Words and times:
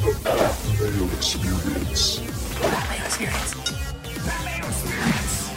Mayo 0.00 0.16
Experience. 1.12 2.20
Mayo 2.20 3.04
Experience. 3.04 3.54
Mayo 4.24 4.64
Experience. 4.66 5.50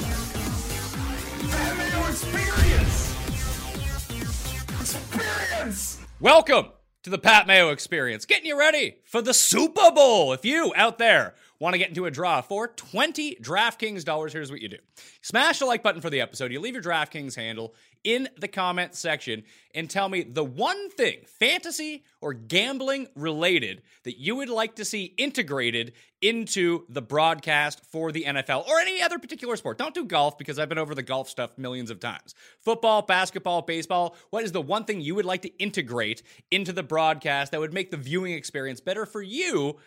Mayo 1.78 2.02
Experience. 2.10 2.98
Experience. 4.82 6.00
Welcome 6.20 6.66
to 7.04 7.10
the 7.10 7.18
Pat 7.18 7.48
Mayo 7.48 7.70
Experience, 7.70 8.26
getting 8.26 8.46
you 8.46 8.60
ready 8.60 8.98
for 9.06 9.22
the 9.22 9.34
Super 9.34 9.92
Bowl. 9.92 10.34
If 10.34 10.44
you 10.44 10.74
out 10.76 10.98
there 10.98 11.36
want 11.64 11.76
to 11.76 11.80
get 11.80 11.88
into 11.88 12.06
a 12.06 12.12
draw 12.12 12.42
for 12.42 12.68
20 12.68 13.38
DraftKings 13.42 14.04
dollars, 14.04 14.34
here's 14.34 14.52
what 14.52 14.62
you 14.62 14.68
do. 14.68 14.78
Smash 15.22 15.60
the 15.60 15.66
like 15.66 15.82
button 15.82 16.02
for 16.02 16.10
the 16.10 16.20
episode. 16.20 16.52
You 16.52 16.60
leave 16.60 16.74
your 16.74 16.84
DraftKings 16.84 17.36
handle 17.36 17.74
in 18.04 18.28
the 18.38 18.50
comment 18.50 18.96
section 18.96 19.44
and 19.74 19.90
tell 19.90 20.10
me 20.10 20.24
the 20.24 20.44
one 20.44 20.90
thing, 20.90 21.20
fantasy 21.26 22.04
or 22.20 22.34
gambling 22.34 23.08
related, 23.16 23.82
that 24.04 24.20
you 24.20 24.36
would 24.36 24.50
like 24.50 24.76
to 24.76 24.84
see 24.84 25.14
integrated 25.18 25.94
into 26.22 26.84
the 26.90 27.02
broadcast 27.02 27.86
for 27.86 28.12
the 28.12 28.24
NFL 28.24 28.68
or 28.68 28.80
any 28.80 29.02
other 29.02 29.20
particular 29.20 29.56
sport. 29.56 29.78
Don't 29.78 29.94
do 29.94 30.06
golf 30.06 30.38
because 30.38 30.60
I've 30.60 30.70
been 30.70 30.78
over 30.78 30.94
the 30.94 31.04
golf 31.04 31.30
stuff 31.30 31.58
millions 31.58 31.90
of 31.90 32.00
times. 32.00 32.36
Football, 32.60 33.04
basketball, 33.04 33.62
baseball. 33.62 34.16
What 34.32 34.44
is 34.44 34.52
the 34.52 34.62
one 34.62 34.84
thing 34.84 35.00
you 35.00 35.16
would 35.16 35.26
like 35.26 35.42
to 35.44 35.58
integrate 35.58 36.24
into 36.52 36.74
the 36.74 36.84
broadcast 36.84 37.52
that 37.52 37.60
would 37.62 37.74
make 37.74 37.90
the 37.90 37.98
viewing 37.98 38.34
experience 38.34 38.82
better 38.82 39.06
for 39.06 39.22
you? 39.22 39.78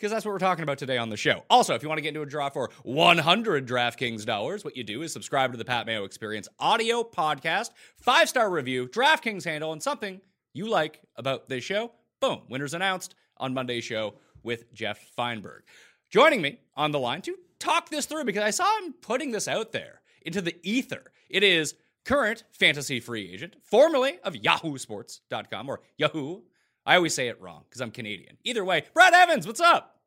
Because 0.00 0.10
that's 0.10 0.24
what 0.24 0.32
we're 0.32 0.38
talking 0.38 0.62
about 0.62 0.78
today 0.78 0.96
on 0.96 1.10
the 1.10 1.16
show. 1.16 1.44
Also, 1.50 1.74
if 1.74 1.82
you 1.82 1.88
want 1.88 1.98
to 1.98 2.02
get 2.02 2.08
into 2.08 2.22
a 2.22 2.26
draw 2.26 2.48
for 2.48 2.70
100 2.84 3.68
DraftKings 3.68 4.24
dollars, 4.24 4.64
what 4.64 4.74
you 4.74 4.82
do 4.82 5.02
is 5.02 5.12
subscribe 5.12 5.52
to 5.52 5.58
the 5.58 5.64
Pat 5.64 5.84
Mayo 5.84 6.04
Experience 6.04 6.48
audio 6.58 7.02
podcast, 7.02 7.70
five 7.98 8.26
star 8.26 8.48
review, 8.48 8.88
DraftKings 8.88 9.44
handle, 9.44 9.74
and 9.74 9.82
something 9.82 10.22
you 10.54 10.70
like 10.70 11.02
about 11.16 11.50
this 11.50 11.64
show. 11.64 11.92
Boom, 12.18 12.40
winners 12.48 12.72
announced 12.72 13.14
on 13.36 13.52
Monday's 13.52 13.84
show 13.84 14.14
with 14.42 14.72
Jeff 14.72 14.98
Feinberg. 15.14 15.64
Joining 16.08 16.40
me 16.40 16.60
on 16.74 16.92
the 16.92 16.98
line 16.98 17.20
to 17.22 17.36
talk 17.58 17.90
this 17.90 18.06
through 18.06 18.24
because 18.24 18.42
I 18.42 18.50
saw 18.50 18.78
him 18.78 18.94
putting 19.02 19.32
this 19.32 19.48
out 19.48 19.72
there 19.72 20.00
into 20.22 20.40
the 20.40 20.56
ether. 20.62 21.12
It 21.28 21.42
is 21.42 21.74
current 22.06 22.44
fantasy 22.52 23.00
free 23.00 23.30
agent, 23.30 23.56
formerly 23.62 24.18
of 24.24 24.32
YahooSports.com 24.32 25.68
or 25.68 25.80
Yahoo 25.98 26.40
I 26.90 26.96
always 26.96 27.14
say 27.14 27.28
it 27.28 27.40
wrong 27.40 27.62
because 27.68 27.80
I'm 27.80 27.92
Canadian. 27.92 28.36
Either 28.42 28.64
way, 28.64 28.82
Brad 28.94 29.14
Evans, 29.14 29.46
what's 29.46 29.60
up? 29.60 30.00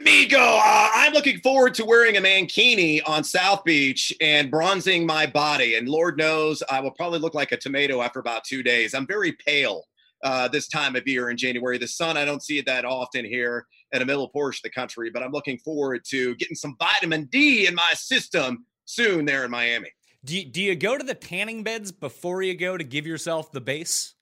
Amigo, 0.00 0.36
uh, 0.36 0.90
I'm 0.94 1.12
looking 1.12 1.38
forward 1.38 1.74
to 1.74 1.84
wearing 1.84 2.16
a 2.16 2.20
mankini 2.20 3.00
on 3.06 3.22
South 3.22 3.62
Beach 3.62 4.12
and 4.20 4.50
bronzing 4.50 5.06
my 5.06 5.26
body. 5.26 5.76
And 5.76 5.88
Lord 5.88 6.18
knows 6.18 6.60
I 6.68 6.80
will 6.80 6.90
probably 6.90 7.20
look 7.20 7.34
like 7.34 7.52
a 7.52 7.56
tomato 7.56 8.02
after 8.02 8.18
about 8.18 8.42
two 8.42 8.64
days. 8.64 8.94
I'm 8.94 9.06
very 9.06 9.30
pale 9.30 9.84
uh, 10.24 10.48
this 10.48 10.66
time 10.66 10.96
of 10.96 11.06
year 11.06 11.30
in 11.30 11.36
January. 11.36 11.78
The 11.78 11.86
sun, 11.86 12.16
I 12.16 12.24
don't 12.24 12.42
see 12.42 12.58
it 12.58 12.66
that 12.66 12.84
often 12.84 13.24
here 13.24 13.66
in 13.92 14.00
the 14.00 14.06
middle 14.06 14.28
portion 14.28 14.58
of 14.58 14.72
the 14.72 14.74
country, 14.74 15.08
but 15.08 15.22
I'm 15.22 15.30
looking 15.30 15.58
forward 15.58 16.04
to 16.06 16.34
getting 16.34 16.56
some 16.56 16.74
vitamin 16.80 17.26
D 17.26 17.68
in 17.68 17.76
my 17.76 17.92
system 17.94 18.66
soon 18.86 19.24
there 19.24 19.44
in 19.44 19.52
Miami. 19.52 19.92
Do 20.24 20.36
you, 20.36 20.46
do 20.46 20.60
you 20.60 20.74
go 20.74 20.98
to 20.98 21.04
the 21.04 21.14
tanning 21.14 21.62
beds 21.62 21.92
before 21.92 22.42
you 22.42 22.56
go 22.56 22.76
to 22.76 22.82
give 22.82 23.06
yourself 23.06 23.52
the 23.52 23.60
base? 23.60 24.14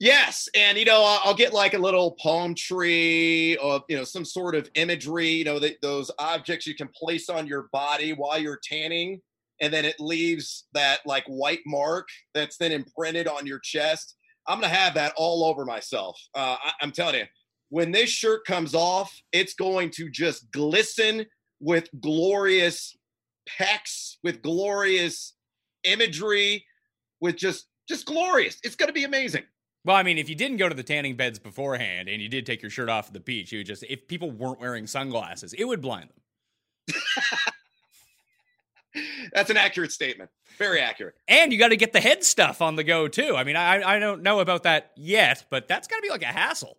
Yes, 0.00 0.48
and 0.56 0.76
you 0.76 0.84
know 0.84 1.18
I'll 1.24 1.34
get 1.34 1.52
like 1.52 1.74
a 1.74 1.78
little 1.78 2.12
palm 2.20 2.54
tree 2.54 3.56
or 3.56 3.80
you 3.88 3.96
know 3.96 4.04
some 4.04 4.24
sort 4.24 4.54
of 4.54 4.68
imagery. 4.74 5.28
You 5.28 5.44
know 5.44 5.58
the, 5.58 5.76
those 5.82 6.10
objects 6.18 6.66
you 6.66 6.74
can 6.74 6.88
place 6.88 7.28
on 7.28 7.46
your 7.46 7.68
body 7.72 8.12
while 8.12 8.38
you're 8.38 8.60
tanning, 8.62 9.20
and 9.60 9.72
then 9.72 9.84
it 9.84 10.00
leaves 10.00 10.66
that 10.72 10.98
like 11.06 11.24
white 11.26 11.60
mark 11.64 12.08
that's 12.34 12.56
then 12.56 12.72
imprinted 12.72 13.28
on 13.28 13.46
your 13.46 13.60
chest. 13.60 14.16
I'm 14.48 14.60
gonna 14.60 14.74
have 14.74 14.94
that 14.94 15.14
all 15.16 15.44
over 15.44 15.64
myself. 15.64 16.20
Uh, 16.34 16.56
I, 16.62 16.72
I'm 16.82 16.90
telling 16.90 17.16
you, 17.16 17.24
when 17.68 17.92
this 17.92 18.10
shirt 18.10 18.44
comes 18.44 18.74
off, 18.74 19.16
it's 19.32 19.54
going 19.54 19.90
to 19.90 20.10
just 20.10 20.50
glisten 20.50 21.24
with 21.60 21.88
glorious 22.00 22.96
pecs, 23.48 24.16
with 24.24 24.42
glorious 24.42 25.34
imagery, 25.84 26.64
with 27.20 27.36
just 27.36 27.66
just 27.88 28.06
glorious. 28.06 28.58
It's 28.64 28.74
gonna 28.74 28.92
be 28.92 29.04
amazing. 29.04 29.44
Well, 29.84 29.96
I 29.96 30.02
mean, 30.02 30.16
if 30.16 30.28
you 30.30 30.34
didn't 30.34 30.56
go 30.56 30.68
to 30.68 30.74
the 30.74 30.82
tanning 30.82 31.14
beds 31.14 31.38
beforehand 31.38 32.08
and 32.08 32.22
you 32.22 32.28
did 32.28 32.46
take 32.46 32.62
your 32.62 32.70
shirt 32.70 32.88
off 32.88 33.08
at 33.08 33.12
the 33.12 33.20
beach, 33.20 33.52
you 33.52 33.58
would 33.58 33.66
just, 33.66 33.84
if 33.84 34.08
people 34.08 34.30
weren't 34.30 34.58
wearing 34.58 34.86
sunglasses, 34.86 35.52
it 35.52 35.64
would 35.64 35.82
blind 35.82 36.08
them. 36.08 36.96
That's 39.34 39.50
an 39.50 39.56
accurate 39.56 39.92
statement. 39.92 40.30
Very 40.56 40.80
accurate. 40.80 41.16
And 41.28 41.52
you 41.52 41.58
got 41.58 41.68
to 41.68 41.76
get 41.76 41.92
the 41.92 42.00
head 42.00 42.24
stuff 42.24 42.62
on 42.62 42.76
the 42.76 42.84
go, 42.84 43.08
too. 43.08 43.36
I 43.36 43.44
mean, 43.44 43.56
I, 43.56 43.82
I 43.82 43.98
don't 43.98 44.22
know 44.22 44.40
about 44.40 44.62
that 44.62 44.92
yet, 44.96 45.44
but 45.50 45.68
that's 45.68 45.88
got 45.88 45.96
to 45.96 46.02
be 46.02 46.10
like 46.10 46.22
a 46.22 46.26
hassle. 46.26 46.78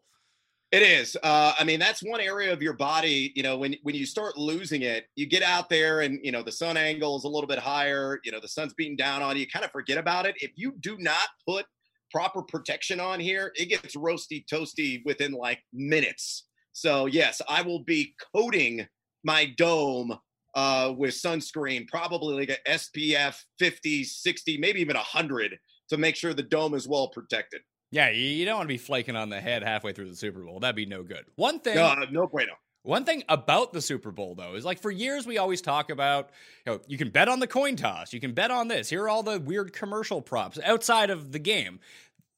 It 0.71 0.81
is. 0.81 1.15
Uh, 1.21 1.53
I 1.59 1.63
mean, 1.63 1.79
that's 1.79 2.01
one 2.01 2.19
area 2.19 2.51
of 2.51 2.61
your 2.61 2.73
body. 2.73 3.31
You 3.35 3.43
know, 3.43 3.57
when 3.57 3.75
when 3.83 3.95
you 3.95 4.05
start 4.05 4.35
losing 4.35 4.81
it, 4.81 5.05
you 5.15 5.25
get 5.25 5.43
out 5.43 5.69
there, 5.69 6.01
and 6.01 6.19
you 6.23 6.31
know 6.31 6.41
the 6.41 6.51
sun 6.51 6.75
angle 6.75 7.15
is 7.17 7.23
a 7.23 7.29
little 7.29 7.47
bit 7.47 7.59
higher. 7.59 8.19
You 8.25 8.31
know, 8.31 8.39
the 8.41 8.47
sun's 8.47 8.73
beating 8.73 8.97
down 8.97 9.21
on 9.21 9.35
you. 9.35 9.41
You 9.41 9.47
kind 9.47 9.63
of 9.63 9.71
forget 9.71 9.97
about 9.97 10.25
it. 10.25 10.35
If 10.39 10.51
you 10.55 10.73
do 10.79 10.97
not 10.97 11.27
put 11.47 11.65
proper 12.15 12.41
protection 12.41 13.01
on 13.01 13.19
here, 13.19 13.51
it 13.55 13.65
gets 13.65 13.93
roasty 13.93 14.45
toasty 14.49 15.01
within 15.03 15.33
like 15.33 15.59
minutes. 15.73 16.47
So 16.71 17.07
yes, 17.07 17.41
I 17.49 17.61
will 17.61 17.83
be 17.83 18.15
coating 18.33 18.87
my 19.25 19.53
dome 19.57 20.17
uh, 20.55 20.93
with 20.97 21.13
sunscreen, 21.13 21.85
probably 21.89 22.47
like 22.47 22.57
a 22.65 22.71
SPF 22.71 23.37
50, 23.59 24.05
60, 24.05 24.57
maybe 24.59 24.79
even 24.79 24.95
100 24.95 25.57
to 25.89 25.97
make 25.97 26.15
sure 26.15 26.33
the 26.33 26.41
dome 26.41 26.73
is 26.73 26.87
well 26.87 27.09
protected. 27.09 27.59
Yeah, 27.91 28.11
you 28.11 28.45
don't 28.45 28.57
want 28.57 28.69
to 28.69 28.73
be 28.73 28.77
flaking 28.77 29.17
on 29.17 29.27
the 29.27 29.41
head 29.41 29.61
halfway 29.61 29.91
through 29.91 30.09
the 30.09 30.15
Super 30.15 30.39
Bowl. 30.39 30.61
That'd 30.61 30.77
be 30.77 30.85
no 30.85 31.03
good. 31.03 31.25
One 31.35 31.59
thing, 31.59 31.77
uh, 31.77 32.05
no 32.11 32.27
bueno. 32.27 32.53
One 32.85 33.03
thing 33.03 33.23
about 33.29 33.73
the 33.73 33.81
Super 33.81 34.11
Bowl, 34.11 34.35
though, 34.35 34.53
is 34.53 34.63
like 34.63 34.79
for 34.79 34.91
years 34.91 35.25
we 35.25 35.39
always 35.39 35.59
talk 35.59 35.89
about, 35.89 36.29
you 36.65 36.71
know, 36.71 36.79
you 36.87 36.99
can 36.99 37.09
bet 37.09 37.27
on 37.27 37.39
the 37.39 37.47
coin 37.47 37.75
toss, 37.75 38.13
you 38.13 38.19
can 38.19 38.33
bet 38.33 38.51
on 38.51 38.67
this. 38.67 38.87
Here 38.87 39.01
are 39.01 39.09
all 39.09 39.23
the 39.23 39.39
weird 39.39 39.73
commercial 39.73 40.21
props 40.21 40.59
outside 40.63 41.09
of 41.09 41.31
the 41.31 41.39
game. 41.39 41.79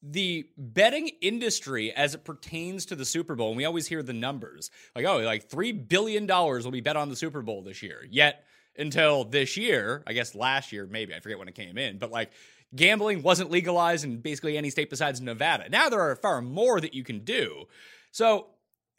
The 0.02 0.48
betting 0.56 1.08
industry, 1.20 1.92
as 1.92 2.14
it 2.14 2.24
pertains 2.24 2.86
to 2.86 2.96
the 2.96 3.04
Super 3.04 3.34
Bowl, 3.34 3.48
and 3.48 3.56
we 3.56 3.64
always 3.64 3.86
hear 3.86 4.02
the 4.02 4.12
numbers 4.12 4.70
like, 4.94 5.04
oh, 5.04 5.18
like 5.18 5.48
$3 5.48 5.88
billion 5.88 6.26
will 6.26 6.70
be 6.70 6.80
bet 6.80 6.96
on 6.96 7.08
the 7.08 7.16
Super 7.16 7.42
Bowl 7.42 7.62
this 7.62 7.82
year. 7.82 8.06
Yet, 8.08 8.44
until 8.76 9.24
this 9.24 9.56
year, 9.56 10.04
I 10.06 10.12
guess 10.12 10.36
last 10.36 10.72
year, 10.72 10.86
maybe, 10.86 11.14
I 11.14 11.20
forget 11.20 11.38
when 11.38 11.48
it 11.48 11.56
came 11.56 11.76
in, 11.76 11.98
but 11.98 12.12
like 12.12 12.30
gambling 12.74 13.22
wasn't 13.22 13.50
legalized 13.50 14.04
in 14.04 14.18
basically 14.18 14.56
any 14.56 14.70
state 14.70 14.90
besides 14.90 15.20
Nevada. 15.20 15.68
Now 15.68 15.88
there 15.88 16.00
are 16.00 16.16
far 16.16 16.40
more 16.40 16.80
that 16.80 16.94
you 16.94 17.02
can 17.02 17.20
do. 17.20 17.64
So 18.12 18.48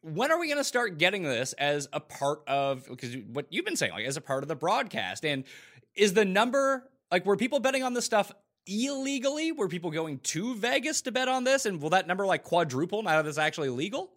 when 0.02 0.32
are 0.32 0.40
we 0.40 0.48
going 0.48 0.58
to 0.58 0.64
start 0.64 0.98
getting 0.98 1.24
this 1.24 1.54
as 1.54 1.88
a 1.94 2.00
part 2.00 2.42
of 2.48 2.86
because 2.88 3.16
what 3.32 3.48
you've 3.50 3.66
been 3.66 3.76
saying 3.76 3.92
like 3.92 4.06
as 4.06 4.18
a 4.18 4.22
part 4.22 4.44
of 4.44 4.48
the 4.48 4.56
broadcast 4.56 5.26
and 5.26 5.44
is 5.96 6.14
the 6.14 6.24
number 6.24 6.90
like 7.12 7.26
were 7.26 7.36
people 7.36 7.60
betting 7.60 7.84
on 7.84 7.94
this 7.94 8.06
stuff 8.06 8.32
illegally? 8.70 9.52
Were 9.52 9.68
people 9.68 9.92
going 9.92 10.20
to 10.20 10.56
vegas 10.56 11.02
to 11.02 11.12
bet 11.12 11.28
on 11.28 11.44
this? 11.44 11.66
And 11.66 11.82
will 11.82 11.90
that 11.92 12.08
number 12.08 12.26
like 12.26 12.44
quadruple 12.44 13.04
now 13.04 13.22
that 13.22 13.28
it's 13.28 13.38
actually 13.38 13.70
legal 13.70 14.12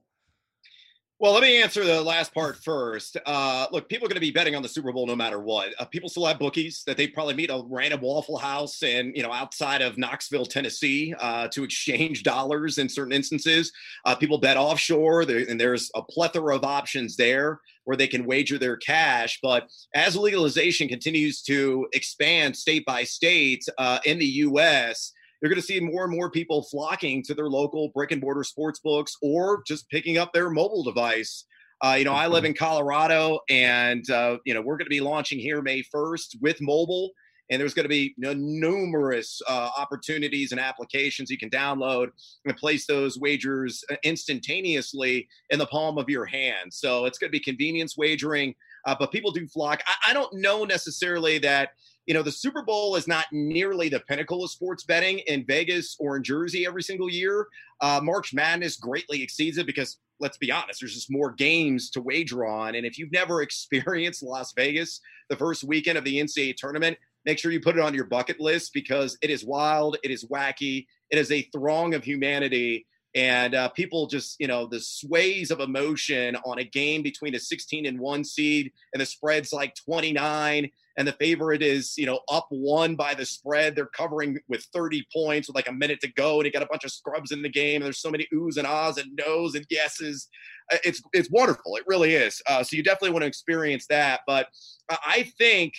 well, 1.22 1.34
let 1.34 1.44
me 1.44 1.62
answer 1.62 1.84
the 1.84 2.02
last 2.02 2.34
part 2.34 2.56
first. 2.56 3.16
Uh, 3.26 3.68
look, 3.70 3.88
people 3.88 4.04
are 4.04 4.08
going 4.08 4.16
to 4.16 4.20
be 4.20 4.32
betting 4.32 4.56
on 4.56 4.62
the 4.62 4.68
Super 4.68 4.90
Bowl 4.90 5.06
no 5.06 5.14
matter 5.14 5.38
what. 5.38 5.72
Uh, 5.78 5.84
people 5.84 6.08
still 6.08 6.26
have 6.26 6.40
bookies 6.40 6.82
that 6.84 6.96
they 6.96 7.06
probably 7.06 7.34
meet 7.34 7.48
a 7.48 7.62
random 7.70 8.00
Waffle 8.00 8.38
House 8.38 8.82
and 8.82 9.16
you 9.16 9.22
know 9.22 9.30
outside 9.30 9.82
of 9.82 9.96
Knoxville, 9.96 10.46
Tennessee, 10.46 11.14
uh, 11.20 11.46
to 11.52 11.62
exchange 11.62 12.22
dollars 12.24 12.78
in 12.78 12.88
certain 12.88 13.12
instances. 13.12 13.70
Uh, 14.04 14.16
people 14.16 14.36
bet 14.36 14.56
offshore, 14.56 15.20
and 15.22 15.60
there's 15.60 15.92
a 15.94 16.02
plethora 16.02 16.56
of 16.56 16.64
options 16.64 17.14
there 17.14 17.60
where 17.84 17.96
they 17.96 18.08
can 18.08 18.26
wager 18.26 18.58
their 18.58 18.76
cash. 18.76 19.38
But 19.40 19.70
as 19.94 20.16
legalization 20.16 20.88
continues 20.88 21.40
to 21.42 21.86
expand 21.92 22.56
state 22.56 22.84
by 22.84 23.04
state 23.04 23.64
uh, 23.78 24.00
in 24.04 24.18
the 24.18 24.26
U.S 24.26 25.12
you're 25.42 25.50
going 25.50 25.60
to 25.60 25.66
see 25.66 25.80
more 25.80 26.04
and 26.04 26.14
more 26.14 26.30
people 26.30 26.62
flocking 26.62 27.22
to 27.24 27.34
their 27.34 27.48
local 27.48 27.88
brick 27.88 28.12
and 28.12 28.22
mortar 28.22 28.44
sports 28.44 28.78
books 28.78 29.16
or 29.20 29.62
just 29.66 29.88
picking 29.90 30.16
up 30.16 30.32
their 30.32 30.48
mobile 30.48 30.84
device. 30.84 31.44
Uh, 31.84 31.96
you 31.98 32.04
know, 32.04 32.12
I 32.12 32.28
live 32.28 32.44
mm-hmm. 32.44 32.50
in 32.50 32.54
Colorado, 32.54 33.40
and 33.50 34.08
uh, 34.08 34.38
you 34.46 34.54
know 34.54 34.62
we're 34.62 34.76
going 34.76 34.86
to 34.86 34.90
be 34.90 35.00
launching 35.00 35.40
here 35.40 35.60
May 35.60 35.82
1st 35.82 36.40
with 36.40 36.60
mobile, 36.60 37.10
and 37.50 37.60
there's 37.60 37.74
going 37.74 37.84
to 37.84 37.88
be 37.88 38.14
you 38.16 38.34
know, 38.34 38.34
numerous 38.34 39.42
uh, 39.48 39.70
opportunities 39.76 40.52
and 40.52 40.60
applications 40.60 41.28
you 41.28 41.38
can 41.38 41.50
download 41.50 42.08
and 42.44 42.56
place 42.56 42.86
those 42.86 43.18
wagers 43.18 43.84
uh, 43.90 43.96
instantaneously 44.04 45.28
in 45.50 45.58
the 45.58 45.66
palm 45.66 45.98
of 45.98 46.08
your 46.08 46.24
hand. 46.24 46.72
So 46.72 47.04
it's 47.04 47.18
going 47.18 47.28
to 47.28 47.36
be 47.36 47.40
convenience 47.40 47.96
wagering, 47.96 48.54
uh, 48.86 48.94
but 48.96 49.10
people 49.10 49.32
do 49.32 49.48
flock. 49.48 49.82
I, 49.86 50.10
I 50.10 50.14
don't 50.14 50.32
know 50.34 50.64
necessarily 50.64 51.38
that 51.38 51.70
you 52.06 52.14
know, 52.14 52.22
the 52.22 52.32
Super 52.32 52.62
Bowl 52.62 52.96
is 52.96 53.06
not 53.06 53.26
nearly 53.30 53.88
the 53.88 54.00
pinnacle 54.00 54.42
of 54.42 54.50
sports 54.50 54.84
betting 54.84 55.20
in 55.20 55.44
Vegas 55.46 55.96
or 56.00 56.16
in 56.16 56.24
Jersey 56.24 56.66
every 56.66 56.82
single 56.82 57.08
year. 57.08 57.46
Uh, 57.80 58.00
March 58.02 58.34
Madness 58.34 58.76
greatly 58.76 59.22
exceeds 59.22 59.58
it 59.58 59.66
because, 59.66 59.98
let's 60.18 60.38
be 60.38 60.50
honest, 60.50 60.80
there's 60.80 60.94
just 60.94 61.10
more 61.10 61.32
games 61.32 61.90
to 61.90 62.00
wager 62.00 62.44
on. 62.44 62.74
And 62.74 62.84
if 62.84 62.98
you've 62.98 63.12
never 63.12 63.42
experienced 63.42 64.22
Las 64.22 64.52
Vegas 64.52 65.00
the 65.30 65.36
first 65.36 65.64
weekend 65.64 65.96
of 65.96 66.04
the 66.04 66.18
NCAA 66.18 66.56
tournament, 66.56 66.98
make 67.24 67.38
sure 67.38 67.52
you 67.52 67.60
put 67.60 67.76
it 67.76 67.82
on 67.82 67.94
your 67.94 68.04
bucket 68.04 68.40
list 68.40 68.72
because 68.74 69.16
it 69.22 69.30
is 69.30 69.44
wild, 69.44 69.96
it 70.02 70.10
is 70.10 70.24
wacky, 70.24 70.86
it 71.10 71.18
is 71.18 71.30
a 71.30 71.42
throng 71.52 71.94
of 71.94 72.02
humanity. 72.02 72.86
And 73.14 73.54
uh, 73.54 73.68
people 73.68 74.06
just, 74.06 74.36
you 74.40 74.48
know, 74.48 74.66
the 74.66 74.80
sways 74.80 75.50
of 75.50 75.60
emotion 75.60 76.36
on 76.46 76.58
a 76.58 76.64
game 76.64 77.02
between 77.02 77.34
a 77.34 77.38
16 77.38 77.84
and 77.84 78.00
one 78.00 78.24
seed 78.24 78.72
and 78.92 79.00
the 79.00 79.06
spread's 79.06 79.52
like 79.52 79.74
29 79.74 80.70
and 80.96 81.06
the 81.08 81.12
favorite 81.12 81.62
is, 81.62 81.94
you 81.96 82.06
know, 82.06 82.20
up 82.28 82.46
one 82.50 82.96
by 82.96 83.14
the 83.14 83.24
spread. 83.24 83.74
They're 83.74 83.86
covering 83.86 84.38
with 84.48 84.64
30 84.74 85.06
points 85.12 85.48
with 85.48 85.54
like 85.54 85.68
a 85.68 85.72
minute 85.72 86.00
to 86.00 86.12
go, 86.12 86.36
and 86.36 86.46
you 86.46 86.52
got 86.52 86.62
a 86.62 86.68
bunch 86.70 86.84
of 86.84 86.92
scrubs 86.92 87.32
in 87.32 87.42
the 87.42 87.48
game. 87.48 87.76
And 87.76 87.86
there's 87.86 88.00
so 88.00 88.10
many 88.10 88.26
oohs 88.34 88.56
and 88.56 88.66
ahs 88.66 88.98
and 88.98 89.18
no's 89.18 89.54
and 89.54 89.66
yeses. 89.70 90.28
Uh, 90.72 90.78
it's 90.84 91.02
it's 91.12 91.30
wonderful. 91.30 91.76
It 91.76 91.84
really 91.86 92.14
is. 92.14 92.42
Uh, 92.46 92.62
so 92.62 92.76
you 92.76 92.82
definitely 92.82 93.10
want 93.10 93.22
to 93.22 93.28
experience 93.28 93.86
that. 93.88 94.20
But 94.26 94.48
I 94.90 95.30
think 95.38 95.74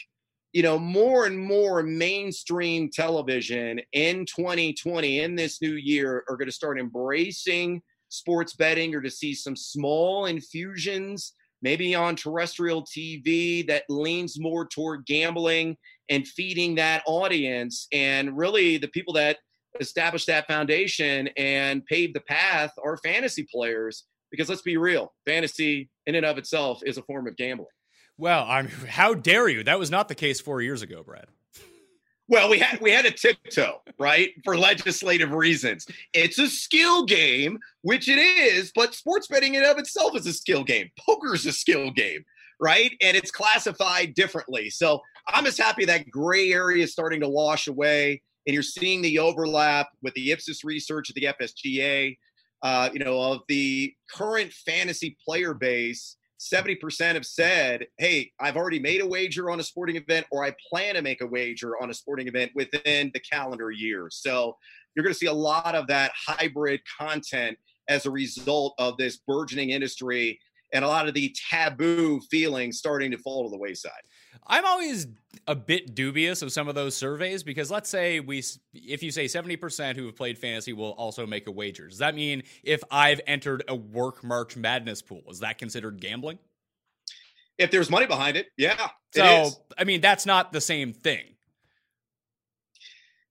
you 0.54 0.62
know, 0.62 0.77
more 0.77 1.25
and 1.25 1.38
more 1.38 1.81
mainstream 1.81 2.89
television 2.89 3.81
in 3.92 4.24
2020, 4.27 5.19
in 5.19 5.36
this 5.36 5.59
new 5.62 5.74
year, 5.74 6.24
are 6.30 6.38
going 6.38 6.48
to 6.48 6.54
start 6.54 6.80
embracing 6.80 7.81
sports 8.09 8.54
betting 8.54 8.94
or 8.94 9.01
to 9.01 9.09
see 9.09 9.33
some 9.33 9.56
small 9.56 10.27
infusions 10.27 11.33
maybe 11.63 11.95
on 11.95 12.15
terrestrial 12.15 12.83
TV 12.83 13.65
that 13.68 13.83
leans 13.89 14.39
more 14.39 14.68
toward 14.68 15.06
gambling 15.06 15.77
and 16.10 16.27
feeding 16.27 16.75
that 16.75 17.01
audience. 17.07 17.88
And 17.92 18.38
really, 18.38 18.77
the 18.77 18.89
people 18.89 19.13
that 19.13 19.38
establish 19.80 20.25
that 20.25 20.45
foundation 20.45 21.30
and 21.38 21.83
pave 21.86 22.13
the 22.13 22.19
path 22.19 22.71
are 22.83 22.98
fantasy 22.98 23.48
players. 23.51 24.04
Because 24.30 24.50
let's 24.50 24.62
be 24.62 24.77
real, 24.77 25.13
fantasy 25.25 25.89
in 26.06 26.15
and 26.15 26.25
of 26.25 26.38
itself 26.38 26.81
is 26.86 26.98
a 26.98 27.04
form 27.04 27.27
of 27.27 27.38
gambling. 27.38 27.68
Well, 28.18 28.45
I'm 28.48 28.68
how 28.88 29.13
dare 29.13 29.48
you? 29.48 29.63
That 29.63 29.80
was 29.80 29.89
not 29.89 30.07
the 30.09 30.16
case 30.16 30.42
four 30.42 30.62
years 30.62 30.81
ago, 30.81 31.01
Brad. 31.04 31.25
Well, 32.30 32.50
we 32.50 32.58
had 32.60 32.80
we 32.80 32.92
had 32.92 33.06
a 33.06 33.12
tiptoe, 33.12 33.81
right, 34.00 34.30
for 34.46 34.58
legislative 34.58 35.31
reasons. 35.31 35.86
It's 36.14 36.40
a 36.40 36.48
skill 36.48 37.06
game, 37.06 37.60
which 37.81 38.08
it 38.08 38.18
is, 38.18 38.72
but 38.74 38.96
sports 38.96 39.28
betting 39.28 39.56
in 39.56 39.66
of 39.66 39.78
itself 39.78 40.16
is 40.16 40.25
a 40.25 40.34
skill 40.34 40.64
game. 40.64 40.90
Poker's 40.98 41.46
a 41.46 41.52
skill 41.52 41.92
game, 41.92 42.24
right? 42.62 42.92
And 43.02 43.18
it's 43.18 43.30
classified 43.30 44.14
differently. 44.14 44.70
So 44.70 45.02
I'm 45.28 45.44
just 45.44 45.62
happy 45.62 45.84
that 45.86 46.10
gray 46.10 46.54
area 46.54 46.86
is 46.86 46.94
starting 46.94 47.20
to 47.22 47.30
wash 47.30 47.68
away, 47.68 48.22
and 48.48 48.54
you're 48.54 48.64
seeing 48.64 49.02
the 49.02 49.19
overlap 49.19 49.90
with 50.02 50.14
the 50.14 50.31
Ipsos 50.31 50.64
research 50.64 51.10
at 51.10 51.16
the 51.16 51.28
FSGA, 51.40 52.18
uh, 52.62 52.90
you 52.94 53.00
know, 53.00 53.19
of 53.19 53.42
the 53.50 53.94
current 54.10 54.54
fantasy 54.54 55.18
player 55.26 55.54
base 55.54 56.16
70% 56.51 57.13
have 57.13 57.25
said, 57.25 57.86
Hey, 57.97 58.31
I've 58.40 58.57
already 58.57 58.80
made 58.80 59.02
a 59.02 59.07
wager 59.07 59.50
on 59.50 59.59
a 59.59 59.64
sporting 59.64 59.95
event, 59.95 60.26
or 60.31 60.44
I 60.44 60.54
plan 60.69 60.95
to 60.95 61.02
make 61.02 61.21
a 61.21 61.28
wager 61.28 61.81
on 61.81 61.90
a 61.90 61.94
sporting 61.94 62.28
event 62.28 62.52
within 62.56 63.12
the 63.14 63.19
calendar 63.19 63.71
year. 63.71 64.07
So 64.12 64.57
you're 64.95 65.04
going 65.04 65.14
to 65.14 65.19
see 65.19 65.28
a 65.28 65.33
lot 65.33 65.76
of 65.76 65.88
that 65.88 66.12
hybrid 66.16 66.81
content 67.00 67.57
as 67.90 68.06
a 68.06 68.12
result 68.12 68.73
of 68.78 68.97
this 68.97 69.18
burgeoning 69.28 69.71
industry 69.71 70.40
and 70.73 70.83
a 70.83 70.87
lot 70.87 71.07
of 71.07 71.13
the 71.13 71.33
taboo 71.49 72.19
feelings 72.31 72.77
starting 72.77 73.11
to 73.11 73.18
fall 73.18 73.44
to 73.44 73.49
the 73.49 73.57
wayside. 73.57 73.92
I'm 74.47 74.65
always 74.65 75.07
a 75.47 75.56
bit 75.56 75.95
dubious 75.95 76.42
of 76.42 76.51
some 76.51 76.68
of 76.68 76.75
those 76.75 76.95
surveys 76.95 77.44
because 77.44 77.71
let's 77.71 77.89
say 77.89 78.19
we 78.19 78.44
if 78.73 79.03
you 79.03 79.11
say 79.11 79.25
70% 79.25 79.95
who 79.95 80.07
have 80.07 80.15
played 80.15 80.37
fantasy 80.37 80.73
will 80.73 80.92
also 80.92 81.25
make 81.25 81.47
a 81.47 81.51
wager. 81.51 81.87
Does 81.87 81.99
that 81.99 82.15
mean 82.15 82.44
if 82.63 82.83
I've 82.92 83.21
entered 83.27 83.63
a 83.68 83.75
work 83.75 84.23
March 84.23 84.57
Madness 84.57 85.01
pool, 85.01 85.21
is 85.30 85.39
that 85.39 85.57
considered 85.57 86.01
gambling? 86.01 86.39
If 87.57 87.69
there's 87.69 87.89
money 87.89 88.07
behind 88.07 88.35
it, 88.35 88.47
yeah. 88.57 88.89
So, 89.13 89.49
I 89.77 89.83
mean, 89.83 90.01
that's 90.01 90.25
not 90.25 90.51
the 90.51 90.61
same 90.61 90.92
thing. 90.92 91.32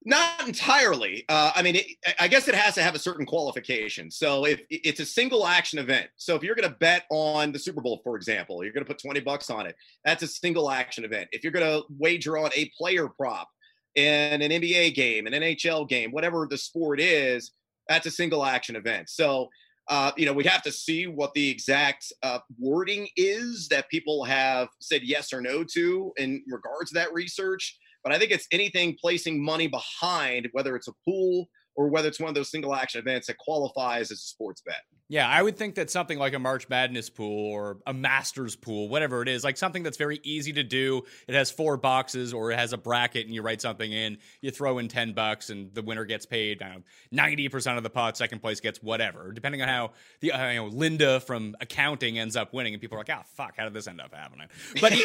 Not 0.04 0.46
entirely. 0.46 1.24
Uh, 1.28 1.52
I 1.54 1.62
mean, 1.62 1.76
it, 1.76 1.86
I 2.18 2.26
guess 2.26 2.48
it 2.48 2.54
has 2.54 2.74
to 2.74 2.82
have 2.82 2.94
a 2.94 2.98
certain 2.98 3.24
qualification. 3.24 4.10
So 4.10 4.44
if 4.44 4.60
it's 4.68 5.00
a 5.00 5.06
single 5.06 5.46
action 5.46 5.78
event, 5.78 6.08
so 6.16 6.34
if 6.34 6.42
you're 6.42 6.56
going 6.56 6.68
to 6.68 6.76
bet 6.76 7.04
on 7.10 7.52
the 7.52 7.58
Super 7.58 7.80
Bowl, 7.80 8.00
for 8.02 8.16
example, 8.16 8.64
you're 8.64 8.72
going 8.72 8.84
to 8.84 8.88
put 8.88 9.00
20 9.00 9.20
bucks 9.20 9.48
on 9.48 9.66
it. 9.66 9.76
That's 10.04 10.22
a 10.22 10.26
single 10.26 10.70
action 10.70 11.04
event. 11.04 11.28
If 11.30 11.44
you're 11.44 11.52
going 11.52 11.66
to 11.66 11.84
wager 11.98 12.36
on 12.36 12.50
a 12.56 12.70
player 12.76 13.08
prop 13.08 13.48
in 13.94 14.42
an 14.42 14.50
NBA 14.50 14.94
game, 14.94 15.26
an 15.26 15.34
NHL 15.34 15.88
game, 15.88 16.10
whatever 16.10 16.48
the 16.50 16.58
sport 16.58 16.98
is, 17.00 17.52
that's 17.88 18.06
a 18.06 18.10
single 18.10 18.44
action 18.44 18.74
event. 18.74 19.08
So, 19.08 19.48
uh, 19.88 20.12
you 20.16 20.26
know, 20.26 20.32
we'd 20.32 20.46
have 20.46 20.62
to 20.62 20.72
see 20.72 21.06
what 21.06 21.34
the 21.34 21.48
exact 21.48 22.12
uh, 22.22 22.38
wording 22.58 23.08
is 23.16 23.68
that 23.68 23.88
people 23.88 24.24
have 24.24 24.68
said 24.80 25.02
yes 25.04 25.32
or 25.32 25.40
no 25.40 25.64
to 25.74 26.12
in 26.16 26.42
regards 26.48 26.90
to 26.90 26.94
that 26.94 27.12
research. 27.12 27.78
But 28.02 28.12
I 28.12 28.18
think 28.18 28.30
it's 28.30 28.46
anything 28.52 28.96
placing 29.00 29.42
money 29.42 29.68
behind, 29.68 30.48
whether 30.52 30.76
it's 30.76 30.88
a 30.88 30.92
pool 31.06 31.48
or 31.74 31.88
whether 31.88 32.08
it's 32.08 32.20
one 32.20 32.28
of 32.28 32.34
those 32.34 32.50
single 32.50 32.74
action 32.74 33.00
events 33.00 33.26
that 33.28 33.38
qualifies 33.38 34.10
as 34.10 34.18
a 34.18 34.22
sports 34.22 34.60
bet. 34.60 34.80
Yeah, 35.08 35.28
I 35.28 35.42
would 35.42 35.58
think 35.58 35.74
that 35.74 35.90
something 35.90 36.18
like 36.18 36.32
a 36.32 36.38
March 36.38 36.68
Madness 36.70 37.10
pool 37.10 37.52
or 37.52 37.78
a 37.86 37.92
Masters 37.92 38.56
pool, 38.56 38.88
whatever 38.88 39.20
it 39.20 39.28
is, 39.28 39.44
like 39.44 39.58
something 39.58 39.82
that's 39.82 39.98
very 39.98 40.20
easy 40.22 40.54
to 40.54 40.62
do. 40.62 41.02
It 41.28 41.34
has 41.34 41.50
four 41.50 41.76
boxes 41.76 42.32
or 42.32 42.50
it 42.50 42.58
has 42.58 42.72
a 42.72 42.78
bracket 42.78 43.26
and 43.26 43.34
you 43.34 43.42
write 43.42 43.60
something 43.60 43.92
in, 43.92 44.18
you 44.40 44.50
throw 44.50 44.78
in 44.78 44.88
10 44.88 45.12
bucks 45.12 45.50
and 45.50 45.72
the 45.74 45.82
winner 45.82 46.06
gets 46.06 46.24
paid 46.24 46.60
know, 46.60 46.82
90% 47.12 47.76
of 47.76 47.82
the 47.82 47.90
pot, 47.90 48.16
second 48.16 48.40
place 48.40 48.60
gets 48.60 48.82
whatever, 48.82 49.32
depending 49.32 49.60
on 49.60 49.68
how 49.68 49.92
the 50.20 50.32
uh, 50.32 50.48
you 50.48 50.56
know 50.56 50.66
Linda 50.66 51.20
from 51.20 51.56
accounting 51.60 52.18
ends 52.18 52.36
up 52.36 52.54
winning 52.54 52.74
and 52.74 52.80
people 52.80 52.96
are 52.96 53.00
like, 53.00 53.10
"Oh, 53.10 53.22
fuck, 53.34 53.54
how 53.56 53.64
did 53.64 53.74
this 53.74 53.86
end 53.86 54.00
up 54.00 54.14
happening?" 54.14 54.48
But 54.80 54.92
e- 54.92 55.04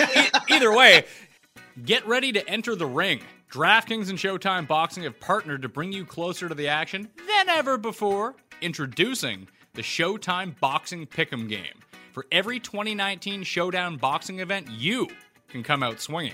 either 0.50 0.74
way, 0.74 1.06
Get 1.86 2.06
ready 2.08 2.32
to 2.32 2.48
enter 2.50 2.76
the 2.76 2.86
ring. 2.86 3.22
DraftKings 3.52 4.10
and 4.10 4.20
Showtime 4.20 4.68
Boxing 4.68 5.04
have 5.04 5.20
partnered 5.20 5.62
to 5.62 5.70
bring 5.70 5.92
you 5.92 6.06
closer 6.06 6.50
to 6.50 6.56
the 6.56 6.68
action 6.68 7.10
than 7.28 7.50
ever 7.50 7.78
before. 7.78 8.36
Introducing 8.62 9.48
the 9.74 9.82
Showtime 9.82 10.60
Boxing 10.60 11.06
Pick'em 11.06 11.48
game. 11.48 11.82
For 12.12 12.26
every 12.32 12.60
2019 12.60 13.44
Showdown 13.44 13.98
boxing 13.98 14.40
event, 14.40 14.68
you 14.70 15.08
can 15.50 15.64
come 15.64 15.84
out 15.84 16.02
swinging. 16.02 16.34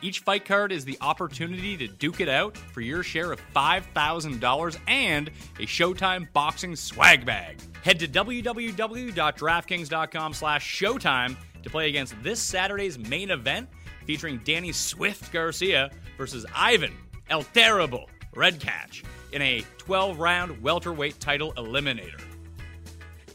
Each 0.00 0.20
fight 0.20 0.44
card 0.44 0.70
is 0.72 0.84
the 0.84 0.96
opportunity 1.00 1.76
to 1.76 1.88
duke 1.88 2.20
it 2.20 2.28
out 2.28 2.56
for 2.56 2.80
your 2.80 3.02
share 3.02 3.32
of 3.32 3.40
$5,000 3.54 4.78
and 4.86 5.28
a 5.28 5.66
Showtime 5.66 6.32
boxing 6.32 6.76
swag 6.76 7.26
bag. 7.26 7.58
Head 7.82 7.98
to 8.00 8.08
www.draftkings.com 8.08 10.34
slash 10.34 10.80
showtime 10.80 11.36
to 11.62 11.70
play 11.70 11.88
against 11.88 12.14
this 12.22 12.40
Saturday's 12.40 12.98
main 12.98 13.30
event 13.30 13.68
featuring 14.08 14.40
Danny 14.42 14.72
Swift 14.72 15.30
Garcia 15.34 15.90
versus 16.16 16.46
Ivan 16.56 16.94
El 17.28 17.42
Terrible 17.42 18.08
Redkach 18.34 19.04
in 19.32 19.42
a 19.42 19.62
12 19.76 20.18
round 20.18 20.62
welterweight 20.62 21.20
title 21.20 21.52
eliminator 21.58 22.18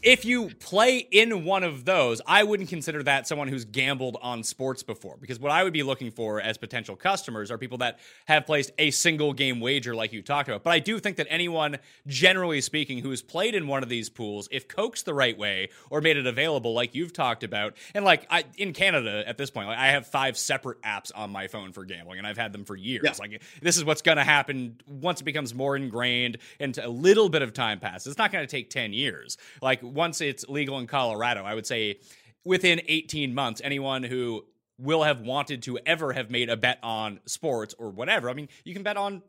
if 0.04 0.26
you 0.26 0.50
play 0.60 0.98
in 0.98 1.44
one 1.44 1.64
of 1.64 1.86
those, 1.86 2.20
I 2.26 2.44
wouldn't 2.44 2.68
consider 2.68 3.02
that 3.04 3.26
someone 3.26 3.48
who's 3.48 3.64
gambled 3.64 4.18
on 4.20 4.42
sports 4.42 4.82
before 4.82 5.16
because 5.18 5.40
what 5.40 5.50
I 5.50 5.64
would 5.64 5.72
be 5.72 5.82
looking 5.82 6.10
for 6.10 6.42
as 6.42 6.58
potential 6.58 6.94
customers 6.94 7.50
are 7.50 7.56
people 7.56 7.78
that 7.78 7.98
have 8.26 8.44
placed 8.44 8.70
a 8.78 8.90
single 8.90 9.32
game 9.32 9.60
wager 9.60 9.94
like 9.94 10.12
you 10.12 10.20
talked 10.20 10.48
about. 10.48 10.62
But 10.62 10.74
I 10.74 10.78
do 10.78 10.98
think 11.00 11.16
that 11.16 11.26
anyone, 11.30 11.78
generally 12.06 12.60
speaking, 12.60 12.98
who 12.98 13.10
has 13.10 13.22
played 13.22 13.54
in 13.54 13.66
one 13.66 13.82
of 13.82 13.88
these 13.88 14.10
pools, 14.10 14.46
if 14.52 14.68
coaxed 14.68 15.06
the 15.06 15.14
right 15.14 15.36
way 15.36 15.70
or 15.88 16.02
made 16.02 16.18
it 16.18 16.26
available 16.26 16.74
like 16.74 16.94
you've 16.94 17.14
talked 17.14 17.42
about, 17.42 17.74
and 17.94 18.04
like 18.04 18.26
I, 18.28 18.44
in 18.58 18.74
Canada 18.74 19.24
at 19.26 19.38
this 19.38 19.50
point, 19.50 19.68
like 19.68 19.78
I 19.78 19.88
have 19.88 20.06
five 20.06 20.36
separate 20.36 20.82
apps 20.82 21.12
on 21.14 21.30
my 21.30 21.48
phone 21.48 21.72
for 21.72 21.86
gambling 21.86 22.18
and 22.18 22.26
I've 22.26 22.36
had 22.36 22.52
them 22.52 22.66
for 22.66 22.76
years. 22.76 23.04
Yeah. 23.04 23.12
Like 23.18 23.42
this 23.62 23.78
is 23.78 23.84
what's 23.86 24.02
going 24.02 24.18
to 24.18 24.24
happen 24.24 24.76
once 24.86 25.22
it 25.22 25.24
becomes 25.24 25.54
more 25.54 25.76
ingrained 25.76 26.36
and 26.60 26.76
a 26.76 26.90
little 26.90 27.30
bit 27.30 27.40
of 27.40 27.54
time 27.54 27.80
passes. 27.80 28.08
It's 28.08 28.18
not 28.18 28.30
going 28.30 28.46
to 28.46 28.50
take 28.50 28.68
10 28.68 28.92
years. 28.92 29.38
Like 29.62 29.80
once 29.94 30.20
it's 30.20 30.46
legal 30.48 30.78
in 30.78 30.86
Colorado, 30.86 31.44
I 31.44 31.54
would 31.54 31.66
say 31.66 31.98
within 32.44 32.80
18 32.86 33.34
months, 33.34 33.60
anyone 33.64 34.02
who 34.02 34.44
will 34.78 35.02
have 35.04 35.20
wanted 35.20 35.62
to 35.62 35.78
ever 35.86 36.12
have 36.12 36.30
made 36.30 36.50
a 36.50 36.56
bet 36.56 36.78
on 36.82 37.20
sports 37.26 37.74
or 37.78 37.90
whatever. 37.90 38.28
I 38.28 38.34
mean, 38.34 38.48
you 38.64 38.74
can 38.74 38.82
bet 38.82 38.96
on. 38.96 39.22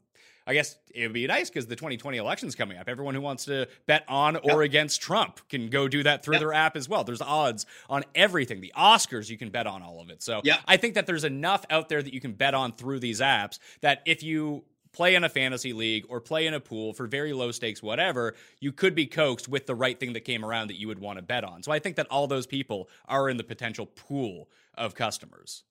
I 0.48 0.54
guess 0.54 0.78
it 0.94 1.02
would 1.02 1.14
be 1.14 1.26
nice 1.26 1.50
because 1.50 1.66
the 1.66 1.76
2020 1.76 2.20
election's 2.20 2.54
coming 2.54 2.78
up. 2.78 2.88
Everyone 2.88 3.16
who 3.16 3.22
wants 3.22 3.46
to 3.46 3.68
bet 3.88 4.06
on 4.08 4.36
or 4.36 4.62
yep. 4.62 4.70
against 4.70 5.02
Trump 5.02 5.40
can 5.50 5.72
go 5.72 5.88
do 5.88 6.04
that 6.04 6.24
through 6.24 6.36
yep. 6.36 6.42
their 6.42 6.54
app 6.54 6.76
as 6.76 6.88
well. 6.88 7.04
There's 7.04 7.22
odds 7.22 7.66
on 7.90 8.04
everything. 8.14 8.62
The 8.62 8.72
Oscars, 8.78 9.28
you 9.28 9.40
can 9.40 9.50
bet 9.50 9.66
on 9.66 9.82
all 9.82 10.00
of 10.00 10.12
it. 10.12 10.22
So 10.22 10.42
yep. 10.44 10.60
I 10.68 10.78
think 10.78 10.94
that 10.94 11.08
there's 11.08 11.24
enough 11.24 11.66
out 11.72 11.90
there 11.90 12.04
that 12.04 12.14
you 12.14 12.22
can 12.22 12.34
bet 12.34 12.54
on 12.54 12.74
through 12.74 13.00
these 13.00 13.22
apps 13.22 13.58
that 13.82 14.04
if 14.06 14.22
you 14.22 14.66
play 14.96 15.16
in 15.16 15.26
a 15.26 15.30
fantasy 15.30 15.74
league 15.74 16.06
or 16.08 16.22
play 16.22 16.48
in 16.48 16.54
a 16.54 16.60
pool 16.60 16.94
for 16.94 17.06
very 17.06 17.34
low 17.34 17.52
stakes, 17.52 17.84
whatever, 17.84 18.34
you 18.62 18.72
could 18.72 18.96
be 18.96 19.06
coaxed 19.06 19.50
with 19.50 19.68
the 19.68 19.76
right 19.76 20.00
thing 20.00 20.14
that 20.14 20.22
came 20.22 20.44
around 20.44 20.70
that 20.70 20.80
you 20.80 20.88
would 20.88 21.00
want 21.00 21.20
to 21.20 21.22
bet 21.22 21.44
on. 21.44 21.62
So 21.62 21.72
I 21.72 21.80
think 21.80 21.98
that 21.98 22.08
all 22.08 22.28
those 22.28 22.48
people 22.48 22.88
are 23.08 23.30
in 23.30 23.36
the 23.36 23.44
potential 23.44 23.86
pool 23.86 24.50
of 24.76 24.96
customers. 24.96 25.64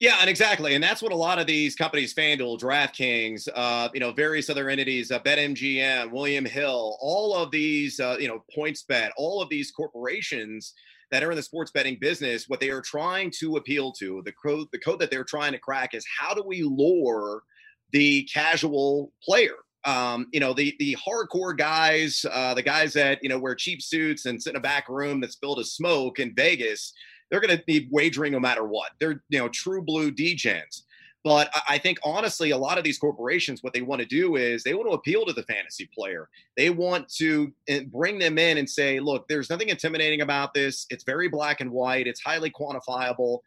Yeah, 0.00 0.16
and 0.20 0.28
exactly, 0.28 0.74
and 0.74 0.82
that's 0.82 1.00
what 1.00 1.12
a 1.12 1.16
lot 1.16 1.38
of 1.38 1.46
these 1.46 1.76
companies, 1.76 2.12
FanDuel, 2.12 2.58
DraftKings, 2.58 3.48
uh, 3.54 3.88
you 3.94 4.00
know, 4.00 4.12
various 4.12 4.50
other 4.50 4.68
entities, 4.68 5.12
uh, 5.12 5.20
BetMGM, 5.20 6.10
William 6.10 6.44
Hill, 6.44 6.98
all 7.00 7.34
of 7.36 7.52
these, 7.52 8.00
uh, 8.00 8.16
you 8.18 8.26
know, 8.26 8.44
PointsBet, 8.54 9.10
all 9.16 9.40
of 9.40 9.48
these 9.48 9.70
corporations 9.70 10.74
that 11.12 11.22
are 11.22 11.30
in 11.30 11.36
the 11.36 11.42
sports 11.42 11.70
betting 11.70 11.96
business, 12.00 12.48
what 12.48 12.58
they 12.58 12.70
are 12.70 12.82
trying 12.82 13.30
to 13.38 13.56
appeal 13.56 13.92
to, 13.92 14.20
the 14.24 14.32
code, 14.32 14.66
the 14.72 14.78
code 14.80 14.98
that 14.98 15.12
they're 15.12 15.22
trying 15.22 15.52
to 15.52 15.58
crack 15.58 15.94
is 15.94 16.04
how 16.18 16.34
do 16.34 16.42
we 16.44 16.64
lure 16.64 17.44
the 17.92 18.24
casual 18.24 19.12
player. 19.22 19.54
Um, 19.86 20.28
you 20.32 20.40
know, 20.40 20.54
the 20.54 20.74
the 20.78 20.96
hardcore 20.96 21.56
guys, 21.56 22.24
uh, 22.32 22.54
the 22.54 22.62
guys 22.62 22.92
that 22.94 23.18
you 23.22 23.28
know 23.28 23.38
wear 23.38 23.54
cheap 23.54 23.82
suits 23.82 24.24
and 24.24 24.42
sit 24.42 24.50
in 24.50 24.56
a 24.56 24.60
back 24.60 24.88
room 24.88 25.20
that's 25.20 25.36
filled 25.36 25.58
with 25.58 25.66
smoke 25.66 26.18
in 26.18 26.34
Vegas, 26.34 26.92
they're 27.30 27.40
going 27.40 27.56
to 27.56 27.62
be 27.66 27.88
wagering 27.90 28.32
no 28.32 28.40
matter 28.40 28.64
what. 28.64 28.92
They're 28.98 29.22
you 29.28 29.38
know 29.38 29.48
true 29.48 29.82
blue 29.82 30.10
degens. 30.10 30.82
But 31.24 31.48
I 31.66 31.78
think 31.78 31.98
honestly, 32.04 32.50
a 32.50 32.58
lot 32.58 32.76
of 32.76 32.84
these 32.84 32.98
corporations, 32.98 33.62
what 33.62 33.72
they 33.72 33.80
want 33.80 34.00
to 34.02 34.06
do 34.06 34.36
is 34.36 34.62
they 34.62 34.74
want 34.74 34.90
to 34.90 34.94
appeal 34.94 35.24
to 35.24 35.32
the 35.32 35.42
fantasy 35.44 35.88
player. 35.92 36.28
They 36.54 36.68
want 36.68 37.08
to 37.16 37.50
eh, 37.66 37.84
bring 37.90 38.18
them 38.18 38.36
in 38.36 38.58
and 38.58 38.68
say, 38.68 39.00
look, 39.00 39.26
there's 39.26 39.48
nothing 39.48 39.70
intimidating 39.70 40.20
about 40.20 40.52
this. 40.52 40.84
It's 40.90 41.02
very 41.02 41.28
black 41.28 41.62
and 41.62 41.70
white. 41.70 42.06
It's 42.06 42.20
highly 42.20 42.50
quantifiable. 42.50 43.38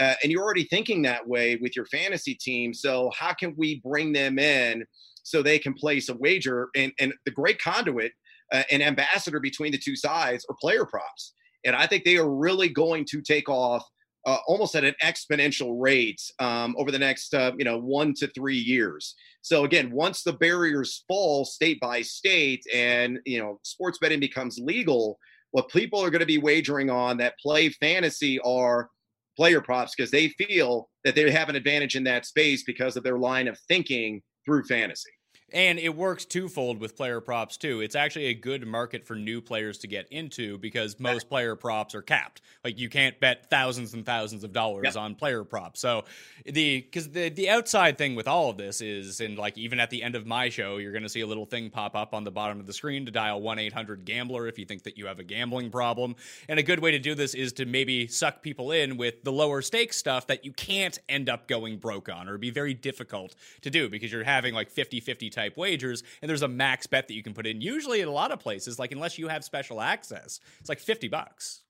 Uh, 0.00 0.14
and 0.22 0.30
you're 0.30 0.42
already 0.42 0.64
thinking 0.64 1.02
that 1.02 1.26
way 1.26 1.56
with 1.56 1.74
your 1.74 1.86
fantasy 1.86 2.34
team. 2.34 2.74
So 2.74 3.10
how 3.16 3.32
can 3.32 3.54
we 3.56 3.80
bring 3.80 4.12
them 4.12 4.38
in 4.38 4.84
so 5.22 5.42
they 5.42 5.58
can 5.58 5.74
place 5.74 6.08
a 6.08 6.16
wager? 6.16 6.68
And, 6.76 6.92
and 7.00 7.14
the 7.24 7.30
great 7.30 7.60
conduit, 7.60 8.12
uh, 8.52 8.62
an 8.70 8.82
ambassador 8.82 9.40
between 9.40 9.72
the 9.72 9.78
two 9.78 9.96
sides, 9.96 10.44
are 10.48 10.56
player 10.60 10.84
props. 10.84 11.32
And 11.64 11.74
I 11.74 11.86
think 11.86 12.04
they 12.04 12.16
are 12.16 12.30
really 12.30 12.68
going 12.68 13.04
to 13.06 13.20
take 13.22 13.48
off 13.48 13.84
uh, 14.26 14.38
almost 14.48 14.74
at 14.74 14.84
an 14.84 14.94
exponential 15.02 15.80
rate 15.80 16.20
um, 16.40 16.74
over 16.78 16.90
the 16.90 16.98
next 16.98 17.32
uh, 17.32 17.52
you 17.58 17.64
know 17.64 17.78
one 17.78 18.12
to 18.14 18.26
three 18.28 18.56
years. 18.56 19.14
So 19.40 19.64
again, 19.64 19.90
once 19.92 20.22
the 20.22 20.32
barriers 20.32 21.04
fall 21.06 21.44
state 21.44 21.80
by 21.80 22.02
state, 22.02 22.64
and 22.74 23.20
you 23.24 23.38
know 23.38 23.60
sports 23.62 23.98
betting 24.00 24.20
becomes 24.20 24.58
legal, 24.58 25.18
what 25.52 25.68
people 25.68 26.02
are 26.02 26.10
going 26.10 26.20
to 26.20 26.26
be 26.26 26.38
wagering 26.38 26.90
on 26.90 27.16
that 27.18 27.38
play 27.40 27.68
fantasy 27.68 28.40
are 28.40 28.90
player 29.36 29.60
props 29.60 29.94
because 29.94 30.10
they 30.10 30.28
feel 30.28 30.88
that 31.04 31.14
they 31.14 31.30
have 31.30 31.48
an 31.48 31.56
advantage 31.56 31.96
in 31.96 32.04
that 32.04 32.26
space 32.26 32.62
because 32.64 32.96
of 32.96 33.04
their 33.04 33.18
line 33.18 33.48
of 33.48 33.58
thinking 33.68 34.22
through 34.44 34.64
fantasy. 34.64 35.10
And 35.56 35.78
it 35.78 35.96
works 35.96 36.26
twofold 36.26 36.80
with 36.80 36.96
player 36.96 37.18
props 37.22 37.56
too. 37.56 37.80
It's 37.80 37.94
actually 37.94 38.26
a 38.26 38.34
good 38.34 38.66
market 38.66 39.06
for 39.06 39.16
new 39.16 39.40
players 39.40 39.78
to 39.78 39.86
get 39.86 40.06
into 40.10 40.58
because 40.58 41.00
most 41.00 41.30
player 41.30 41.56
props 41.56 41.94
are 41.94 42.02
capped. 42.02 42.42
Like 42.62 42.78
you 42.78 42.90
can't 42.90 43.18
bet 43.20 43.48
thousands 43.48 43.94
and 43.94 44.04
thousands 44.04 44.44
of 44.44 44.52
dollars 44.52 44.84
yep. 44.84 44.96
on 44.96 45.14
player 45.14 45.44
props. 45.44 45.80
So 45.80 46.04
the 46.44 46.82
because 46.82 47.08
the 47.08 47.30
the 47.30 47.48
outside 47.48 47.96
thing 47.96 48.16
with 48.16 48.28
all 48.28 48.50
of 48.50 48.58
this 48.58 48.82
is, 48.82 49.22
and 49.22 49.38
like 49.38 49.56
even 49.56 49.80
at 49.80 49.88
the 49.88 50.02
end 50.02 50.14
of 50.14 50.26
my 50.26 50.50
show, 50.50 50.76
you're 50.76 50.92
going 50.92 51.04
to 51.04 51.08
see 51.08 51.22
a 51.22 51.26
little 51.26 51.46
thing 51.46 51.70
pop 51.70 51.96
up 51.96 52.12
on 52.12 52.24
the 52.24 52.30
bottom 52.30 52.60
of 52.60 52.66
the 52.66 52.74
screen 52.74 53.06
to 53.06 53.10
dial 53.10 53.40
one 53.40 53.58
eight 53.58 53.72
hundred 53.72 54.04
gambler 54.04 54.48
if 54.48 54.58
you 54.58 54.66
think 54.66 54.82
that 54.82 54.98
you 54.98 55.06
have 55.06 55.20
a 55.20 55.24
gambling 55.24 55.70
problem. 55.70 56.16
And 56.50 56.58
a 56.58 56.62
good 56.62 56.80
way 56.80 56.90
to 56.90 56.98
do 56.98 57.14
this 57.14 57.32
is 57.32 57.54
to 57.54 57.64
maybe 57.64 58.08
suck 58.08 58.42
people 58.42 58.72
in 58.72 58.98
with 58.98 59.24
the 59.24 59.32
lower 59.32 59.62
stakes 59.62 59.96
stuff 59.96 60.26
that 60.26 60.44
you 60.44 60.52
can't 60.52 60.98
end 61.08 61.30
up 61.30 61.48
going 61.48 61.78
broke 61.78 62.10
on 62.10 62.28
or 62.28 62.36
be 62.36 62.50
very 62.50 62.74
difficult 62.74 63.34
to 63.62 63.70
do 63.70 63.88
because 63.88 64.12
you're 64.12 64.22
having 64.22 64.52
like 64.52 64.68
50 64.68 65.00
50 65.00 65.30
type 65.46 65.56
wagers, 65.56 66.02
and 66.22 66.28
there's 66.28 66.42
a 66.42 66.48
max 66.48 66.86
bet 66.86 67.08
that 67.08 67.14
you 67.14 67.22
can 67.22 67.34
put 67.34 67.46
in. 67.46 67.60
Usually, 67.60 68.00
in 68.00 68.08
a 68.08 68.12
lot 68.12 68.32
of 68.32 68.40
places, 68.40 68.78
like 68.78 68.92
unless 68.92 69.18
you 69.18 69.28
have 69.28 69.44
special 69.44 69.80
access, 69.80 70.40
it's 70.60 70.68
like 70.68 70.80
fifty 70.80 71.08
bucks. 71.08 71.62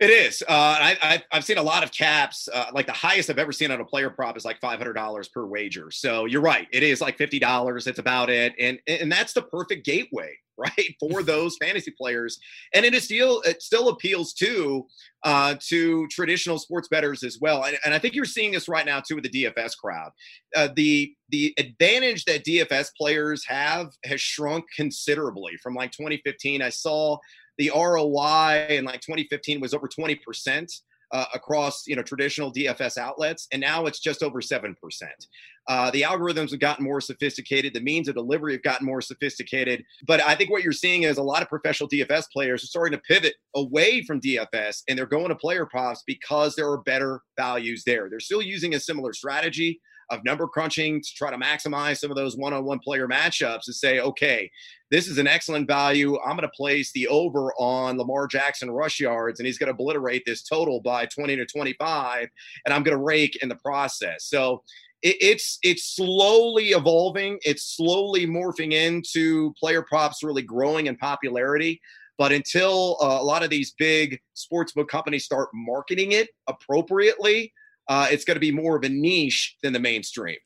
It 0.00 0.10
is. 0.10 0.42
Uh, 0.42 0.48
I, 0.50 1.22
have 1.30 1.44
seen 1.44 1.56
a 1.56 1.62
lot 1.62 1.84
of 1.84 1.92
caps. 1.92 2.48
Uh, 2.52 2.66
like 2.72 2.86
the 2.86 2.92
highest 2.92 3.30
I've 3.30 3.38
ever 3.38 3.52
seen 3.52 3.70
on 3.70 3.80
a 3.80 3.84
player 3.84 4.10
prop 4.10 4.36
is 4.36 4.44
like 4.44 4.60
five 4.60 4.78
hundred 4.78 4.94
dollars 4.94 5.28
per 5.28 5.46
wager. 5.46 5.90
So 5.90 6.24
you're 6.24 6.40
right. 6.40 6.66
It 6.72 6.82
is 6.82 7.00
like 7.00 7.16
fifty 7.16 7.38
dollars. 7.38 7.86
It's 7.86 7.98
about 7.98 8.28
it, 8.28 8.54
and 8.58 8.78
and 8.86 9.10
that's 9.10 9.32
the 9.32 9.42
perfect 9.42 9.86
gateway, 9.86 10.34
right, 10.58 10.94
for 11.00 11.22
those 11.22 11.56
fantasy 11.60 11.90
players. 11.90 12.38
And 12.74 12.84
it 12.84 12.94
is 12.94 13.04
still 13.04 13.40
it 13.42 13.62
still 13.62 13.88
appeals 13.88 14.32
to 14.34 14.86
uh, 15.24 15.56
to 15.68 16.06
traditional 16.08 16.58
sports 16.58 16.88
bettors 16.88 17.22
as 17.22 17.38
well. 17.40 17.64
And, 17.64 17.78
and, 17.84 17.94
I 17.94 17.98
think 17.98 18.14
you're 18.14 18.24
seeing 18.24 18.52
this 18.52 18.68
right 18.68 18.84
now 18.84 19.00
too 19.00 19.16
with 19.16 19.24
the 19.24 19.44
DFS 19.44 19.76
crowd. 19.76 20.10
Uh, 20.54 20.68
the 20.76 21.12
the 21.30 21.54
advantage 21.58 22.24
that 22.26 22.44
DFS 22.44 22.90
players 22.96 23.44
have 23.46 23.88
has 24.04 24.20
shrunk 24.20 24.66
considerably 24.76 25.56
from 25.62 25.74
like 25.74 25.92
2015. 25.92 26.62
I 26.62 26.68
saw 26.68 27.18
the 27.58 27.70
ROI 27.74 28.66
in 28.68 28.84
like 28.84 29.00
2015 29.00 29.60
was 29.60 29.74
over 29.74 29.88
20 29.88 30.14
percent. 30.16 30.72
Uh, 31.12 31.26
across 31.34 31.86
you 31.86 31.94
know 31.94 32.02
traditional 32.02 32.52
DFS 32.52 32.98
outlets, 32.98 33.46
and 33.52 33.60
now 33.60 33.86
it's 33.86 34.00
just 34.00 34.22
over 34.22 34.40
seven 34.40 34.74
percent. 34.82 35.26
Uh, 35.66 35.90
the 35.90 36.02
algorithms 36.02 36.50
have 36.50 36.60
gotten 36.60 36.84
more 36.84 37.00
sophisticated. 37.00 37.72
The 37.72 37.80
means 37.80 38.08
of 38.08 38.14
delivery 38.14 38.52
have 38.52 38.62
gotten 38.62 38.86
more 38.86 39.00
sophisticated. 39.00 39.84
But 40.06 40.22
I 40.22 40.34
think 40.34 40.50
what 40.50 40.62
you're 40.62 40.72
seeing 40.72 41.04
is 41.04 41.16
a 41.16 41.22
lot 41.22 41.42
of 41.42 41.48
professional 41.48 41.88
DFS 41.88 42.30
players 42.30 42.62
are 42.62 42.66
starting 42.66 42.98
to 42.98 43.02
pivot 43.02 43.34
away 43.54 44.02
from 44.02 44.20
DFS, 44.20 44.82
and 44.88 44.98
they're 44.98 45.06
going 45.06 45.28
to 45.28 45.34
player 45.34 45.66
props 45.66 46.02
because 46.06 46.54
there 46.54 46.70
are 46.70 46.78
better 46.82 47.20
values 47.38 47.82
there. 47.86 48.08
They're 48.10 48.20
still 48.20 48.42
using 48.42 48.74
a 48.74 48.80
similar 48.80 49.12
strategy. 49.12 49.80
Of 50.14 50.24
number 50.24 50.46
crunching 50.46 51.00
to 51.00 51.08
try 51.14 51.30
to 51.30 51.36
maximize 51.36 51.98
some 51.98 52.10
of 52.10 52.16
those 52.16 52.36
one-on-one 52.36 52.78
player 52.78 53.06
matchups 53.08 53.66
and 53.66 53.74
say, 53.74 54.00
okay, 54.00 54.50
this 54.90 55.08
is 55.08 55.18
an 55.18 55.26
excellent 55.26 55.66
value. 55.66 56.18
I'm 56.20 56.36
going 56.36 56.48
to 56.48 56.56
place 56.56 56.92
the 56.92 57.08
over 57.08 57.52
on 57.58 57.98
Lamar 57.98 58.26
Jackson 58.26 58.70
rush 58.70 59.00
yards, 59.00 59.40
and 59.40 59.46
he's 59.46 59.58
going 59.58 59.68
to 59.68 59.74
obliterate 59.74 60.22
this 60.24 60.42
total 60.42 60.80
by 60.80 61.06
20 61.06 61.36
to 61.36 61.46
25, 61.46 62.28
and 62.64 62.74
I'm 62.74 62.82
going 62.82 62.96
to 62.96 63.02
rake 63.02 63.36
in 63.42 63.48
the 63.48 63.56
process. 63.56 64.26
So 64.26 64.62
it's 65.02 65.58
it's 65.62 65.94
slowly 65.94 66.68
evolving. 66.68 67.38
It's 67.44 67.76
slowly 67.76 68.26
morphing 68.26 68.72
into 68.72 69.52
player 69.60 69.82
props 69.82 70.22
really 70.22 70.40
growing 70.40 70.86
in 70.86 70.96
popularity. 70.96 71.82
But 72.16 72.32
until 72.32 72.96
uh, 73.02 73.18
a 73.20 73.22
lot 73.22 73.42
of 73.42 73.50
these 73.50 73.74
big 73.78 74.20
sportsbook 74.36 74.88
companies 74.88 75.24
start 75.24 75.48
marketing 75.52 76.12
it 76.12 76.28
appropriately, 76.46 77.52
uh, 77.88 78.08
it's 78.10 78.24
going 78.24 78.36
to 78.36 78.40
be 78.40 78.52
more 78.52 78.76
of 78.76 78.84
a 78.84 78.88
niche 78.88 79.56
than 79.62 79.72
the 79.72 79.80
mainstream. 79.80 80.36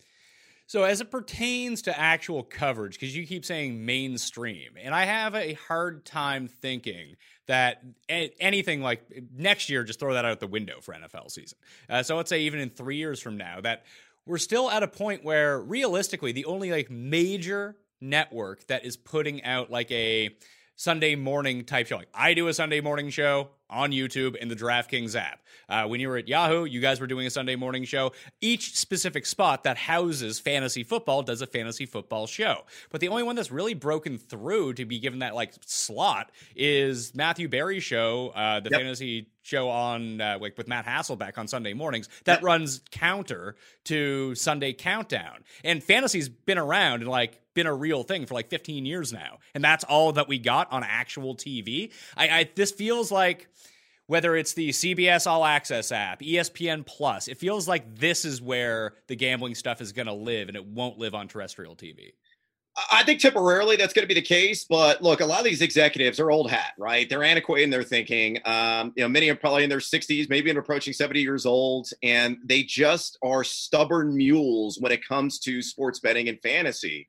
So, 0.66 0.84
as 0.84 1.00
it 1.00 1.10
pertains 1.10 1.80
to 1.82 1.98
actual 1.98 2.42
coverage, 2.42 3.00
because 3.00 3.16
you 3.16 3.26
keep 3.26 3.46
saying 3.46 3.86
mainstream, 3.86 4.72
and 4.78 4.94
I 4.94 5.06
have 5.06 5.34
a 5.34 5.54
hard 5.54 6.04
time 6.04 6.46
thinking 6.46 7.16
that 7.46 7.82
anything 8.08 8.82
like 8.82 9.00
next 9.34 9.70
year, 9.70 9.82
just 9.82 9.98
throw 9.98 10.12
that 10.12 10.26
out 10.26 10.40
the 10.40 10.46
window 10.46 10.80
for 10.82 10.92
NFL 10.92 11.30
season. 11.30 11.56
Uh, 11.88 12.02
so, 12.02 12.16
let's 12.18 12.28
say 12.28 12.42
even 12.42 12.60
in 12.60 12.68
three 12.68 12.96
years 12.96 13.18
from 13.18 13.38
now, 13.38 13.62
that 13.62 13.86
we're 14.26 14.36
still 14.36 14.70
at 14.70 14.82
a 14.82 14.88
point 14.88 15.24
where 15.24 15.58
realistically, 15.58 16.32
the 16.32 16.44
only 16.44 16.70
like 16.70 16.90
major 16.90 17.76
network 18.02 18.66
that 18.66 18.84
is 18.84 18.96
putting 18.96 19.42
out 19.44 19.70
like 19.70 19.90
a 19.90 20.36
Sunday 20.78 21.16
morning 21.16 21.64
type 21.64 21.88
show. 21.88 21.96
Like 21.96 22.08
I 22.14 22.34
do 22.34 22.46
a 22.46 22.54
Sunday 22.54 22.80
morning 22.80 23.10
show 23.10 23.48
on 23.68 23.90
YouTube 23.90 24.36
in 24.36 24.46
the 24.46 24.54
DraftKings 24.54 25.16
app. 25.16 25.40
Uh, 25.68 25.86
when 25.86 26.00
you 26.00 26.08
were 26.08 26.16
at 26.16 26.28
Yahoo, 26.28 26.64
you 26.64 26.80
guys 26.80 27.00
were 27.00 27.08
doing 27.08 27.26
a 27.26 27.30
Sunday 27.30 27.56
morning 27.56 27.84
show. 27.84 28.12
Each 28.40 28.76
specific 28.76 29.26
spot 29.26 29.64
that 29.64 29.76
houses 29.76 30.38
fantasy 30.38 30.84
football 30.84 31.24
does 31.24 31.42
a 31.42 31.48
fantasy 31.48 31.84
football 31.84 32.28
show. 32.28 32.62
But 32.90 33.00
the 33.00 33.08
only 33.08 33.24
one 33.24 33.34
that's 33.34 33.50
really 33.50 33.74
broken 33.74 34.18
through 34.18 34.74
to 34.74 34.84
be 34.84 35.00
given 35.00 35.18
that 35.18 35.34
like 35.34 35.52
slot 35.66 36.30
is 36.54 37.12
Matthew 37.12 37.48
Berry's 37.48 37.82
show, 37.82 38.28
uh, 38.36 38.60
the 38.60 38.70
yep. 38.70 38.80
fantasy 38.80 39.26
show 39.42 39.68
on 39.68 40.20
uh, 40.20 40.38
like 40.40 40.56
with 40.56 40.68
Matt 40.68 40.86
Hasselbeck 40.86 41.38
on 41.38 41.48
Sunday 41.48 41.74
mornings 41.74 42.08
that 42.24 42.38
yep. 42.38 42.44
runs 42.44 42.82
counter 42.92 43.56
to 43.86 44.36
Sunday 44.36 44.72
Countdown. 44.74 45.42
And 45.64 45.82
fantasy's 45.82 46.28
been 46.28 46.58
around 46.58 47.00
and 47.00 47.10
like 47.10 47.40
been 47.58 47.66
a 47.66 47.74
real 47.74 48.04
thing 48.04 48.24
for 48.24 48.34
like 48.34 48.48
15 48.48 48.86
years 48.86 49.12
now, 49.12 49.38
and 49.52 49.64
that's 49.64 49.82
all 49.82 50.12
that 50.12 50.28
we 50.28 50.38
got 50.38 50.70
on 50.70 50.84
actual 50.84 51.34
TV. 51.34 51.90
I, 52.16 52.28
I 52.28 52.50
this 52.54 52.70
feels 52.70 53.10
like 53.10 53.48
whether 54.06 54.36
it's 54.36 54.52
the 54.52 54.68
CBS 54.68 55.26
All 55.26 55.44
Access 55.44 55.90
app, 55.90 56.20
ESPN 56.20 56.86
Plus, 56.86 57.26
it 57.26 57.36
feels 57.36 57.66
like 57.66 57.96
this 57.96 58.24
is 58.24 58.40
where 58.40 58.94
the 59.08 59.16
gambling 59.16 59.56
stuff 59.56 59.80
is 59.80 59.90
going 59.90 60.06
to 60.06 60.14
live 60.14 60.46
and 60.46 60.56
it 60.56 60.64
won't 60.64 60.98
live 60.98 61.16
on 61.16 61.26
terrestrial 61.26 61.74
TV. 61.74 62.12
I 62.92 63.02
think 63.02 63.20
temporarily 63.20 63.76
that's 63.76 63.92
going 63.92 64.04
to 64.04 64.08
be 64.08 64.18
the 64.18 64.26
case, 64.26 64.64
but 64.64 65.02
look, 65.02 65.20
a 65.20 65.26
lot 65.26 65.40
of 65.40 65.44
these 65.44 65.62
executives 65.62 66.20
are 66.20 66.30
old 66.30 66.50
hat, 66.50 66.74
right? 66.78 67.08
They're 67.08 67.24
antiquated 67.24 67.64
in 67.64 67.70
their 67.70 67.82
thinking. 67.82 68.38
Um, 68.44 68.92
you 68.96 69.02
know, 69.02 69.08
many 69.08 69.28
are 69.30 69.34
probably 69.34 69.64
in 69.64 69.70
their 69.70 69.78
60s, 69.78 70.28
maybe 70.30 70.48
even 70.48 70.58
approaching 70.58 70.92
70 70.92 71.20
years 71.20 71.44
old, 71.44 71.90
and 72.02 72.38
they 72.44 72.62
just 72.62 73.18
are 73.22 73.42
stubborn 73.42 74.16
mules 74.16 74.78
when 74.78 74.92
it 74.92 75.04
comes 75.04 75.38
to 75.40 75.60
sports 75.60 75.98
betting 75.98 76.28
and 76.28 76.40
fantasy. 76.40 77.08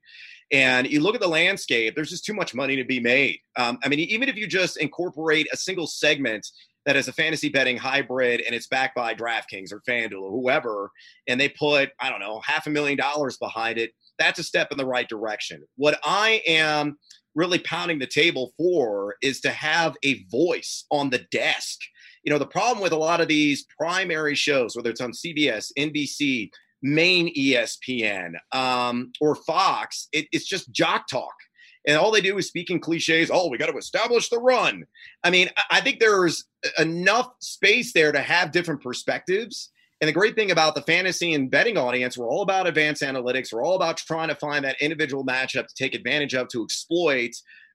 And 0.52 0.90
you 0.90 1.00
look 1.00 1.14
at 1.14 1.20
the 1.20 1.28
landscape, 1.28 1.94
there's 1.94 2.10
just 2.10 2.24
too 2.24 2.34
much 2.34 2.54
money 2.54 2.76
to 2.76 2.84
be 2.84 3.00
made. 3.00 3.38
Um, 3.56 3.78
I 3.84 3.88
mean, 3.88 4.00
even 4.00 4.28
if 4.28 4.36
you 4.36 4.46
just 4.46 4.78
incorporate 4.78 5.46
a 5.52 5.56
single 5.56 5.86
segment 5.86 6.46
that 6.86 6.96
is 6.96 7.08
a 7.08 7.12
fantasy 7.12 7.48
betting 7.48 7.76
hybrid 7.76 8.40
and 8.40 8.54
it's 8.54 8.66
backed 8.66 8.96
by 8.96 9.14
DraftKings 9.14 9.72
or 9.72 9.82
FanDuel 9.88 10.22
or 10.22 10.30
whoever, 10.30 10.90
and 11.28 11.40
they 11.40 11.50
put, 11.50 11.90
I 12.00 12.10
don't 12.10 12.20
know, 12.20 12.40
half 12.40 12.66
a 12.66 12.70
million 12.70 12.96
dollars 12.96 13.36
behind 13.36 13.78
it, 13.78 13.92
that's 14.18 14.38
a 14.38 14.44
step 14.44 14.68
in 14.72 14.78
the 14.78 14.86
right 14.86 15.08
direction. 15.08 15.62
What 15.76 16.00
I 16.04 16.42
am 16.46 16.98
really 17.34 17.58
pounding 17.60 17.98
the 17.98 18.06
table 18.06 18.52
for 18.56 19.14
is 19.22 19.40
to 19.42 19.50
have 19.50 19.96
a 20.02 20.24
voice 20.24 20.84
on 20.90 21.10
the 21.10 21.20
desk. 21.30 21.78
You 22.24 22.32
know, 22.32 22.38
the 22.38 22.46
problem 22.46 22.82
with 22.82 22.92
a 22.92 22.98
lot 22.98 23.20
of 23.20 23.28
these 23.28 23.66
primary 23.78 24.34
shows, 24.34 24.74
whether 24.74 24.90
it's 24.90 25.00
on 25.00 25.12
CBS, 25.12 25.70
NBC, 25.78 26.50
main 26.82 27.34
ESPN, 27.34 28.34
um, 28.52 29.12
or 29.20 29.34
Fox, 29.34 30.08
it, 30.12 30.26
it's 30.32 30.46
just 30.46 30.70
jock 30.72 31.06
talk 31.08 31.34
and 31.86 31.96
all 31.96 32.10
they 32.10 32.20
do 32.20 32.36
is 32.38 32.46
speak 32.46 32.70
in 32.70 32.80
cliches. 32.80 33.30
Oh, 33.32 33.48
we 33.48 33.58
got 33.58 33.66
to 33.66 33.76
establish 33.76 34.28
the 34.28 34.38
run. 34.38 34.84
I 35.24 35.30
mean, 35.30 35.48
I 35.70 35.80
think 35.80 35.98
there's 35.98 36.44
enough 36.78 37.30
space 37.40 37.92
there 37.92 38.12
to 38.12 38.20
have 38.20 38.52
different 38.52 38.82
perspectives. 38.82 39.70
And 40.00 40.08
the 40.08 40.12
great 40.12 40.34
thing 40.34 40.50
about 40.50 40.74
the 40.74 40.82
fantasy 40.82 41.34
and 41.34 41.50
betting 41.50 41.76
audience, 41.76 42.16
we're 42.16 42.28
all 42.28 42.42
about 42.42 42.66
advanced 42.66 43.02
analytics. 43.02 43.52
We're 43.52 43.64
all 43.64 43.76
about 43.76 43.98
trying 43.98 44.28
to 44.28 44.34
find 44.34 44.64
that 44.64 44.80
individual 44.80 45.24
matchup 45.24 45.66
to 45.66 45.74
take 45.74 45.94
advantage 45.94 46.34
of, 46.34 46.48
to 46.48 46.62
exploit 46.62 47.32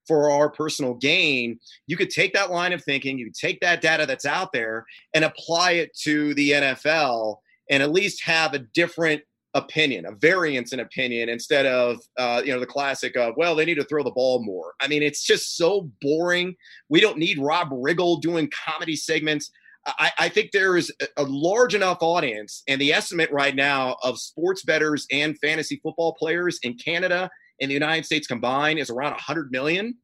for 0.08 0.30
our 0.30 0.50
personal 0.50 0.94
gain. 0.94 1.60
You 1.88 1.98
could 1.98 2.10
take 2.12 2.34
that 2.34 2.52
line 2.52 2.74
of 2.74 2.84
thinking, 2.84 3.18
you 3.18 3.26
could 3.26 3.36
take 3.36 3.60
that 3.62 3.82
data 3.82 4.06
that's 4.06 4.26
out 4.26 4.54
there 4.54 4.86
and 5.14 5.26
apply 5.26 5.72
it 5.72 5.96
to 6.04 6.34
the 6.36 6.52
NFL 6.52 7.38
and 7.70 7.82
at 7.82 7.92
least 7.92 8.24
have 8.24 8.54
a 8.54 8.60
different 8.60 9.22
opinion, 9.54 10.06
a 10.06 10.12
variance 10.12 10.74
in 10.74 10.82
opinion, 10.82 11.30
instead 11.30 11.66
of 11.66 12.00
uh, 12.18 12.42
you 12.46 12.54
know 12.54 12.60
the 12.60 12.66
classic 12.66 13.16
of 13.16 13.36
well 13.38 13.56
they 13.56 13.66
need 13.66 13.76
to 13.76 13.86
throw 13.86 14.04
the 14.04 14.12
ball 14.12 14.44
more. 14.44 14.74
I 14.82 14.88
mean 14.88 15.02
it's 15.02 15.24
just 15.24 15.58
so 15.58 15.90
boring. 16.02 16.56
We 16.90 17.02
don't 17.02 17.18
need 17.18 17.40
Rob 17.40 17.70
Riggle 17.70 18.22
doing 18.22 18.50
comedy 18.66 18.96
segments. 18.96 19.52
I, 19.88 20.12
I 20.18 20.30
think 20.30 20.52
there 20.52 20.78
is 20.78 20.92
a 21.16 21.24
large 21.24 21.76
enough 21.76 22.00
audience, 22.02 22.64
and 22.68 22.82
the 22.82 22.92
estimate 22.92 23.32
right 23.32 23.56
now 23.56 23.98
of 24.04 24.18
sports 24.20 24.64
bettors 24.64 25.06
and 25.12 25.38
fantasy 25.40 25.80
football 25.84 26.16
players 26.16 26.60
in 26.64 26.76
Canada 26.76 27.30
and 27.62 27.70
the 27.70 27.74
United 27.74 28.06
States 28.06 28.28
combined 28.28 28.80
is 28.80 28.90
around 28.90 29.12
100 29.12 29.52
million. 29.52 29.96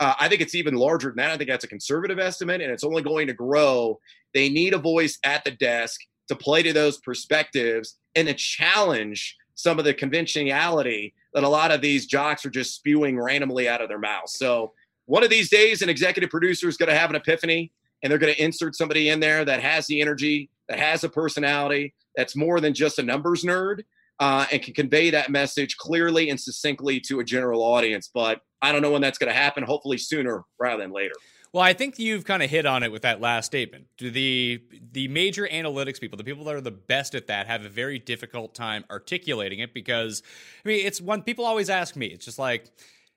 Uh, 0.00 0.14
I 0.20 0.28
think 0.28 0.40
it's 0.40 0.54
even 0.54 0.74
larger 0.74 1.08
than 1.08 1.16
that. 1.16 1.30
I 1.30 1.36
think 1.36 1.50
that's 1.50 1.64
a 1.64 1.68
conservative 1.68 2.18
estimate, 2.18 2.60
and 2.60 2.70
it's 2.70 2.84
only 2.84 3.02
going 3.02 3.26
to 3.26 3.32
grow. 3.32 3.98
They 4.34 4.48
need 4.48 4.74
a 4.74 4.78
voice 4.78 5.18
at 5.24 5.44
the 5.44 5.50
desk 5.52 6.00
to 6.28 6.36
play 6.36 6.62
to 6.62 6.72
those 6.72 6.98
perspectives 6.98 7.96
and 8.14 8.28
to 8.28 8.34
challenge 8.34 9.36
some 9.54 9.78
of 9.78 9.84
the 9.84 9.94
conventionality 9.94 11.14
that 11.34 11.44
a 11.44 11.48
lot 11.48 11.70
of 11.70 11.80
these 11.80 12.06
jocks 12.06 12.46
are 12.46 12.50
just 12.50 12.74
spewing 12.74 13.18
randomly 13.18 13.68
out 13.68 13.80
of 13.80 13.88
their 13.88 13.98
mouths. 13.98 14.34
So 14.34 14.72
one 15.06 15.24
of 15.24 15.30
these 15.30 15.50
days, 15.50 15.82
an 15.82 15.88
executive 15.88 16.30
producer 16.30 16.68
is 16.68 16.76
going 16.76 16.90
to 16.90 16.98
have 16.98 17.10
an 17.10 17.16
epiphany 17.16 17.72
and 18.02 18.10
they're 18.10 18.18
going 18.18 18.34
to 18.34 18.42
insert 18.42 18.76
somebody 18.76 19.08
in 19.08 19.20
there 19.20 19.44
that 19.44 19.60
has 19.60 19.86
the 19.86 20.00
energy, 20.00 20.50
that 20.68 20.78
has 20.78 21.02
a 21.02 21.08
personality, 21.08 21.94
that's 22.16 22.36
more 22.36 22.60
than 22.60 22.74
just 22.74 22.98
a 22.98 23.02
numbers 23.02 23.42
nerd, 23.42 23.82
uh, 24.20 24.46
and 24.52 24.62
can 24.62 24.74
convey 24.74 25.10
that 25.10 25.30
message 25.30 25.76
clearly 25.76 26.30
and 26.30 26.38
succinctly 26.38 27.00
to 27.00 27.20
a 27.20 27.24
general 27.24 27.62
audience. 27.62 28.10
But 28.12 28.40
I 28.62 28.72
don't 28.72 28.82
know 28.82 28.92
when 28.92 29.02
that's 29.02 29.18
going 29.18 29.32
to 29.32 29.38
happen. 29.38 29.64
Hopefully 29.64 29.98
sooner 29.98 30.44
rather 30.58 30.82
than 30.82 30.92
later. 30.92 31.14
Well, 31.52 31.62
I 31.62 31.72
think 31.72 31.98
you've 31.98 32.24
kind 32.24 32.42
of 32.42 32.50
hit 32.50 32.66
on 32.66 32.82
it 32.82 32.92
with 32.92 33.02
that 33.02 33.20
last 33.20 33.46
statement. 33.46 33.86
The 33.98 34.62
the 34.92 35.08
major 35.08 35.48
analytics 35.50 36.00
people, 36.00 36.18
the 36.18 36.24
people 36.24 36.44
that 36.44 36.54
are 36.54 36.60
the 36.60 36.70
best 36.70 37.14
at 37.14 37.28
that, 37.28 37.46
have 37.46 37.64
a 37.64 37.68
very 37.68 37.98
difficult 37.98 38.54
time 38.54 38.84
articulating 38.90 39.60
it 39.60 39.72
because 39.72 40.22
I 40.64 40.68
mean, 40.68 40.86
it's 40.86 41.00
one 41.00 41.22
people 41.22 41.44
always 41.44 41.70
ask 41.70 41.96
me. 41.96 42.06
It's 42.06 42.24
just 42.24 42.38
like 42.38 42.70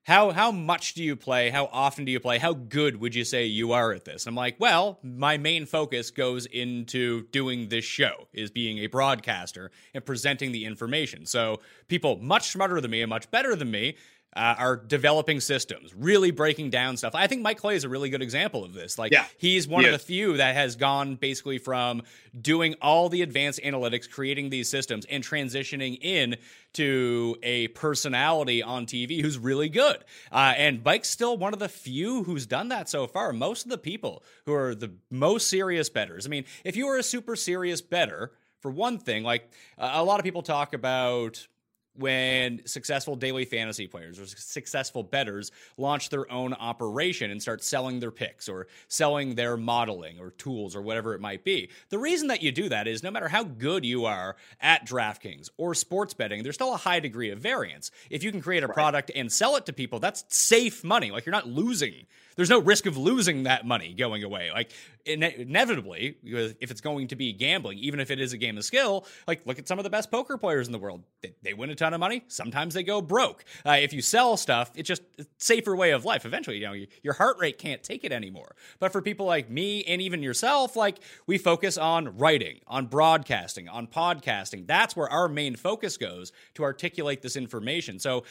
how 0.03 0.31
how 0.31 0.51
much 0.51 0.93
do 0.93 1.03
you 1.03 1.15
play? 1.15 1.49
How 1.49 1.65
often 1.71 2.05
do 2.05 2.11
you 2.11 2.19
play? 2.19 2.37
How 2.39 2.53
good 2.53 2.99
would 2.99 3.13
you 3.13 3.23
say 3.23 3.45
you 3.45 3.73
are 3.73 3.91
at 3.91 4.05
this? 4.05 4.25
And 4.25 4.31
I'm 4.31 4.35
like, 4.37 4.55
well, 4.59 4.99
my 5.03 5.37
main 5.37 5.65
focus 5.65 6.09
goes 6.09 6.45
into 6.47 7.27
doing 7.27 7.67
this 7.69 7.85
show, 7.85 8.27
is 8.33 8.49
being 8.49 8.79
a 8.79 8.87
broadcaster 8.87 9.71
and 9.93 10.03
presenting 10.05 10.53
the 10.53 10.65
information. 10.65 11.25
So 11.25 11.59
people 11.87 12.17
much 12.17 12.49
smarter 12.49 12.81
than 12.81 12.91
me 12.91 13.01
and 13.01 13.09
much 13.09 13.29
better 13.29 13.55
than 13.55 13.69
me 13.69 13.95
uh, 14.35 14.55
are 14.57 14.77
developing 14.77 15.39
systems, 15.39 15.93
really 15.93 16.31
breaking 16.31 16.69
down 16.69 16.95
stuff. 16.95 17.15
I 17.15 17.27
think 17.27 17.41
Mike 17.41 17.57
Clay 17.57 17.75
is 17.75 17.83
a 17.83 17.89
really 17.89 18.09
good 18.09 18.21
example 18.21 18.63
of 18.63 18.73
this. 18.73 18.97
Like, 18.97 19.11
yeah, 19.11 19.25
he's 19.37 19.67
one 19.67 19.83
he 19.83 19.89
of 19.89 19.95
is. 19.95 20.01
the 20.01 20.05
few 20.05 20.37
that 20.37 20.55
has 20.55 20.75
gone 20.77 21.15
basically 21.15 21.57
from 21.57 22.03
doing 22.39 22.75
all 22.81 23.09
the 23.09 23.23
advanced 23.23 23.59
analytics, 23.61 24.09
creating 24.09 24.49
these 24.49 24.69
systems, 24.69 25.05
and 25.05 25.23
transitioning 25.23 25.97
in 26.01 26.37
to 26.73 27.35
a 27.43 27.67
personality 27.69 28.63
on 28.63 28.85
TV 28.85 29.21
who's 29.21 29.37
really 29.37 29.67
good. 29.67 29.97
Uh, 30.31 30.53
and 30.55 30.83
Mike's 30.83 31.09
still 31.09 31.37
one 31.37 31.53
of 31.53 31.59
the 31.59 31.67
few 31.69 32.23
who's 32.23 32.45
done 32.45 32.69
that 32.69 32.87
so 32.87 33.07
far. 33.07 33.33
Most 33.33 33.65
of 33.65 33.71
the 33.71 33.77
people 33.77 34.23
who 34.45 34.53
are 34.53 34.73
the 34.73 34.91
most 35.09 35.49
serious 35.49 35.89
betters. 35.89 36.25
I 36.25 36.29
mean, 36.29 36.45
if 36.63 36.77
you 36.77 36.87
are 36.87 36.97
a 36.97 37.03
super 37.03 37.35
serious 37.35 37.81
better, 37.81 38.31
for 38.61 38.71
one 38.71 38.99
thing, 38.99 39.23
like 39.23 39.49
uh, 39.77 39.91
a 39.95 40.03
lot 40.03 40.19
of 40.19 40.23
people 40.23 40.43
talk 40.43 40.73
about 40.73 41.47
when 41.95 42.65
successful 42.65 43.15
daily 43.15 43.45
fantasy 43.45 43.87
players 43.87 44.19
or 44.19 44.25
successful 44.25 45.03
bettors 45.03 45.51
launch 45.77 46.09
their 46.09 46.31
own 46.31 46.53
operation 46.53 47.31
and 47.31 47.41
start 47.41 47.63
selling 47.63 47.99
their 47.99 48.11
picks 48.11 48.47
or 48.47 48.67
selling 48.87 49.35
their 49.35 49.57
modeling 49.57 50.19
or 50.19 50.31
tools 50.31 50.75
or 50.75 50.81
whatever 50.81 51.13
it 51.13 51.21
might 51.21 51.43
be. 51.43 51.69
The 51.89 51.99
reason 51.99 52.29
that 52.29 52.41
you 52.41 52.51
do 52.51 52.69
that 52.69 52.87
is 52.87 53.03
no 53.03 53.11
matter 53.11 53.27
how 53.27 53.43
good 53.43 53.85
you 53.85 54.05
are 54.05 54.35
at 54.61 54.85
DraftKings 54.85 55.49
or 55.57 55.75
sports 55.75 56.13
betting, 56.13 56.43
there's 56.43 56.55
still 56.55 56.73
a 56.73 56.77
high 56.77 56.99
degree 56.99 57.29
of 57.29 57.39
variance. 57.39 57.91
If 58.09 58.23
you 58.23 58.31
can 58.31 58.41
create 58.41 58.63
a 58.63 58.67
right. 58.67 58.73
product 58.73 59.11
and 59.13 59.31
sell 59.31 59.55
it 59.55 59.65
to 59.65 59.73
people, 59.73 59.99
that's 59.99 60.23
safe 60.29 60.83
money. 60.83 61.11
Like 61.11 61.25
you're 61.25 61.31
not 61.31 61.47
losing 61.47 62.05
there's 62.41 62.49
no 62.49 62.59
risk 62.59 62.87
of 62.87 62.97
losing 62.97 63.43
that 63.43 63.67
money 63.67 63.93
going 63.93 64.23
away. 64.23 64.49
Like 64.51 64.71
ine- 65.07 65.21
inevitably, 65.21 66.17
if 66.23 66.71
it's 66.71 66.81
going 66.81 67.09
to 67.09 67.15
be 67.15 67.33
gambling, 67.33 67.77
even 67.77 67.99
if 67.99 68.09
it 68.09 68.19
is 68.19 68.33
a 68.33 68.37
game 68.37 68.57
of 68.57 68.65
skill, 68.65 69.05
like 69.27 69.45
look 69.45 69.59
at 69.59 69.67
some 69.67 69.77
of 69.77 69.83
the 69.83 69.91
best 69.91 70.09
poker 70.09 70.39
players 70.39 70.65
in 70.65 70.71
the 70.71 70.79
world. 70.79 71.03
They, 71.21 71.35
they 71.43 71.53
win 71.53 71.69
a 71.69 71.75
ton 71.75 71.93
of 71.93 71.99
money. 71.99 72.23
Sometimes 72.29 72.73
they 72.73 72.81
go 72.81 72.99
broke. 72.99 73.45
Uh, 73.63 73.77
if 73.79 73.93
you 73.93 74.01
sell 74.01 74.37
stuff, 74.37 74.71
it's 74.73 74.87
just 74.87 75.03
a 75.19 75.25
safer 75.37 75.75
way 75.75 75.91
of 75.91 76.03
life. 76.03 76.25
Eventually, 76.25 76.57
you 76.57 76.65
know, 76.65 76.85
your 77.03 77.13
heart 77.13 77.37
rate 77.39 77.59
can't 77.59 77.83
take 77.83 78.03
it 78.03 78.11
anymore. 78.11 78.55
But 78.79 78.91
for 78.91 79.03
people 79.03 79.27
like 79.27 79.47
me 79.47 79.83
and 79.83 80.01
even 80.01 80.23
yourself, 80.23 80.75
like 80.75 80.97
we 81.27 81.37
focus 81.37 81.77
on 81.77 82.17
writing, 82.17 82.61
on 82.65 82.87
broadcasting, 82.87 83.69
on 83.69 83.85
podcasting. 83.85 84.65
That's 84.65 84.95
where 84.95 85.07
our 85.11 85.27
main 85.27 85.55
focus 85.57 85.95
goes 85.95 86.31
to 86.55 86.63
articulate 86.63 87.21
this 87.21 87.35
information. 87.35 87.99
So 87.99 88.23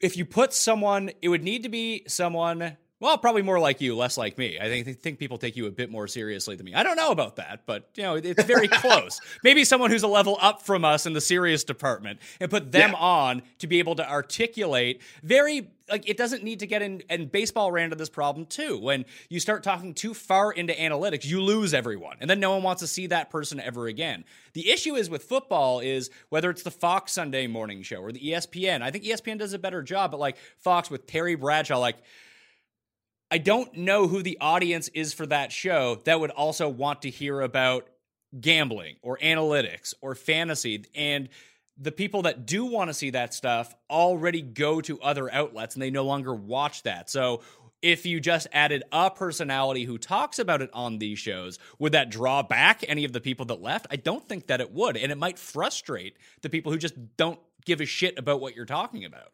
if 0.00 0.16
you 0.16 0.24
put 0.24 0.52
someone, 0.52 1.12
it 1.22 1.28
would 1.28 1.44
need 1.44 1.62
to 1.62 1.68
be 1.68 2.02
someone. 2.08 2.76
Well, 3.00 3.16
probably 3.16 3.42
more 3.42 3.60
like 3.60 3.80
you, 3.80 3.94
less 3.96 4.16
like 4.18 4.36
me. 4.38 4.58
I 4.60 4.68
think 4.68 5.00
think 5.00 5.18
people 5.20 5.38
take 5.38 5.56
you 5.56 5.66
a 5.66 5.70
bit 5.70 5.88
more 5.88 6.08
seriously 6.08 6.56
than 6.56 6.66
me. 6.66 6.74
I 6.74 6.82
don't 6.82 6.96
know 6.96 7.12
about 7.12 7.36
that, 7.36 7.60
but 7.64 7.88
you 7.94 8.02
know, 8.02 8.16
it's 8.16 8.42
very 8.42 8.66
close. 8.68 9.20
Maybe 9.44 9.64
someone 9.64 9.90
who's 9.92 10.02
a 10.02 10.08
level 10.08 10.36
up 10.40 10.62
from 10.62 10.84
us 10.84 11.06
in 11.06 11.12
the 11.12 11.20
serious 11.20 11.62
department 11.62 12.18
and 12.40 12.50
put 12.50 12.72
them 12.72 12.90
Yeah. 12.90 12.98
on 12.98 13.42
to 13.60 13.68
be 13.68 13.78
able 13.78 13.94
to 13.96 14.10
articulate 14.10 15.00
very 15.22 15.70
like 15.88 16.06
it 16.08 16.16
doesn't 16.18 16.42
need 16.42 16.58
to 16.58 16.66
get 16.66 16.82
in 16.82 17.02
and 17.08 17.30
baseball 17.32 17.70
ran 17.72 17.84
into 17.84 17.96
this 17.96 18.10
problem 18.10 18.46
too. 18.46 18.78
When 18.78 19.04
you 19.28 19.38
start 19.40 19.62
talking 19.62 19.94
too 19.94 20.12
far 20.12 20.50
into 20.52 20.74
analytics, 20.74 21.24
you 21.24 21.40
lose 21.40 21.72
everyone. 21.74 22.16
And 22.20 22.28
then 22.28 22.40
no 22.40 22.50
one 22.50 22.62
wants 22.64 22.80
to 22.80 22.88
see 22.88 23.06
that 23.06 23.30
person 23.30 23.60
ever 23.60 23.86
again. 23.86 24.24
The 24.54 24.70
issue 24.70 24.96
is 24.96 25.08
with 25.08 25.22
football 25.22 25.78
is 25.80 26.10
whether 26.30 26.50
it's 26.50 26.62
the 26.64 26.70
Fox 26.72 27.12
Sunday 27.12 27.46
morning 27.46 27.82
show 27.84 27.98
or 27.98 28.10
the 28.10 28.18
ESPN. 28.20 28.82
I 28.82 28.90
think 28.90 29.04
ESPN 29.04 29.38
does 29.38 29.52
a 29.54 29.58
better 29.58 29.82
job, 29.82 30.10
but 30.10 30.20
like 30.20 30.36
Fox 30.58 30.90
with 30.90 31.06
Terry 31.06 31.36
Bradshaw, 31.36 31.78
like 31.78 31.96
I 33.30 33.38
don't 33.38 33.74
know 33.74 34.08
who 34.08 34.22
the 34.22 34.38
audience 34.40 34.88
is 34.88 35.12
for 35.12 35.26
that 35.26 35.52
show 35.52 36.00
that 36.04 36.18
would 36.18 36.30
also 36.30 36.68
want 36.68 37.02
to 37.02 37.10
hear 37.10 37.40
about 37.40 37.86
gambling 38.40 38.96
or 39.02 39.18
analytics 39.18 39.92
or 40.00 40.14
fantasy. 40.14 40.84
And 40.94 41.28
the 41.76 41.92
people 41.92 42.22
that 42.22 42.46
do 42.46 42.64
want 42.64 42.88
to 42.88 42.94
see 42.94 43.10
that 43.10 43.34
stuff 43.34 43.74
already 43.90 44.40
go 44.40 44.80
to 44.80 45.00
other 45.00 45.32
outlets 45.32 45.74
and 45.74 45.82
they 45.82 45.90
no 45.90 46.04
longer 46.04 46.34
watch 46.34 46.82
that. 46.84 47.10
So 47.10 47.42
if 47.82 48.06
you 48.06 48.18
just 48.18 48.48
added 48.52 48.82
a 48.90 49.10
personality 49.10 49.84
who 49.84 49.98
talks 49.98 50.38
about 50.38 50.62
it 50.62 50.70
on 50.72 50.98
these 50.98 51.18
shows, 51.18 51.58
would 51.78 51.92
that 51.92 52.10
draw 52.10 52.42
back 52.42 52.82
any 52.88 53.04
of 53.04 53.12
the 53.12 53.20
people 53.20 53.46
that 53.46 53.60
left? 53.60 53.86
I 53.90 53.96
don't 53.96 54.26
think 54.26 54.48
that 54.48 54.60
it 54.60 54.72
would. 54.72 54.96
And 54.96 55.12
it 55.12 55.18
might 55.18 55.38
frustrate 55.38 56.16
the 56.40 56.50
people 56.50 56.72
who 56.72 56.78
just 56.78 56.94
don't 57.16 57.38
give 57.64 57.80
a 57.80 57.86
shit 57.86 58.18
about 58.18 58.40
what 58.40 58.56
you're 58.56 58.64
talking 58.64 59.04
about. 59.04 59.32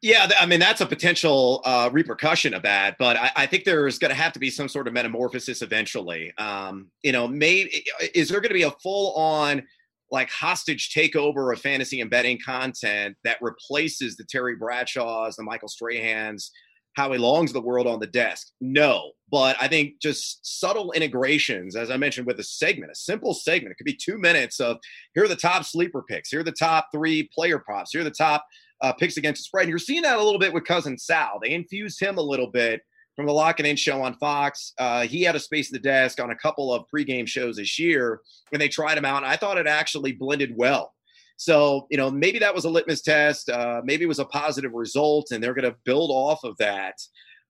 Yeah, 0.00 0.28
I 0.38 0.46
mean 0.46 0.60
that's 0.60 0.80
a 0.80 0.86
potential 0.86 1.60
uh, 1.64 1.90
repercussion 1.92 2.54
of 2.54 2.62
that, 2.62 2.96
but 2.98 3.16
I, 3.16 3.32
I 3.34 3.46
think 3.46 3.64
there's 3.64 3.98
going 3.98 4.10
to 4.10 4.14
have 4.14 4.32
to 4.32 4.38
be 4.38 4.48
some 4.48 4.68
sort 4.68 4.86
of 4.86 4.92
metamorphosis 4.94 5.60
eventually. 5.60 6.32
Um, 6.38 6.90
you 7.02 7.10
know, 7.10 7.26
maybe 7.26 7.84
is 8.14 8.28
there 8.28 8.40
going 8.40 8.50
to 8.50 8.54
be 8.54 8.62
a 8.62 8.70
full-on 8.70 9.64
like 10.10 10.30
hostage 10.30 10.94
takeover 10.94 11.52
of 11.52 11.60
fantasy 11.60 12.00
and 12.00 12.10
betting 12.10 12.38
content 12.44 13.16
that 13.24 13.38
replaces 13.42 14.16
the 14.16 14.24
Terry 14.24 14.56
Bradshaws, 14.56 15.34
the 15.34 15.42
Michael 15.42 15.68
Strahans, 15.68 16.50
Howie 16.94 17.18
Longs 17.18 17.52
the 17.52 17.60
world 17.60 17.88
on 17.88 17.98
the 17.98 18.06
desk? 18.06 18.52
No, 18.60 19.10
but 19.32 19.56
I 19.60 19.66
think 19.66 20.00
just 20.00 20.60
subtle 20.60 20.92
integrations, 20.92 21.74
as 21.74 21.90
I 21.90 21.96
mentioned 21.96 22.28
with 22.28 22.38
a 22.38 22.44
segment, 22.44 22.92
a 22.92 22.94
simple 22.94 23.34
segment. 23.34 23.72
It 23.72 23.78
could 23.78 23.84
be 23.84 23.98
two 24.00 24.16
minutes 24.16 24.60
of 24.60 24.78
here 25.14 25.24
are 25.24 25.28
the 25.28 25.34
top 25.34 25.64
sleeper 25.64 26.04
picks, 26.08 26.30
here 26.30 26.40
are 26.40 26.44
the 26.44 26.52
top 26.52 26.86
three 26.94 27.28
player 27.34 27.58
props, 27.58 27.90
here 27.90 28.02
are 28.02 28.04
the 28.04 28.10
top 28.12 28.46
uh, 28.80 28.92
picks 28.92 29.16
against 29.16 29.40
the 29.40 29.44
spread. 29.44 29.64
And 29.64 29.70
you're 29.70 29.78
seeing 29.78 30.02
that 30.02 30.18
a 30.18 30.22
little 30.22 30.38
bit 30.38 30.52
with 30.52 30.64
cousin 30.64 30.98
Sal. 30.98 31.38
They 31.42 31.50
infused 31.50 32.00
him 32.00 32.18
a 32.18 32.22
little 32.22 32.50
bit 32.50 32.80
from 33.16 33.26
the 33.26 33.32
Lock 33.32 33.58
It 33.58 33.66
In 33.66 33.76
show 33.76 34.00
on 34.02 34.14
Fox. 34.14 34.72
Uh, 34.78 35.02
he 35.02 35.22
had 35.22 35.34
a 35.34 35.40
space 35.40 35.68
at 35.68 35.72
the 35.72 35.88
desk 35.88 36.20
on 36.20 36.30
a 36.30 36.36
couple 36.36 36.72
of 36.72 36.84
pregame 36.94 37.26
shows 37.26 37.56
this 37.56 37.78
year, 37.78 38.20
and 38.52 38.62
they 38.62 38.68
tried 38.68 38.96
him 38.96 39.04
out. 39.04 39.22
And 39.22 39.26
I 39.26 39.36
thought 39.36 39.58
it 39.58 39.66
actually 39.66 40.12
blended 40.12 40.52
well. 40.56 40.94
So, 41.36 41.86
you 41.90 41.96
know, 41.96 42.10
maybe 42.10 42.38
that 42.40 42.54
was 42.54 42.64
a 42.64 42.70
litmus 42.70 43.02
test. 43.02 43.48
Uh, 43.48 43.80
maybe 43.84 44.04
it 44.04 44.08
was 44.08 44.18
a 44.18 44.24
positive 44.24 44.72
result, 44.72 45.30
and 45.30 45.42
they're 45.42 45.54
going 45.54 45.70
to 45.70 45.76
build 45.84 46.10
off 46.10 46.44
of 46.44 46.56
that. 46.58 46.94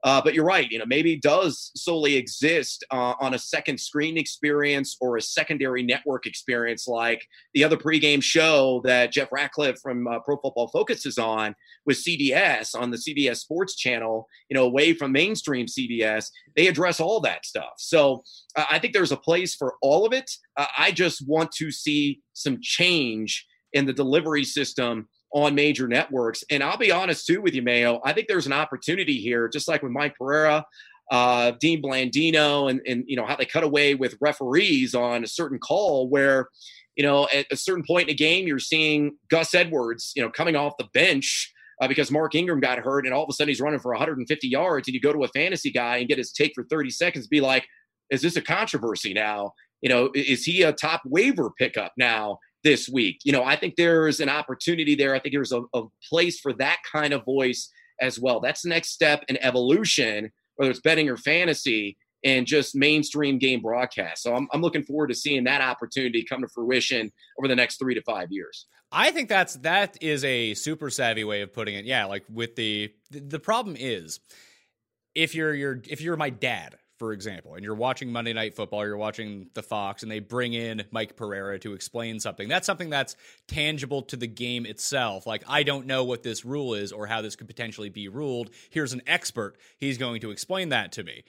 Uh, 0.04 0.20
but 0.22 0.32
you're 0.32 0.44
right. 0.44 0.70
You 0.70 0.78
know, 0.78 0.86
maybe 0.86 1.16
does 1.16 1.72
solely 1.74 2.16
exist 2.16 2.84
uh, 2.90 3.14
on 3.20 3.34
a 3.34 3.38
second 3.38 3.78
screen 3.78 4.16
experience 4.16 4.96
or 5.00 5.16
a 5.16 5.22
secondary 5.22 5.82
network 5.82 6.26
experience, 6.26 6.86
like 6.86 7.26
the 7.54 7.64
other 7.64 7.76
pregame 7.76 8.22
show 8.22 8.80
that 8.84 9.12
Jeff 9.12 9.32
Ratcliffe 9.32 9.80
from 9.80 10.06
uh, 10.06 10.20
Pro 10.20 10.36
Football 10.36 10.68
Focus 10.68 11.04
is 11.04 11.18
on 11.18 11.54
with 11.84 11.96
CBS 11.96 12.78
on 12.78 12.90
the 12.90 12.96
CBS 12.96 13.38
Sports 13.38 13.74
Channel. 13.74 14.28
You 14.48 14.54
know, 14.54 14.64
away 14.64 14.94
from 14.94 15.10
mainstream 15.10 15.66
CBS, 15.66 16.26
they 16.56 16.68
address 16.68 17.00
all 17.00 17.20
that 17.20 17.44
stuff. 17.44 17.74
So 17.78 18.22
uh, 18.56 18.66
I 18.70 18.78
think 18.78 18.92
there's 18.92 19.12
a 19.12 19.16
place 19.16 19.54
for 19.54 19.74
all 19.82 20.06
of 20.06 20.12
it. 20.12 20.30
Uh, 20.56 20.66
I 20.76 20.92
just 20.92 21.26
want 21.26 21.50
to 21.52 21.72
see 21.72 22.20
some 22.34 22.58
change 22.62 23.46
in 23.72 23.84
the 23.84 23.92
delivery 23.92 24.44
system 24.44 25.08
on 25.32 25.54
major 25.54 25.86
networks. 25.86 26.42
And 26.50 26.62
I'll 26.62 26.78
be 26.78 26.90
honest 26.90 27.26
too 27.26 27.40
with 27.40 27.54
you, 27.54 27.62
Mayo. 27.62 28.00
I 28.04 28.12
think 28.12 28.28
there's 28.28 28.46
an 28.46 28.52
opportunity 28.52 29.20
here, 29.20 29.48
just 29.48 29.68
like 29.68 29.82
with 29.82 29.92
Mike 29.92 30.14
Pereira, 30.18 30.64
uh, 31.10 31.52
Dean 31.60 31.82
Blandino, 31.82 32.70
and 32.70 32.80
and 32.86 33.04
you 33.06 33.16
know 33.16 33.26
how 33.26 33.36
they 33.36 33.44
cut 33.44 33.64
away 33.64 33.94
with 33.94 34.16
referees 34.20 34.94
on 34.94 35.24
a 35.24 35.28
certain 35.28 35.58
call 35.58 36.08
where, 36.08 36.48
you 36.96 37.04
know, 37.04 37.28
at 37.32 37.46
a 37.50 37.56
certain 37.56 37.84
point 37.86 38.08
in 38.08 38.14
a 38.14 38.16
game, 38.16 38.46
you're 38.46 38.58
seeing 38.58 39.16
Gus 39.30 39.54
Edwards, 39.54 40.12
you 40.16 40.22
know, 40.22 40.30
coming 40.30 40.56
off 40.56 40.74
the 40.78 40.88
bench. 40.92 41.52
Uh, 41.80 41.86
because 41.86 42.10
Mark 42.10 42.34
Ingram 42.34 42.58
got 42.58 42.80
hurt, 42.80 43.06
and 43.06 43.14
all 43.14 43.22
of 43.22 43.28
a 43.30 43.32
sudden 43.32 43.50
he's 43.50 43.60
running 43.60 43.78
for 43.78 43.92
150 43.92 44.48
yards, 44.48 44.88
and 44.88 44.96
you 44.96 45.00
go 45.00 45.12
to 45.12 45.22
a 45.22 45.28
fantasy 45.28 45.70
guy 45.70 45.98
and 45.98 46.08
get 46.08 46.18
his 46.18 46.32
take 46.32 46.50
for 46.52 46.64
30 46.64 46.90
seconds, 46.90 47.28
be 47.28 47.40
like, 47.40 47.64
"Is 48.10 48.20
this 48.20 48.34
a 48.34 48.42
controversy 48.42 49.14
now? 49.14 49.52
You 49.80 49.88
know, 49.88 50.10
is 50.12 50.42
he 50.42 50.62
a 50.62 50.72
top 50.72 51.02
waiver 51.04 51.50
pickup 51.56 51.92
now?" 51.96 52.40
This 52.64 52.88
week. 52.88 53.20
You 53.24 53.32
know, 53.32 53.44
I 53.44 53.56
think 53.56 53.76
there's 53.76 54.20
an 54.20 54.28
opportunity 54.28 54.94
there. 54.94 55.14
I 55.14 55.18
think 55.18 55.34
there's 55.34 55.52
a, 55.52 55.62
a 55.74 55.82
place 56.08 56.40
for 56.40 56.52
that 56.54 56.78
kind 56.90 57.12
of 57.12 57.24
voice 57.24 57.70
as 58.00 58.18
well. 58.18 58.40
That's 58.40 58.62
the 58.62 58.68
next 58.68 58.90
step 58.90 59.24
in 59.28 59.36
evolution, 59.42 60.30
whether 60.56 60.70
it's 60.70 60.80
betting 60.80 61.08
or 61.08 61.16
fantasy 61.16 61.96
and 62.24 62.46
just 62.46 62.74
mainstream 62.74 63.38
game 63.38 63.60
broadcast. 63.60 64.22
So 64.22 64.34
I'm, 64.34 64.48
I'm 64.52 64.60
looking 64.60 64.82
forward 64.82 65.08
to 65.08 65.14
seeing 65.14 65.44
that 65.44 65.60
opportunity 65.60 66.24
come 66.24 66.40
to 66.40 66.48
fruition 66.48 67.12
over 67.38 67.48
the 67.48 67.56
next 67.56 67.78
three 67.78 67.94
to 67.94 68.02
five 68.02 68.28
years. 68.30 68.66
I 68.90 69.10
think 69.10 69.28
that's 69.28 69.54
that 69.56 69.98
is 70.00 70.24
a 70.24 70.54
super 70.54 70.90
savvy 70.90 71.24
way 71.24 71.42
of 71.42 71.52
putting 71.52 71.74
it. 71.74 71.84
Yeah, 71.84 72.06
like 72.06 72.24
with 72.32 72.56
the 72.56 72.90
the, 73.10 73.38
problem 73.38 73.76
is 73.78 74.18
if 75.14 75.34
you're 75.34 75.54
you're 75.54 75.82
if 75.86 76.00
you're 76.00 76.16
my 76.16 76.30
dad, 76.30 76.76
for 76.98 77.12
example, 77.12 77.54
and 77.54 77.64
you're 77.64 77.74
watching 77.74 78.10
Monday 78.10 78.32
Night 78.32 78.54
Football, 78.54 78.84
you're 78.84 78.96
watching 78.96 79.48
the 79.54 79.62
Fox, 79.62 80.02
and 80.02 80.10
they 80.10 80.18
bring 80.18 80.52
in 80.52 80.84
Mike 80.90 81.16
Pereira 81.16 81.58
to 81.60 81.72
explain 81.72 82.18
something. 82.20 82.48
That's 82.48 82.66
something 82.66 82.90
that's 82.90 83.16
tangible 83.46 84.02
to 84.02 84.16
the 84.16 84.26
game 84.26 84.66
itself. 84.66 85.26
Like 85.26 85.44
I 85.48 85.62
don't 85.62 85.86
know 85.86 86.04
what 86.04 86.22
this 86.22 86.44
rule 86.44 86.74
is 86.74 86.92
or 86.92 87.06
how 87.06 87.22
this 87.22 87.36
could 87.36 87.46
potentially 87.46 87.88
be 87.88 88.08
ruled. 88.08 88.50
Here's 88.70 88.92
an 88.92 89.02
expert. 89.06 89.56
He's 89.78 89.98
going 89.98 90.20
to 90.22 90.30
explain 90.30 90.70
that 90.70 90.92
to 90.92 91.04
me. 91.04 91.24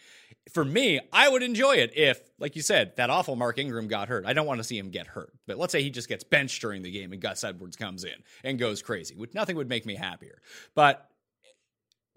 For 0.52 0.66
me, 0.66 1.00
I 1.14 1.30
would 1.30 1.44
enjoy 1.44 1.76
it 1.76 1.96
if, 1.96 2.22
like 2.40 2.56
you 2.56 2.64
said, 2.64 2.96
that 2.96 3.12
awful 3.12 3.36
Mark 3.36 3.60
Ingram 3.60 3.88
got 3.88 4.08
hurt. 4.08 4.26
I 4.26 4.34
don't 4.34 4.48
want 4.48 4.60
to 4.60 4.64
see 4.64 4.80
him 4.80 4.90
get 4.90 5.06
hurt, 5.06 5.32
but 5.46 5.60
let's 5.60 5.72
say 5.72 5.84
he 5.84 5.92
just 5.92 6.10
gets 6.10 6.24
benched 6.24 6.62
during 6.62 6.82
the 6.82 6.92
game 6.92 7.14
and 7.14 7.22
Gus 7.22 7.44
Edwards 7.44 7.76
comes 7.76 8.04
in 8.04 8.16
and 8.44 8.58
goes 8.58 8.82
crazy. 8.82 9.16
which 9.16 9.34
Nothing 9.36 9.58
would 9.58 9.70
make 9.70 9.86
me 9.86 9.96
happier. 9.96 10.42
But 10.74 11.09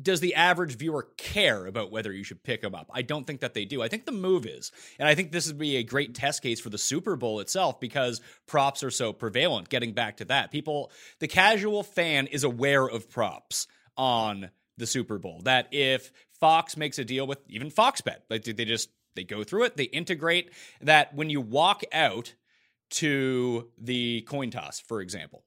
does 0.03 0.21
the 0.21 0.35
average 0.35 0.77
viewer 0.77 1.09
care 1.17 1.67
about 1.67 1.91
whether 1.91 2.13
you 2.13 2.25
should 2.25 2.43
pick 2.43 2.63
them 2.63 2.75
up? 2.75 2.91
I 2.93 3.03
don't 3.03 3.27
think 3.27 3.41
that 3.41 3.55
they 3.55 3.65
do. 3.65 3.83
I 3.83 3.89
think 3.89 4.05
the 4.05 4.13
move 4.13 4.47
is, 4.47 4.73
and 4.99 5.09
I 5.09 5.15
think 5.15 5.33
this 5.33 5.47
would 5.47 5.59
be 5.59 5.77
a 5.77 5.83
great 5.83 6.15
test 6.15 6.43
case 6.43 6.61
for 6.61 6.71
the 6.71 6.79
Super 6.79 7.17
Bowl 7.17 7.41
itself 7.41 7.81
because 7.81 8.21
props 8.47 8.83
are 8.83 8.91
so 8.91 9.13
prevalent. 9.13 9.69
Getting 9.69 9.93
back 9.93 10.19
to 10.19 10.25
that, 10.27 10.51
people, 10.51 10.91
the 11.19 11.29
casual 11.29 11.83
fan 11.83 12.27
is 12.27 12.45
aware 12.45 12.87
of 12.87 13.11
props 13.11 13.67
on 13.97 14.51
the 14.77 14.87
Super 14.87 15.19
Bowl. 15.19 15.41
That 15.45 15.69
if 15.71 16.13
Fox 16.41 16.77
makes 16.77 16.99
a 16.99 17.05
deal 17.05 17.27
with 17.27 17.39
even 17.49 17.71
Fox 17.71 18.01
Bet, 18.01 18.25
like 18.29 18.45
they 18.45 18.65
just 18.65 18.91
they 19.15 19.25
go 19.25 19.45
through 19.45 19.65
it, 19.65 19.77
they 19.77 19.85
integrate 19.85 20.51
that 20.81 21.15
when 21.15 21.31
you 21.31 21.41
walk 21.41 21.83
out 21.93 22.35
to 22.91 23.69
the 23.79 24.23
coin 24.23 24.51
toss, 24.51 24.81
for 24.81 25.01
example, 25.01 25.45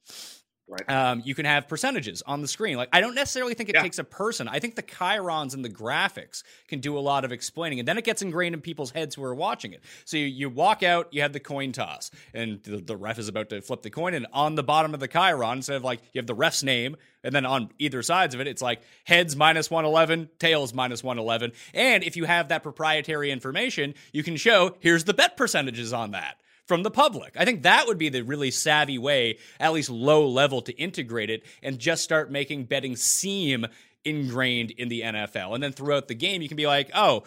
Right. 0.68 0.90
um, 0.90 1.22
you 1.24 1.36
can 1.36 1.46
have 1.46 1.68
percentages 1.68 2.24
on 2.26 2.42
the 2.42 2.48
screen. 2.48 2.76
Like 2.76 2.90
I 2.92 3.00
don't 3.00 3.14
necessarily 3.14 3.54
think 3.54 3.70
it 3.70 3.76
Yeah. 3.76 3.84
takes 3.84 4.00
a 4.00 4.04
person. 4.04 4.48
I 4.48 4.58
think 4.60 4.76
the 4.76 4.82
chyrons 4.82 5.54
and 5.54 5.64
the 5.64 5.70
graphics 5.70 6.42
can 6.68 6.80
do 6.80 6.98
a 6.98 7.00
lot 7.02 7.24
of 7.24 7.32
explaining, 7.32 7.78
and 7.78 7.88
then 7.88 8.00
it 8.00 8.04
gets 8.04 8.24
ingrained 8.24 8.56
in 8.56 8.62
people's 8.62 8.90
heads 8.90 9.14
who 9.14 9.24
are 9.24 9.36
watching 9.36 9.74
it. 9.74 9.82
So 10.06 10.18
you, 10.18 10.26
you 10.26 10.50
walk 10.50 10.82
out, 10.82 11.08
you 11.14 11.22
have 11.22 11.34
the 11.34 11.40
coin 11.40 11.72
toss, 11.72 12.10
and 12.34 12.64
the, 12.64 12.78
the 12.78 12.98
ref 12.98 13.20
is 13.20 13.28
about 13.28 13.50
to 13.50 13.62
flip 13.62 13.84
the 13.84 13.92
coin, 13.92 14.16
and 14.16 14.26
on 14.34 14.56
the 14.56 14.64
bottom 14.64 14.96
of 14.96 15.00
the 15.00 15.08
chyron, 15.08 15.58
instead 15.58 15.76
of 15.76 15.84
like 15.84 16.02
you 16.14 16.20
have 16.20 16.26
the 16.28 16.34
ref's 16.34 16.64
name, 16.64 16.98
and 17.24 17.34
then 17.36 17.46
on 17.46 17.70
either 17.78 18.02
sides 18.02 18.34
of 18.34 18.42
it, 18.42 18.48
it's 18.48 18.62
like 18.64 18.82
heads 19.04 19.36
minus 19.36 19.70
one 19.70 19.86
eleven, 19.86 20.30
tails 20.40 20.74
minus 20.74 21.04
one 21.04 21.20
eleven, 21.20 21.52
and 21.76 22.04
if 22.04 22.18
you 22.18 22.26
have 22.26 22.48
that 22.48 22.64
proprietary 22.64 23.30
information, 23.30 23.94
you 24.14 24.24
can 24.24 24.36
show 24.36 24.76
here's 24.80 25.04
the 25.04 25.14
bet 25.14 25.38
percentages 25.38 25.94
on 25.94 26.12
that 26.12 26.38
from 26.66 26.84
the 26.84 26.92
public. 26.92 27.36
I 27.38 27.46
think 27.46 27.64
that 27.64 27.88
would 27.88 27.98
be 27.98 28.10
the 28.10 28.24
really 28.24 28.52
savvy 28.52 28.98
way, 28.98 29.38
at 29.60 29.74
least 29.74 29.90
low 29.90 30.28
level, 30.28 30.62
to 30.64 30.74
integrate 30.74 31.30
it 31.30 31.44
and 31.62 31.80
just 31.80 32.04
start 32.04 32.32
making 32.32 32.66
betting 32.66 32.96
seem 32.96 33.66
ingrained 34.04 34.72
in 34.72 34.88
the 34.88 35.02
NFL. 35.02 35.56
And 35.56 35.64
then 35.64 35.72
throughout 35.72 36.08
the 36.08 36.16
game, 36.16 36.42
you 36.42 36.48
can 36.48 36.58
be 36.58 36.68
like, 36.68 36.92
oh, 36.94 37.24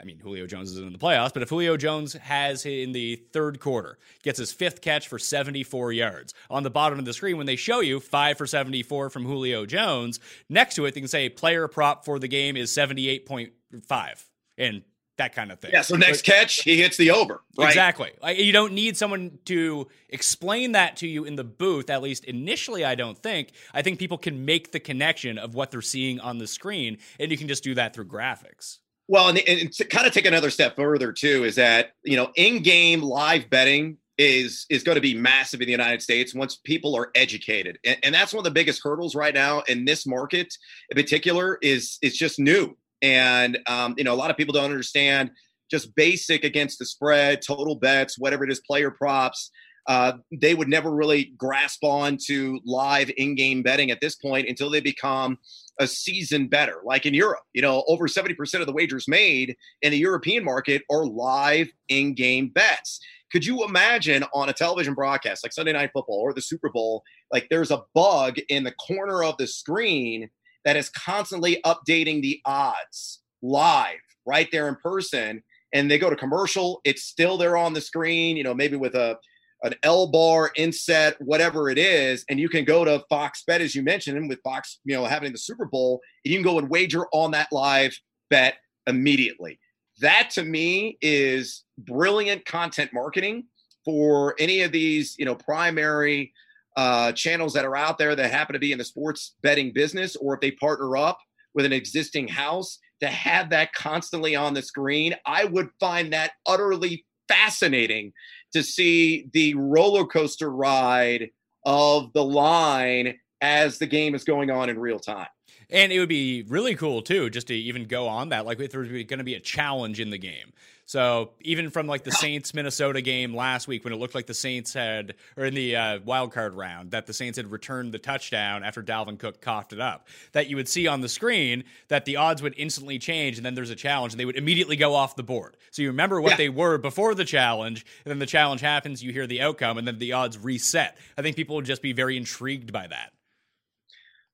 I 0.00 0.04
mean, 0.04 0.18
Julio 0.18 0.46
Jones 0.46 0.70
is 0.70 0.78
in 0.78 0.92
the 0.92 0.98
playoffs, 0.98 1.34
but 1.34 1.42
if 1.42 1.50
Julio 1.50 1.76
Jones 1.76 2.14
has 2.14 2.64
in 2.64 2.92
the 2.92 3.16
third 3.32 3.60
quarter, 3.60 3.98
gets 4.22 4.38
his 4.38 4.50
fifth 4.50 4.80
catch 4.80 5.08
for 5.08 5.18
74 5.18 5.92
yards, 5.92 6.32
on 6.48 6.62
the 6.62 6.70
bottom 6.70 6.98
of 6.98 7.04
the 7.04 7.12
screen, 7.12 7.36
when 7.36 7.46
they 7.46 7.56
show 7.56 7.80
you 7.80 8.00
five 8.00 8.38
for 8.38 8.46
74 8.46 9.10
from 9.10 9.26
Julio 9.26 9.66
Jones, 9.66 10.18
next 10.48 10.76
to 10.76 10.86
it, 10.86 10.94
they 10.94 11.00
can 11.00 11.08
say 11.08 11.28
player 11.28 11.68
prop 11.68 12.06
for 12.06 12.18
the 12.18 12.28
game 12.28 12.56
is 12.56 12.70
78.5. 12.72 14.24
And 14.56 14.82
that 15.20 15.34
kind 15.34 15.52
of 15.52 15.60
thing. 15.60 15.70
Yeah. 15.72 15.82
So 15.82 15.96
next 15.96 16.26
but, 16.26 16.34
catch, 16.34 16.62
he 16.62 16.80
hits 16.80 16.96
the 16.96 17.10
over. 17.10 17.42
Right? 17.56 17.68
Exactly. 17.68 18.10
You 18.34 18.52
don't 18.52 18.72
need 18.72 18.96
someone 18.96 19.38
to 19.44 19.86
explain 20.08 20.72
that 20.72 20.96
to 20.96 21.06
you 21.06 21.24
in 21.24 21.36
the 21.36 21.44
booth. 21.44 21.90
At 21.90 22.02
least 22.02 22.24
initially, 22.24 22.84
I 22.84 22.94
don't 22.94 23.18
think. 23.18 23.52
I 23.72 23.82
think 23.82 23.98
people 23.98 24.18
can 24.18 24.44
make 24.44 24.72
the 24.72 24.80
connection 24.80 25.38
of 25.38 25.54
what 25.54 25.70
they're 25.70 25.82
seeing 25.82 26.20
on 26.20 26.38
the 26.38 26.46
screen, 26.46 26.98
and 27.18 27.30
you 27.30 27.38
can 27.38 27.48
just 27.48 27.62
do 27.62 27.74
that 27.74 27.94
through 27.94 28.06
graphics. 28.06 28.78
Well, 29.08 29.28
and, 29.28 29.38
and 29.46 29.72
to 29.72 29.84
kind 29.84 30.06
of 30.06 30.12
take 30.12 30.26
another 30.26 30.50
step 30.50 30.76
further 30.76 31.12
too 31.12 31.44
is 31.44 31.56
that 31.56 31.90
you 32.04 32.16
know 32.16 32.30
in-game 32.36 33.02
live 33.02 33.50
betting 33.50 33.98
is 34.18 34.66
is 34.70 34.82
going 34.82 34.96
to 34.96 35.00
be 35.00 35.14
massive 35.14 35.60
in 35.60 35.66
the 35.66 35.72
United 35.72 36.00
States 36.00 36.34
once 36.34 36.56
people 36.56 36.94
are 36.96 37.10
educated, 37.14 37.78
and, 37.84 37.96
and 38.02 38.14
that's 38.14 38.32
one 38.32 38.40
of 38.40 38.44
the 38.44 38.50
biggest 38.50 38.82
hurdles 38.82 39.14
right 39.14 39.34
now 39.34 39.62
in 39.62 39.84
this 39.84 40.06
market 40.06 40.54
in 40.90 40.94
particular. 40.94 41.58
Is 41.60 41.98
it's 42.02 42.16
just 42.16 42.38
new, 42.38 42.76
and 43.02 43.58
um, 43.66 43.94
you 43.96 44.04
know 44.04 44.14
a 44.14 44.16
lot 44.16 44.30
of 44.30 44.36
people 44.36 44.52
don't 44.52 44.64
understand 44.64 45.30
just 45.70 45.94
basic 45.94 46.44
against 46.44 46.78
the 46.78 46.84
spread, 46.84 47.42
total 47.42 47.76
bets, 47.76 48.18
whatever 48.18 48.44
it 48.44 48.50
is, 48.50 48.60
player 48.60 48.90
props. 48.90 49.50
Uh, 49.86 50.12
they 50.30 50.54
would 50.54 50.68
never 50.68 50.90
really 50.90 51.32
grasp 51.36 51.82
on 51.82 52.18
to 52.26 52.60
live 52.64 53.10
in-game 53.16 53.62
betting 53.62 53.90
at 53.90 54.00
this 54.00 54.14
point 54.14 54.48
until 54.48 54.68
they 54.68 54.80
become 54.80 55.38
a 55.80 55.86
season 55.86 56.48
better. 56.48 56.76
Like 56.84 57.06
in 57.06 57.14
Europe, 57.14 57.40
you 57.54 57.62
know, 57.62 57.82
over 57.88 58.06
70% 58.06 58.60
of 58.60 58.66
the 58.66 58.72
wagers 58.72 59.08
made 59.08 59.56
in 59.80 59.90
the 59.90 59.98
European 59.98 60.44
market 60.44 60.82
are 60.90 61.06
live 61.06 61.68
in 61.88 62.14
game 62.14 62.50
bets. 62.50 63.00
Could 63.32 63.46
you 63.46 63.64
imagine 63.64 64.24
on 64.34 64.48
a 64.48 64.52
television 64.52 64.94
broadcast 64.94 65.44
like 65.44 65.52
Sunday 65.52 65.72
Night 65.72 65.90
Football 65.92 66.20
or 66.20 66.34
the 66.34 66.42
Super 66.42 66.68
Bowl, 66.68 67.02
like 67.32 67.46
there's 67.48 67.70
a 67.70 67.82
bug 67.94 68.38
in 68.48 68.64
the 68.64 68.72
corner 68.72 69.24
of 69.24 69.36
the 69.38 69.46
screen 69.46 70.28
that 70.64 70.76
is 70.76 70.88
constantly 70.90 71.60
updating 71.64 72.22
the 72.22 72.40
odds 72.44 73.20
live 73.42 73.98
right 74.26 74.48
there 74.52 74.68
in 74.68 74.76
person? 74.76 75.42
And 75.72 75.90
they 75.90 75.98
go 75.98 76.10
to 76.10 76.16
commercial, 76.16 76.80
it's 76.84 77.04
still 77.04 77.36
there 77.36 77.56
on 77.56 77.72
the 77.72 77.80
screen, 77.80 78.36
you 78.36 78.42
know, 78.42 78.54
maybe 78.54 78.76
with 78.76 78.94
a 78.94 79.18
an 79.62 79.74
L 79.82 80.06
bar 80.06 80.50
inset, 80.56 81.16
whatever 81.20 81.68
it 81.68 81.78
is, 81.78 82.24
and 82.28 82.40
you 82.40 82.48
can 82.48 82.64
go 82.64 82.84
to 82.84 83.04
Fox 83.08 83.42
Bet 83.46 83.60
as 83.60 83.74
you 83.74 83.82
mentioned, 83.82 84.16
and 84.16 84.28
with 84.28 84.40
Fox, 84.42 84.78
you 84.84 84.94
know, 84.94 85.04
having 85.04 85.32
the 85.32 85.38
Super 85.38 85.66
Bowl, 85.66 86.00
you 86.24 86.34
can 86.34 86.42
go 86.42 86.58
and 86.58 86.70
wager 86.70 87.06
on 87.12 87.30
that 87.32 87.48
live 87.52 87.96
bet 88.30 88.54
immediately. 88.86 89.58
That 90.00 90.30
to 90.30 90.44
me 90.44 90.96
is 91.02 91.64
brilliant 91.76 92.46
content 92.46 92.92
marketing 92.94 93.44
for 93.84 94.34
any 94.38 94.62
of 94.62 94.72
these, 94.72 95.14
you 95.18 95.24
know, 95.24 95.34
primary 95.34 96.32
uh, 96.80 97.12
channels 97.12 97.52
that 97.52 97.66
are 97.66 97.76
out 97.76 97.98
there 97.98 98.16
that 98.16 98.30
happen 98.30 98.54
to 98.54 98.58
be 98.58 98.72
in 98.72 98.78
the 98.78 98.84
sports 98.84 99.34
betting 99.42 99.70
business, 99.70 100.16
or 100.16 100.32
if 100.32 100.40
they 100.40 100.50
partner 100.52 100.96
up 100.96 101.18
with 101.52 101.66
an 101.66 101.74
existing 101.74 102.26
house 102.26 102.78
to 103.00 103.06
have 103.06 103.50
that 103.50 103.74
constantly 103.74 104.34
on 104.34 104.54
the 104.54 104.62
screen. 104.62 105.14
I 105.26 105.44
would 105.44 105.68
find 105.78 106.10
that 106.14 106.32
utterly 106.46 107.04
fascinating 107.28 108.14
to 108.54 108.62
see 108.62 109.28
the 109.34 109.52
roller 109.56 110.06
coaster 110.06 110.50
ride 110.50 111.28
of 111.66 112.14
the 112.14 112.24
line 112.24 113.18
as 113.42 113.76
the 113.76 113.86
game 113.86 114.14
is 114.14 114.24
going 114.24 114.50
on 114.50 114.70
in 114.70 114.78
real 114.78 114.98
time. 114.98 115.28
And 115.72 115.92
it 115.92 115.98
would 115.98 116.08
be 116.08 116.42
really 116.48 116.74
cool 116.74 117.02
too, 117.02 117.30
just 117.30 117.48
to 117.48 117.54
even 117.54 117.84
go 117.84 118.08
on 118.08 118.30
that. 118.30 118.46
Like 118.46 118.60
if 118.60 118.72
there's 118.72 118.88
going 118.88 119.18
to 119.18 119.24
be 119.24 119.34
a 119.34 119.40
challenge 119.40 120.00
in 120.00 120.10
the 120.10 120.18
game. 120.18 120.52
So 120.90 121.30
even 121.42 121.70
from 121.70 121.86
like 121.86 122.02
the 122.02 122.10
Saints 122.10 122.52
Minnesota 122.52 123.00
game 123.00 123.32
last 123.32 123.68
week, 123.68 123.84
when 123.84 123.92
it 123.92 124.00
looked 124.00 124.16
like 124.16 124.26
the 124.26 124.34
Saints 124.34 124.74
had, 124.74 125.14
or 125.36 125.44
in 125.44 125.54
the 125.54 125.76
uh, 125.76 125.98
wild 126.04 126.32
card 126.32 126.52
round, 126.52 126.90
that 126.90 127.06
the 127.06 127.12
Saints 127.12 127.36
had 127.36 127.52
returned 127.52 127.94
the 127.94 128.00
touchdown 128.00 128.64
after 128.64 128.82
Dalvin 128.82 129.16
Cook 129.16 129.40
coughed 129.40 129.72
it 129.72 129.78
up, 129.78 130.08
that 130.32 130.48
you 130.48 130.56
would 130.56 130.68
see 130.68 130.88
on 130.88 131.00
the 131.00 131.08
screen 131.08 131.62
that 131.86 132.06
the 132.06 132.16
odds 132.16 132.42
would 132.42 132.54
instantly 132.56 132.98
change, 132.98 133.36
and 133.36 133.46
then 133.46 133.54
there's 133.54 133.70
a 133.70 133.76
challenge, 133.76 134.14
and 134.14 134.18
they 134.18 134.24
would 134.24 134.36
immediately 134.36 134.74
go 134.74 134.96
off 134.96 135.14
the 135.14 135.22
board. 135.22 135.56
So 135.70 135.82
you 135.82 135.90
remember 135.90 136.20
what 136.20 136.30
yeah. 136.30 136.36
they 136.38 136.48
were 136.48 136.76
before 136.76 137.14
the 137.14 137.24
challenge, 137.24 137.86
and 138.04 138.10
then 138.10 138.18
the 138.18 138.26
challenge 138.26 138.60
happens, 138.60 139.00
you 139.00 139.12
hear 139.12 139.28
the 139.28 139.42
outcome, 139.42 139.78
and 139.78 139.86
then 139.86 140.00
the 140.00 140.14
odds 140.14 140.38
reset. 140.38 140.98
I 141.16 141.22
think 141.22 141.36
people 141.36 141.54
would 141.54 141.66
just 141.66 141.82
be 141.82 141.92
very 141.92 142.16
intrigued 142.16 142.72
by 142.72 142.88
that. 142.88 143.12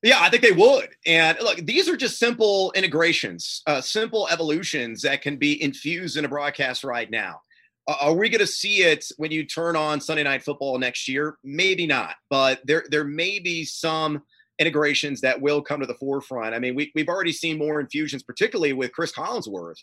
Yeah, 0.02 0.18
I 0.20 0.28
think 0.28 0.42
they 0.42 0.52
would. 0.52 0.90
And 1.06 1.38
look, 1.40 1.58
these 1.58 1.88
are 1.88 1.96
just 1.96 2.18
simple 2.18 2.72
integrations, 2.76 3.62
uh, 3.66 3.80
simple 3.80 4.28
evolutions 4.28 5.02
that 5.02 5.22
can 5.22 5.36
be 5.36 5.60
infused 5.62 6.16
in 6.16 6.24
a 6.24 6.28
broadcast 6.28 6.84
right 6.84 7.10
now. 7.10 7.40
Uh, 7.88 7.96
are 8.00 8.14
we 8.14 8.28
going 8.28 8.40
to 8.40 8.46
see 8.46 8.82
it 8.82 9.06
when 9.16 9.30
you 9.30 9.44
turn 9.44 9.74
on 9.74 10.00
Sunday 10.00 10.22
Night 10.22 10.42
Football 10.42 10.78
next 10.78 11.08
year? 11.08 11.38
Maybe 11.42 11.86
not, 11.86 12.16
but 12.30 12.60
there 12.64 12.84
there 12.90 13.04
may 13.04 13.38
be 13.38 13.64
some 13.64 14.22
integrations 14.58 15.20
that 15.20 15.40
will 15.40 15.60
come 15.60 15.80
to 15.80 15.86
the 15.86 15.94
forefront. 15.94 16.54
I 16.54 16.58
mean, 16.58 16.74
we, 16.74 16.90
we've 16.94 17.08
already 17.08 17.32
seen 17.32 17.58
more 17.58 17.80
infusions, 17.80 18.22
particularly 18.22 18.72
with 18.72 18.92
Cris 18.92 19.12
Collinsworth 19.12 19.82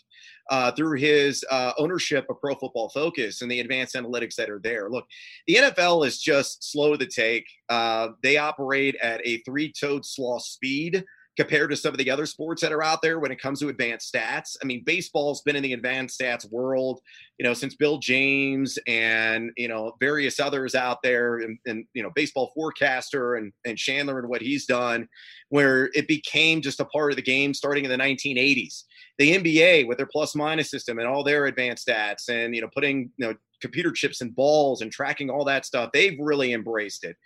uh, 0.50 0.72
through 0.72 0.98
his 0.98 1.44
uh, 1.50 1.72
ownership 1.78 2.26
of 2.28 2.40
Pro 2.40 2.54
Football 2.54 2.88
Focus 2.90 3.42
and 3.42 3.50
the 3.50 3.60
advanced 3.60 3.94
analytics 3.94 4.34
that 4.36 4.50
are 4.50 4.60
there. 4.60 4.90
Look, 4.90 5.06
the 5.46 5.56
NFL 5.56 6.06
is 6.06 6.20
just 6.20 6.70
slow 6.70 6.96
to 6.96 7.06
take. 7.06 7.46
Uh, 7.68 8.08
they 8.22 8.36
operate 8.36 8.96
at 9.02 9.20
a 9.24 9.38
three 9.42 9.72
toed 9.72 10.04
sloth 10.04 10.42
speed 10.42 11.04
compared 11.36 11.70
to 11.70 11.76
some 11.76 11.92
of 11.92 11.98
the 11.98 12.10
other 12.10 12.26
sports 12.26 12.62
that 12.62 12.72
are 12.72 12.82
out 12.82 13.02
there 13.02 13.18
when 13.18 13.32
it 13.32 13.40
comes 13.40 13.60
to 13.60 13.68
advanced 13.68 14.12
stats. 14.12 14.56
I 14.62 14.66
mean, 14.66 14.84
baseball's 14.84 15.42
been 15.42 15.56
in 15.56 15.62
the 15.62 15.72
advanced 15.72 16.20
stats 16.20 16.50
world, 16.50 17.00
you 17.38 17.44
know, 17.44 17.54
since 17.54 17.74
Bill 17.74 17.98
James 17.98 18.78
and, 18.86 19.50
you 19.56 19.68
know, 19.68 19.96
various 19.98 20.38
others 20.38 20.74
out 20.74 21.02
there 21.02 21.38
and, 21.38 21.58
and 21.66 21.84
you 21.92 22.02
know, 22.02 22.10
baseball 22.14 22.52
forecaster 22.54 23.34
and, 23.34 23.52
and 23.64 23.78
Shandler 23.78 24.18
and 24.18 24.28
what 24.28 24.42
he's 24.42 24.66
done, 24.66 25.08
where 25.48 25.90
it 25.94 26.06
became 26.06 26.60
just 26.60 26.80
a 26.80 26.84
part 26.86 27.10
of 27.10 27.16
the 27.16 27.22
game 27.22 27.52
starting 27.52 27.84
in 27.84 27.90
the 27.90 27.96
1980s. 27.96 28.84
The 29.18 29.36
NBA 29.36 29.86
with 29.86 29.98
their 29.98 30.08
plus 30.10 30.34
minus 30.34 30.70
system 30.70 30.98
and 30.98 31.08
all 31.08 31.24
their 31.24 31.46
advanced 31.46 31.86
stats 31.86 32.28
and, 32.28 32.54
you 32.54 32.60
know, 32.60 32.68
putting, 32.74 33.10
you 33.16 33.26
know, 33.26 33.34
computer 33.60 33.92
chips 33.92 34.20
and 34.20 34.34
balls 34.34 34.82
and 34.82 34.92
tracking 34.92 35.30
all 35.30 35.44
that 35.44 35.64
stuff, 35.64 35.90
they've 35.92 36.18
really 36.18 36.52
embraced 36.52 37.02
it. 37.02 37.16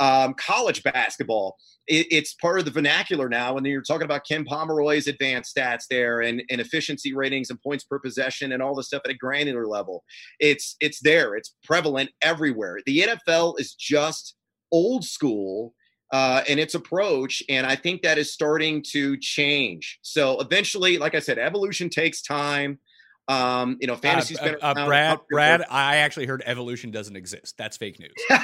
Um, 0.00 0.34
college 0.34 0.82
basketball, 0.82 1.56
it, 1.86 2.06
it's 2.10 2.34
part 2.34 2.58
of 2.58 2.64
the 2.64 2.70
vernacular 2.70 3.28
now. 3.28 3.56
And 3.56 3.66
you're 3.66 3.82
talking 3.82 4.04
about 4.04 4.26
Ken 4.26 4.44
Pomeroy's 4.44 5.06
advanced 5.06 5.56
stats 5.56 5.84
there 5.88 6.20
and, 6.20 6.42
and 6.50 6.60
efficiency 6.60 7.14
ratings 7.14 7.50
and 7.50 7.60
points 7.62 7.84
per 7.84 7.98
possession 7.98 8.52
and 8.52 8.62
all 8.62 8.74
the 8.74 8.82
stuff 8.82 9.02
at 9.04 9.10
a 9.10 9.14
granular 9.14 9.66
level. 9.66 10.04
It's 10.40 10.76
it's 10.80 11.00
there. 11.00 11.34
It's 11.34 11.54
prevalent 11.64 12.10
everywhere. 12.22 12.78
The 12.86 13.00
NFL 13.00 13.60
is 13.60 13.74
just 13.74 14.34
old 14.72 15.04
school 15.04 15.74
uh, 16.12 16.42
in 16.46 16.58
its 16.58 16.74
approach, 16.74 17.42
and 17.48 17.66
I 17.66 17.76
think 17.76 18.02
that 18.02 18.18
is 18.18 18.32
starting 18.32 18.84
to 18.90 19.16
change. 19.18 19.98
So 20.02 20.40
eventually, 20.40 20.98
like 20.98 21.14
I 21.14 21.20
said, 21.20 21.38
evolution 21.38 21.88
takes 21.88 22.22
time. 22.22 22.78
Um, 23.26 23.78
you 23.80 23.86
know, 23.86 23.96
fantasy's 23.96 24.38
uh, 24.38 24.44
been 24.44 24.56
uh, 24.62 24.74
uh 24.76 24.86
Brad. 24.86 25.18
Brad, 25.30 25.64
I 25.70 25.96
actually 25.96 26.26
heard 26.26 26.42
evolution 26.46 26.90
doesn't 26.90 27.16
exist. 27.16 27.54
That's 27.56 27.76
fake 27.76 27.98
news. 27.98 28.12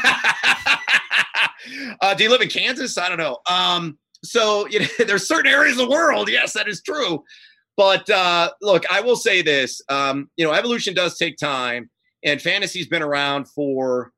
uh, 2.01 2.15
do 2.15 2.25
you 2.25 2.31
live 2.31 2.41
in 2.41 2.49
Kansas? 2.49 2.99
I 2.99 3.09
don't 3.09 3.19
know. 3.19 3.39
Um, 3.49 3.99
so 4.25 4.67
you 4.69 4.81
know, 4.81 4.87
there's 5.07 5.27
certain 5.27 5.51
areas 5.51 5.79
of 5.79 5.89
the 5.89 5.91
world. 5.91 6.29
Yes, 6.29 6.53
that 6.55 6.69
is 6.69 6.83
true. 6.83 7.25
But 7.77 8.09
uh, 8.11 8.51
look, 8.61 8.85
I 8.91 9.01
will 9.01 9.17
say 9.17 9.43
this. 9.43 9.81
Um, 9.89 10.29
you 10.37 10.45
know, 10.45 10.53
evolution 10.53 10.95
does 10.95 11.17
take 11.17 11.37
time, 11.39 11.91
and 12.25 12.41
fantasy's 12.41 12.89
been 12.89 13.03
around 13.03 13.49
for 13.49 14.13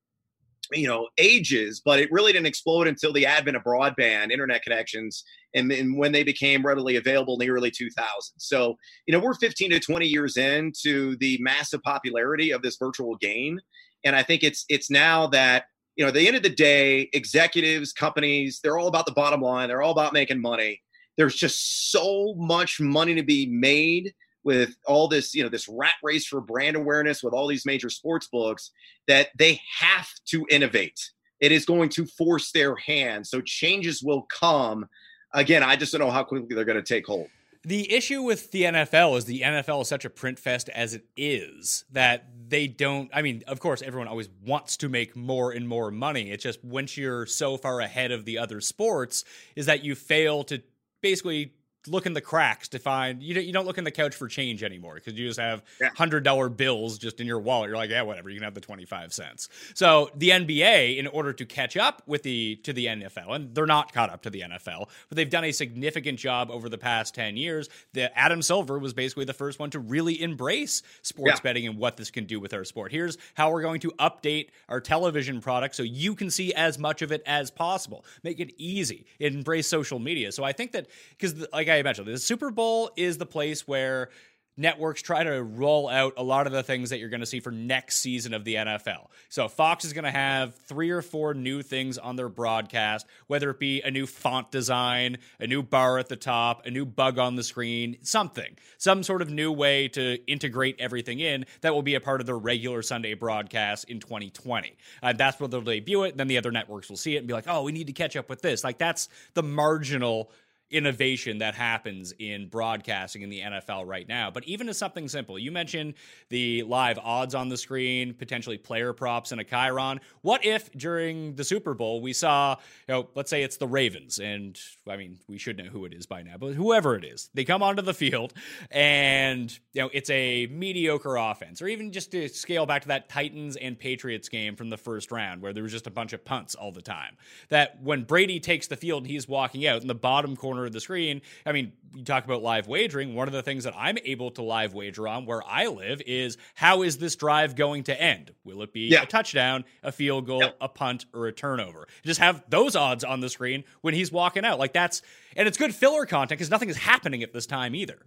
you 0.73 0.87
know 0.87 1.09
ages 1.19 1.83
but 1.85 1.99
it 1.99 2.11
really 2.11 2.33
didn't 2.33 2.47
explode 2.47 2.87
until 2.87 3.13
the 3.13 3.27
advent 3.27 3.57
of 3.57 3.63
broadband 3.63 4.31
internet 4.31 4.63
connections 4.63 5.25
and, 5.55 5.71
and, 5.71 5.99
when 5.99 6.13
they 6.13 6.23
became 6.23 6.65
readily 6.65 6.97
available 6.97 7.35
in 7.35 7.41
the 7.41 7.51
early 7.51 7.71
2000s 7.71 7.93
so 8.39 8.77
you 9.07 9.13
know 9.13 9.23
we're 9.23 9.35
15 9.35 9.71
to 9.71 9.81
20 9.81 10.07
years 10.07 10.37
into 10.37 11.17
the 11.19 11.37
massive 11.41 11.83
popularity 11.83 12.53
of 12.53 12.63
this 12.63 12.77
virtual 12.79 13.17
game 13.17 13.59
and 14.05 14.17
i 14.17 14.23
think 14.23 14.43
it's 14.43 14.65
it's 14.69 14.91
now 14.91 15.27
that 15.27 15.65
you 15.97 16.05
know, 16.05 16.09
at 16.09 16.15
the 16.15 16.27
end 16.27 16.37
of 16.37 16.43
the 16.43 16.49
day, 16.49 17.11
executives, 17.13 17.93
companies, 17.93 18.61
they're 18.63 18.79
all 18.79 18.89
about 18.89 19.07
the 19.07 19.13
bottom 19.13 19.41
line. 19.41 19.69
They're 19.69 19.83
all 19.83 19.93
about 19.93 20.13
making 20.13 20.41
money. 20.41 20.81
There's 21.17 21.35
just 21.35 21.91
so 21.91 22.35
much 22.37 22.81
money 22.81 23.15
to 23.15 23.23
be 23.23 23.47
made 23.47 24.15
with 24.45 24.75
all 24.87 25.07
this, 25.07 25.35
you 25.35 25.43
know, 25.43 25.49
this 25.49 25.69
rat 25.69 25.93
race 26.03 26.27
for 26.27 26.41
brand 26.41 26.77
awareness 26.77 27.23
with 27.23 27.35
all 27.35 27.47
these 27.47 27.67
major 27.67 27.91
sports 27.91 28.29
books 28.33 28.71
that 29.07 29.29
they 29.39 29.61
have 29.79 30.09
to 30.27 30.47
innovate. 30.51 30.99
It 31.41 31.53
is 31.53 31.65
going 31.65 31.91
to 31.91 32.07
force 32.07 32.51
their 32.53 32.75
hand. 32.77 33.27
So 33.27 33.41
changes 33.41 34.03
will 34.03 34.23
come. 34.23 34.87
Again, 35.35 35.63
I 35.63 35.77
just 35.77 35.93
don't 35.93 36.01
know 36.01 36.11
how 36.11 36.25
quickly 36.25 36.55
they're 36.55 36.65
going 36.65 36.83
to 36.83 36.95
take 36.95 37.07
hold. 37.07 37.29
The 37.65 37.93
issue 37.93 38.23
with 38.23 38.51
the 38.51 38.65
NFL 38.65 39.17
is 39.17 39.25
the 39.25 39.43
NFL 39.43 39.83
is 39.83 39.89
such 39.89 40.05
a 40.05 40.11
print 40.11 40.39
fest 40.39 40.69
as 40.71 40.95
it 40.95 41.05
is 41.17 41.85
that 41.93 42.27
they 42.49 42.67
don't. 42.67 43.09
I 43.15 43.23
mean, 43.23 43.45
of 43.47 43.61
course, 43.61 43.83
everyone 43.83 44.09
always 44.09 44.29
wants 44.45 44.77
to 44.79 44.89
make 44.89 45.15
more 45.15 45.53
and 45.53 45.69
more 45.69 45.93
money. 45.93 46.33
It's 46.33 46.43
just 46.43 46.65
once 46.65 46.97
you're 46.97 47.25
so 47.27 47.57
far 47.57 47.81
ahead 47.81 48.11
of 48.11 48.25
the 48.25 48.39
other 48.39 48.61
sports, 48.61 49.25
is 49.55 49.67
that 49.67 49.85
you 49.85 49.95
fail 49.95 50.43
to 50.45 50.61
basically 51.03 51.53
look 51.89 52.07
in 52.07 52.13
the 52.13 52.21
cracks 52.21 52.69
to 52.69 52.79
find 52.79 53.23
you 53.23 53.35
don't, 53.35 53.45
you 53.45 53.53
don't 53.53 53.67
look 53.67 53.79
in 53.79 53.85
the 53.85 53.91
couch 53.91 54.15
for 54.15 54.29
change 54.29 54.63
anymore 54.63 54.95
because 54.95 55.15
you 55.15 55.27
just 55.27 55.41
have 55.41 55.63
hundred 55.97 56.23
dollar 56.23 56.49
bills 56.49 56.99
just 56.99 57.21
in 57.21 57.27
your 57.27 57.41
wallet. 57.41 57.69
You're 57.69 57.77
like, 57.77 57.91
yeah, 57.91 58.03
whatever. 58.03 58.31
You 58.31 58.37
can 58.37 58.45
have 58.45 58.55
the 58.55 58.61
twenty 58.61 58.85
five 58.85 59.13
cents. 59.13 59.49
So 59.75 60.11
the 60.17 60.31
NBA, 60.31 60.99
in 60.99 61.07
order 61.09 61.33
to 61.33 61.45
catch 61.45 61.77
up 61.77 62.03
with 62.07 62.23
the 62.23 62.57
to 62.63 62.73
the 62.73 62.87
NFL, 62.87 63.35
and 63.35 63.55
they're 63.55 63.67
not 63.67 63.93
caught 63.93 64.11
up 64.11 64.23
to 64.23 64.31
the 64.31 64.43
NFL, 64.43 64.89
but 65.09 65.17
they've 65.17 65.29
done 65.29 65.45
a 65.45 65.53
significant 65.53 66.19
job 66.19 66.51
over 66.51 66.69
the 66.69 66.79
past 66.79 67.15
ten 67.15 67.37
years. 67.37 67.69
The 67.95 68.17
Adam 68.17 68.43
Silver 68.43 68.79
was 68.79 68.93
basically 68.95 69.25
the 69.25 69.33
first 69.35 69.59
one 69.59 69.71
to 69.71 69.79
really 69.81 70.21
embrace 70.23 70.83
sports 71.03 71.39
Yeah. 71.39 71.43
betting 71.43 71.67
and 71.67 71.79
what 71.79 71.97
this 71.97 72.11
can 72.11 72.25
do 72.27 72.39
with 72.39 72.55
our 72.55 72.65
sport. 72.65 72.93
Here's 72.93 73.19
how 73.35 73.51
we're 73.51 73.63
going 73.63 73.81
to 73.81 73.91
update 73.99 74.49
our 74.69 74.81
television 74.81 75.41
product 75.41 75.75
so 75.75 75.83
you 75.83 76.15
can 76.15 76.31
see 76.31 76.55
as 76.55 76.79
much 76.79 77.03
of 77.03 77.11
it 77.13 77.23
as 77.27 77.51
possible. 77.51 78.05
Make 78.23 78.39
it 78.41 78.53
easy. 78.57 79.07
Embrace 79.19 79.67
social 79.67 79.99
media. 79.99 80.31
So 80.33 80.45
I 80.45 80.53
think 80.53 80.73
that 80.73 80.87
because, 81.11 81.47
like 81.53 81.69
I 81.79 81.83
mentioned, 81.83 82.09
the 82.09 82.19
Super 82.19 82.51
Bowl 82.51 82.91
is 82.97 83.19
the 83.19 83.27
place 83.27 83.67
where 83.67 84.11
networks 84.57 85.01
try 85.01 85.25
to 85.25 85.43
roll 85.43 85.89
out 85.89 86.15
a 86.17 86.23
lot 86.23 86.47
of 86.47 86.53
the 86.53 86.63
things 86.63 86.91
that 86.91 86.99
you're 86.99 87.09
going 87.09 87.21
to 87.21 87.27
see 87.27 87.41
for 87.41 87.51
next 87.51 87.97
season 87.97 88.35
of 88.35 88.45
the 88.45 88.57
NFL. 88.57 89.07
So 89.29 89.49
Fox 89.49 89.85
is 89.85 89.93
going 89.93 90.05
to 90.05 90.11
have 90.11 90.55
three 90.55 90.91
or 90.91 91.01
four 91.01 91.33
new 91.33 91.63
things 91.63 91.97
on 91.97 92.17
their 92.17 92.29
broadcast, 92.29 93.07
whether 93.29 93.51
it 93.51 93.59
be 93.59 93.81
a 93.81 93.91
new 93.91 94.07
font 94.07 94.51
design, 94.51 95.19
a 95.41 95.47
new 95.47 95.63
bar 95.63 95.99
at 95.99 96.09
the 96.09 96.17
top, 96.17 96.67
a 96.67 96.71
new 96.71 96.85
bug 96.85 97.19
on 97.19 97.37
the 97.37 97.43
screen, 97.43 97.97
something, 98.03 98.57
some 98.77 99.03
sort 99.03 99.23
of 99.23 99.31
new 99.31 99.51
way 99.51 99.89
to 99.89 100.19
integrate 100.27 100.77
everything 100.79 101.21
in 101.21 101.47
that 101.63 101.75
will 101.75 101.83
be 101.83 101.95
a 101.95 102.01
part 102.01 102.21
of 102.21 102.27
their 102.27 102.39
regular 102.39 102.83
Sunday 102.83 103.15
broadcast 103.15 103.85
in 103.85 104.01
2020. 104.01 104.77
Uh, 105.03 105.13
that's 105.15 105.41
where 105.41 105.49
they'll 105.49 105.63
debut 105.63 106.03
it. 106.05 106.17
Then 106.17 106.29
the 106.29 106.37
other 106.37 106.51
networks 106.51 106.91
will 106.91 106.97
see 106.97 107.15
it 107.15 107.19
and 107.19 107.27
be 107.27 107.33
like, 107.33 107.49
"Oh, 107.49 107.63
we 107.63 107.73
need 107.73 107.87
to 107.87 107.93
catch 107.93 108.17
up 108.17 108.29
with 108.29 108.43
this." 108.43 108.63
Like 108.65 108.79
that's 108.79 109.09
the 109.35 109.43
marginal 109.43 110.31
innovation 110.73 111.39
that 111.39 111.55
happens 111.55 112.13
in 112.19 112.49
broadcasting 112.49 113.23
in 113.23 113.29
the 113.29 113.41
NFL 113.41 113.87
right 113.87 114.09
now. 114.09 114.31
But 114.31 114.45
even 114.45 114.69
as 114.69 114.79
something 114.79 115.09
simple, 115.09 115.39
you 115.39 115.53
mentioned 115.53 115.95
the 116.31 116.63
live 116.65 116.99
odds 116.99 117.35
on 117.35 117.49
the 117.49 117.57
screen, 117.57 118.15
potentially 118.15 118.59
player 118.59 118.93
props 118.93 119.33
and 119.33 119.41
a 119.41 119.45
chyron. 119.45 120.01
What 120.23 120.45
if 120.45 120.73
during 120.73 121.35
the 121.35 121.45
Super 121.45 121.75
Bowl 121.75 122.01
we 122.01 122.13
saw, 122.13 122.57
you 122.89 122.95
know, 122.95 123.09
let's 123.15 123.31
say 123.31 123.43
it's 123.43 123.59
the 123.59 123.69
Ravens, 123.69 124.19
and 124.19 124.59
I 124.89 124.97
mean, 124.97 125.19
we 125.29 125.39
should 125.39 125.59
know 125.59 125.65
who 125.65 125.85
it 125.85 125.93
is 125.93 126.07
by 126.07 126.23
now, 126.23 126.37
but 126.39 126.55
whoever 126.55 126.97
it 126.97 127.05
is, 127.05 127.31
they 127.35 127.45
come 127.45 127.63
onto 127.63 127.83
the 127.83 127.95
field 127.95 128.33
and, 128.71 129.53
you 129.73 129.83
know, 129.83 129.91
it's 129.93 130.11
a 130.11 130.47
mediocre 130.47 131.17
offense, 131.17 131.61
or 131.61 131.69
even 131.69 131.93
just 131.93 132.11
to 132.13 132.29
scale 132.29 132.67
back 132.67 132.83
to 132.83 132.89
that 132.89 133.09
Titans 133.09 133.57
and 133.57 133.79
Patriots 133.79 134.29
game 134.29 134.57
from 134.57 134.71
the 134.71 134.79
first 134.79 135.13
round 135.13 135.43
where 135.43 135.53
there 135.53 135.63
was 135.63 135.73
just 135.73 135.87
a 135.87 135.91
bunch 135.91 136.13
of 136.13 136.25
punts 136.25 136.55
all 136.55 136.73
the 136.73 136.83
time. 136.83 137.17
That 137.51 137.83
when 137.83 138.05
Brady 138.05 138.41
takes 138.41 138.67
the 138.67 138.77
field 138.77 139.03
and 139.03 139.11
he's 139.11 139.29
walking 139.29 139.67
out 139.67 139.83
in 139.83 139.89
the 139.89 139.95
bottom 139.95 140.37
corner 140.37 140.62
of 140.67 140.73
the 140.73 140.81
screen, 140.81 141.23
I 141.47 141.53
mean, 141.53 141.73
you 141.95 142.05
talk 142.05 142.25
about 142.25 142.43
live 142.43 142.67
wagering. 142.69 143.15
One 143.15 143.29
of 143.29 143.35
the 143.35 143.43
things 143.43 143.65
that 143.65 143.75
I'm 143.77 143.99
able 144.05 144.31
to 144.33 144.43
live 144.43 144.75
wager 144.75 145.07
on 145.09 145.27
where 145.27 145.43
I 145.47 145.67
live 145.67 146.03
is 146.07 146.37
how 146.55 146.83
is 146.83 146.99
this 146.99 147.17
drive 147.17 147.55
going 147.57 147.85
to 147.85 148.01
end? 148.01 148.33
Will 148.45 148.63
it 148.63 148.73
be 148.73 148.89
Yeah. 148.89 149.03
a 149.03 149.07
touchdown, 149.07 149.65
a 149.83 149.93
field 149.93 150.27
goal, 150.27 150.41
Yep. 150.43 150.57
a 150.61 150.69
punt, 150.69 151.07
or 151.13 151.27
a 151.27 151.33
turnover? 151.33 151.87
Just 152.05 152.21
have 152.21 152.43
those 152.49 152.75
odds 152.77 153.05
on 153.05 153.21
the 153.21 153.29
screen 153.29 153.65
when 153.83 153.95
he's 153.95 154.11
walking 154.13 154.45
out. 154.45 154.59
Like 154.59 154.73
that's, 154.73 155.03
and 155.37 155.47
it's 155.49 155.59
good 155.59 155.75
filler 155.75 156.07
content 156.07 156.39
because 156.39 156.51
nothing 156.51 156.69
is 156.69 156.77
happening 156.77 157.23
at 157.23 157.33
this 157.33 157.47
time 157.47 157.75
either. 157.75 157.99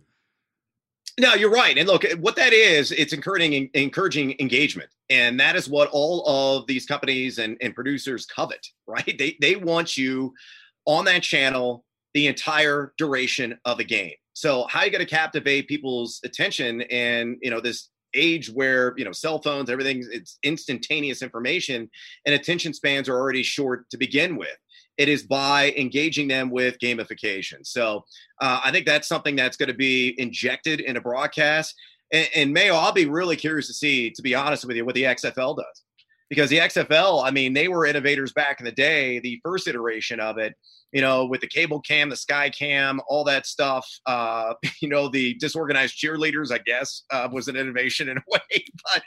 No, 1.18 1.34
you're 1.34 1.52
right. 1.52 1.78
And 1.78 1.88
look, 1.88 2.04
what 2.20 2.36
that 2.36 2.52
is, 2.52 2.92
it's 2.92 3.14
encouraging 3.14 3.70
encouraging 3.74 4.36
engagement. 4.40 4.90
And 5.10 5.40
that 5.40 5.56
is 5.56 5.70
what 5.70 5.88
all 5.94 6.26
of 6.60 6.68
these 6.68 6.86
companies 6.86 7.38
and, 7.38 7.58
and 7.62 7.74
producers 7.74 8.26
covet, 8.26 8.68
right? 8.88 9.16
They 9.18 9.38
they 9.40 9.56
want 9.56 9.96
you 9.98 10.34
on 10.86 11.06
that 11.06 11.24
channel 11.24 11.86
the 12.16 12.28
entire 12.28 12.94
duration 12.98 13.60
of 13.66 13.80
a 13.80 13.84
game. 13.84 14.14
So 14.34 14.66
how 14.70 14.84
you 14.84 14.90
going 14.90 15.06
to 15.06 15.10
captivate 15.10 15.68
people's 15.68 16.22
attention 16.24 16.82
in, 16.82 17.38
you 17.42 17.52
know, 17.52 17.60
this 17.60 17.90
age 18.14 18.50
where, 18.50 18.94
you 18.98 19.04
know, 19.04 19.12
cell 19.12 19.42
phones, 19.42 19.70
everything 19.70 20.02
it's 20.10 20.40
instantaneous 20.42 21.22
information 21.22 21.90
and 22.26 22.34
attention 22.34 22.74
spans 22.74 23.10
are 23.10 23.18
already 23.18 23.44
short 23.44 23.90
to 23.90 23.98
begin 23.98 24.38
with. 24.38 24.58
It 24.98 25.10
is 25.10 25.24
by 25.24 25.74
engaging 25.78 26.30
them 26.30 26.50
with 26.52 26.80
gamification. 26.80 27.66
So 27.66 28.06
uh, 28.42 28.62
I 28.64 28.72
think 28.72 28.86
that's 28.86 29.10
something 29.10 29.36
that's 29.36 29.58
going 29.58 29.68
to 29.68 29.76
be 29.76 30.16
injected 30.18 30.80
in 30.80 30.96
a 30.96 31.02
broadcast. 31.02 31.76
And, 32.14 32.30
and 32.34 32.54
Mayo, 32.54 32.76
I'll 32.76 32.94
be 32.94 33.08
really 33.08 33.36
curious 33.36 33.68
to 33.68 33.74
see, 33.74 34.12
to 34.12 34.22
be 34.22 34.36
honest 34.36 34.64
with 34.64 34.78
you, 34.78 34.86
what 34.86 34.96
the 34.96 35.04
XFL 35.04 35.58
does. 35.58 35.84
Because 36.30 36.50
the 36.50 36.58
XFL, 36.58 37.24
I 37.24 37.32
mean, 37.32 37.54
they 37.54 37.68
were 37.68 37.86
innovators 37.86 38.34
back 38.34 38.60
in 38.60 38.66
the 38.66 38.72
day, 38.72 39.20
the 39.20 39.40
first 39.44 39.68
iteration 39.68 40.20
of 40.20 40.38
it, 40.38 40.56
you 40.92 41.02
know, 41.02 41.26
with 41.26 41.42
the 41.42 41.48
cable 41.48 41.82
cam, 41.82 42.10
the 42.10 42.16
sky 42.16 42.50
cam, 42.50 43.02
all 43.08 43.26
that 43.26 43.46
stuff. 43.46 43.86
Uh, 44.06 44.54
you 44.82 44.88
know, 44.88 45.10
the 45.10 45.34
disorganized 45.36 45.98
cheerleaders, 45.98 46.54
I 46.54 46.60
guess, 46.60 47.04
uh, 47.12 47.28
was 47.32 47.48
an 47.48 47.56
innovation 47.56 48.08
in 48.10 48.18
a 48.18 48.22
way. 48.28 48.66
But, 48.94 49.04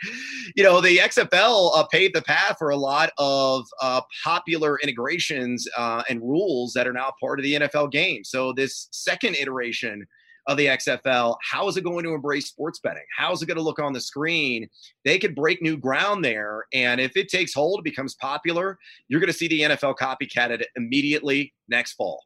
you 0.55 0.63
know, 0.63 0.81
the 0.81 0.99
XFL 0.99 1.77
uh, 1.77 1.87
paved 1.87 2.15
the 2.15 2.23
path 2.23 2.57
for 2.59 2.71
a 2.71 2.77
lot 2.77 3.11
of 3.19 3.67
uh, 3.81 4.03
popular 4.23 4.79
integrations 4.83 5.67
uh, 5.77 6.03
and 6.11 6.21
rules 6.21 6.73
that 6.75 6.87
are 6.87 6.93
now 6.93 7.13
part 7.21 7.39
of 7.39 7.43
the 7.43 7.55
NFL 7.55 7.91
game. 7.91 8.23
So, 8.23 8.53
this 8.53 8.89
second 8.93 9.37
iteration 9.37 10.07
of 10.49 10.57
the 10.57 10.67
XFL, 10.67 11.37
how 11.49 11.69
is 11.69 11.77
it 11.77 11.85
going 11.85 12.05
to 12.05 12.15
embrace 12.15 12.49
sports 12.49 12.81
betting? 12.81 13.05
How 13.17 13.33
is 13.33 13.43
it 13.43 13.47
going 13.47 13.59
to 13.59 13.63
look 13.63 13.79
on 13.79 13.93
the 13.93 14.01
screen? 14.01 14.69
They 15.05 15.19
could 15.19 15.35
break 15.35 15.63
new 15.63 15.77
ground 15.77 16.25
there. 16.25 16.65
And 16.73 17.01
if 17.01 17.17
it 17.17 17.29
takes 17.29 17.55
hold, 17.55 17.85
becomes 17.85 18.15
popular, 18.15 18.79
you're 19.09 19.21
going 19.21 19.33
to 19.33 19.39
see 19.39 19.47
the 19.47 19.61
NFL 19.61 19.97
copycat 19.97 20.51
it 20.51 20.67
immediately 20.75 21.55
next 21.69 21.93
fall. 21.93 22.25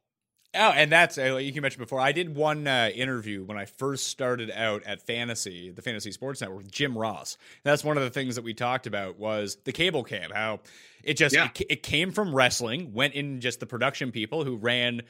Oh, 0.55 0.69
and 0.69 0.91
that's 0.91 1.17
uh, 1.17 1.33
like 1.33 1.55
you 1.55 1.61
mentioned 1.63 1.79
before. 1.81 1.99
I 1.99 2.11
did 2.11 2.35
one 2.35 2.67
uh, 2.67 2.91
interview 2.93 3.43
when 3.43 3.57
I 3.57 3.65
first 3.65 4.07
started 4.07 4.51
out 4.51 4.83
at 4.83 5.01
Fantasy, 5.01 5.71
the 5.71 5.81
Fantasy 5.81 6.11
Sports 6.11 6.41
Network, 6.41 6.59
with 6.59 6.71
Jim 6.71 6.95
Ross. 6.95 7.37
That's 7.63 7.83
one 7.83 7.97
of 7.97 8.03
the 8.03 8.11
things 8.11 8.35
that 8.35 8.43
we 8.43 8.53
talked 8.53 8.85
about 8.85 9.17
was 9.17 9.57
the 9.63 9.71
cable 9.71 10.03
cam. 10.03 10.29
How 10.29 10.59
it 11.03 11.15
just 11.15 11.33
Yeah. 11.33 11.49
it, 11.59 11.65
it 11.71 11.83
came 11.83 12.11
from 12.11 12.35
wrestling, 12.35 12.93
went 12.93 13.15
in 13.15 13.41
just 13.41 13.59
the 13.61 13.65
production 13.65 14.11
people 14.11 14.43
who 14.43 14.55
ran 14.55 15.01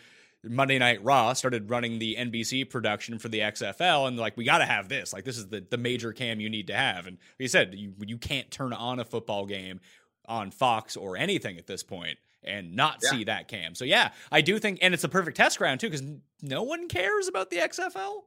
Monday 0.43 0.77
Night 0.77 1.03
Raw, 1.03 1.34
started 1.34 1.69
running 1.69 1.99
the 1.99 2.15
NBC 2.19 2.69
production 2.69 3.17
for 3.19 3.29
the 3.29 3.39
XFL, 3.39 4.08
and 4.08 4.17
like 4.17 4.36
we 4.36 4.43
got 4.43 4.58
to 4.60 4.65
have 4.65 4.89
this. 4.89 5.13
Like 5.13 5.23
this 5.23 5.38
is 5.38 5.47
the 5.47 5.65
the 5.69 5.77
major 5.77 6.12
cam 6.13 6.39
you 6.39 6.49
need 6.49 6.67
to 6.67 6.75
have. 6.75 7.08
And 7.08 7.17
like 7.17 7.39
you 7.39 7.47
said, 7.47 7.73
you 7.75 7.93
you 8.06 8.17
can't 8.17 8.49
turn 8.51 8.73
on 8.73 8.99
a 8.99 9.06
football 9.06 9.45
game 9.45 9.79
on 10.25 10.51
Fox 10.51 10.95
or 10.97 11.17
anything 11.17 11.58
at 11.58 11.67
this 11.67 11.84
point 11.84 12.17
and 12.43 12.75
not 12.75 12.97
Yeah. 13.03 13.10
see 13.12 13.23
that 13.25 13.47
cam. 13.47 13.73
So 13.75 13.86
yeah, 13.86 14.12
I 14.32 14.41
do 14.41 14.60
think, 14.60 14.79
and 14.82 14.93
it's 14.93 15.03
a 15.06 15.10
perfect 15.10 15.38
test 15.38 15.58
ground 15.58 15.79
too, 15.79 15.89
because 15.89 16.03
no 16.41 16.63
one 16.63 16.88
cares 16.89 17.27
about 17.27 17.49
the 17.49 17.58
XFL. 17.58 18.23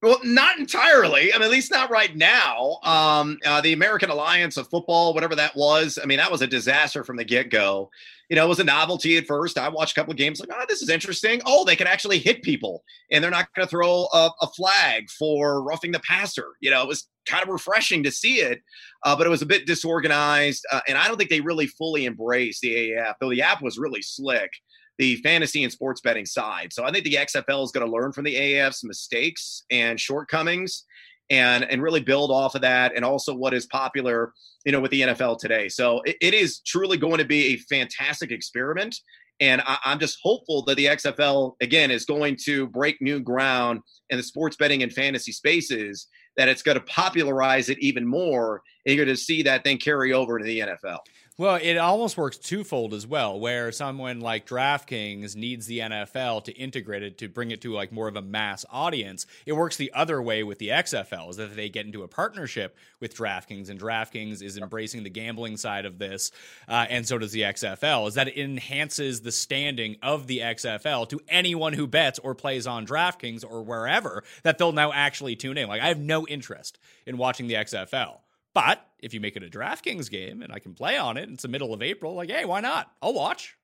Well, 0.00 0.20
not 0.22 0.58
entirely. 0.58 1.32
I 1.32 1.38
mean, 1.38 1.46
at 1.46 1.50
least 1.50 1.72
not 1.72 1.90
right 1.90 2.14
now. 2.14 2.78
Um, 2.84 3.36
uh, 3.44 3.60
the 3.60 3.72
American 3.72 4.10
Alliance 4.10 4.56
of 4.56 4.68
Football, 4.68 5.12
whatever 5.12 5.34
that 5.34 5.56
was, 5.56 5.98
I 6.00 6.06
mean, 6.06 6.18
that 6.18 6.30
was 6.30 6.40
a 6.40 6.46
disaster 6.46 7.02
from 7.02 7.16
the 7.16 7.24
get 7.24 7.50
go. 7.50 7.90
You 8.28 8.36
know, 8.36 8.44
it 8.44 8.48
was 8.48 8.60
a 8.60 8.64
novelty 8.64 9.16
at 9.16 9.26
first. 9.26 9.58
I 9.58 9.68
watched 9.68 9.96
a 9.96 10.00
couple 10.00 10.12
of 10.12 10.18
games, 10.18 10.38
like, 10.38 10.50
oh, 10.52 10.64
this 10.68 10.82
is 10.82 10.88
interesting. 10.88 11.40
Oh, 11.46 11.64
they 11.64 11.74
can 11.74 11.88
actually 11.88 12.18
hit 12.18 12.42
people, 12.42 12.84
and 13.10 13.24
they're 13.24 13.30
not 13.30 13.52
going 13.54 13.66
to 13.66 13.70
throw 13.70 14.06
a, 14.12 14.30
a 14.40 14.46
flag 14.56 15.10
for 15.10 15.64
roughing 15.64 15.90
the 15.90 16.00
passer. 16.00 16.46
You 16.60 16.70
know, 16.70 16.82
it 16.82 16.88
was 16.88 17.08
kind 17.26 17.42
of 17.42 17.48
refreshing 17.48 18.04
to 18.04 18.12
see 18.12 18.36
it, 18.36 18.60
uh, 19.04 19.16
but 19.16 19.26
it 19.26 19.30
was 19.30 19.42
a 19.42 19.46
bit 19.46 19.66
disorganized, 19.66 20.64
uh, 20.70 20.80
and 20.86 20.96
I 20.96 21.08
don't 21.08 21.16
think 21.16 21.30
they 21.30 21.40
really 21.40 21.66
fully 21.66 22.06
embraced 22.06 22.60
the 22.60 22.92
AAF. 22.92 23.14
Though 23.20 23.30
the 23.30 23.42
app 23.42 23.62
was 23.62 23.78
really 23.78 24.02
slick 24.02 24.50
the 24.98 25.16
fantasy 25.16 25.62
and 25.62 25.72
sports 25.72 26.00
betting 26.00 26.26
side. 26.26 26.72
So 26.72 26.84
I 26.84 26.90
think 26.90 27.04
the 27.04 27.14
XFL 27.14 27.64
is 27.64 27.70
going 27.70 27.86
to 27.86 27.92
learn 27.92 28.12
from 28.12 28.24
the 28.24 28.34
AAF's 28.34 28.84
mistakes 28.84 29.62
and 29.70 29.98
shortcomings 29.98 30.84
and 31.30 31.64
and 31.64 31.82
really 31.82 32.00
build 32.00 32.30
off 32.30 32.54
of 32.54 32.62
that 32.62 32.92
and 32.94 33.04
also 33.04 33.34
what 33.34 33.54
is 33.54 33.66
popular, 33.66 34.32
you 34.64 34.72
know, 34.72 34.80
with 34.80 34.90
the 34.90 35.02
NFL 35.02 35.38
today. 35.38 35.68
So 35.68 36.00
it, 36.02 36.16
it 36.20 36.34
is 36.34 36.60
truly 36.60 36.96
going 36.96 37.18
to 37.18 37.24
be 37.24 37.54
a 37.54 37.56
fantastic 37.56 38.30
experiment. 38.30 38.96
And 39.40 39.62
I, 39.64 39.78
I'm 39.84 40.00
just 40.00 40.18
hopeful 40.22 40.64
that 40.64 40.76
the 40.76 40.86
XFL 40.86 41.54
again 41.60 41.90
is 41.90 42.04
going 42.04 42.36
to 42.44 42.66
break 42.68 43.00
new 43.00 43.20
ground 43.20 43.80
in 44.10 44.16
the 44.16 44.22
sports 44.22 44.56
betting 44.56 44.82
and 44.82 44.92
fantasy 44.92 45.32
spaces, 45.32 46.08
that 46.36 46.48
it's 46.48 46.62
going 46.62 46.78
to 46.78 46.84
popularize 46.84 47.68
it 47.68 47.78
even 47.78 48.06
more. 48.06 48.62
And 48.84 48.96
you're 48.96 49.04
going 49.04 49.14
to 49.14 49.20
see 49.20 49.42
that 49.42 49.64
then 49.64 49.76
carry 49.76 50.12
over 50.12 50.38
to 50.38 50.44
the 50.44 50.60
NFL. 50.60 50.98
Well, 51.38 51.60
it 51.62 51.76
almost 51.76 52.16
works 52.16 52.36
twofold 52.36 52.92
as 52.92 53.06
well, 53.06 53.38
where 53.38 53.70
someone 53.70 54.18
like 54.18 54.44
DraftKings 54.44 55.36
needs 55.36 55.66
the 55.66 55.78
NFL 55.78 56.42
to 56.42 56.52
integrate 56.52 57.04
it 57.04 57.18
to 57.18 57.28
bring 57.28 57.52
it 57.52 57.60
to 57.60 57.72
like 57.72 57.92
more 57.92 58.08
of 58.08 58.16
a 58.16 58.22
mass 58.22 58.64
audience. 58.72 59.24
It 59.46 59.52
works 59.52 59.76
the 59.76 59.92
other 59.94 60.20
way 60.20 60.42
with 60.42 60.58
the 60.58 60.70
XFL, 60.70 61.30
is 61.30 61.36
that 61.36 61.54
they 61.54 61.68
get 61.68 61.86
into 61.86 62.02
a 62.02 62.08
partnership 62.08 62.76
with 62.98 63.16
DraftKings, 63.16 63.70
and 63.70 63.78
DraftKings 63.78 64.42
is 64.42 64.58
embracing 64.58 65.04
the 65.04 65.10
gambling 65.10 65.56
side 65.56 65.84
of 65.84 66.00
this, 66.00 66.32
uh, 66.68 66.86
and 66.90 67.06
so 67.06 67.18
does 67.18 67.30
the 67.30 67.42
XFL. 67.42 68.08
Is 68.08 68.14
that 68.14 68.26
it 68.26 68.36
enhances 68.36 69.20
the 69.20 69.30
standing 69.30 69.94
of 70.02 70.26
the 70.26 70.40
XFL 70.40 71.08
to 71.10 71.20
anyone 71.28 71.72
who 71.72 71.86
bets 71.86 72.18
or 72.18 72.34
plays 72.34 72.66
on 72.66 72.84
DraftKings 72.84 73.44
or 73.48 73.62
wherever 73.62 74.24
that 74.42 74.58
they'll 74.58 74.72
now 74.72 74.92
actually 74.92 75.36
tune 75.36 75.56
in. 75.56 75.68
Like 75.68 75.82
I 75.82 75.86
have 75.86 76.00
no 76.00 76.26
interest 76.26 76.80
in 77.06 77.16
watching 77.16 77.46
the 77.46 77.54
XFL. 77.54 78.16
But 78.58 78.84
if 78.98 79.14
you 79.14 79.20
make 79.20 79.36
it 79.36 79.44
a 79.44 79.48
DraftKings 79.48 80.10
game 80.10 80.42
and 80.42 80.52
I 80.52 80.58
can 80.58 80.74
play 80.74 80.96
on 80.98 81.16
it, 81.16 81.22
and 81.22 81.34
it's 81.34 81.42
the 81.42 81.48
middle 81.48 81.72
of 81.72 81.80
April, 81.80 82.14
like, 82.14 82.28
hey, 82.28 82.44
why 82.44 82.58
not? 82.58 82.90
I'll 83.00 83.14
watch. 83.14 83.56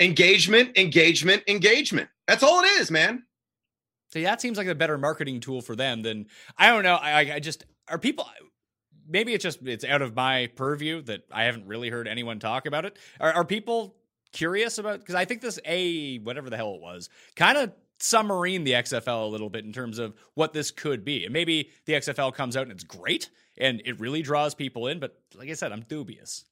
engagement, 0.00 0.76
engagement, 0.76 1.42
engagement. 1.46 2.08
That's 2.26 2.42
all 2.42 2.62
it 2.62 2.66
is, 2.80 2.90
man. 2.90 3.24
So 4.12 4.20
that 4.20 4.40
seems 4.40 4.58
like 4.58 4.66
a 4.66 4.74
better 4.74 4.98
marketing 4.98 5.40
tool 5.40 5.62
for 5.62 5.74
them 5.74 6.02
than 6.02 6.26
I 6.56 6.68
don't 6.68 6.82
know. 6.82 6.96
I, 6.96 7.34
I 7.34 7.40
just 7.40 7.64
are 7.88 7.98
people. 7.98 8.28
Maybe 9.08 9.32
it's 9.32 9.42
just 9.42 9.66
it's 9.66 9.84
out 9.84 10.02
of 10.02 10.14
my 10.14 10.48
purview 10.54 11.02
that 11.02 11.22
I 11.32 11.44
haven't 11.44 11.66
really 11.66 11.88
heard 11.88 12.06
anyone 12.06 12.38
talk 12.38 12.66
about 12.66 12.84
it. 12.84 12.98
Are, 13.20 13.32
are 13.32 13.44
people 13.44 13.96
curious 14.32 14.78
about? 14.78 15.00
Because 15.00 15.14
I 15.14 15.24
think 15.24 15.40
this 15.40 15.58
a 15.64 16.18
whatever 16.18 16.50
the 16.50 16.56
hell 16.56 16.74
it 16.74 16.80
was 16.80 17.08
kind 17.36 17.56
of 17.58 17.72
submarine 18.02 18.64
the 18.64 18.72
XFL 18.72 19.24
a 19.24 19.26
little 19.26 19.48
bit 19.48 19.64
in 19.64 19.72
terms 19.72 19.98
of 19.98 20.14
what 20.34 20.52
this 20.52 20.70
could 20.70 21.04
be. 21.04 21.24
And 21.24 21.32
maybe 21.32 21.70
the 21.86 21.92
XFL 21.92 22.34
comes 22.34 22.56
out 22.56 22.64
and 22.64 22.72
it's 22.72 22.84
great 22.84 23.30
and 23.58 23.80
it 23.84 24.00
really 24.00 24.22
draws 24.22 24.54
people 24.54 24.88
in. 24.88 24.98
But 24.98 25.16
like 25.34 25.48
I 25.48 25.54
said, 25.54 25.70
I'm 25.70 25.82
dubious. 25.82 26.44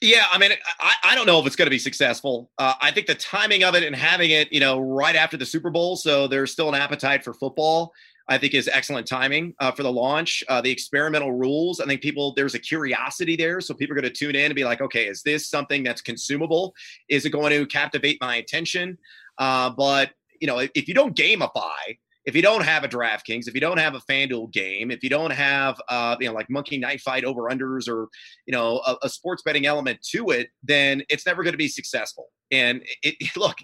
Yeah, 0.00 0.24
I 0.30 0.38
mean, 0.38 0.52
I, 0.78 0.94
I 1.04 1.14
don't 1.14 1.26
know 1.26 1.38
if 1.40 1.46
it's 1.46 1.56
going 1.56 1.66
to 1.66 1.70
be 1.70 1.78
successful. 1.78 2.50
Uh, 2.58 2.74
I 2.80 2.90
think 2.90 3.06
the 3.06 3.14
timing 3.14 3.64
of 3.64 3.74
it 3.74 3.82
and 3.82 3.94
having 3.94 4.30
it, 4.30 4.52
you 4.52 4.60
know, 4.60 4.78
right 4.78 5.16
after 5.16 5.36
the 5.36 5.46
Super 5.46 5.70
Bowl, 5.70 5.96
so 5.96 6.26
there's 6.26 6.52
still 6.52 6.68
an 6.68 6.74
appetite 6.74 7.22
for 7.22 7.32
football. 7.34 7.92
I 8.28 8.38
think 8.38 8.54
is 8.54 8.68
excellent 8.68 9.06
timing 9.06 9.54
uh, 9.60 9.70
for 9.70 9.84
the 9.84 9.92
launch. 9.92 10.42
Uh, 10.48 10.60
the 10.60 10.70
experimental 10.70 11.32
rules, 11.32 11.80
I 11.80 11.86
think 11.86 12.00
people 12.00 12.34
there's 12.34 12.54
a 12.54 12.58
curiosity 12.58 13.36
there, 13.36 13.60
so 13.60 13.72
people 13.72 13.96
are 13.96 14.00
going 14.00 14.12
to 14.12 14.18
tune 14.18 14.34
in 14.34 14.46
and 14.46 14.54
be 14.54 14.64
like, 14.64 14.80
okay, 14.80 15.06
is 15.06 15.22
this 15.22 15.48
something 15.48 15.84
that's 15.84 16.02
consumable? 16.02 16.74
Is 17.08 17.24
it 17.24 17.30
going 17.30 17.52
to 17.52 17.66
captivate 17.66 18.18
my 18.20 18.36
attention? 18.36 18.98
Uh, 19.38 19.70
but 19.70 20.10
you 20.40 20.46
know, 20.46 20.58
if, 20.58 20.88
you 20.88 20.94
don't 20.94 21.16
gamify, 21.16 21.96
if 22.24 22.34
you 22.34 22.42
don't 22.42 22.64
have 22.64 22.84
a 22.84 22.88
DraftKings, 22.88 23.46
if 23.46 23.54
you 23.54 23.60
don't 23.60 23.78
have 23.78 23.94
a 23.94 24.00
FanDuel 24.00 24.52
game, 24.52 24.90
if 24.90 25.02
you 25.02 25.10
don't 25.10 25.30
have, 25.30 25.80
uh, 25.88 26.16
you 26.20 26.26
know, 26.26 26.34
like 26.34 26.50
Monkey 26.50 26.78
Knife 26.78 27.02
Fight 27.02 27.24
over 27.24 27.42
unders 27.42 27.88
or, 27.88 28.08
you 28.46 28.52
know, 28.52 28.80
a, 28.86 28.96
a 29.02 29.08
sports 29.08 29.42
betting 29.42 29.66
element 29.66 30.00
to 30.10 30.30
it, 30.30 30.48
then 30.62 31.02
it's 31.08 31.26
never 31.26 31.42
going 31.42 31.52
to 31.52 31.58
be 31.58 31.68
successful. 31.68 32.26
And 32.50 32.82
it, 33.02 33.14
it, 33.20 33.30
look, 33.36 33.56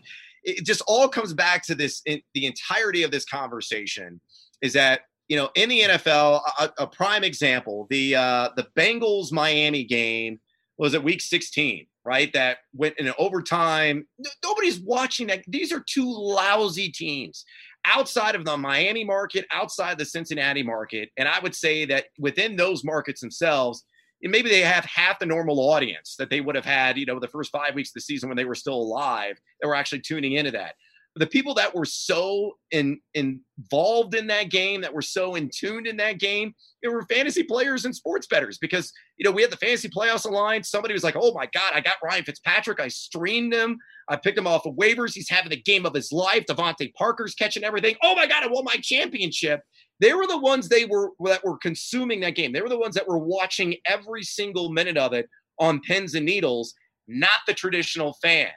it 0.44 0.64
just 0.64 0.82
all 0.86 1.08
comes 1.08 1.32
back 1.32 1.64
to 1.66 1.74
this. 1.74 2.02
In, 2.06 2.20
the 2.34 2.46
entirety 2.46 3.02
of 3.02 3.10
this 3.10 3.24
conversation 3.24 4.20
is 4.60 4.72
that 4.74 5.02
you 5.28 5.36
know 5.36 5.50
in 5.54 5.68
the 5.68 5.82
NFL, 5.82 6.40
a, 6.58 6.70
a 6.78 6.86
prime 6.86 7.24
example, 7.24 7.86
the 7.90 8.16
uh, 8.16 8.48
the 8.56 8.66
Bengals 8.76 9.32
Miami 9.32 9.84
game 9.84 10.40
was 10.78 10.94
at 10.94 11.04
Week 11.04 11.20
16 11.20 11.86
right? 12.04 12.32
That 12.32 12.58
went 12.74 12.98
in 12.98 13.12
overtime. 13.18 14.06
Nobody's 14.44 14.80
watching 14.80 15.28
that. 15.28 15.44
These 15.46 15.72
are 15.72 15.84
two 15.86 16.06
lousy 16.06 16.90
teams 16.90 17.44
outside 17.84 18.34
of 18.34 18.44
the 18.44 18.56
Miami 18.56 19.04
market, 19.04 19.46
outside 19.52 19.98
the 19.98 20.04
Cincinnati 20.04 20.62
market, 20.62 21.10
and 21.16 21.28
I 21.28 21.40
would 21.40 21.54
say 21.54 21.84
that 21.86 22.06
within 22.18 22.56
those 22.56 22.84
markets 22.84 23.20
themselves, 23.20 23.84
maybe 24.22 24.48
they 24.48 24.60
have 24.60 24.84
half 24.84 25.18
the 25.18 25.26
normal 25.26 25.58
audience 25.58 26.14
that 26.18 26.30
they 26.30 26.40
would 26.40 26.54
have 26.54 26.64
had, 26.64 26.96
you 26.96 27.06
know, 27.06 27.18
the 27.18 27.28
first 27.28 27.50
five 27.50 27.74
weeks 27.74 27.90
of 27.90 27.94
the 27.94 28.00
season 28.00 28.28
when 28.28 28.36
they 28.36 28.44
were 28.44 28.54
still 28.54 28.74
alive 28.74 29.40
that 29.60 29.66
were 29.66 29.74
actually 29.74 30.00
tuning 30.00 30.32
into 30.32 30.52
that. 30.52 30.74
The 31.16 31.26
people 31.26 31.52
that 31.54 31.74
were 31.74 31.84
so 31.84 32.52
in, 32.70 32.98
involved 33.14 34.14
in 34.14 34.26
that 34.28 34.50
game, 34.50 34.80
that 34.80 34.94
were 34.94 35.02
so 35.02 35.34
in 35.34 35.50
tuned 35.52 35.86
in 35.86 35.96
that 35.98 36.18
game, 36.18 36.54
they 36.82 36.88
were 36.88 37.02
fantasy 37.02 37.42
players 37.42 37.84
and 37.84 37.94
sports 37.94 38.26
betters 38.26 38.56
because, 38.58 38.90
you 39.18 39.24
know, 39.24 39.30
we 39.30 39.42
had 39.42 39.50
the 39.50 39.58
fantasy 39.58 39.90
playoffs 39.90 40.24
aligned. 40.24 40.64
Somebody 40.64 40.94
was 40.94 41.04
like, 41.04 41.16
oh 41.18 41.32
my 41.34 41.46
God, 41.52 41.72
I 41.74 41.80
got 41.80 41.96
Ryan 42.02 42.24
Fitzpatrick. 42.24 42.80
I 42.80 42.88
streamed 42.88 43.52
him. 43.52 43.78
I 44.08 44.16
picked 44.16 44.38
him 44.38 44.46
off 44.46 44.64
of 44.64 44.74
waivers. 44.74 45.14
He's 45.14 45.28
having 45.28 45.50
the 45.50 45.60
game 45.60 45.84
of 45.84 45.94
his 45.94 46.12
life. 46.12 46.46
DeVante 46.46 46.92
Parker's 46.94 47.34
catching 47.34 47.62
everything. 47.62 47.94
Oh 48.02 48.14
my 48.14 48.26
God, 48.26 48.42
I 48.42 48.46
won 48.46 48.64
my 48.64 48.76
championship. 48.80 49.60
They 50.00 50.14
were 50.14 50.26
the 50.26 50.38
ones 50.38 50.68
they 50.68 50.86
were 50.86 51.10
that 51.24 51.44
were 51.44 51.58
consuming 51.58 52.20
that 52.20 52.34
game. 52.34 52.52
They 52.52 52.62
were 52.62 52.68
the 52.70 52.78
ones 52.78 52.94
that 52.94 53.06
were 53.06 53.18
watching 53.18 53.76
every 53.86 54.22
single 54.22 54.70
minute 54.72 54.96
of 54.96 55.12
it 55.12 55.28
on 55.58 55.80
pins 55.80 56.14
and 56.14 56.24
needles, 56.24 56.74
not 57.06 57.30
the 57.46 57.54
traditional 57.54 58.16
fan. 58.22 58.48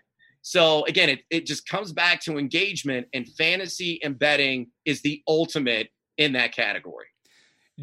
So 0.48 0.86
again, 0.86 1.10
it, 1.10 1.22
it 1.32 1.48
just 1.48 1.68
comes 1.68 1.92
back 1.92 2.22
to 2.22 2.38
engagement 2.38 3.08
and 3.16 3.28
fantasy 3.28 4.00
and 4.04 4.18
betting 4.18 4.68
is 4.86 5.02
the 5.02 5.24
ultimate 5.28 5.90
in 6.20 6.34
that 6.34 6.54
category. 6.54 7.08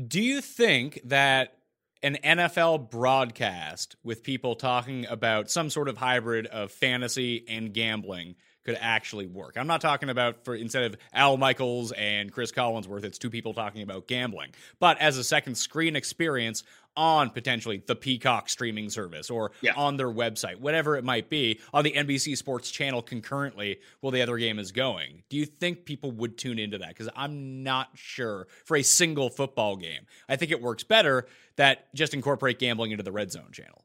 Do 0.07 0.23
you 0.23 0.41
think 0.41 1.01
that 1.07 1.59
an 2.05 2.19
NFL 2.23 2.89
broadcast 2.89 3.97
with 4.05 4.23
people 4.23 4.55
talking 4.55 5.07
about 5.07 5.51
some 5.51 5.71
sort 5.71 5.89
of 5.89 5.97
hybrid 5.97 6.47
of 6.47 6.71
fantasy 6.71 7.45
and 7.49 7.75
gambling 7.75 8.37
could 8.65 8.79
actually 8.81 9.27
work. 9.27 9.57
I'm 9.57 9.67
not 9.67 9.81
talking 9.81 10.09
about 10.09 10.45
for 10.45 10.55
instead 10.55 10.85
of 10.85 10.97
Al 11.13 11.37
Michaels 11.37 11.93
and 11.93 12.33
Cris 12.33 12.53
Collinsworth, 12.53 13.05
it's 13.05 13.19
two 13.19 13.31
people 13.31 13.55
talking 13.55 13.83
about 13.83 14.07
gambling. 14.07 14.51
But 14.79 15.01
as 15.01 15.19
a 15.19 15.25
second 15.25 15.57
screen 15.57 15.97
experience 15.97 16.63
on 16.97 17.31
potentially 17.31 17.83
the 17.87 17.97
Peacock 17.97 18.49
streaming 18.49 18.91
service 18.91 19.31
or 19.31 19.53
yeah. 19.61 19.73
on 19.77 19.97
their 19.97 20.11
website, 20.11 20.57
whatever 20.57 20.97
it 20.97 21.05
might 21.05 21.29
be, 21.29 21.59
on 21.73 21.85
the 21.85 21.93
NBC 21.93 22.37
Sports 22.37 22.71
channel 22.71 23.03
concurrently 23.03 23.79
while 24.01 24.11
the 24.11 24.23
other 24.23 24.37
game 24.37 24.59
is 24.59 24.73
going. 24.73 25.23
Do 25.29 25.37
you 25.37 25.47
think 25.47 25.85
people 25.85 26.13
would 26.13 26.37
tune 26.37 26.59
into 26.59 26.79
that? 26.79 26.89
Because 26.89 27.09
I'm 27.17 27.63
not 27.63 27.89
sure 27.95 28.47
for 28.65 28.77
a 28.77 28.83
single 28.83 29.31
football 29.31 29.77
game. 29.77 30.07
I 30.29 30.37
think 30.37 30.51
it 30.51 30.61
works 30.61 30.85
better 30.85 31.27
that 31.57 31.93
just 31.95 32.15
incorporate 32.15 32.59
gambling 32.59 32.93
into 32.93 33.05
the 33.05 33.13
red 33.13 33.31
zone 33.31 33.53
channel. 33.53 33.85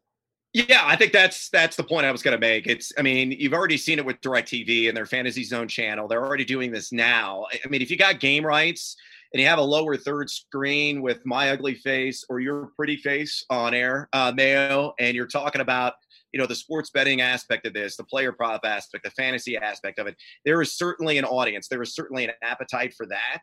Yeah, 0.53 0.81
I 0.83 0.95
think 0.95 1.11
that's 1.11 1.49
that's 1.49 1.75
the 1.75 1.83
point 1.83 2.05
I 2.05 2.11
was 2.11 2.23
going 2.23 2.35
to 2.35 2.39
make. 2.39 2.67
It's, 2.67 2.91
I 2.97 3.01
mean, 3.01 3.31
you've 3.31 3.53
already 3.53 3.77
seen 3.77 3.99
it 3.99 4.05
with 4.05 4.19
Directv 4.21 4.87
and 4.87 4.97
their 4.97 5.05
Fantasy 5.05 5.43
Zone 5.43 5.67
channel. 5.67 6.07
They're 6.07 6.25
already 6.25 6.45
doing 6.45 6.71
this 6.71 6.91
now. 6.91 7.45
I 7.63 7.67
mean, 7.67 7.81
if 7.81 7.91
you 7.91 7.97
got 7.97 8.19
game 8.19 8.45
rights 8.45 8.95
and 9.33 9.41
you 9.41 9.47
have 9.47 9.59
a 9.59 9.63
lower 9.63 9.97
third 9.97 10.29
screen 10.29 11.01
with 11.01 11.19
my 11.25 11.49
ugly 11.49 11.75
face 11.75 12.23
or 12.29 12.39
your 12.39 12.71
pretty 12.75 12.97
face 12.97 13.43
on 13.49 13.73
air, 13.73 14.09
uh, 14.13 14.31
Mayo, 14.35 14.93
and 14.99 15.15
you're 15.15 15.27
talking 15.27 15.61
about 15.61 15.93
you 16.33 16.39
know 16.39 16.47
the 16.47 16.55
sports 16.55 16.89
betting 16.89 17.21
aspect 17.21 17.65
of 17.65 17.73
this 17.73 17.95
the 17.95 18.03
player 18.03 18.31
prop 18.31 18.61
aspect 18.65 19.03
the 19.03 19.11
fantasy 19.11 19.57
aspect 19.57 19.99
of 19.99 20.07
it. 20.07 20.15
There 20.45 20.61
is 20.61 20.77
certainly 20.77 21.17
an 21.17 21.25
audience. 21.25 21.67
There 21.67 21.81
is 21.81 21.95
certainly 21.95 22.25
an 22.25 22.31
appetite 22.43 22.93
for 22.95 23.05
that. 23.07 23.41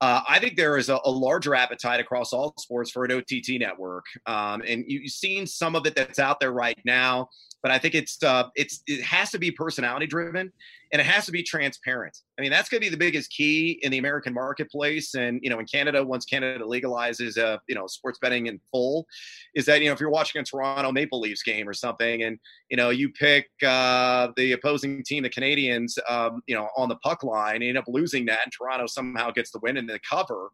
Uh, 0.00 0.20
I 0.28 0.38
think 0.38 0.56
there 0.56 0.76
is 0.76 0.88
a, 0.88 0.98
a, 1.04 1.10
larger 1.10 1.54
appetite 1.54 2.00
across 2.00 2.32
all 2.32 2.52
sports 2.58 2.90
for 2.90 3.04
an 3.04 3.12
OTT 3.12 3.60
network, 3.60 4.04
um, 4.26 4.62
and 4.66 4.84
you, 4.86 5.02
have 5.02 5.10
seen 5.10 5.46
some 5.46 5.76
of 5.76 5.86
it 5.86 5.94
that's 5.94 6.18
out 6.18 6.40
there 6.40 6.52
right 6.52 6.78
now. 6.84 7.28
But 7.64 7.72
I 7.72 7.78
think 7.78 7.94
it's 7.94 8.22
uh, 8.22 8.50
it's 8.56 8.82
it 8.86 9.02
has 9.02 9.30
to 9.30 9.38
be 9.38 9.50
personality 9.50 10.06
driven, 10.06 10.52
and 10.92 11.00
it 11.00 11.06
has 11.06 11.24
to 11.24 11.32
be 11.32 11.42
transparent. 11.42 12.18
I 12.38 12.42
mean, 12.42 12.50
that's 12.50 12.68
going 12.68 12.78
to 12.78 12.86
be 12.86 12.90
the 12.90 12.98
biggest 12.98 13.30
key 13.30 13.80
in 13.80 13.90
the 13.90 13.96
American 13.96 14.34
marketplace. 14.34 15.14
And 15.14 15.40
you 15.42 15.48
know, 15.48 15.58
in 15.58 15.64
Canada, 15.64 16.04
once 16.04 16.26
Canada 16.26 16.62
legalizes, 16.62 17.38
uh, 17.38 17.56
you 17.66 17.74
know, 17.74 17.86
sports 17.86 18.18
betting 18.20 18.48
in 18.48 18.60
full, 18.70 19.06
is 19.54 19.64
that 19.64 19.80
you 19.80 19.86
know 19.86 19.94
if 19.94 19.98
you're 19.98 20.10
watching 20.10 20.42
a 20.42 20.44
Toronto 20.44 20.92
Maple 20.92 21.20
Leafs 21.20 21.42
game 21.42 21.66
or 21.66 21.72
something, 21.72 22.22
and 22.24 22.38
you 22.68 22.76
know 22.76 22.90
you 22.90 23.08
pick 23.08 23.48
uh, 23.66 24.28
the 24.36 24.52
opposing 24.52 25.02
team, 25.02 25.22
the 25.22 25.30
Canadiens, 25.30 25.96
um, 26.06 26.42
you 26.46 26.54
know, 26.54 26.68
on 26.76 26.90
the 26.90 26.96
puck 26.96 27.24
line, 27.24 27.56
and 27.56 27.64
end 27.64 27.78
up 27.78 27.86
losing 27.88 28.26
that, 28.26 28.40
and 28.44 28.52
Toronto 28.52 28.86
somehow 28.86 29.30
gets 29.30 29.52
the 29.52 29.58
win 29.60 29.78
in 29.78 29.86
the 29.86 29.98
cover, 30.06 30.50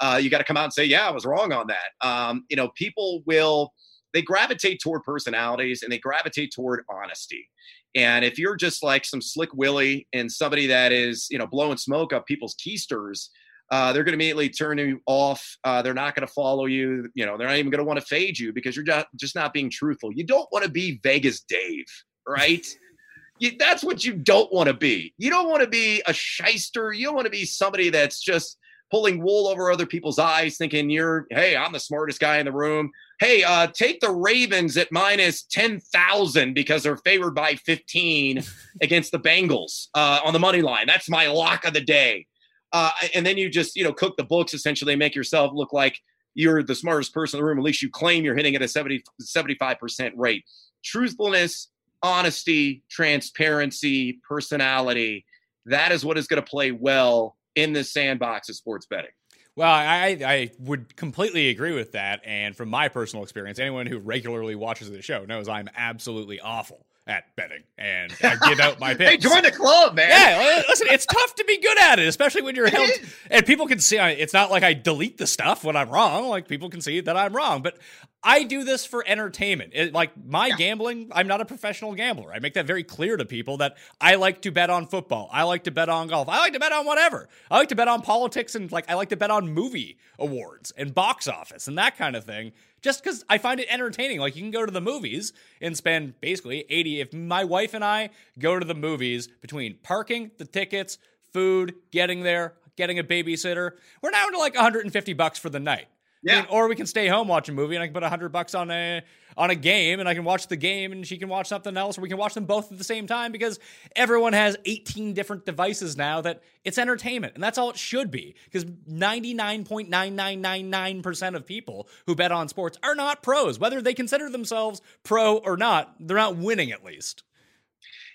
uh, 0.00 0.18
you 0.18 0.30
got 0.30 0.38
to 0.38 0.44
come 0.44 0.56
out 0.56 0.64
and 0.64 0.72
say, 0.72 0.86
yeah, 0.86 1.06
I 1.06 1.10
was 1.10 1.26
wrong 1.26 1.52
on 1.52 1.66
that. 1.66 2.06
Um, 2.08 2.46
you 2.48 2.56
know, 2.56 2.70
people 2.74 3.22
will 3.26 3.74
they 4.14 4.22
gravitate 4.22 4.80
toward 4.80 5.02
personalities 5.02 5.82
and 5.82 5.92
they 5.92 5.98
gravitate 5.98 6.52
toward 6.54 6.84
honesty. 6.88 7.50
And 7.94 8.24
if 8.24 8.38
you're 8.38 8.56
just 8.56 8.82
like 8.82 9.04
some 9.04 9.20
slick 9.20 9.52
Willie 9.52 10.08
and 10.12 10.30
somebody 10.30 10.66
that 10.68 10.92
is, 10.92 11.26
you 11.30 11.38
know, 11.38 11.46
blowing 11.46 11.76
smoke 11.76 12.12
up 12.12 12.26
people's 12.26 12.54
keisters, 12.54 13.28
uh, 13.70 13.92
they're 13.92 14.04
going 14.04 14.12
to 14.12 14.16
immediately 14.16 14.48
turn 14.48 14.78
you 14.78 15.00
off. 15.06 15.56
Uh, 15.64 15.82
they're 15.82 15.94
not 15.94 16.14
going 16.14 16.26
to 16.26 16.32
follow 16.32 16.66
you. 16.66 17.08
You 17.14 17.26
know, 17.26 17.36
they're 17.36 17.46
not 17.46 17.56
even 17.56 17.70
going 17.70 17.78
to 17.78 17.84
want 17.84 17.98
to 17.98 18.06
fade 18.06 18.38
you 18.38 18.52
because 18.52 18.76
you're 18.76 18.84
just, 18.84 19.06
just 19.16 19.34
not 19.34 19.52
being 19.52 19.70
truthful. 19.70 20.12
You 20.12 20.24
don't 20.24 20.48
want 20.52 20.64
to 20.64 20.70
be 20.70 21.00
Vegas 21.02 21.40
Dave, 21.42 21.86
right? 22.26 22.66
you, 23.38 23.52
that's 23.58 23.82
what 23.82 24.04
you 24.04 24.14
don't 24.14 24.52
want 24.52 24.68
to 24.68 24.74
be. 24.74 25.14
You 25.18 25.30
don't 25.30 25.48
want 25.48 25.62
to 25.62 25.68
be 25.68 26.02
a 26.06 26.12
shyster. 26.12 26.92
You 26.92 27.06
don't 27.06 27.14
want 27.14 27.26
to 27.26 27.30
be 27.30 27.44
somebody 27.44 27.90
that's 27.90 28.20
just 28.20 28.58
pulling 28.90 29.22
wool 29.22 29.48
over 29.48 29.70
other 29.70 29.86
people's 29.86 30.18
eyes, 30.18 30.56
thinking 30.56 30.90
you're, 30.90 31.26
hey, 31.30 31.56
I'm 31.56 31.72
the 31.72 31.80
smartest 31.80 32.20
guy 32.20 32.38
in 32.38 32.46
the 32.46 32.52
room 32.52 32.90
hey, 33.20 33.42
uh, 33.42 33.68
take 33.68 34.00
the 34.00 34.10
Ravens 34.10 34.76
at 34.76 34.90
minus 34.90 35.42
10,000 35.44 36.54
because 36.54 36.82
they're 36.82 36.96
favored 36.98 37.34
by 37.34 37.54
15 37.54 38.42
against 38.82 39.12
the 39.12 39.18
Bengals 39.18 39.88
uh, 39.94 40.20
on 40.24 40.32
the 40.32 40.38
money 40.38 40.62
line. 40.62 40.86
That's 40.86 41.08
my 41.08 41.26
lock 41.28 41.64
of 41.64 41.74
the 41.74 41.80
day. 41.80 42.26
Uh, 42.72 42.90
and 43.14 43.24
then 43.24 43.38
you 43.38 43.48
just, 43.48 43.76
you 43.76 43.84
know, 43.84 43.92
cook 43.92 44.16
the 44.16 44.24
books, 44.24 44.52
essentially 44.52 44.96
make 44.96 45.14
yourself 45.14 45.52
look 45.54 45.72
like 45.72 45.98
you're 46.34 46.62
the 46.62 46.74
smartest 46.74 47.14
person 47.14 47.38
in 47.38 47.42
the 47.42 47.46
room. 47.46 47.58
At 47.58 47.64
least 47.64 47.82
you 47.82 47.88
claim 47.88 48.24
you're 48.24 48.34
hitting 48.34 48.56
at 48.56 48.62
a 48.62 48.68
70, 48.68 49.04
75% 49.22 50.12
rate. 50.16 50.44
Truthfulness, 50.82 51.68
honesty, 52.02 52.82
transparency, 52.90 54.20
personality. 54.28 55.24
That 55.66 55.92
is 55.92 56.04
what 56.04 56.18
is 56.18 56.26
going 56.26 56.42
to 56.42 56.50
play 56.50 56.72
well 56.72 57.36
in 57.54 57.72
the 57.72 57.84
sandbox 57.84 58.48
of 58.48 58.56
sports 58.56 58.86
betting. 58.86 59.10
Well, 59.56 59.70
I, 59.70 60.18
I 60.24 60.50
would 60.58 60.96
completely 60.96 61.48
agree 61.50 61.72
with 61.72 61.92
that. 61.92 62.22
And 62.24 62.56
from 62.56 62.68
my 62.68 62.88
personal 62.88 63.22
experience, 63.22 63.58
anyone 63.58 63.86
who 63.86 63.98
regularly 63.98 64.56
watches 64.56 64.90
the 64.90 65.00
show 65.00 65.24
knows 65.24 65.48
I'm 65.48 65.68
absolutely 65.76 66.40
awful 66.40 66.84
at 67.06 67.36
betting 67.36 67.62
and 67.76 68.12
I 68.22 68.36
give 68.48 68.60
out 68.60 68.80
my 68.80 68.94
picks. 68.96 69.10
hey, 69.10 69.16
join 69.18 69.42
the 69.42 69.50
club, 69.50 69.94
man. 69.94 70.08
Yeah, 70.08 70.62
listen, 70.68 70.88
it's 70.90 71.04
tough 71.06 71.34
to 71.34 71.44
be 71.44 71.58
good 71.58 71.78
at 71.78 71.98
it, 71.98 72.08
especially 72.08 72.42
when 72.42 72.56
you're 72.56 72.70
held. 72.70 72.90
And 73.30 73.44
people 73.44 73.66
can 73.66 73.78
see. 73.78 73.98
It's 73.98 74.32
not 74.32 74.50
like 74.50 74.62
I 74.62 74.72
delete 74.72 75.18
the 75.18 75.26
stuff 75.26 75.64
when 75.64 75.76
I'm 75.76 75.90
wrong. 75.90 76.28
Like 76.28 76.48
people 76.48 76.70
can 76.70 76.80
see 76.80 77.00
that 77.00 77.16
I'm 77.16 77.36
wrong, 77.36 77.62
but 77.62 77.78
I 78.24 78.44
do 78.44 78.64
this 78.64 78.86
for 78.86 79.04
entertainment. 79.06 79.72
It, 79.74 79.92
like 79.92 80.12
my 80.26 80.50
gambling, 80.50 81.10
I'm 81.12 81.26
not 81.26 81.42
a 81.42 81.44
professional 81.44 81.94
gambler. 81.94 82.32
I 82.32 82.38
make 82.38 82.54
that 82.54 82.66
very 82.66 82.82
clear 82.82 83.18
to 83.18 83.26
people 83.26 83.58
that 83.58 83.76
I 84.00 84.14
like 84.14 84.40
to 84.42 84.50
bet 84.50 84.70
on 84.70 84.86
football. 84.86 85.28
I 85.30 85.42
like 85.42 85.64
to 85.64 85.70
bet 85.70 85.90
on 85.90 86.08
golf. 86.08 86.28
I 86.28 86.38
like 86.38 86.54
to 86.54 86.58
bet 86.58 86.72
on 86.72 86.86
whatever. 86.86 87.28
I 87.50 87.58
like 87.58 87.68
to 87.68 87.76
bet 87.76 87.86
on 87.86 88.00
politics 88.00 88.54
and 88.54 88.72
like 88.72 88.90
I 88.90 88.94
like 88.94 89.10
to 89.10 89.16
bet 89.16 89.30
on 89.30 89.52
movie 89.52 89.98
awards 90.18 90.72
and 90.76 90.94
box 90.94 91.28
office 91.28 91.68
and 91.68 91.76
that 91.76 91.98
kind 91.98 92.16
of 92.16 92.24
thing. 92.24 92.52
Just 92.80 93.04
because 93.04 93.24
I 93.28 93.38
find 93.38 93.60
it 93.60 93.66
entertaining. 93.70 94.20
Like 94.20 94.36
you 94.36 94.42
can 94.42 94.50
go 94.50 94.64
to 94.64 94.72
the 94.72 94.80
movies 94.80 95.34
and 95.60 95.76
spend 95.76 96.18
basically 96.20 96.64
80. 96.68 97.00
If 97.00 97.12
my 97.12 97.44
wife 97.44 97.74
and 97.74 97.84
I 97.84 98.08
go 98.38 98.58
to 98.58 98.64
the 98.64 98.74
movies 98.74 99.28
between 99.42 99.76
parking, 99.82 100.30
the 100.38 100.46
tickets, 100.46 100.96
food, 101.32 101.74
getting 101.90 102.22
there, 102.22 102.54
getting 102.76 102.98
a 102.98 103.04
babysitter, 103.04 103.72
we're 104.02 104.10
down 104.10 104.32
to 104.32 104.38
like 104.38 104.54
150 104.54 105.12
bucks 105.12 105.38
for 105.38 105.50
the 105.50 105.60
night. 105.60 105.88
I 106.26 106.32
Yeah. 106.32 106.40
mean, 106.40 106.46
or 106.50 106.68
we 106.68 106.76
can 106.76 106.86
stay 106.86 107.06
home 107.08 107.28
watch 107.28 107.48
a 107.48 107.52
movie 107.52 107.74
and 107.74 107.82
I 107.82 107.86
can 107.86 107.94
put 107.94 108.02
a 108.02 108.06
100 108.06 108.30
bucks 108.30 108.54
on 108.54 108.70
a 108.70 109.02
on 109.36 109.50
a 109.50 109.54
game 109.54 110.00
and 110.00 110.08
I 110.08 110.14
can 110.14 110.24
watch 110.24 110.46
the 110.46 110.56
game 110.56 110.92
and 110.92 111.06
she 111.06 111.18
can 111.18 111.28
watch 111.28 111.48
something 111.48 111.76
else 111.76 111.98
or 111.98 112.02
we 112.02 112.08
can 112.08 112.18
watch 112.18 112.34
them 112.34 112.44
both 112.44 112.70
at 112.70 112.78
the 112.78 112.84
same 112.84 113.06
time 113.06 113.32
because 113.32 113.58
everyone 113.96 114.32
has 114.32 114.56
18 114.64 115.12
different 115.12 115.44
devices 115.44 115.96
now 115.96 116.20
that 116.20 116.42
it's 116.64 116.78
entertainment 116.78 117.34
and 117.34 117.42
that's 117.42 117.58
all 117.58 117.70
it 117.70 117.76
should 117.76 118.10
be 118.12 118.34
because 118.44 118.64
99.9999% 118.64 121.34
of 121.34 121.44
people 121.46 121.88
who 122.06 122.14
bet 122.14 122.30
on 122.32 122.48
sports 122.48 122.78
are 122.82 122.94
not 122.94 123.22
pros 123.22 123.58
whether 123.58 123.82
they 123.82 123.94
consider 123.94 124.30
themselves 124.30 124.80
pro 125.02 125.38
or 125.38 125.56
not 125.56 125.94
they're 126.00 126.16
not 126.16 126.36
winning 126.36 126.70
at 126.70 126.84
least 126.84 127.24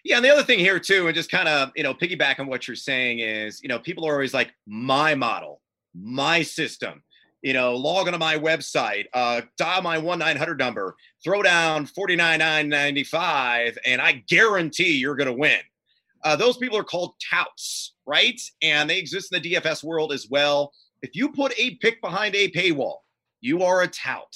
Yeah, 0.03 0.15
and 0.15 0.25
the 0.25 0.29
other 0.29 0.43
thing 0.43 0.59
here 0.59 0.79
too, 0.79 1.07
and 1.07 1.15
just 1.15 1.29
kind 1.29 1.47
of 1.49 1.71
you 1.75 1.83
know 1.83 1.93
piggyback 1.93 2.39
on 2.39 2.47
what 2.47 2.67
you're 2.67 2.75
saying 2.75 3.19
is, 3.19 3.61
you 3.61 3.67
know, 3.67 3.79
people 3.79 4.07
are 4.07 4.13
always 4.13 4.33
like, 4.33 4.53
my 4.65 5.13
model, 5.15 5.61
my 5.93 6.41
system. 6.41 7.03
You 7.41 7.53
know, 7.53 7.75
log 7.75 8.07
onto 8.07 8.19
my 8.19 8.37
website, 8.37 9.05
uh, 9.13 9.41
dial 9.57 9.81
my 9.81 9.97
one 9.97 10.19
nine 10.19 10.35
hundred 10.35 10.59
number, 10.59 10.95
throw 11.23 11.41
down 11.41 11.85
forty 11.85 12.15
nine 12.15 12.39
nine 12.39 12.67
ninety 12.67 13.03
five, 13.03 13.77
and 13.85 14.01
I 14.01 14.23
guarantee 14.27 14.97
you're 14.97 15.15
going 15.15 15.27
to 15.27 15.33
win. 15.33 15.59
Uh, 16.23 16.35
those 16.35 16.57
people 16.57 16.77
are 16.77 16.83
called 16.83 17.13
touts, 17.29 17.93
right? 18.05 18.39
And 18.61 18.89
they 18.89 18.97
exist 18.97 19.33
in 19.33 19.41
the 19.41 19.53
DFS 19.53 19.83
world 19.83 20.11
as 20.11 20.27
well. 20.29 20.73
If 21.01 21.15
you 21.15 21.29
put 21.31 21.57
a 21.57 21.75
pick 21.75 22.01
behind 22.01 22.35
a 22.35 22.51
paywall, 22.51 22.97
you 23.41 23.63
are 23.63 23.83
a 23.83 23.87
tout. 23.87 24.35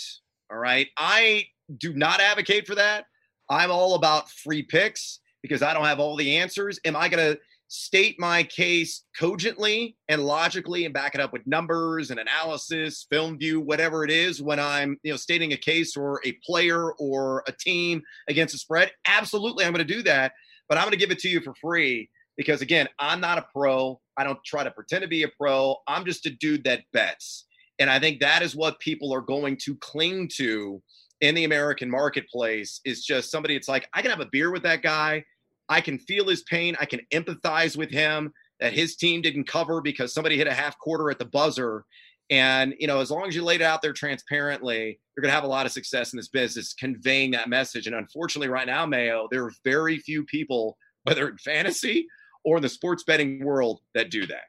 All 0.52 0.58
right. 0.58 0.88
I 0.98 1.46
do 1.78 1.94
not 1.94 2.22
advocate 2.22 2.68
for 2.68 2.76
that. 2.76 3.06
I'm 3.50 3.72
all 3.72 3.96
about 3.96 4.30
free 4.30 4.64
picks 4.64 5.20
because 5.42 5.62
I 5.62 5.74
don't 5.74 5.86
have 5.86 6.00
all 6.00 6.16
the 6.16 6.38
answers. 6.38 6.80
Am 6.86 6.96
I 6.96 7.10
going 7.10 7.34
to 7.34 7.40
state 7.76 8.20
my 8.20 8.44
case 8.44 9.04
cogently 9.18 9.98
and 10.08 10.24
logically 10.24 10.86
and 10.86 10.94
back 10.94 11.16
it 11.16 11.22
up 11.22 11.34
with 11.34 11.42
numbers 11.48 12.12
and 12.12 12.20
analysis, 12.20 13.08
film 13.10 13.36
view, 13.36 13.60
whatever 13.60 14.04
it 14.04 14.12
is 14.12 14.44
when 14.44 14.60
I'm, 14.60 15.00
you 15.02 15.12
know, 15.12 15.18
stating 15.18 15.54
a 15.54 15.58
case 15.58 15.98
or 15.98 16.22
a 16.24 16.38
player 16.46 16.92
or 17.00 17.44
a 17.48 17.52
team 17.52 18.04
against 18.30 18.54
a 18.54 18.60
spread? 18.60 18.92
Absolutely, 19.08 19.66
I'm 19.66 19.74
going 19.74 19.86
to 19.86 19.92
do 19.92 20.04
that, 20.04 20.34
but 20.70 20.78
I'm 20.78 20.84
going 20.84 20.92
to 20.92 20.98
give 20.98 21.10
it 21.10 21.18
to 21.20 21.28
you 21.28 21.42
for 21.42 21.56
free 21.56 22.12
because 22.38 22.62
again, 22.62 22.88
I'm 23.00 23.20
not 23.20 23.40
a 23.40 23.46
pro. 23.52 24.00
I 24.18 24.24
don't 24.24 24.44
try 24.46 24.64
to 24.64 24.70
pretend 24.70 25.02
to 25.02 25.08
be 25.08 25.24
a 25.24 25.30
pro. 25.30 25.78
I'm 25.88 26.06
just 26.06 26.28
a 26.28 26.30
dude 26.30 26.66
that 26.66 26.84
bets. 26.94 27.48
And 27.80 27.90
I 27.90 27.98
think 27.98 28.20
that 28.20 28.44
is 28.44 28.56
what 28.56 28.80
people 28.82 29.12
are 29.16 29.22
going 29.22 29.58
to 29.64 29.76
cling 29.78 30.30
to 30.36 30.80
in 31.22 31.34
the 31.34 31.46
American 31.46 31.90
marketplace 31.90 32.82
is 32.86 33.04
just 33.04 33.32
somebody 33.32 33.56
it's 33.56 33.68
like 33.68 33.90
I 33.96 34.04
can 34.04 34.12
have 34.12 34.20
a 34.20 34.30
beer 34.32 34.52
with 34.52 34.62
that 34.62 34.84
guy. 34.84 35.24
I 35.74 35.82
can 35.82 35.98
feel 35.98 36.28
his 36.28 36.44
pain. 36.44 36.78
I 36.80 36.86
can 36.86 37.02
empathize 37.12 37.76
with 37.76 37.90
him 37.90 38.32
that 38.60 38.74
his 38.74 38.96
team 38.96 39.24
didn't 39.24 39.48
cover 39.48 39.82
because 39.82 40.14
somebody 40.14 40.38
hit 40.38 40.46
a 40.46 40.54
half 40.54 40.78
quarter 40.78 41.10
at 41.10 41.18
the 41.18 41.26
buzzer. 41.26 41.84
And, 42.30 42.76
you 42.78 42.86
know, 42.86 43.00
as 43.00 43.10
long 43.10 43.28
as 43.28 43.36
you 43.36 43.44
laid 43.44 43.62
it 43.62 43.64
out 43.64 43.82
there 43.82 43.92
transparently, 43.92 45.00
you're 45.16 45.22
going 45.24 45.32
to 45.32 45.36
have 45.36 45.44
a 45.44 45.48
lot 45.48 45.66
of 45.66 45.72
success 45.72 46.14
in 46.14 46.18
this 46.18 46.28
business 46.28 46.76
conveying 46.76 47.32
that 47.32 47.50
message. 47.50 47.88
And 47.88 47.96
unfortunately, 47.96 48.50
right 48.50 48.68
now, 48.68 48.86
Mayo, 48.86 49.28
there 49.32 49.44
are 49.44 49.52
very 49.64 49.98
few 49.98 50.24
people, 50.26 50.78
whether 51.06 51.28
in 51.28 51.38
fantasy 51.40 52.08
or 52.46 52.58
in 52.58 52.62
the 52.62 52.70
sports 52.70 53.04
betting 53.04 53.44
world, 53.44 53.82
that 53.96 54.12
do 54.12 54.28
that. 54.28 54.44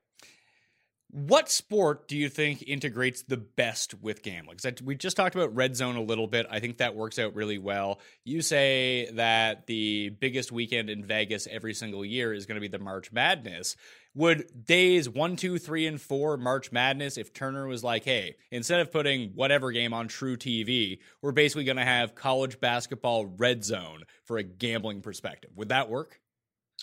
What 1.16 1.48
sport 1.48 2.08
do 2.08 2.16
you 2.16 2.28
think 2.28 2.64
integrates 2.66 3.22
the 3.22 3.36
best 3.36 3.94
with 4.02 4.24
gambling? 4.24 4.56
'Cause 4.56 4.66
I- 4.66 4.84
we 4.84 4.96
just 4.96 5.16
talked 5.16 5.36
about 5.36 5.54
red 5.54 5.76
zone 5.76 5.94
a 5.94 6.02
little 6.02 6.26
bit. 6.26 6.44
I 6.50 6.58
think 6.58 6.78
that 6.78 6.96
works 6.96 7.20
out 7.20 7.36
really 7.36 7.56
well. 7.56 8.00
You 8.24 8.42
say 8.42 9.08
that 9.12 9.68
the 9.68 10.08
biggest 10.08 10.50
weekend 10.50 10.90
in 10.90 11.04
Vegas 11.04 11.46
every 11.46 11.72
single 11.72 12.04
year 12.04 12.34
is 12.34 12.46
going 12.46 12.56
to 12.56 12.60
be 12.60 12.66
the 12.66 12.80
March 12.80 13.12
Madness. 13.12 13.76
Would 14.16 14.64
days 14.66 15.08
one, 15.08 15.36
two, 15.36 15.56
three, 15.58 15.86
and 15.86 16.00
four 16.00 16.36
March 16.36 16.72
Madness, 16.72 17.16
if 17.16 17.32
Turner 17.32 17.68
was 17.68 17.84
like, 17.84 18.04
hey, 18.04 18.34
instead 18.50 18.80
of 18.80 18.90
putting 18.90 19.30
whatever 19.36 19.70
game 19.70 19.92
on 19.94 20.08
truTV, 20.08 20.98
we're 21.22 21.30
basically 21.30 21.62
going 21.64 21.76
to 21.76 21.84
have 21.84 22.16
college 22.16 22.58
basketball 22.58 23.26
red 23.26 23.62
zone 23.62 24.02
for 24.24 24.36
a 24.36 24.42
gambling 24.42 25.00
perspective? 25.00 25.52
Would 25.54 25.68
that 25.68 25.88
work? 25.88 26.20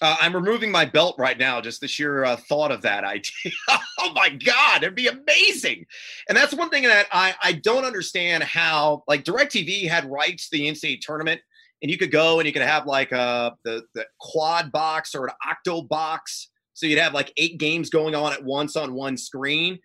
Uh, 0.02 0.16
I'm 0.20 0.36
removing 0.36 0.72
my 0.72 0.84
belt 0.84 1.16
right 1.20 1.38
now, 1.38 1.62
just 1.62 1.80
the 1.80 1.88
sheer 1.88 2.26
uh, 2.26 2.36
thought 2.36 2.72
of 2.72 2.82
that 2.82 3.04
idea. 3.04 3.54
oh 3.99 4.12
my 4.16 4.30
God, 4.30 4.82
it'd 4.82 4.95
be 4.95 5.08
amazing. 5.08 5.86
And 6.28 6.36
that's 6.36 6.56
one 6.56 6.70
thing 6.70 6.84
that 6.84 7.06
I, 7.12 7.36
I 7.41 7.54
don't 7.54 7.86
understand 7.86 8.43
how, 8.43 9.04
like, 9.08 9.24
DirecTV 9.24 9.88
had 9.88 10.10
rights 10.10 10.49
to 10.49 10.58
the 10.58 10.68
NCAA 10.68 11.02
tournament, 11.02 11.39
and 11.82 11.91
you 11.91 11.97
could 11.97 12.12
go 12.12 12.39
and 12.39 12.47
you 12.47 12.54
could 12.54 12.62
have 12.62 12.86
like 12.86 13.12
uh, 13.12 13.52
the, 13.64 13.84
the 13.95 14.06
quad 14.20 14.72
box 14.72 15.16
or 15.16 15.26
an 15.26 15.34
octo 15.47 15.82
box. 15.82 16.49
So 16.74 16.86
you'd 16.86 16.99
have 16.99 17.14
like 17.14 17.32
eight 17.38 17.58
games 17.58 17.89
going 17.89 18.16
on 18.16 18.34
at 18.34 18.43
once 18.43 18.76
on 18.76 18.93
one 18.93 19.18
screen. 19.18 19.80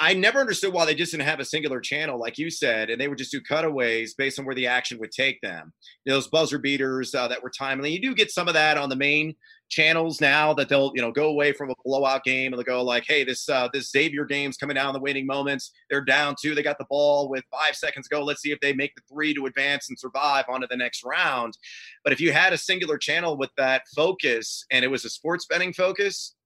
I- 0.00 0.14
never 0.14 0.40
understood 0.40 0.72
why 0.72 0.84
they 0.84 0.94
just 0.94 1.12
didn't 1.12 1.26
have 1.26 1.40
a 1.40 1.44
singular 1.44 1.80
channel, 1.80 2.18
like 2.18 2.38
you 2.38 2.50
said, 2.50 2.90
and 2.90 3.00
they 3.00 3.08
would 3.08 3.18
just 3.18 3.30
do 3.30 3.40
cutaways 3.40 4.14
based 4.14 4.38
on 4.38 4.44
where 4.44 4.54
the 4.54 4.66
action 4.66 4.98
would 4.98 5.12
take 5.12 5.40
them. 5.40 5.72
Those 6.04 6.28
buzzer 6.28 6.58
beaters 6.58 7.14
uh, 7.14 7.28
that 7.28 7.42
were 7.42 7.50
timely. 7.50 7.92
You 7.92 8.00
do 8.00 8.14
get 8.14 8.30
some 8.30 8.48
of 8.48 8.54
that 8.54 8.78
on 8.78 8.88
the 8.88 8.96
main 8.96 9.34
channels 9.68 10.20
now 10.20 10.54
that 10.54 10.68
they'll 10.68 10.92
you 10.94 11.02
know 11.02 11.10
go 11.10 11.28
away 11.28 11.52
from 11.52 11.70
a 11.70 11.74
blowout 11.84 12.22
game 12.22 12.52
and 12.52 12.58
they'll 12.58 12.64
go 12.64 12.84
like 12.84 13.04
hey 13.06 13.24
this 13.24 13.48
uh 13.48 13.68
this 13.72 13.90
xavier 13.90 14.24
game's 14.24 14.56
coming 14.56 14.76
down 14.76 14.88
in 14.88 14.92
the 14.92 15.00
waiting 15.00 15.26
moments 15.26 15.72
they're 15.90 16.04
down 16.04 16.36
two 16.40 16.54
they 16.54 16.62
got 16.62 16.78
the 16.78 16.86
ball 16.88 17.28
with 17.28 17.42
five 17.50 17.74
seconds 17.74 18.06
to 18.06 18.14
go 18.14 18.22
let's 18.22 18.40
see 18.40 18.52
if 18.52 18.60
they 18.60 18.72
make 18.72 18.94
the 18.94 19.02
three 19.12 19.34
to 19.34 19.46
advance 19.46 19.88
and 19.88 19.98
survive 19.98 20.44
onto 20.48 20.68
the 20.68 20.76
next 20.76 21.02
round 21.04 21.58
but 22.04 22.12
if 22.12 22.20
you 22.20 22.32
had 22.32 22.52
a 22.52 22.58
singular 22.58 22.96
channel 22.96 23.36
with 23.36 23.50
that 23.56 23.82
focus 23.96 24.64
and 24.70 24.84
it 24.84 24.88
was 24.88 25.04
a 25.04 25.10
sports 25.10 25.46
betting 25.50 25.72
focus 25.72 26.36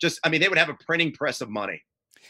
just 0.00 0.18
i 0.24 0.28
mean 0.28 0.40
they 0.40 0.48
would 0.48 0.58
have 0.58 0.68
a 0.68 0.76
printing 0.84 1.12
press 1.12 1.40
of 1.40 1.48
money 1.48 1.80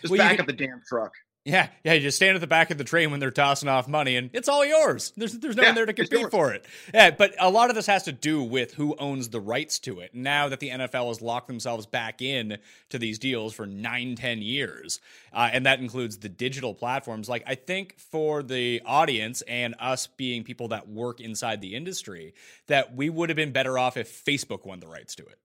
just 0.01 0.11
Well, 0.11 0.19
back 0.19 0.33
could- 0.33 0.41
up 0.41 0.47
the 0.47 0.53
damn 0.53 0.83
truck 0.87 1.13
Yeah, 1.47 1.69
yeah. 1.85 1.93
You 1.93 2.01
just 2.01 2.17
stand 2.17 2.37
at 2.37 2.41
the 2.41 2.47
back 2.47 2.71
of 2.71 2.79
the 2.79 2.85
train 2.85 3.11
when 3.11 3.21
they're 3.21 3.31
tossing 3.31 3.69
off 3.69 3.87
money, 3.87 4.17
and 4.17 4.31
it's 4.33 4.49
all 4.49 4.65
yours. 4.65 5.13
There's 5.15 5.35
there's 5.35 5.57
no 5.57 5.63
Yeah, 5.63 5.69
one 5.69 5.75
there 5.75 5.85
to 5.85 5.93
compete 5.93 6.31
for 6.31 6.55
it. 6.55 6.65
Yeah, 6.95 7.11
but 7.11 7.35
a 7.39 7.51
lot 7.51 7.69
of 7.69 7.77
this 7.77 7.85
has 7.85 8.05
to 8.05 8.13
do 8.13 8.43
with 8.43 8.73
who 8.73 8.97
owns 8.99 9.29
the 9.29 9.43
rights 9.43 9.79
to 9.81 10.01
it. 10.01 10.15
Now 10.15 10.49
that 10.49 10.61
the 10.61 10.71
NFL 10.71 11.09
has 11.09 11.21
locked 11.21 11.49
themselves 11.49 11.85
back 11.85 12.23
in 12.23 12.57
to 12.89 12.99
these 12.99 13.19
deals 13.19 13.53
for 13.53 13.67
nine, 13.67 14.15
ten 14.17 14.41
years, 14.41 15.01
uh, 15.35 15.51
and 15.53 15.67
that 15.67 15.81
includes 15.81 16.17
the 16.17 16.31
digital 16.31 16.73
platforms. 16.73 17.29
Like 17.29 17.43
I 17.47 17.57
think 17.57 17.99
for 17.99 18.43
the 18.43 18.81
audience 18.87 19.43
and 19.43 19.75
us 19.79 20.07
being 20.07 20.45
people 20.45 20.69
that 20.69 20.89
work 20.89 21.21
inside 21.21 21.61
the 21.61 21.75
industry, 21.75 22.33
that 22.69 22.95
we 22.97 23.11
would 23.11 23.29
have 23.29 23.37
been 23.37 23.53
better 23.53 23.79
off 23.79 23.99
if 23.99 24.25
Facebook 24.25 24.65
won 24.65 24.81
the 24.81 24.87
rights 24.89 25.15
to 25.17 25.23
it. 25.27 25.39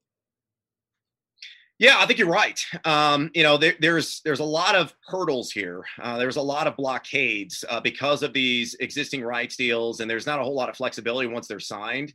Yeah, 1.80 1.96
I 1.98 2.06
think 2.06 2.20
you're 2.20 2.28
right. 2.28 2.62
Um, 2.84 3.32
you 3.34 3.42
know, 3.42 3.56
there, 3.56 3.74
there's 3.80 4.20
there's 4.26 4.42
a 4.42 4.46
lot 4.46 4.76
of 4.76 4.94
hurdles 5.08 5.50
here. 5.50 5.86
Uh, 6.02 6.18
there's 6.18 6.36
a 6.36 6.42
lot 6.42 6.68
of 6.68 6.76
blockades 6.76 7.64
uh, 7.70 7.80
because 7.80 8.22
of 8.22 8.34
these 8.34 8.76
existing 8.82 9.24
rights 9.24 9.56
deals, 9.56 10.02
and 10.02 10.12
there's 10.12 10.26
not 10.26 10.40
a 10.40 10.44
whole 10.44 10.56
lot 10.56 10.68
of 10.68 10.76
flexibility 10.76 11.30
once 11.30 11.48
they're 11.48 11.60
signed. 11.62 12.14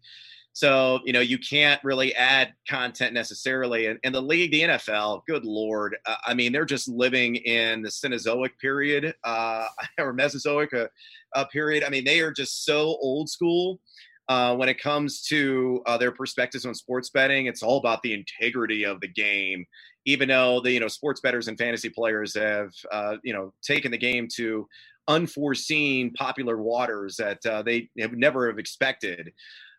So 0.52 1.00
you 1.06 1.14
know, 1.14 1.20
you 1.20 1.38
can't 1.38 1.82
really 1.82 2.14
add 2.14 2.52
content 2.68 3.14
necessarily. 3.14 3.86
And, 3.86 3.98
and 4.04 4.14
the 4.14 4.20
league, 4.20 4.52
the 4.52 4.62
NFL, 4.62 5.22
good 5.26 5.46
lord, 5.46 5.96
uh, 6.04 6.16
I 6.26 6.34
mean, 6.34 6.52
they're 6.52 6.66
just 6.66 6.86
living 6.86 7.36
in 7.36 7.80
the 7.80 7.88
Cenozoic 7.88 8.50
period 8.60 9.14
uh, 9.24 9.66
or 9.98 10.12
Mesozoic 10.12 10.74
uh, 10.74 10.88
uh, 11.34 11.46
period. 11.46 11.84
I 11.84 11.88
mean, 11.88 12.04
they 12.04 12.20
are 12.20 12.32
just 12.32 12.66
so 12.66 12.98
old 13.00 13.30
school 13.30 13.80
uh, 14.28 14.54
when 14.56 14.68
it 14.68 14.80
comes 14.80 15.22
to 15.22 15.82
uh, 15.86 15.98
their 15.98 16.12
perspectives 16.12 16.66
on 16.66 16.74
sports 16.74 17.10
betting. 17.10 17.46
It's 17.46 17.62
all 17.62 17.78
about 17.78 18.02
the 18.02 18.14
integrity 18.14 18.84
of 18.84 19.00
the 19.00 19.08
game. 19.08 19.64
Even 20.06 20.28
though 20.28 20.60
the 20.60 20.72
you 20.72 20.80
know 20.80 20.88
sports 20.88 21.20
bettors 21.20 21.48
and 21.48 21.58
fantasy 21.58 21.88
players 21.88 22.34
have 22.34 22.70
uh, 22.92 23.16
you 23.22 23.32
know 23.32 23.52
taken 23.62 23.90
the 23.90 23.98
game 23.98 24.28
to 24.36 24.66
unforeseen 25.08 26.12
popular 26.14 26.56
waters 26.62 27.16
that 27.16 27.44
uh, 27.46 27.62
they 27.62 27.88
have 27.98 28.12
never 28.12 28.48
have 28.48 28.58
expected. 28.58 29.32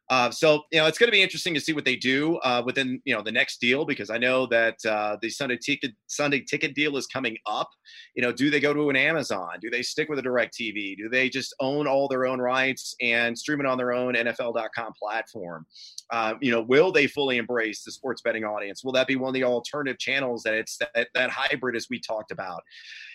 Uh, 0.10 0.30
so 0.30 0.62
you 0.72 0.80
know 0.80 0.86
it's 0.86 1.00
going 1.00 1.08
to 1.08 1.12
be 1.12 1.24
interesting 1.24 1.54
to 1.54 1.60
see 1.60 1.74
what 1.74 1.84
they 1.84 1.96
do 1.96 2.38
uh, 2.38 2.62
within 2.64 3.02
you 3.06 3.16
know 3.16 3.24
the 3.24 3.32
next 3.32 3.60
deal 3.60 3.86
because 3.86 4.12
I 4.12 4.18
know 4.18 4.46
that 4.48 4.78
uh, 4.86 5.18
the 5.22 5.30
Sunday 5.30 5.58
ticket 5.58 5.92
Sunday 6.08 6.42
ticket 6.42 6.76
deal 6.76 6.96
is 6.98 7.08
coming 7.08 7.38
up. 7.48 7.70
You 8.16 8.22
know, 8.22 8.32
do 8.32 8.52
they 8.52 8.60
go 8.60 8.74
to 8.74 8.90
an 8.90 8.96
Amazon? 8.96 9.58
Do 9.62 9.70
they 9.72 9.82
stick 9.82 10.08
with 10.08 10.20
a 10.20 10.22
Direct 10.22 10.56
TV? 10.56 10.96
Do 10.96 11.10
they 11.10 11.28
just 11.28 11.56
own 11.60 11.88
all 11.88 12.08
their 12.08 12.28
own 12.28 12.40
rights 12.40 12.96
and 13.02 13.38
stream 13.38 13.60
it 13.60 13.66
on 13.66 13.78
their 13.78 13.94
own 13.94 14.14
NFL.com 14.14 14.94
platform? 15.02 15.66
Uh, 16.12 16.36
you 16.40 16.52
know, 16.52 16.62
will 16.62 16.92
they 16.92 17.08
fully 17.08 17.38
embrace 17.38 17.84
the 17.84 17.92
sports 17.92 18.22
betting 18.22 18.44
audience? 18.44 18.84
Will 18.84 18.92
that 18.94 19.08
be 19.08 19.16
one 19.16 19.30
of 19.30 19.34
the 19.34 19.44
alternative 19.44 19.98
channels 19.98 20.44
that 20.44 20.54
it's 20.54 20.78
that, 20.78 21.08
that 21.16 21.30
hybrid 21.32 21.76
as 21.76 21.88
we 21.90 22.00
talked 22.00 22.32
about? 22.32 22.62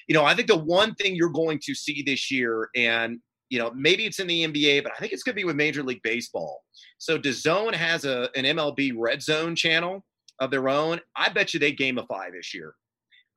You 0.08 0.14
know, 0.14 0.24
I 0.24 0.34
think 0.34 0.48
the 0.48 0.56
one 0.56 0.96
thing 0.96 1.14
you're 1.14 1.28
going 1.28 1.60
to 1.64 1.74
see 1.74 2.02
this 2.02 2.32
year, 2.32 2.68
and 2.74 3.20
you 3.50 3.58
know, 3.58 3.72
maybe 3.74 4.06
it's 4.06 4.20
in 4.20 4.26
the 4.26 4.46
NBA, 4.46 4.84
but 4.84 4.92
I 4.92 5.00
think 5.00 5.12
it's 5.12 5.22
going 5.22 5.34
to 5.34 5.40
be 5.40 5.44
with 5.44 5.56
Major 5.56 5.82
League 5.82 6.02
Baseball. 6.02 6.62
So 6.98 7.18
DAZN 7.18 7.74
has 7.74 8.04
a 8.04 8.30
an 8.36 8.44
MLB 8.44 8.92
Red 8.96 9.22
Zone 9.22 9.54
channel 9.54 10.04
of 10.38 10.50
their 10.50 10.68
own. 10.68 11.00
I 11.16 11.28
bet 11.28 11.52
you 11.52 11.60
they 11.60 11.72
gamify 11.72 12.32
this 12.32 12.54
year. 12.54 12.74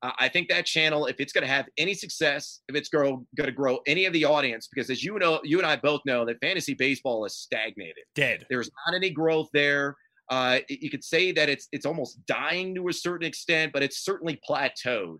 Uh, 0.03 0.11
I 0.19 0.27
think 0.27 0.49
that 0.49 0.65
channel, 0.65 1.05
if 1.05 1.19
it's 1.19 1.31
going 1.33 1.43
to 1.43 1.51
have 1.51 1.65
any 1.77 1.93
success, 1.93 2.61
if 2.67 2.75
it's 2.75 2.89
going 2.89 3.25
to 3.37 3.51
grow 3.51 3.79
any 3.87 4.05
of 4.05 4.13
the 4.13 4.25
audience, 4.25 4.67
because 4.67 4.89
as 4.89 5.03
you 5.03 5.17
know, 5.17 5.39
you 5.43 5.57
and 5.57 5.65
I 5.65 5.77
both 5.77 6.01
know 6.05 6.25
that 6.25 6.39
fantasy 6.41 6.73
baseball 6.73 7.25
is 7.25 7.37
stagnated. 7.37 8.03
Dead. 8.13 8.45
There's 8.49 8.69
not 8.85 8.95
any 8.95 9.09
growth 9.09 9.47
there. 9.53 9.95
Uh, 10.29 10.59
you 10.69 10.89
could 10.89 11.03
say 11.03 11.31
that 11.31 11.49
it's 11.49 11.67
it's 11.71 11.85
almost 11.85 12.25
dying 12.25 12.75
to 12.75 12.87
a 12.87 12.93
certain 12.93 13.27
extent, 13.27 13.73
but 13.73 13.81
it's 13.81 14.03
certainly 14.03 14.39
plateaued. 14.47 15.19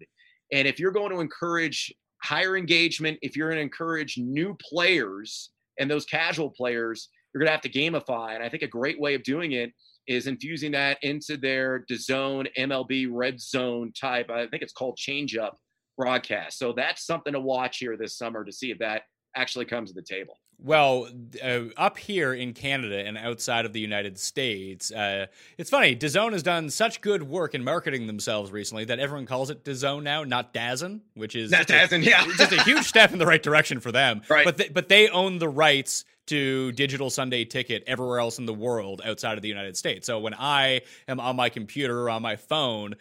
And 0.52 0.68
if 0.68 0.80
you're 0.80 0.92
going 0.92 1.12
to 1.12 1.20
encourage 1.20 1.94
higher 2.24 2.56
engagement, 2.58 3.20
if 3.22 3.36
you're 3.36 3.50
going 3.50 3.58
to 3.58 3.64
encourage 3.64 4.18
new 4.18 4.58
players 4.62 5.52
and 5.80 5.90
those 5.90 6.06
casual 6.06 6.50
players, 6.50 7.10
you're 7.34 7.40
going 7.40 7.48
to 7.48 7.52
have 7.52 7.62
to 7.62 7.70
gamify. 7.70 8.36
And 8.36 8.44
I 8.44 8.50
think 8.50 8.64
a 8.64 8.68
great 8.68 9.00
way 9.00 9.14
of 9.14 9.24
doing 9.24 9.54
it 9.54 9.72
is 10.08 10.28
infusing 10.28 10.72
that 10.72 10.98
into 11.02 11.38
their 11.38 11.86
DAZN 11.90 12.48
MLB 12.58 13.08
red 13.12 13.40
zone 13.40 13.92
type. 14.00 14.30
I 14.30 14.48
think 14.48 14.64
it's 14.64 14.74
called 14.74 14.98
change 14.98 15.36
up 15.38 15.58
broadcast. 15.98 16.58
So 16.60 16.74
that's 16.74 17.06
something 17.06 17.34
to 17.34 17.40
watch 17.40 17.78
here 17.78 17.98
this 17.98 18.18
summer 18.18 18.44
to 18.44 18.52
see 18.52 18.72
if 18.72 18.80
that 18.80 19.04
actually 19.36 19.66
comes 19.66 19.92
to 19.92 19.96
the 19.96 20.02
table. 20.02 20.38
Well, 20.64 21.10
uh, 21.44 21.64
up 21.76 21.98
here 21.98 22.34
in 22.34 22.54
Canada 22.54 23.06
and 23.06 23.18
outside 23.18 23.66
of 23.66 23.74
the 23.74 23.82
United 23.82 24.18
States, 24.18 24.94
uh, 24.94 25.26
it's 25.58 25.70
funny. 25.70 25.94
DAZN 25.94 26.32
has 26.32 26.42
done 26.42 26.70
such 26.70 27.02
good 27.02 27.24
work 27.24 27.54
in 27.54 27.66
marketing 27.66 28.08
themselves 28.08 28.50
recently 28.50 28.86
that 28.86 28.98
everyone 28.98 29.26
calls 29.26 29.50
it 29.50 29.66
DAZN 29.66 30.04
now, 30.04 30.24
not 30.24 30.54
DAZN, 30.54 31.02
which 31.16 31.36
is 31.36 31.52
not 31.52 31.68
DAZN. 31.68 32.06
Yeah, 32.06 32.26
just 32.38 32.54
a 32.54 32.64
huge 32.64 32.86
step 32.86 33.12
in 33.12 33.20
the 33.20 33.26
right 33.26 33.44
direction 33.44 33.82
for 33.82 33.92
them. 33.92 34.22
Right. 34.30 34.46
But 34.46 34.56
they, 34.56 34.70
but 34.70 34.88
they 34.88 35.10
own 35.10 35.38
the 35.38 35.50
rights 35.50 36.06
to 36.28 36.72
digital 36.72 37.10
Sunday 37.10 37.44
ticket 37.44 37.84
everywhere 37.86 38.20
else 38.20 38.40
in 38.40 38.46
the 38.46 38.54
world 38.54 39.02
outside 39.04 39.38
of 39.38 39.42
the 39.42 39.50
United 39.50 39.76
States. 39.76 40.08
So 40.08 40.20
when 40.20 40.34
I 40.34 40.82
am 41.10 41.20
on 41.20 41.36
my 41.36 41.50
computer 41.50 42.04
or 42.04 42.10
on 42.10 42.22
my 42.22 42.38
phone 42.38 42.96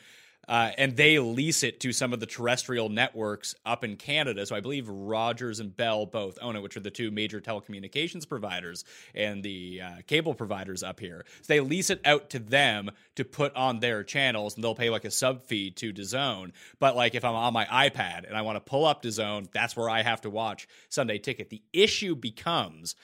uh, 0.49 0.71
and 0.77 0.97
they 0.97 1.19
lease 1.19 1.63
it 1.63 1.81
to 1.81 1.93
some 1.93 2.13
of 2.13 2.21
the 2.21 2.27
terrestrial 2.27 2.89
networks 2.89 3.55
up 3.65 3.85
in 3.85 3.97
Canada. 3.97 4.45
So 4.45 4.57
I 4.57 4.61
believe 4.61 4.89
Rogers 4.89 5.61
and 5.61 5.77
Bell 5.77 6.07
both 6.07 6.39
own 6.43 6.57
it, 6.57 6.63
which 6.63 6.77
are 6.77 6.81
the 6.81 6.91
two 6.91 7.11
major 7.11 7.41
telecommunications 7.41 8.29
providers 8.29 8.85
and 9.15 9.43
the 9.43 9.81
uh, 9.83 9.91
cable 10.07 10.35
providers 10.35 10.83
up 10.83 10.99
here. 10.99 11.25
So 11.43 11.53
they 11.53 11.61
lease 11.61 11.91
it 11.91 12.01
out 12.05 12.31
to 12.31 12.39
them 12.39 12.91
to 13.17 13.25
put 13.25 13.55
on 13.55 13.81
their 13.81 14.03
channels, 14.03 14.55
and 14.55 14.65
they'll 14.65 14.75
pay 14.75 14.91
like 14.91 15.05
a 15.05 15.11
sub 15.11 15.43
fee 15.43 15.71
to 15.73 15.93
DAZN. 15.93 16.53
But 16.79 16.97
like 16.97 17.15
if 17.15 17.25
I'm 17.25 17.35
on 17.35 17.53
my 17.53 17.67
iPad 17.67 18.27
and 18.27 18.37
I 18.37 18.43
want 18.43 18.57
to 18.57 18.61
pull 18.61 18.85
up 18.85 19.03
DAZN, 19.03 19.53
that's 19.53 19.77
where 19.77 19.89
I 19.89 20.03
have 20.03 20.23
to 20.23 20.31
watch 20.31 20.67
Sunday 20.89 21.19
Ticket. 21.19 21.51
The 21.51 21.63
issue 21.73 22.17
becomes 22.17 22.97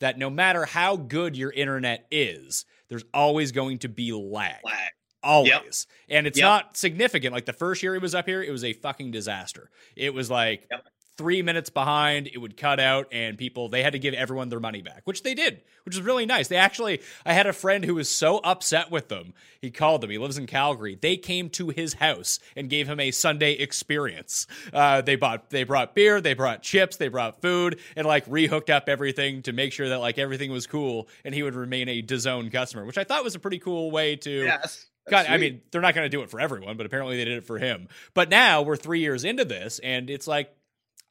that 0.00 0.18
no 0.18 0.30
matter 0.30 0.64
how 0.64 0.96
good 0.96 1.36
your 1.36 1.50
internet 1.50 2.06
is, 2.10 2.64
there's 2.88 3.04
always 3.12 3.52
going 3.52 3.78
to 3.78 3.88
be 3.88 4.12
lag. 4.12 4.56
lag 4.64 4.92
always. 5.26 5.86
Yep. 6.08 6.16
And 6.16 6.26
it's 6.26 6.38
yep. 6.38 6.44
not 6.44 6.76
significant. 6.76 7.34
Like 7.34 7.44
the 7.44 7.52
first 7.52 7.82
year 7.82 7.94
he 7.94 7.98
was 7.98 8.14
up 8.14 8.26
here, 8.26 8.42
it 8.42 8.50
was 8.50 8.64
a 8.64 8.72
fucking 8.72 9.10
disaster. 9.10 9.70
It 9.96 10.14
was 10.14 10.30
like 10.30 10.66
yep. 10.70 10.86
three 11.18 11.42
minutes 11.42 11.68
behind, 11.68 12.28
it 12.28 12.38
would 12.38 12.56
cut 12.56 12.78
out, 12.78 13.08
and 13.10 13.36
people 13.36 13.68
they 13.68 13.82
had 13.82 13.94
to 13.94 13.98
give 13.98 14.14
everyone 14.14 14.48
their 14.48 14.60
money 14.60 14.82
back, 14.82 15.02
which 15.04 15.22
they 15.22 15.34
did, 15.34 15.62
which 15.84 15.96
was 15.96 16.04
really 16.04 16.26
nice. 16.26 16.46
They 16.48 16.56
actually 16.56 17.00
I 17.24 17.32
had 17.32 17.46
a 17.46 17.52
friend 17.52 17.84
who 17.84 17.96
was 17.96 18.08
so 18.08 18.38
upset 18.38 18.90
with 18.90 19.08
them. 19.08 19.34
He 19.60 19.70
called 19.72 20.00
them. 20.00 20.10
He 20.10 20.18
lives 20.18 20.38
in 20.38 20.46
Calgary. 20.46 20.96
They 21.00 21.16
came 21.16 21.50
to 21.50 21.70
his 21.70 21.94
house 21.94 22.38
and 22.54 22.70
gave 22.70 22.86
him 22.86 23.00
a 23.00 23.10
Sunday 23.10 23.52
experience. 23.54 24.46
Uh, 24.72 25.00
they 25.00 25.16
bought 25.16 25.50
they 25.50 25.64
brought 25.64 25.94
beer, 25.94 26.20
they 26.20 26.34
brought 26.34 26.62
chips, 26.62 26.96
they 26.96 27.08
brought 27.08 27.42
food, 27.42 27.80
and 27.96 28.06
like 28.06 28.26
rehooked 28.26 28.70
up 28.70 28.88
everything 28.88 29.42
to 29.42 29.52
make 29.52 29.72
sure 29.72 29.88
that 29.88 29.98
like 29.98 30.18
everything 30.18 30.52
was 30.52 30.68
cool 30.68 31.08
and 31.24 31.34
he 31.34 31.42
would 31.42 31.56
remain 31.56 31.88
a 31.88 32.00
DAZN 32.00 32.52
customer, 32.52 32.84
which 32.84 32.98
I 32.98 33.04
thought 33.04 33.24
was 33.24 33.34
a 33.34 33.40
pretty 33.40 33.58
cool 33.58 33.90
way 33.90 34.14
to 34.16 34.30
yes 34.30 34.86
God, 35.08 35.26
I 35.28 35.36
mean, 35.36 35.62
they're 35.70 35.80
not 35.80 35.94
going 35.94 36.04
to 36.04 36.16
do 36.16 36.22
it 36.22 36.30
for 36.30 36.40
everyone, 36.40 36.76
but 36.76 36.86
apparently 36.86 37.16
they 37.16 37.24
did 37.24 37.38
it 37.38 37.44
for 37.44 37.58
him. 37.58 37.88
But 38.14 38.28
now 38.28 38.62
we're 38.62 38.76
three 38.76 39.00
years 39.00 39.24
into 39.24 39.44
this, 39.44 39.78
and 39.78 40.10
it's 40.10 40.26
like, 40.26 40.52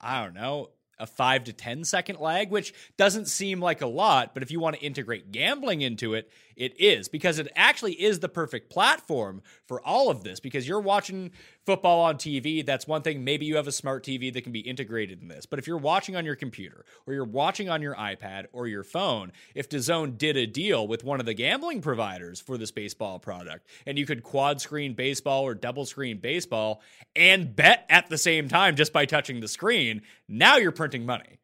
I 0.01 0.23
don't 0.23 0.33
know, 0.33 0.71
a 0.99 1.07
five 1.07 1.45
to 1.45 1.53
ten 1.53 1.83
second 1.83 2.19
lag, 2.19 2.51
which 2.51 2.73
doesn't 2.97 3.27
seem 3.27 3.59
like 3.59 3.81
a 3.81 3.87
lot, 3.87 4.33
but 4.33 4.43
if 4.43 4.51
you 4.51 4.59
want 4.59 4.75
to 4.75 4.81
integrate 4.81 5.31
gambling 5.31 5.81
into 5.81 6.13
it, 6.13 6.29
it 6.55 6.79
is 6.79 7.07
because 7.07 7.39
it 7.39 7.51
actually 7.55 7.93
is 7.93 8.19
the 8.19 8.29
perfect 8.29 8.69
platform 8.69 9.41
for 9.67 9.81
all 9.81 10.09
of 10.09 10.23
this 10.23 10.39
because 10.39 10.67
you're 10.67 10.79
watching 10.79 11.31
football 11.65 12.01
on 12.01 12.15
TV. 12.15 12.65
That's 12.65 12.87
one 12.87 13.01
thing. 13.01 13.23
Maybe 13.23 13.45
you 13.45 13.55
have 13.55 13.67
a 13.67 13.71
smart 13.71 14.03
TV 14.03 14.31
that 14.33 14.41
can 14.41 14.51
be 14.51 14.59
integrated 14.59 15.21
in 15.21 15.27
this. 15.27 15.45
But 15.45 15.59
if 15.59 15.67
you're 15.67 15.77
watching 15.77 16.15
on 16.15 16.25
your 16.25 16.35
computer 16.35 16.85
or 17.05 17.13
you're 17.13 17.25
watching 17.25 17.69
on 17.69 17.81
your 17.81 17.95
iPad 17.95 18.45
or 18.53 18.67
your 18.67 18.83
phone, 18.83 19.31
if 19.53 19.69
DAZN 19.69 20.17
did 20.17 20.37
a 20.37 20.45
deal 20.45 20.87
with 20.87 21.03
one 21.03 21.19
of 21.19 21.25
the 21.25 21.33
gambling 21.33 21.81
providers 21.81 22.39
for 22.39 22.57
this 22.57 22.71
baseball 22.71 23.19
product 23.19 23.67
and 23.85 23.97
you 23.97 24.05
could 24.05 24.23
quad 24.23 24.61
screen 24.61 24.93
baseball 24.93 25.43
or 25.43 25.55
double 25.55 25.85
screen 25.85 26.17
baseball 26.19 26.81
and 27.15 27.55
bet 27.55 27.85
at 27.89 28.09
the 28.09 28.17
same 28.17 28.47
time 28.47 28.75
just 28.75 28.93
by 28.93 29.05
touching 29.05 29.39
the 29.39 29.47
screen, 29.47 30.01
now 30.27 30.57
you're 30.57 30.71
printing 30.71 31.05
money. 31.05 31.39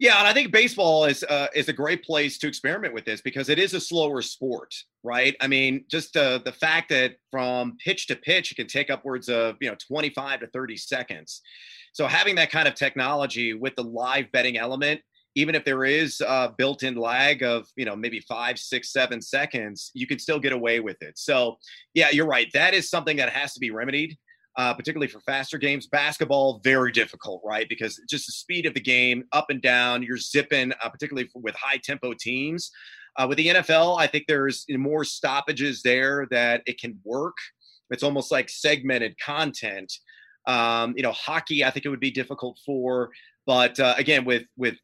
Yeah, 0.00 0.18
and 0.18 0.26
I 0.26 0.32
think 0.32 0.52
baseball 0.52 1.04
is 1.04 1.22
uh, 1.24 1.46
is 1.54 1.68
a 1.68 1.72
great 1.72 2.02
place 2.02 2.38
to 2.38 2.48
experiment 2.48 2.94
with 2.94 3.04
this 3.04 3.20
because 3.20 3.48
it 3.48 3.58
is 3.58 3.74
a 3.74 3.80
slower 3.80 4.22
sport, 4.22 4.74
right? 5.04 5.36
I 5.40 5.46
mean, 5.46 5.84
just 5.88 6.16
uh, 6.16 6.38
the 6.38 6.52
fact 6.52 6.88
that 6.88 7.16
from 7.30 7.76
pitch 7.84 8.08
to 8.08 8.16
pitch 8.16 8.50
it 8.50 8.56
can 8.56 8.66
take 8.66 8.90
upwards 8.90 9.28
of 9.28 9.56
you 9.60 9.68
know 9.70 9.76
25 9.86 10.40
to 10.40 10.46
30 10.48 10.76
seconds. 10.76 11.42
So 11.92 12.08
having 12.08 12.34
that 12.36 12.50
kind 12.50 12.66
of 12.66 12.74
technology 12.74 13.54
with 13.54 13.76
the 13.76 13.84
live 13.84 14.32
betting 14.32 14.58
element, 14.58 15.00
even 15.36 15.54
if 15.54 15.64
there 15.64 15.84
is 15.84 16.20
a 16.20 16.52
built-in 16.58 16.96
lag 16.96 17.44
of 17.44 17.68
you 17.76 17.84
know 17.84 17.94
maybe 17.94 18.18
five, 18.20 18.58
six, 18.58 18.92
seven 18.92 19.22
seconds, 19.22 19.92
you 19.94 20.08
can 20.08 20.18
still 20.18 20.40
get 20.40 20.52
away 20.52 20.80
with 20.80 21.00
it. 21.02 21.16
So 21.18 21.58
yeah, 21.94 22.10
you're 22.10 22.26
right. 22.26 22.48
That 22.52 22.74
is 22.74 22.90
something 22.90 23.16
that 23.18 23.30
has 23.30 23.54
to 23.54 23.60
be 23.60 23.70
remedied 23.70 24.18
uh, 24.56 24.74
particularly 24.74 25.08
for 25.08 25.20
faster 25.20 25.58
games. 25.58 25.86
Basketball, 25.86 26.60
very 26.62 26.92
difficult, 26.92 27.42
right? 27.44 27.68
Because 27.68 28.00
just 28.08 28.26
the 28.26 28.32
speed 28.32 28.66
of 28.66 28.74
the 28.74 28.80
game, 28.80 29.24
up 29.32 29.50
and 29.50 29.60
down, 29.60 30.02
you're 30.02 30.18
zipping, 30.18 30.72
uh, 30.82 30.88
particularly 30.88 31.28
with 31.34 31.54
high 31.54 31.78
tempo 31.82 32.12
teams. 32.18 32.70
Uh, 33.16 33.26
with 33.28 33.38
the 33.38 33.48
NFL, 33.48 33.98
I 33.98 34.06
think 34.06 34.24
there's 34.26 34.64
more 34.68 35.04
stoppages 35.04 35.82
there 35.82 36.26
that 36.30 36.62
it 36.66 36.80
can 36.80 36.98
work. 37.04 37.36
It's 37.90 38.02
almost 38.02 38.32
like 38.32 38.48
segmented 38.48 39.18
content. 39.20 39.92
Um, 40.46 40.94
you 40.96 41.02
know, 41.02 41.12
hockey, 41.12 41.64
I 41.64 41.70
think 41.70 41.86
it 41.86 41.90
would 41.90 42.00
be 42.00 42.10
difficult 42.10 42.58
for, 42.66 43.10
but 43.46 43.78
uh, 43.78 43.94
again, 43.96 44.24
with 44.24 44.44
with 44.56 44.76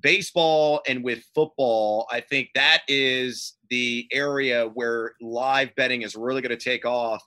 baseball 0.00 0.80
and 0.88 1.04
with 1.04 1.22
football, 1.34 2.06
I 2.10 2.20
think 2.20 2.50
that 2.54 2.82
is 2.88 3.56
the 3.68 4.06
area 4.12 4.70
where 4.74 5.12
live 5.20 5.74
betting 5.76 6.02
is 6.02 6.16
really 6.16 6.40
going 6.40 6.56
to 6.56 6.64
take 6.64 6.84
off 6.84 7.22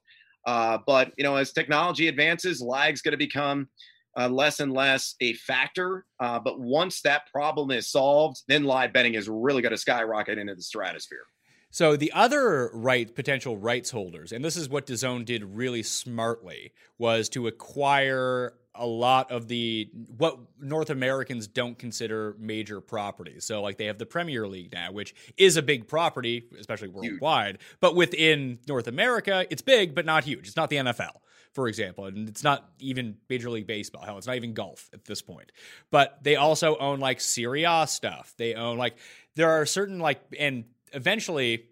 uh, 0.46 0.78
but 0.86 1.12
you 1.18 1.24
know, 1.24 1.36
as 1.36 1.52
technology 1.52 2.08
advances, 2.08 2.62
lag's 2.62 3.02
going 3.02 3.12
to 3.14 3.18
become 3.18 3.70
uh, 4.18 4.28
less 4.28 4.60
and 4.60 4.74
less 4.74 5.16
a 5.22 5.34
factor. 5.34 6.06
Uh, 6.20 6.40
but 6.40 6.60
once 6.60 7.02
that 7.02 7.24
problem 7.32 7.72
is 7.72 7.92
solved, 7.92 8.42
then 8.48 8.64
live 8.64 8.94
betting 8.94 9.14
is 9.14 9.30
really 9.30 9.62
going 9.62 9.72
to 9.72 9.78
skyrocket 9.78 10.38
into 10.38 10.56
the 10.56 10.62
stratosphere. 10.62 11.24
So 11.72 11.96
the 11.96 12.12
other 12.14 12.72
right 12.74 13.14
potential 13.14 13.56
rights 13.56 13.92
holders, 13.92 14.32
and 14.32 14.44
this 14.44 14.58
is 14.58 14.70
what 14.70 14.88
DAZN 14.88 15.24
did 15.26 15.44
really 15.44 15.84
smartly, 15.84 16.74
was 16.98 17.30
to 17.30 17.46
acquire 17.46 18.54
a 18.80 18.86
lot 18.86 19.32
of 19.32 19.48
the 19.48 19.90
what 20.18 20.40
North 20.60 20.90
Americans 20.90 21.48
don't 21.48 21.78
consider 21.78 22.36
major 22.40 22.82
properties. 22.82 23.46
So 23.46 23.62
like 23.62 23.78
they 23.78 23.86
have 23.86 23.98
the 23.98 24.06
Premier 24.06 24.48
League 24.48 24.72
now, 24.74 24.92
which 24.92 25.14
is 25.38 25.58
a 25.58 25.62
big 25.62 25.88
property, 25.88 26.46
especially 26.58 26.88
worldwide. 26.88 27.56
Huge. 27.56 27.78
But 27.82 27.96
within 27.96 28.60
North 28.68 28.88
America, 28.88 29.46
it's 29.50 29.62
big 29.62 29.94
but 29.94 30.06
not 30.06 30.24
huge. 30.24 30.48
It's 30.48 30.56
not 30.56 30.70
the 30.70 30.78
NFL, 30.78 31.12
for 31.54 31.68
example, 31.68 32.06
and 32.06 32.30
it's 32.30 32.44
not 32.44 32.70
even 32.80 33.18
Major 33.30 33.50
League 33.50 33.68
Baseball. 33.68 34.04
Hell, 34.04 34.18
it's 34.18 34.28
not 34.28 34.38
even 34.38 34.54
golf 34.54 34.90
at 34.94 35.04
this 35.06 35.22
point. 35.22 35.52
But 35.92 36.24
they 36.24 36.38
also 36.38 36.78
own 36.78 37.00
like 37.00 37.20
Serie 37.20 37.66
A 37.66 37.86
stuff. 37.88 38.34
They 38.38 38.56
own 38.56 38.78
like 38.78 38.98
there 39.36 39.52
are 39.52 39.66
certain 39.66 40.00
like 40.00 40.22
and 40.40 40.64
eventually 40.94 41.66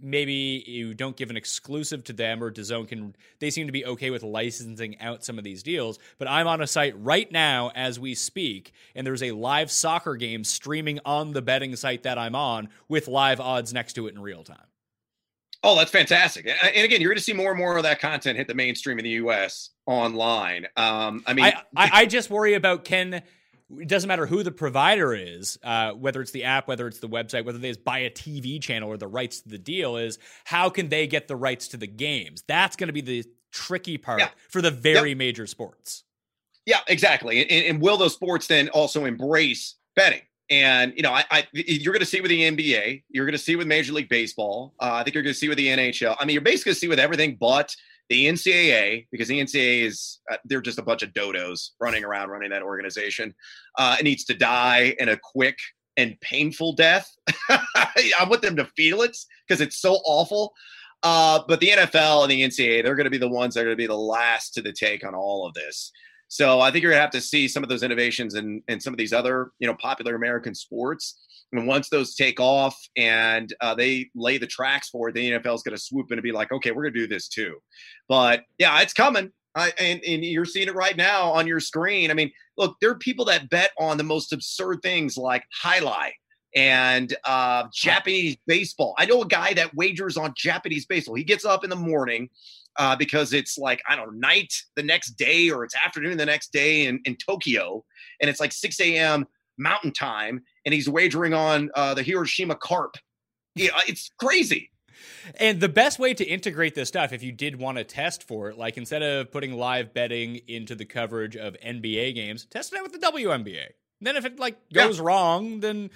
maybe 0.00 0.64
you 0.66 0.94
don't 0.94 1.16
give 1.16 1.30
an 1.30 1.36
exclusive 1.36 2.04
to 2.04 2.12
them 2.12 2.42
or 2.42 2.50
DAZN 2.50 2.88
can 2.88 3.16
they 3.38 3.50
seem 3.50 3.66
to 3.66 3.72
be 3.72 3.84
okay 3.84 4.10
with 4.10 4.22
licensing 4.22 4.98
out 5.00 5.24
some 5.24 5.38
of 5.38 5.44
these 5.44 5.62
deals 5.62 5.98
but 6.18 6.28
i'm 6.28 6.46
on 6.46 6.60
a 6.60 6.66
site 6.66 6.94
right 6.98 7.30
now 7.30 7.70
as 7.74 7.98
we 7.98 8.14
speak 8.14 8.72
and 8.94 9.06
there's 9.06 9.22
a 9.22 9.32
live 9.32 9.70
soccer 9.70 10.16
game 10.16 10.44
streaming 10.44 11.00
on 11.04 11.32
the 11.32 11.42
betting 11.42 11.74
site 11.76 12.02
that 12.02 12.18
i'm 12.18 12.34
on 12.34 12.68
with 12.88 13.08
live 13.08 13.40
odds 13.40 13.72
next 13.72 13.94
to 13.94 14.06
it 14.06 14.14
in 14.14 14.20
real 14.20 14.44
time 14.44 14.66
Oh, 15.66 15.74
that's 15.76 15.90
fantastic! 15.90 16.46
And 16.46 16.84
again, 16.84 17.00
you're 17.00 17.08
going 17.08 17.16
to 17.16 17.24
see 17.24 17.32
more 17.32 17.48
and 17.48 17.58
more 17.58 17.78
of 17.78 17.84
that 17.84 17.98
content 17.98 18.36
hit 18.36 18.48
the 18.48 18.54
mainstream 18.54 18.98
in 18.98 19.04
the 19.04 19.12
U.S. 19.12 19.70
online. 19.86 20.66
Um, 20.76 21.24
I 21.26 21.32
mean, 21.32 21.46
I, 21.46 21.62
I, 21.74 21.90
I 21.92 22.06
just 22.06 22.28
worry 22.28 22.52
about 22.52 22.84
can 22.84 23.22
it 23.80 23.88
doesn't 23.88 24.08
matter 24.08 24.26
who 24.26 24.42
the 24.42 24.50
provider 24.52 25.14
is, 25.14 25.58
uh, 25.62 25.92
whether 25.92 26.20
it's 26.20 26.30
the 26.32 26.44
app, 26.44 26.68
whether 26.68 26.86
it's 26.86 26.98
the 26.98 27.08
website, 27.08 27.44
whether 27.44 27.58
they 27.58 27.72
buy 27.72 27.98
a 28.00 28.10
TV 28.10 28.60
channel 28.60 28.88
or 28.88 28.96
the 28.96 29.06
rights 29.06 29.40
to 29.42 29.48
the 29.48 29.58
deal, 29.58 29.96
is 29.96 30.18
how 30.44 30.68
can 30.70 30.88
they 30.88 31.06
get 31.06 31.28
the 31.28 31.36
rights 31.36 31.68
to 31.68 31.76
the 31.76 31.86
games? 31.86 32.42
That's 32.46 32.76
going 32.76 32.88
to 32.88 32.92
be 32.92 33.00
the 33.00 33.24
tricky 33.52 33.98
part 33.98 34.20
Yeah. 34.20 34.30
for 34.48 34.60
the 34.62 34.70
very 34.70 35.10
Yep. 35.10 35.18
major 35.18 35.46
sports. 35.46 36.04
Yeah, 36.66 36.80
exactly. 36.88 37.42
And, 37.42 37.66
and 37.66 37.80
will 37.82 37.96
those 37.96 38.14
sports 38.14 38.46
then 38.46 38.68
also 38.70 39.04
embrace 39.04 39.74
betting? 39.96 40.22
And 40.50 40.92
you 40.96 41.02
know, 41.02 41.12
I, 41.12 41.24
I 41.30 41.46
you're 41.52 41.92
going 41.92 42.00
to 42.00 42.06
see 42.06 42.20
with 42.20 42.28
the 42.30 42.42
NBA, 42.42 43.02
you're 43.08 43.24
going 43.24 43.32
to 43.32 43.38
see 43.38 43.56
with 43.56 43.66
Major 43.66 43.92
League 43.92 44.08
Baseball. 44.10 44.74
Uh, 44.80 44.92
I 44.92 45.02
think 45.02 45.14
you're 45.14 45.22
going 45.22 45.32
to 45.32 45.38
see 45.38 45.48
with 45.48 45.56
the 45.58 45.68
NHL. 45.68 46.16
I 46.20 46.24
mean, 46.24 46.34
you're 46.34 46.42
basically 46.42 46.70
going 46.70 46.74
to 46.74 46.80
see 46.80 46.88
with 46.88 46.98
everything 47.00 47.36
but 47.40 47.74
the 48.08 48.26
NCAA 48.26 49.06
because 49.10 49.28
the 49.28 49.40
NCAA 49.40 49.82
is 49.82 50.20
uh, 50.30 50.36
they're 50.44 50.60
just 50.60 50.78
a 50.78 50.82
bunch 50.82 51.02
of 51.02 51.10
dodos 51.10 51.70
running 51.80 52.04
around 52.04 52.28
running 52.28 52.50
that 52.50 52.62
organization. 52.62 53.34
Uh, 53.78 53.96
it 53.98 54.04
needs 54.04 54.24
to 54.24 54.34
die 54.34 54.94
in 54.98 55.08
a 55.08 55.16
quick 55.16 55.58
and 55.96 56.20
painful 56.20 56.74
death. 56.74 57.10
I 57.48 58.26
want 58.28 58.42
them 58.42 58.56
to 58.56 58.66
feel 58.76 59.02
it 59.02 59.16
because 59.46 59.60
it's 59.60 59.78
so 59.78 59.94
awful. 60.04 60.52
Uh, 61.02 61.40
but 61.46 61.60
the 61.60 61.68
NFL 61.68 62.22
and 62.22 62.30
the 62.30 62.42
NCAA, 62.42 62.82
they're 62.82 62.94
going 62.94 63.04
to 63.04 63.10
be 63.10 63.18
the 63.18 63.28
ones 63.28 63.54
that 63.54 63.60
are 63.60 63.64
going 63.64 63.76
to 63.76 63.82
be 63.82 63.86
the 63.86 63.94
last 63.94 64.54
to 64.54 64.62
the 64.62 64.72
take 64.72 65.04
on 65.06 65.14
all 65.14 65.46
of 65.46 65.54
this. 65.54 65.92
So 66.28 66.60
I 66.60 66.70
think 66.70 66.82
you're 66.82 66.90
going 66.90 66.98
to 66.98 67.02
have 67.02 67.10
to 67.10 67.20
see 67.20 67.46
some 67.46 67.62
of 67.62 67.68
those 67.68 67.82
innovations 67.82 68.34
in, 68.34 68.62
in 68.68 68.80
some 68.80 68.94
of 68.94 68.98
these 68.98 69.12
other, 69.12 69.52
you 69.58 69.66
know, 69.66 69.74
popular 69.74 70.14
American 70.14 70.54
sports. 70.54 71.20
And 71.54 71.66
once 71.66 71.88
those 71.88 72.14
take 72.14 72.40
off 72.40 72.76
and 72.96 73.52
uh, 73.60 73.74
they 73.74 74.10
lay 74.14 74.38
the 74.38 74.46
tracks 74.46 74.88
for 74.88 75.08
it, 75.08 75.14
the 75.14 75.32
NFL 75.32 75.54
is 75.54 75.62
going 75.62 75.76
to 75.76 75.82
swoop 75.82 76.10
in 76.10 76.18
and 76.18 76.22
be 76.22 76.32
like, 76.32 76.52
okay, 76.52 76.72
we're 76.72 76.82
going 76.82 76.94
to 76.94 77.00
do 77.00 77.06
this 77.06 77.28
too. 77.28 77.56
But 78.08 78.42
yeah, 78.58 78.80
it's 78.80 78.92
coming. 78.92 79.30
I, 79.54 79.72
and, 79.78 80.02
and 80.04 80.24
you're 80.24 80.44
seeing 80.44 80.66
it 80.66 80.74
right 80.74 80.96
now 80.96 81.30
on 81.30 81.46
your 81.46 81.60
screen. 81.60 82.10
I 82.10 82.14
mean, 82.14 82.32
look, 82.56 82.76
there 82.80 82.90
are 82.90 82.98
people 82.98 83.24
that 83.26 83.50
bet 83.50 83.70
on 83.78 83.96
the 83.96 84.04
most 84.04 84.32
absurd 84.32 84.80
things 84.82 85.16
like 85.16 85.44
highlight 85.52 86.14
and 86.56 87.14
uh, 87.24 87.64
Japanese 87.72 88.36
baseball. 88.46 88.94
I 88.98 89.06
know 89.06 89.22
a 89.22 89.26
guy 89.26 89.54
that 89.54 89.74
wagers 89.74 90.16
on 90.16 90.34
Japanese 90.36 90.86
baseball. 90.86 91.14
He 91.14 91.24
gets 91.24 91.44
up 91.44 91.62
in 91.62 91.70
the 91.70 91.76
morning 91.76 92.30
uh, 92.76 92.96
because 92.96 93.32
it's 93.32 93.56
like, 93.56 93.80
I 93.88 93.94
don't 93.94 94.06
know, 94.06 94.28
night 94.28 94.52
the 94.74 94.82
next 94.82 95.12
day 95.12 95.50
or 95.50 95.64
it's 95.64 95.74
afternoon 95.76 96.16
the 96.16 96.26
next 96.26 96.52
day 96.52 96.86
in, 96.86 97.00
in 97.04 97.16
Tokyo. 97.16 97.84
And 98.20 98.28
it's 98.28 98.40
like 98.40 98.52
6 98.52 98.80
a.m. 98.80 99.26
mountain 99.58 99.92
time. 99.92 100.42
And 100.64 100.74
he's 100.74 100.88
wagering 100.88 101.34
on 101.34 101.70
uh, 101.74 101.94
the 101.94 102.02
Hiroshima 102.02 102.56
carp. 102.56 102.96
Yeah, 103.54 103.70
it's 103.86 104.10
crazy. 104.18 104.70
And 105.38 105.60
the 105.60 105.68
best 105.68 105.98
way 105.98 106.14
to 106.14 106.24
integrate 106.24 106.74
this 106.74 106.88
stuff, 106.88 107.12
if 107.12 107.22
you 107.22 107.32
did 107.32 107.56
want 107.56 107.78
to 107.78 107.84
test 107.84 108.22
for 108.26 108.50
it, 108.50 108.58
like 108.58 108.76
instead 108.76 109.02
of 109.02 109.30
putting 109.30 109.52
live 109.52 109.92
betting 109.94 110.40
into 110.48 110.74
the 110.74 110.84
coverage 110.84 111.36
of 111.36 111.56
NBA 111.64 112.14
games, 112.14 112.46
test 112.46 112.72
it 112.72 112.78
out 112.78 112.82
with 112.84 112.92
the 112.92 113.06
WNBA. 113.06 113.66
Then 114.00 114.16
if 114.16 114.24
it 114.24 114.38
like 114.38 114.56
Yeah. 114.70 114.86
goes 114.86 115.00
wrong, 115.00 115.60
then 115.60 115.90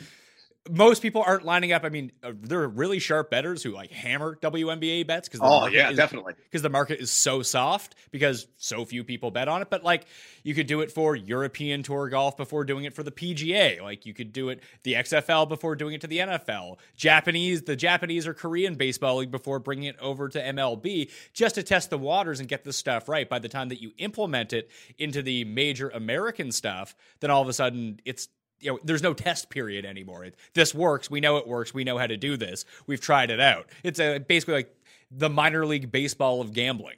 most 0.70 1.02
people 1.02 1.22
aren't 1.26 1.44
lining 1.44 1.72
up. 1.72 1.84
I 1.84 1.88
mean, 1.88 2.12
uh, 2.22 2.32
there 2.40 2.60
are 2.62 2.68
really 2.68 2.98
sharp 2.98 3.30
bettors 3.30 3.62
who 3.62 3.70
like 3.72 3.90
hammer 3.90 4.36
WNBA 4.40 5.06
bets 5.06 5.28
because 5.28 5.40
Oh, 5.42 5.66
yeah, 5.66 5.92
definitely. 5.92 6.34
because 6.44 6.62
the 6.62 6.68
market 6.70 7.00
is 7.00 7.10
so 7.10 7.42
soft 7.42 7.94
because 8.10 8.46
so 8.56 8.84
few 8.84 9.04
people 9.04 9.30
bet 9.30 9.48
on 9.48 9.62
it. 9.62 9.70
But 9.70 9.84
like 9.84 10.04
you 10.42 10.54
could 10.54 10.66
do 10.66 10.80
it 10.80 10.90
for 10.92 11.14
European 11.16 11.82
Tour 11.82 12.08
golf 12.08 12.36
before 12.36 12.64
doing 12.64 12.84
it 12.84 12.94
for 12.94 13.02
the 13.02 13.10
PGA. 13.10 13.80
Like 13.82 14.06
you 14.06 14.14
could 14.14 14.32
do 14.32 14.48
it 14.48 14.60
the 14.82 14.94
XFL 14.94 15.48
before 15.48 15.76
doing 15.76 15.94
it 15.94 16.00
to 16.02 16.06
the 16.06 16.18
NFL. 16.18 16.76
Japanese, 16.96 17.62
the 17.62 17.76
Japanese 17.76 18.26
or 18.26 18.34
Korean 18.34 18.74
baseball 18.74 19.16
league 19.16 19.30
before 19.30 19.58
bringing 19.58 19.84
it 19.84 19.96
over 20.00 20.28
to 20.28 20.40
MLB 20.40 21.10
just 21.32 21.54
to 21.56 21.62
test 21.62 21.90
the 21.90 21.98
waters 21.98 22.40
and 22.40 22.48
get 22.48 22.64
this 22.64 22.76
stuff 22.76 23.08
right. 23.08 23.28
By 23.28 23.38
the 23.38 23.48
time 23.48 23.68
that 23.70 23.80
you 23.80 23.92
implement 23.98 24.52
it 24.52 24.70
into 24.98 25.22
the 25.22 25.44
major 25.44 25.88
American 25.90 26.52
stuff, 26.52 26.94
then 27.20 27.30
all 27.30 27.42
of 27.42 27.48
a 27.48 27.52
sudden 27.52 28.00
it's 28.04 28.28
you 28.60 28.72
know, 28.72 28.78
there's 28.84 29.02
no 29.02 29.14
test 29.14 29.50
period 29.50 29.84
anymore. 29.84 30.24
It, 30.24 30.36
this 30.54 30.74
works. 30.74 31.10
We 31.10 31.20
know 31.20 31.36
it 31.36 31.46
works. 31.46 31.72
We 31.72 31.84
know 31.84 31.98
how 31.98 32.06
to 32.06 32.16
do 32.16 32.36
this. 32.36 32.64
We've 32.86 33.00
tried 33.00 33.30
it 33.30 33.40
out. 33.40 33.66
It's 33.82 34.00
a 34.00 34.18
basically 34.18 34.54
like 34.54 34.76
the 35.10 35.28
minor 35.30 35.64
league 35.64 35.90
baseball 35.92 36.40
of 36.40 36.52
gambling. 36.52 36.96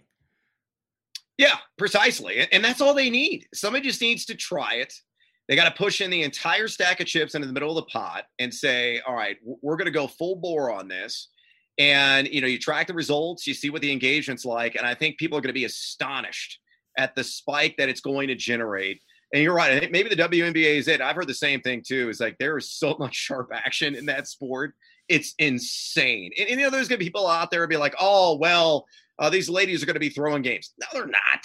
Yeah, 1.38 1.56
precisely. 1.78 2.38
And- 2.40 2.48
And 2.52 2.64
that's 2.64 2.80
all 2.80 2.94
they 2.94 3.11
need. 3.11 3.46
Somebody 3.54 3.86
just 3.88 4.00
needs 4.00 4.24
to 4.26 4.34
try 4.34 4.74
it. 4.74 4.92
They 5.48 5.56
got 5.56 5.64
to 5.64 5.76
push 5.76 6.00
in 6.00 6.11
the 6.11 6.22
entire 6.22 6.68
stack 6.68 7.00
of 7.00 7.06
chips 7.06 7.34
into 7.34 7.46
the 7.46 7.52
middle 7.52 7.70
of 7.76 7.84
the 7.84 7.90
pot 7.90 8.24
and 8.38 8.54
say, 8.54 9.00
all 9.06 9.14
right, 9.14 9.36
we're 9.42 9.76
going 9.76 9.86
to 9.86 9.90
go 9.90 10.06
full 10.06 10.36
bore 10.36 10.70
on 10.70 10.86
this. 10.86 11.28
And, 11.78 12.28
you 12.28 12.40
know, 12.40 12.46
you 12.46 12.58
track 12.58 12.86
the 12.86 12.94
results, 12.94 13.46
you 13.46 13.54
see 13.54 13.70
what 13.70 13.80
the 13.82 13.90
engagement's 13.90 14.44
like. 14.44 14.76
And 14.76 14.86
I 14.86 14.94
think 14.94 15.18
people 15.18 15.36
are 15.38 15.40
going 15.40 15.48
to 15.48 15.54
be 15.54 15.64
astonished 15.64 16.61
at 16.98 17.14
the 17.16 17.24
spike 17.24 17.76
that 17.78 17.88
it's 17.88 18.00
going 18.02 18.28
to 18.28 18.34
generate. 18.34 19.02
And 19.32 19.42
you're 19.42 19.54
right. 19.54 19.90
Maybe 19.90 20.08
the 20.08 20.16
WNBA 20.16 20.76
is 20.76 20.88
it. 20.88 21.00
I've 21.00 21.14
heard 21.14 21.28
the 21.28 21.34
same 21.34 21.60
thing 21.60 21.82
too. 21.86 22.08
Is 22.08 22.20
like 22.20 22.36
there 22.38 22.58
is 22.58 22.72
so 22.72 22.96
much 22.98 23.14
sharp 23.14 23.50
action 23.52 23.94
in 23.94 24.06
that 24.06 24.28
sport. 24.28 24.74
It's 25.08 25.34
insane. 25.38 26.30
And, 26.38 26.48
and 26.48 26.60
you 26.60 26.66
know, 26.66 26.70
there's 26.70 26.88
to 26.88 26.96
be 26.96 27.04
people 27.04 27.26
out 27.26 27.50
there 27.50 27.66
be 27.66 27.76
like, 27.76 27.94
oh, 27.98 28.36
well, 28.36 28.86
uh, 29.18 29.30
these 29.30 29.48
ladies 29.48 29.82
are 29.82 29.86
to 29.92 30.00
be 30.00 30.08
throwing 30.08 30.42
games. 30.42 30.72
No, 30.80 30.86
they're 30.92 31.06
not. 31.06 31.44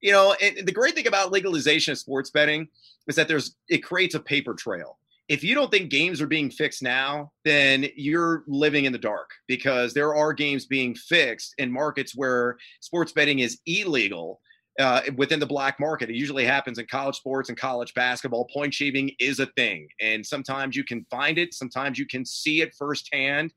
You 0.00 0.12
know, 0.12 0.36
and 0.40 0.66
the 0.66 0.72
great 0.72 0.94
thing 0.94 1.08
about 1.08 1.32
legalization 1.32 1.92
of 1.92 1.98
sports 1.98 2.30
betting 2.30 2.68
is 3.08 3.16
that 3.16 3.28
there's 3.28 3.56
it 3.68 3.78
creates 3.78 4.14
a 4.14 4.20
paper 4.20 4.54
trail. 4.54 4.98
If 5.28 5.44
you 5.44 5.54
don't 5.54 5.70
think 5.70 5.90
games 5.90 6.22
are 6.22 6.26
being 6.26 6.50
fixed 6.50 6.82
now, 6.82 7.32
then 7.44 7.86
you're 7.96 8.44
living 8.46 8.86
in 8.86 8.92
the 8.92 8.98
dark 8.98 9.28
because 9.46 9.92
there 9.92 10.14
are 10.14 10.32
games 10.32 10.64
being 10.64 10.94
fixed 10.94 11.54
in 11.58 11.70
markets 11.70 12.16
where 12.16 12.56
sports 12.80 13.12
betting 13.12 13.40
is 13.40 13.58
illegal 13.66 14.40
uh, 14.78 15.02
within 15.16 15.40
the 15.40 15.46
black 15.46 15.80
market. 15.80 16.10
It 16.10 16.16
usually 16.16 16.44
happens 16.44 16.78
in 16.78 16.86
college 16.86 17.16
sports 17.16 17.48
and 17.48 17.58
college 17.58 17.92
basketball. 17.94 18.46
Point 18.46 18.72
shaving 18.72 19.10
is 19.18 19.40
a 19.40 19.46
thing, 19.46 19.88
and 20.00 20.24
sometimes 20.24 20.76
you 20.76 20.84
can 20.84 21.04
find 21.10 21.38
it, 21.38 21.54
sometimes 21.54 21.98
you 21.98 22.06
can 22.06 22.24
see 22.24 22.62
it 22.62 22.74
firsthand. 22.78 23.52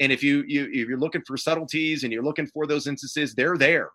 And 0.00 0.12
if 0.12 0.22
you, 0.22 0.44
you 0.46 0.64
if 0.66 0.88
you're 0.88 0.98
looking 0.98 1.22
for 1.26 1.36
subtleties 1.36 2.04
and 2.04 2.12
you're 2.12 2.22
looking 2.22 2.46
for 2.46 2.66
those 2.66 2.86
instances, 2.86 3.34
they're 3.34 3.58
there. 3.58 3.90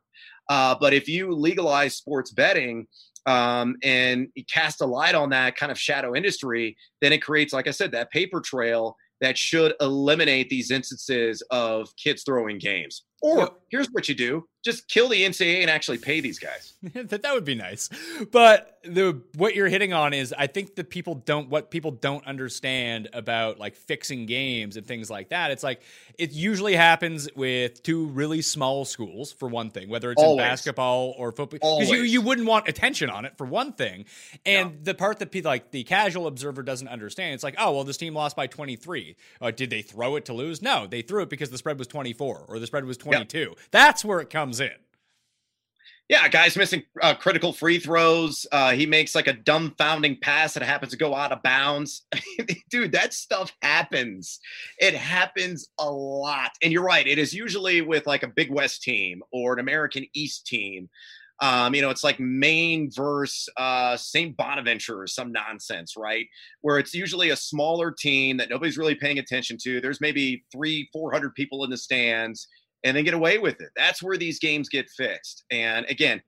Uh, 0.49 0.76
but 0.80 0.93
if 0.93 1.07
you 1.07 1.34
legalize 1.34 1.95
sports 1.95 2.32
betting 2.32 2.88
um, 3.26 3.76
and 3.84 4.28
cast 4.51 4.82
a 4.82 4.86
light 4.86 5.15
on 5.15 5.30
that 5.32 5.55
kind 5.55 5.71
of 5.71 5.80
shadow 5.80 6.15
industry, 6.15 6.78
then 7.01 7.11
it 7.11 7.19
creates, 7.19 7.53
like 7.53 7.67
I 7.67 7.71
said, 7.71 7.91
that 7.93 8.11
paper 8.11 8.39
trail 8.39 8.95
that 9.21 9.38
should 9.38 9.73
eliminate 9.82 10.49
these 10.49 10.71
instances 10.71 11.41
of 11.49 11.89
kids 11.95 12.23
throwing 12.23 12.59
games. 12.59 13.05
Or 13.26 13.38
Yeah. 13.39 13.47
here's 13.69 13.88
what 13.88 14.07
you 14.07 14.13
do: 14.15 14.47
just 14.63 14.88
kill 14.88 15.09
the 15.09 15.23
NCAA 15.23 15.61
and 15.61 15.69
actually 15.69 15.97
pay 15.97 16.21
these 16.21 16.38
guys. 16.38 16.73
that 16.93 17.21
that 17.23 17.34
would 17.34 17.45
be 17.45 17.55
nice. 17.55 17.89
But 18.32 18.78
the 18.84 19.19
what 19.36 19.55
you're 19.55 19.67
hitting 19.67 19.93
on 19.93 20.13
is 20.13 20.34
I 20.38 20.45
think 20.47 20.76
that 20.76 20.89
people 20.91 21.15
don't 21.15 21.49
what 21.49 21.71
people 21.71 21.89
don't 21.91 22.26
understand 22.28 23.09
about 23.13 23.57
like 23.59 23.76
fixing 23.76 24.28
games 24.28 24.78
and 24.78 24.86
things 24.86 25.09
like 25.09 25.30
that. 25.30 25.49
It's 25.49 25.63
like 25.63 25.82
it 26.19 26.32
usually 26.34 26.76
happens 26.76 27.28
with 27.36 27.82
two 27.82 28.05
really 28.07 28.41
small 28.43 28.86
schools 28.86 29.32
for 29.32 29.47
one 29.47 29.71
thing, 29.71 29.89
whether 29.89 30.11
it's 30.11 30.21
Always. 30.21 30.43
in 30.43 30.49
basketball 30.49 31.15
or 31.17 31.32
football. 31.32 31.80
Because 31.80 31.89
you, 31.91 32.01
you 32.03 32.21
wouldn't 32.21 32.47
want 32.47 32.67
attention 32.67 33.09
on 33.09 33.26
it 33.26 33.38
for 33.38 33.45
one 33.45 33.73
thing. 33.73 34.05
And 34.45 34.84
the 34.86 34.93
part 34.93 35.17
that 35.19 35.32
people 35.32 35.49
like 35.49 35.71
the 35.71 35.84
casual 35.84 36.28
observer 36.28 36.61
doesn't 36.61 36.88
understand, 36.88 37.34
it's 37.34 37.43
like, 37.43 37.55
oh 37.57 37.71
well, 37.73 37.84
this 37.84 37.97
team 37.97 38.13
lost 38.13 38.36
by 38.36 38.45
23. 38.45 39.15
Uh, 39.41 39.51
did 39.51 39.69
they 39.71 39.82
throw 39.82 40.15
it 40.15 40.26
to 40.26 40.34
lose? 40.34 40.61
No, 40.61 40.86
they 40.86 41.01
threw 41.01 41.23
it 41.23 41.30
because 41.30 41.49
the 41.49 41.57
spread 41.57 41.80
was 41.80 41.88
24 41.88 42.45
or 42.47 42.59
the 42.59 42.67
spread 42.67 42.86
was 42.86 42.97
22. 43.18 43.55
That's 43.72 44.05
where 44.05 44.20
it 44.20 44.30
comes 44.30 44.59
in. 44.59 44.72
Yeah, 46.07 46.28
guy's 46.28 46.55
missing 46.55 46.84
uh, 47.01 47.16
critical 47.16 47.51
free 47.51 47.80
throws. 47.80 48.45
Uh, 48.51 48.74
he 48.74 48.86
makes 48.86 49.16
like 49.16 49.28
a 49.28 49.34
dumbfounding 49.34 50.22
pass 50.22 50.53
that 50.53 50.61
happens 50.61 50.91
to 50.91 50.99
go 50.99 51.16
out 51.16 51.32
of 51.32 51.41
bounds. 51.41 52.03
Dude, 52.70 52.91
that 52.91 53.11
stuff 53.11 53.51
happens. 53.63 54.39
It 54.78 54.93
happens 54.93 55.68
a 55.80 55.89
lot. 55.89 56.51
And 56.61 56.72
you're 56.72 56.84
right. 56.84 57.07
It 57.07 57.18
is 57.18 57.34
usually 57.34 57.82
with 57.82 58.05
like 58.05 58.22
a 58.22 58.28
Big 58.28 58.51
West 58.51 58.84
team 58.84 59.24
or 59.32 59.53
an 59.53 59.59
American 59.59 60.05
East 60.13 60.45
team. 60.45 60.89
Um, 61.41 61.74
you 61.74 61.82
know, 61.82 61.89
it's 61.89 62.03
like 62.03 62.20
Maine 62.20 62.91
versus 62.95 63.49
uh, 63.57 63.97
St. 63.97 64.38
Bonaventure 64.38 65.01
or 65.01 65.07
some 65.07 65.32
nonsense, 65.32 65.97
right? 65.97 66.28
Where 66.61 66.78
it's 66.78 66.93
usually 66.93 67.32
a 67.32 67.36
smaller 67.36 67.91
team 67.91 68.38
that 68.38 68.49
nobody's 68.49 68.78
really 68.78 68.95
paying 68.95 69.18
attention 69.18 69.57
to. 69.63 69.82
There's 69.82 69.99
maybe 69.99 70.45
three, 70.51 70.88
400 70.93 71.34
people 71.34 71.63
in 71.63 71.72
the 71.72 71.78
stands 71.78 72.47
and 72.86 72.96
they 72.96 73.04
get 73.04 73.14
away 73.14 73.40
with 73.40 73.60
it. 73.60 73.70
That's 73.76 74.02
where 74.02 74.16
these 74.16 74.40
games 74.40 74.70
get 74.70 74.90
fixed. 74.90 75.44
And 75.52 75.86
again, 75.90 76.22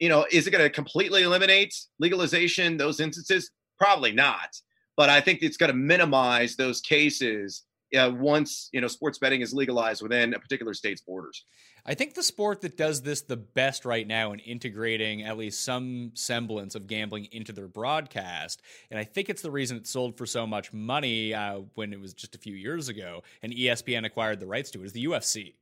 you 0.00 0.08
know, 0.08 0.26
is 0.32 0.46
it 0.46 0.50
going 0.50 0.64
to 0.64 0.70
completely 0.70 1.22
eliminate 1.22 1.74
legalization, 2.00 2.76
those 2.76 2.98
instances? 2.98 3.50
Probably 3.78 4.12
not. 4.12 4.56
But 4.96 5.10
I 5.10 5.20
think 5.20 5.42
it's 5.42 5.56
going 5.56 5.70
to 5.70 5.76
minimize 5.76 6.56
those 6.56 6.80
cases 6.80 7.62
uh, 7.96 8.10
once 8.14 8.68
you 8.72 8.80
know 8.80 8.86
sports 8.86 9.18
betting 9.18 9.40
is 9.40 9.54
legalized 9.54 10.02
within 10.02 10.34
a 10.34 10.38
particular 10.38 10.74
state's 10.74 11.00
borders. 11.00 11.44
I 11.86 11.94
think 11.94 12.14
the 12.14 12.22
sport 12.22 12.60
that 12.60 12.76
does 12.76 13.00
this 13.00 13.22
the 13.22 13.36
best 13.36 13.86
right 13.86 14.06
now 14.06 14.32
in 14.32 14.40
integrating 14.40 15.22
at 15.22 15.38
least 15.38 15.64
some 15.64 16.10
semblance 16.14 16.74
of 16.74 16.86
gambling 16.86 17.28
into 17.32 17.52
their 17.52 17.68
broadcast, 17.68 18.60
and 18.90 18.98
I 18.98 19.04
think 19.04 19.30
it's 19.30 19.40
the 19.40 19.50
reason 19.50 19.78
it 19.78 19.86
sold 19.86 20.18
for 20.18 20.26
so 20.26 20.46
much 20.46 20.72
money 20.72 21.32
uh, 21.32 21.60
when 21.76 21.92
it 21.92 22.00
was 22.00 22.12
just 22.12 22.34
a 22.34 22.38
few 22.38 22.54
years 22.54 22.88
ago, 22.88 23.22
and 23.42 23.54
ESPN 23.54 24.04
acquired 24.04 24.40
the 24.40 24.46
rights 24.46 24.70
to 24.72 24.82
it, 24.82 24.86
is 24.86 24.92
the 24.92 25.06
UFC. 25.06 25.54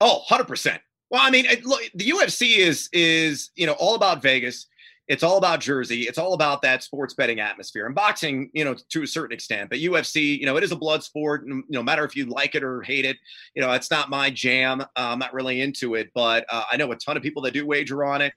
Oh, 0.00 0.22
100%. 0.28 0.78
Well, 1.10 1.20
I 1.24 1.30
mean, 1.30 1.46
look, 1.64 1.82
the 1.94 2.10
UFC 2.10 2.56
is 2.56 2.88
is 2.92 3.50
you 3.54 3.66
know 3.66 3.74
all 3.74 3.94
about 3.94 4.22
Vegas. 4.22 4.66
It's 5.08 5.22
all 5.22 5.38
about 5.38 5.60
Jersey. 5.60 6.02
It's 6.02 6.18
all 6.18 6.34
about 6.34 6.62
that 6.62 6.82
sports 6.82 7.14
betting 7.14 7.38
atmosphere 7.38 7.86
and 7.86 7.94
boxing, 7.94 8.50
you 8.52 8.64
know, 8.64 8.74
to 8.90 9.04
a 9.04 9.06
certain 9.06 9.32
extent. 9.32 9.70
But 9.70 9.78
UFC, 9.78 10.36
you 10.36 10.46
know, 10.46 10.56
it 10.56 10.64
is 10.64 10.72
a 10.72 10.76
blood 10.76 11.04
sport. 11.04 11.44
No 11.46 11.80
matter 11.80 12.04
if 12.04 12.16
you 12.16 12.26
like 12.26 12.56
it 12.56 12.64
or 12.64 12.82
hate 12.82 13.04
it, 13.04 13.16
you 13.54 13.62
know, 13.62 13.70
it's 13.70 13.88
not 13.88 14.10
my 14.10 14.30
jam. 14.30 14.80
Uh, 14.80 14.84
I'm 14.96 15.20
not 15.20 15.32
really 15.32 15.60
into 15.60 15.94
it, 15.94 16.10
but 16.12 16.44
uh, 16.50 16.64
I 16.72 16.76
know 16.76 16.90
a 16.90 16.96
ton 16.96 17.16
of 17.16 17.22
people 17.22 17.40
that 17.42 17.54
do 17.54 17.64
wager 17.64 18.04
on 18.04 18.20
it, 18.20 18.32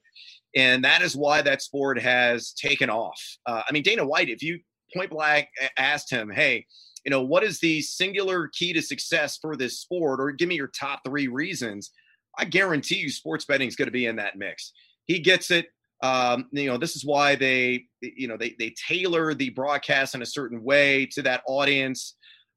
and 0.54 0.84
that 0.84 1.02
is 1.02 1.16
why 1.16 1.42
that 1.42 1.60
sport 1.60 2.00
has 2.00 2.52
taken 2.52 2.88
off. 2.88 3.20
Uh, 3.46 3.62
I 3.68 3.72
mean, 3.72 3.82
Dana 3.82 4.06
White, 4.06 4.28
if 4.28 4.44
you 4.44 4.60
point 4.94 5.10
blank 5.10 5.48
asked 5.76 6.08
him, 6.08 6.30
"Hey," 6.30 6.66
you 7.04 7.10
know, 7.10 7.22
what 7.22 7.42
is 7.42 7.60
the 7.60 7.80
singular 7.82 8.48
key 8.48 8.72
to 8.72 8.82
success 8.82 9.38
for 9.40 9.56
this 9.56 9.78
sport, 9.78 10.20
or 10.20 10.30
give 10.32 10.48
me 10.48 10.56
your 10.56 10.68
top 10.68 11.00
three 11.06 11.28
reasons. 11.28 11.90
I 12.38 12.44
guarantee 12.44 12.96
you, 12.96 13.10
sports 13.10 13.44
betting 13.44 13.68
is 13.68 13.76
going 13.76 13.88
to 13.88 13.92
be 13.92 14.06
in 14.06 14.16
that 14.16 14.36
mix. 14.36 14.72
He 15.06 15.18
gets 15.18 15.50
it. 15.50 15.66
Um, 16.02 16.46
you 16.52 16.66
know, 16.66 16.78
this 16.78 16.96
is 16.96 17.04
why 17.04 17.34
they, 17.34 17.84
you 18.00 18.28
know, 18.28 18.36
they 18.36 18.54
they 18.58 18.74
tailor 18.88 19.34
the 19.34 19.50
broadcast 19.50 20.14
in 20.14 20.22
a 20.22 20.26
certain 20.26 20.62
way 20.62 21.06
to 21.12 21.22
that 21.22 21.42
audience. 21.46 22.16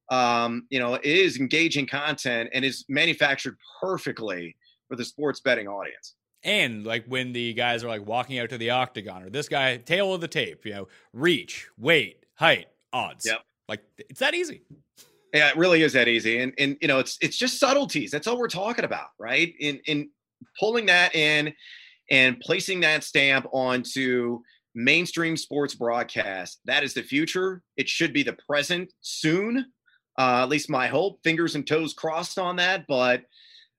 Um, 0.10 0.68
you 0.70 0.80
know, 0.80 0.94
it 0.96 1.06
is 1.06 1.38
engaging 1.38 1.88
content 1.88 2.50
and 2.54 2.64
is 2.64 2.86
manufactured 2.88 3.58
perfectly 3.82 4.56
for 4.88 4.96
the 4.96 5.06
sports 5.06 5.39
betting 5.39 5.68
audience. 5.68 6.16
And 6.44 6.86
like 6.86 7.06
when 7.08 7.34
the 7.34 7.54
guys 7.54 7.84
are 7.84 7.88
like 7.88 8.06
walking 8.06 8.38
out 8.38 8.50
to 8.50 8.58
the 8.58 8.72
octagon, 8.72 9.24
or 9.24 9.30
this 9.30 9.48
guy, 9.48 9.78
tail 9.78 10.14
of 10.14 10.22
the 10.22 10.28
tape, 10.28 10.66
you 10.66 10.74
know, 10.74 10.88
reach, 11.14 11.70
weight, 11.78 12.26
height, 12.36 12.68
odds. 12.91 13.26
Yep. 13.26 13.41
Like 13.68 13.82
it's 13.97 14.20
that 14.20 14.34
easy. 14.34 14.64
Yeah, 15.34 15.49
it 15.49 15.57
really 15.57 15.82
is 15.82 15.93
that 15.93 16.07
easy. 16.07 16.39
And 16.39 16.53
and 16.57 16.78
you 16.82 16.88
know, 16.88 16.99
it's 16.99 17.18
it's 17.22 17.38
just 17.38 17.59
subtleties. 17.59 18.11
That's 18.11 18.28
all 18.28 18.38
we're 18.38 18.47
talking 18.47 18.86
about, 18.86 19.07
right? 19.20 19.53
In 19.59 19.80
in 19.86 20.09
pulling 20.59 20.86
that 20.88 21.16
in 21.16 21.53
and 22.11 22.39
placing 22.39 22.82
that 22.82 23.03
stamp 23.03 23.47
onto 23.51 24.41
mainstream 24.76 25.38
sports 25.38 25.76
broadcast. 25.76 26.59
That 26.66 26.84
is 26.84 26.93
the 26.93 27.03
future. 27.03 27.61
It 27.78 27.88
should 27.88 28.14
be 28.14 28.24
the 28.24 28.38
present 28.47 28.91
soon. 29.01 29.66
Uh, 30.18 30.41
at 30.43 30.49
least 30.49 30.70
my 30.70 30.88
hope. 30.88 31.20
Fingers 31.24 31.55
and 31.55 31.66
toes 31.66 31.93
crossed 31.93 32.38
on 32.38 32.57
that. 32.57 32.86
But 32.88 33.24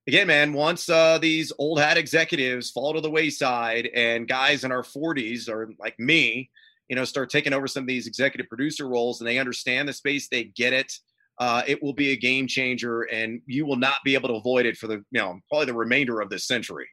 again, 0.07 0.27
man, 0.27 0.53
once 0.53 0.89
uh, 0.89 1.19
these 1.19 1.53
old 1.59 1.79
hat 1.79 1.97
executives 1.97 2.71
fall 2.71 2.95
to 2.95 3.01
the 3.01 3.11
wayside 3.11 3.89
and 3.95 4.29
guys 4.29 4.65
in 4.65 4.73
our 4.73 4.83
40s 4.83 5.49
or 5.49 5.71
like 5.79 5.99
me, 5.99 6.51
you 6.95 7.01
know, 7.01 7.05
start 7.05 7.29
taking 7.29 7.53
over 7.53 7.67
some 7.67 7.83
of 7.83 7.89
these 7.89 8.07
executive 8.07 8.49
producer 8.49 8.87
roles 8.87 9.21
and 9.21 9.27
they 9.27 9.41
understand 9.41 9.89
the 9.89 9.93
space, 9.93 10.29
they 10.29 10.45
get 10.45 10.73
it. 10.73 10.93
Uh, 11.41 11.61
it 11.67 11.83
will 11.83 11.93
be 11.93 12.13
a 12.13 12.17
game 12.17 12.47
changer, 12.47 13.03
and 13.03 13.41
you 13.47 13.67
will 13.67 13.75
not 13.75 13.97
be 14.05 14.15
able 14.15 14.29
to 14.29 14.37
avoid 14.37 14.65
it 14.65 14.77
for 14.77 14.87
the 14.87 15.05
you 15.11 15.21
know 15.21 15.41
probably 15.49 15.67
the 15.67 15.75
remainder 15.75 16.21
of 16.21 16.31
this 16.31 16.47
century. 16.47 16.87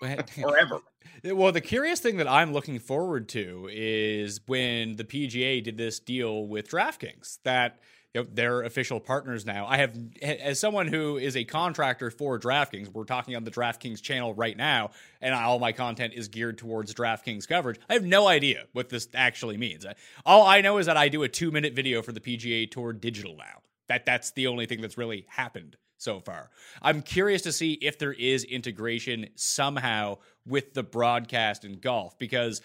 Forever. 0.40 0.80
Well, 1.24 1.50
the 1.50 1.62
curious 1.62 1.98
thing 1.98 2.18
that 2.18 2.28
I'm 2.28 2.52
looking 2.52 2.78
forward 2.78 3.28
to 3.30 3.68
is 3.72 4.40
when 4.46 4.96
the 4.96 5.02
PGA 5.02 5.62
did 5.62 5.76
this 5.76 5.98
deal 5.98 6.46
with 6.46 6.68
DraftKings 6.68 7.38
that 7.44 7.80
you 8.16 8.22
know, 8.22 8.28
they're 8.32 8.62
official 8.62 8.98
partners 8.98 9.44
now. 9.44 9.66
I 9.66 9.76
have, 9.76 9.94
as 10.22 10.58
someone 10.58 10.86
who 10.86 11.18
is 11.18 11.36
a 11.36 11.44
contractor 11.44 12.10
for 12.10 12.38
DraftKings, 12.38 12.88
we're 12.88 13.04
talking 13.04 13.36
on 13.36 13.44
the 13.44 13.50
DraftKings 13.50 14.00
channel 14.00 14.32
right 14.32 14.56
now, 14.56 14.92
and 15.20 15.34
all 15.34 15.58
my 15.58 15.72
content 15.72 16.14
is 16.14 16.28
geared 16.28 16.56
towards 16.56 16.94
DraftKings 16.94 17.46
coverage. 17.46 17.78
I 17.90 17.92
have 17.92 18.04
no 18.04 18.26
idea 18.26 18.68
what 18.72 18.88
this 18.88 19.06
actually 19.12 19.58
means. 19.58 19.84
All 20.24 20.46
I 20.46 20.62
know 20.62 20.78
is 20.78 20.86
that 20.86 20.96
I 20.96 21.10
do 21.10 21.24
a 21.24 21.28
two 21.28 21.50
minute 21.50 21.74
video 21.74 22.00
for 22.00 22.12
the 22.12 22.20
PGA 22.20 22.70
Tour 22.70 22.94
digital 22.94 23.36
now. 23.36 23.60
That 23.88 24.06
that's 24.06 24.30
the 24.30 24.46
only 24.46 24.64
thing 24.64 24.80
that's 24.80 24.96
really 24.96 25.26
happened 25.28 25.76
so 25.98 26.18
far. 26.20 26.48
I'm 26.80 27.02
curious 27.02 27.42
to 27.42 27.52
see 27.52 27.74
if 27.74 27.98
there 27.98 28.14
is 28.14 28.44
integration 28.44 29.28
somehow 29.34 30.18
with 30.46 30.72
the 30.72 30.82
broadcast 30.82 31.66
in 31.66 31.80
golf 31.80 32.18
because 32.18 32.62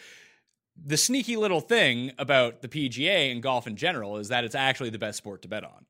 the 0.84 0.98
sneaky 0.98 1.38
little 1.38 1.62
thing 1.62 2.12
about 2.18 2.62
the 2.62 2.68
PGA 2.68 3.32
and 3.32 3.42
golf 3.42 3.68
in 3.68 3.76
general 3.76 4.18
is 4.18 4.30
that 4.30 4.44
it's 4.44 4.56
actually 4.56 4.90
the 4.90 5.00
best 5.00 5.18
sport 5.18 5.42
to 5.44 5.48
bet 5.48 5.64
on. 5.64 5.86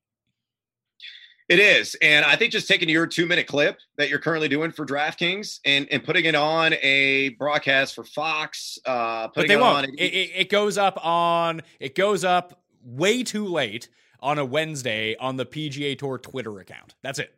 It 1.50 1.60
is. 1.60 1.96
And 2.02 2.24
I 2.24 2.38
think 2.38 2.54
just 2.54 2.68
taking 2.68 2.88
your 2.88 3.06
two 3.06 3.26
minute 3.26 3.46
clip 3.46 3.78
that 3.98 4.10
you're 4.10 4.20
currently 4.20 4.48
doing 4.48 4.72
for 4.72 4.86
DraftKings 4.86 5.60
and, 5.66 5.86
and 5.92 6.02
putting 6.02 6.24
it 6.24 6.36
on 6.36 6.76
a 6.82 7.30
broadcast 7.38 7.94
for 7.94 8.06
Fox, 8.06 8.80
uh, 8.86 9.28
but 9.36 9.48
they 9.50 9.56
it 9.56 9.60
won't. 9.60 9.90
On, 9.90 9.94
it, 9.98 10.00
it, 10.00 10.32
it 10.34 10.50
goes 10.50 10.78
up 10.78 11.04
on, 11.06 11.62
it 11.82 11.94
goes 11.94 12.24
up 12.24 12.62
way 12.84 13.22
too 13.24 13.46
late 13.46 13.90
on 14.22 14.40
a 14.40 14.46
Wednesday 14.46 15.16
on 15.18 15.36
the 15.36 15.46
PGA 15.46 15.98
Tour 15.98 16.18
Twitter 16.18 16.60
account. 16.60 16.96
That's 17.04 17.20
it. 17.20 17.36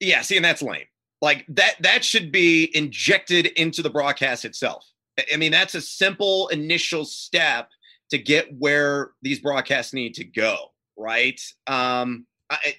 Yeah, 0.00 0.20
see, 0.20 0.36
and 0.36 0.44
that's 0.44 0.60
lame. 0.60 0.84
Like 1.22 1.44
that 1.48 1.76
that 1.80 2.04
should 2.04 2.32
be 2.32 2.74
injected 2.76 3.46
into 3.46 3.82
the 3.82 3.90
broadcast 3.90 4.44
itself. 4.44 4.86
I 5.32 5.36
mean, 5.36 5.52
that's 5.52 5.74
a 5.74 5.80
simple 5.80 6.48
initial 6.48 7.04
step 7.04 7.70
to 8.10 8.18
get 8.18 8.48
where 8.58 9.12
these 9.22 9.40
broadcasts 9.40 9.92
need 9.92 10.14
to 10.14 10.24
go, 10.24 10.56
right? 10.96 11.40
Um, 11.66 12.26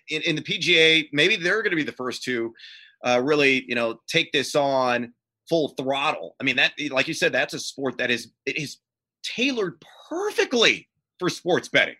in, 0.09 0.21
in 0.23 0.35
the 0.35 0.41
PGA, 0.41 1.07
maybe 1.13 1.35
they're 1.35 1.61
going 1.61 1.71
to 1.71 1.77
be 1.77 1.83
the 1.83 1.91
first 1.91 2.23
to 2.23 2.53
uh, 3.05 3.21
really, 3.23 3.65
you 3.67 3.75
know, 3.75 3.99
take 4.07 4.31
this 4.31 4.55
on 4.55 5.13
full 5.49 5.69
throttle. 5.69 6.35
I 6.39 6.43
mean, 6.43 6.57
that, 6.57 6.73
like 6.91 7.07
you 7.07 7.13
said, 7.13 7.31
that's 7.31 7.53
a 7.53 7.59
sport 7.59 7.97
that 7.97 8.11
is 8.11 8.31
it 8.45 8.57
is 8.57 8.77
tailored 9.23 9.81
perfectly 10.09 10.87
for 11.19 11.29
sports 11.29 11.69
betting, 11.69 11.95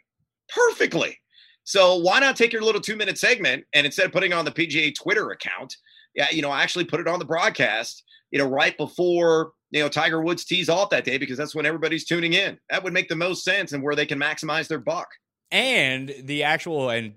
perfectly. 0.49 1.17
So 1.63 1.97
why 1.97 2.19
not 2.19 2.35
take 2.35 2.53
your 2.53 2.63
little 2.63 2.81
two 2.81 2.95
minute 2.95 3.17
segment 3.17 3.65
and 3.73 3.85
instead 3.85 4.05
of 4.05 4.11
putting 4.11 4.33
on 4.33 4.45
the 4.45 4.51
PGA 4.51 4.93
Twitter 4.95 5.31
account, 5.31 5.75
yeah, 6.16 6.28
you 6.32 6.41
know, 6.41 6.49
I 6.49 6.64
actually 6.64 6.86
put 6.86 6.99
it 6.99 7.07
on 7.07 7.20
the 7.20 7.26
broadcast, 7.26 8.03
you 8.32 8.39
know, 8.39 8.47
right 8.47 8.78
before 8.78 9.51
you 9.72 9.82
know 9.82 9.89
Tiger 9.89 10.22
Woods 10.22 10.45
tees 10.45 10.70
off 10.70 10.89
that 10.89 11.05
day 11.05 11.18
because 11.18 11.38
that's 11.38 11.55
when 11.55 11.66
everybody's 11.66 12.05
tuning 12.05 12.34
in. 12.34 12.57
That 12.70 12.84
would 12.84 12.93
make 12.93 13.09
the 13.09 13.16
most 13.16 13.43
sense 13.43 13.74
and 13.74 13.82
where 13.84 13.95
they 13.95 14.05
can 14.05 14.20
maximize 14.20 14.68
their 14.68 14.80
buck. 14.80 15.07
And 15.53 16.14
the 16.24 16.43
actual, 16.43 16.89
and 16.89 17.14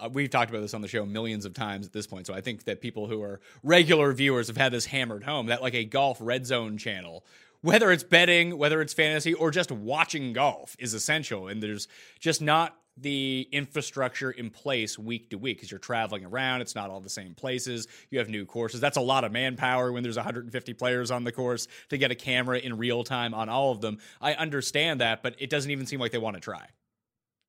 uh, 0.00 0.08
we've 0.12 0.30
talked 0.30 0.50
about 0.50 0.60
this 0.60 0.72
on 0.72 0.82
the 0.82 0.88
show 0.88 1.04
millions 1.04 1.44
of 1.44 1.52
times 1.52 1.84
at 1.84 1.92
this 1.92 2.06
point. 2.06 2.28
So 2.28 2.34
I 2.34 2.40
think 2.40 2.64
that 2.64 2.80
people 2.80 3.08
who 3.08 3.20
are 3.22 3.40
regular 3.64 4.12
viewers 4.12 4.46
have 4.46 4.56
had 4.56 4.72
this 4.72 4.86
hammered 4.86 5.24
home 5.24 5.46
that 5.46 5.62
like 5.62 5.74
a 5.74 5.84
golf 5.84 6.18
red 6.20 6.46
zone 6.46 6.78
channel 6.78 7.24
whether 7.62 7.92
it's 7.92 8.02
betting, 8.02 8.58
whether 8.58 8.80
it's 8.82 8.92
fantasy, 8.92 9.32
or 9.34 9.50
just 9.50 9.72
watching 9.72 10.32
golf 10.32 10.76
is 10.78 10.94
essential. 10.94 11.48
And 11.48 11.62
there's 11.62 11.88
just 12.20 12.42
not 12.42 12.76
the 12.96 13.48
infrastructure 13.52 14.30
in 14.30 14.50
place 14.50 14.98
week 14.98 15.30
to 15.30 15.38
week 15.38 15.58
because 15.58 15.70
you're 15.70 15.80
traveling 15.80 16.24
around. 16.24 16.60
It's 16.60 16.74
not 16.74 16.90
all 16.90 17.00
the 17.00 17.08
same 17.08 17.34
places. 17.34 17.88
You 18.10 18.18
have 18.18 18.28
new 18.28 18.44
courses. 18.44 18.80
That's 18.80 18.96
a 18.96 19.02
lot 19.02 19.24
of 19.24 19.32
manpower 19.32 19.92
when 19.92 20.02
there's 20.02 20.16
150 20.16 20.74
players 20.74 21.10
on 21.10 21.24
the 21.24 21.32
course 21.32 21.68
to 21.88 21.98
get 21.98 22.10
a 22.10 22.14
camera 22.14 22.58
in 22.58 22.76
real 22.76 23.04
time 23.04 23.34
on 23.34 23.48
all 23.48 23.72
of 23.72 23.80
them. 23.80 23.98
I 24.20 24.34
understand 24.34 25.00
that, 25.00 25.22
but 25.22 25.34
it 25.38 25.50
doesn't 25.50 25.70
even 25.70 25.86
seem 25.86 26.00
like 26.00 26.12
they 26.12 26.18
want 26.18 26.34
to 26.34 26.40
try. 26.40 26.66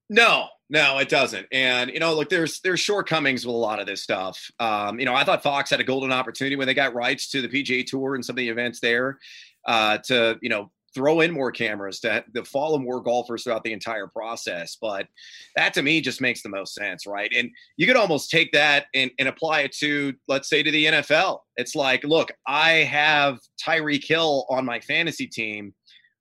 No, 0.10 0.48
no, 0.70 1.00
it 1.00 1.10
doesn't. 1.10 1.48
And 1.52 1.90
you 1.90 2.00
know, 2.00 2.14
look, 2.14 2.30
there's 2.30 2.60
there's 2.60 2.80
shortcomings 2.80 3.46
with 3.46 3.56
a 3.56 3.58
lot 3.58 3.80
of 3.80 3.88
this 3.88 4.04
stuff. 4.04 4.52
Um, 4.60 5.00
you 5.00 5.06
know, 5.06 5.16
I 5.16 5.24
thought 5.24 5.42
Fox 5.42 5.70
had 5.70 5.80
a 5.80 5.84
golden 5.84 6.12
opportunity 6.12 6.56
when 6.56 6.68
they 6.68 6.74
got 6.74 6.94
rights 6.94 7.30
to 7.32 7.42
the 7.42 7.48
PGA 7.48 7.86
Tour 7.86 8.16
and 8.16 8.24
some 8.24 8.34
of 8.34 8.38
the 8.38 8.50
events 8.50 8.80
there 8.80 9.18
uh, 9.66 9.98
to 10.00 10.38
you 10.42 10.50
know 10.50 10.72
throw 10.94 11.22
in 11.22 11.32
more 11.32 11.52
cameras 11.52 12.00
to, 12.02 12.24
to 12.36 12.46
follow 12.46 12.78
more 12.78 13.02
golfers 13.02 13.44
throughout 13.44 13.64
the 13.64 13.74
entire 13.74 14.08
process. 14.08 14.78
But 14.80 15.08
that 15.56 15.74
to 15.74 15.82
me 15.82 16.02
just 16.02 16.22
makes 16.22 16.42
the 16.42 16.50
most 16.50 16.74
sense, 16.74 17.06
right? 17.06 17.32
And 17.36 17.50
you 17.78 17.88
could 17.88 17.96
almost 17.96 18.30
take 18.30 18.52
that 18.52 18.88
and, 18.94 19.12
and 19.20 19.28
apply 19.28 19.62
it 19.62 19.72
to, 19.78 20.14
let's 20.28 20.50
say, 20.50 20.64
to 20.64 20.72
the 20.72 20.86
NFL. 20.86 21.40
It's 21.58 21.76
like, 21.76 22.04
look, 22.04 22.32
I 22.48 22.70
have 22.72 23.40
Tyreek 23.64 24.06
Hill 24.06 24.46
on 24.50 24.66
my 24.66 24.80
fantasy 24.80 25.28
team. 25.28 25.74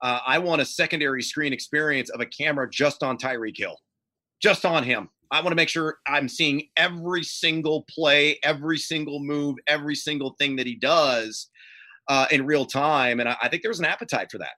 Uh, 0.02 0.20
I 0.26 0.38
want 0.38 0.62
a 0.62 0.66
secondary 0.66 1.22
screen 1.22 1.52
experience 1.52 2.10
of 2.10 2.20
a 2.20 2.26
camera 2.26 2.68
just 2.68 3.02
on 3.02 3.18
Tyreek 3.18 3.56
Hill, 3.56 3.76
just 4.42 4.64
on 4.64 4.82
him. 4.82 5.08
I 5.30 5.40
want 5.40 5.52
to 5.52 5.56
make 5.56 5.70
sure 5.70 5.96
I'm 6.06 6.28
seeing 6.28 6.68
every 6.76 7.22
single 7.22 7.86
play, 7.88 8.38
every 8.44 8.76
single 8.76 9.18
move, 9.18 9.56
every 9.66 9.94
single 9.94 10.34
thing 10.38 10.56
that 10.56 10.66
he 10.66 10.74
does 10.74 11.48
uh, 12.08 12.26
in 12.30 12.46
real 12.46 12.64
time. 12.64 13.20
And 13.20 13.28
I, 13.28 13.36
I 13.42 13.48
think 13.48 13.62
there's 13.62 13.78
an 13.78 13.84
appetite 13.84 14.30
for 14.30 14.38
that 14.38 14.54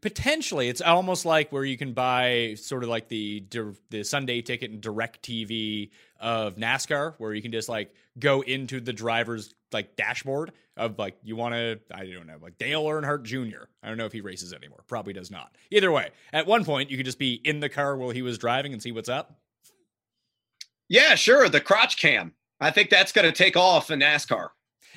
potentially 0.00 0.68
it's 0.68 0.80
almost 0.80 1.24
like 1.24 1.50
where 1.50 1.64
you 1.64 1.76
can 1.76 1.92
buy 1.92 2.54
sort 2.54 2.82
of 2.82 2.88
like 2.88 3.08
the 3.08 3.44
the 3.90 4.04
Sunday 4.04 4.40
ticket 4.40 4.70
and 4.70 4.80
direct 4.80 5.22
TV 5.22 5.90
of 6.20 6.56
NASCAR 6.56 7.14
where 7.18 7.34
you 7.34 7.42
can 7.42 7.50
just 7.50 7.68
like 7.68 7.92
go 8.18 8.42
into 8.42 8.80
the 8.80 8.92
driver's 8.92 9.54
like 9.72 9.96
dashboard 9.96 10.52
of 10.76 10.98
like 10.98 11.16
you 11.24 11.34
want 11.34 11.54
to 11.54 11.80
I 11.92 12.06
don't 12.06 12.26
know 12.26 12.36
like 12.40 12.56
Dale 12.58 12.84
Earnhardt 12.84 13.24
Jr. 13.24 13.64
I 13.82 13.88
don't 13.88 13.96
know 13.98 14.06
if 14.06 14.12
he 14.12 14.20
races 14.20 14.52
anymore 14.52 14.84
probably 14.86 15.12
does 15.12 15.30
not 15.30 15.56
either 15.70 15.90
way 15.90 16.10
at 16.32 16.46
one 16.46 16.64
point 16.64 16.90
you 16.90 16.96
could 16.96 17.06
just 17.06 17.18
be 17.18 17.40
in 17.44 17.58
the 17.60 17.68
car 17.68 17.96
while 17.96 18.10
he 18.10 18.22
was 18.22 18.38
driving 18.38 18.72
and 18.72 18.80
see 18.80 18.92
what's 18.92 19.08
up 19.08 19.40
Yeah, 20.88 21.14
sure. 21.16 21.48
The 21.48 21.60
crotch 21.60 21.98
cam. 21.98 22.34
I 22.60 22.70
think 22.70 22.90
that's 22.90 23.12
going 23.12 23.24
to 23.24 23.32
take 23.32 23.56
off 23.56 23.90
in 23.90 24.00
NASCAR. 24.00 24.48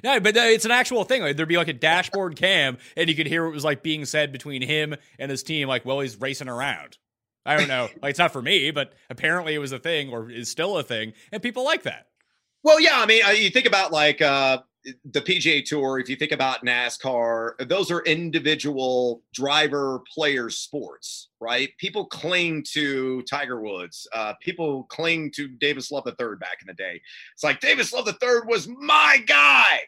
No, 0.04 0.20
but 0.20 0.36
uh, 0.36 0.42
it's 0.42 0.66
an 0.66 0.72
actual 0.72 1.04
thing. 1.04 1.22
Like, 1.22 1.36
there'd 1.36 1.50
be 1.50 1.58
like 1.58 1.68
a 1.68 1.74
dashboard 1.74 2.36
cam, 2.36 2.78
and 2.96 3.10
you 3.10 3.16
could 3.16 3.28
hear 3.28 3.44
what 3.46 3.54
was 3.54 3.64
like 3.64 3.84
being 3.84 4.06
said 4.06 4.32
between 4.32 4.62
him 4.62 4.96
and 5.20 5.30
his 5.30 5.44
team, 5.44 5.68
like, 5.68 5.86
well, 5.86 6.00
he's 6.00 6.20
racing 6.20 6.50
around. 6.50 6.98
I 7.46 7.58
don't 7.58 7.68
know. 7.68 7.90
like, 8.02 8.12
it's 8.12 8.20
not 8.20 8.32
for 8.32 8.42
me, 8.42 8.72
but 8.72 8.94
apparently 9.10 9.54
it 9.54 9.60
was 9.60 9.72
a 9.72 9.80
thing 9.80 10.10
or 10.10 10.32
is 10.32 10.50
still 10.50 10.78
a 10.78 10.84
thing, 10.84 11.14
and 11.32 11.44
people 11.44 11.64
like 11.64 11.84
that. 11.84 12.08
Well, 12.64 12.80
yeah. 12.80 13.00
I 13.00 13.06
mean, 13.06 13.24
uh, 13.26 13.32
you 13.32 13.50
think 13.50 13.66
about 13.66 13.92
like 13.92 14.22
uh, 14.22 14.60
the 14.84 15.22
PGA 15.22 15.64
Tour, 15.64 16.00
if 16.00 16.10
you 16.10 16.16
think 16.16 16.32
about 16.32 16.66
NASCAR, 16.66 17.68
those 17.68 17.90
are 17.90 18.02
individual 18.02 19.22
driver 19.34 20.02
player 20.14 20.50
sports, 20.50 21.30
right? 21.40 21.70
People 21.78 22.06
cling 22.06 22.64
to 22.74 23.22
Tiger 23.24 23.62
Woods. 23.62 24.08
Uh, 24.14 24.34
people 24.42 24.84
cling 24.84 25.32
to 25.32 25.48
Davis 25.48 25.92
Love 25.92 26.08
III 26.08 26.36
back 26.40 26.58
in 26.62 26.68
the 26.68 26.74
day. 26.74 27.02
It's 27.34 27.44
like 27.44 27.60
Davis 27.60 27.94
Love 27.94 28.08
III 28.08 28.42
was 28.46 28.68
my 28.68 29.24
guy. 29.26 29.80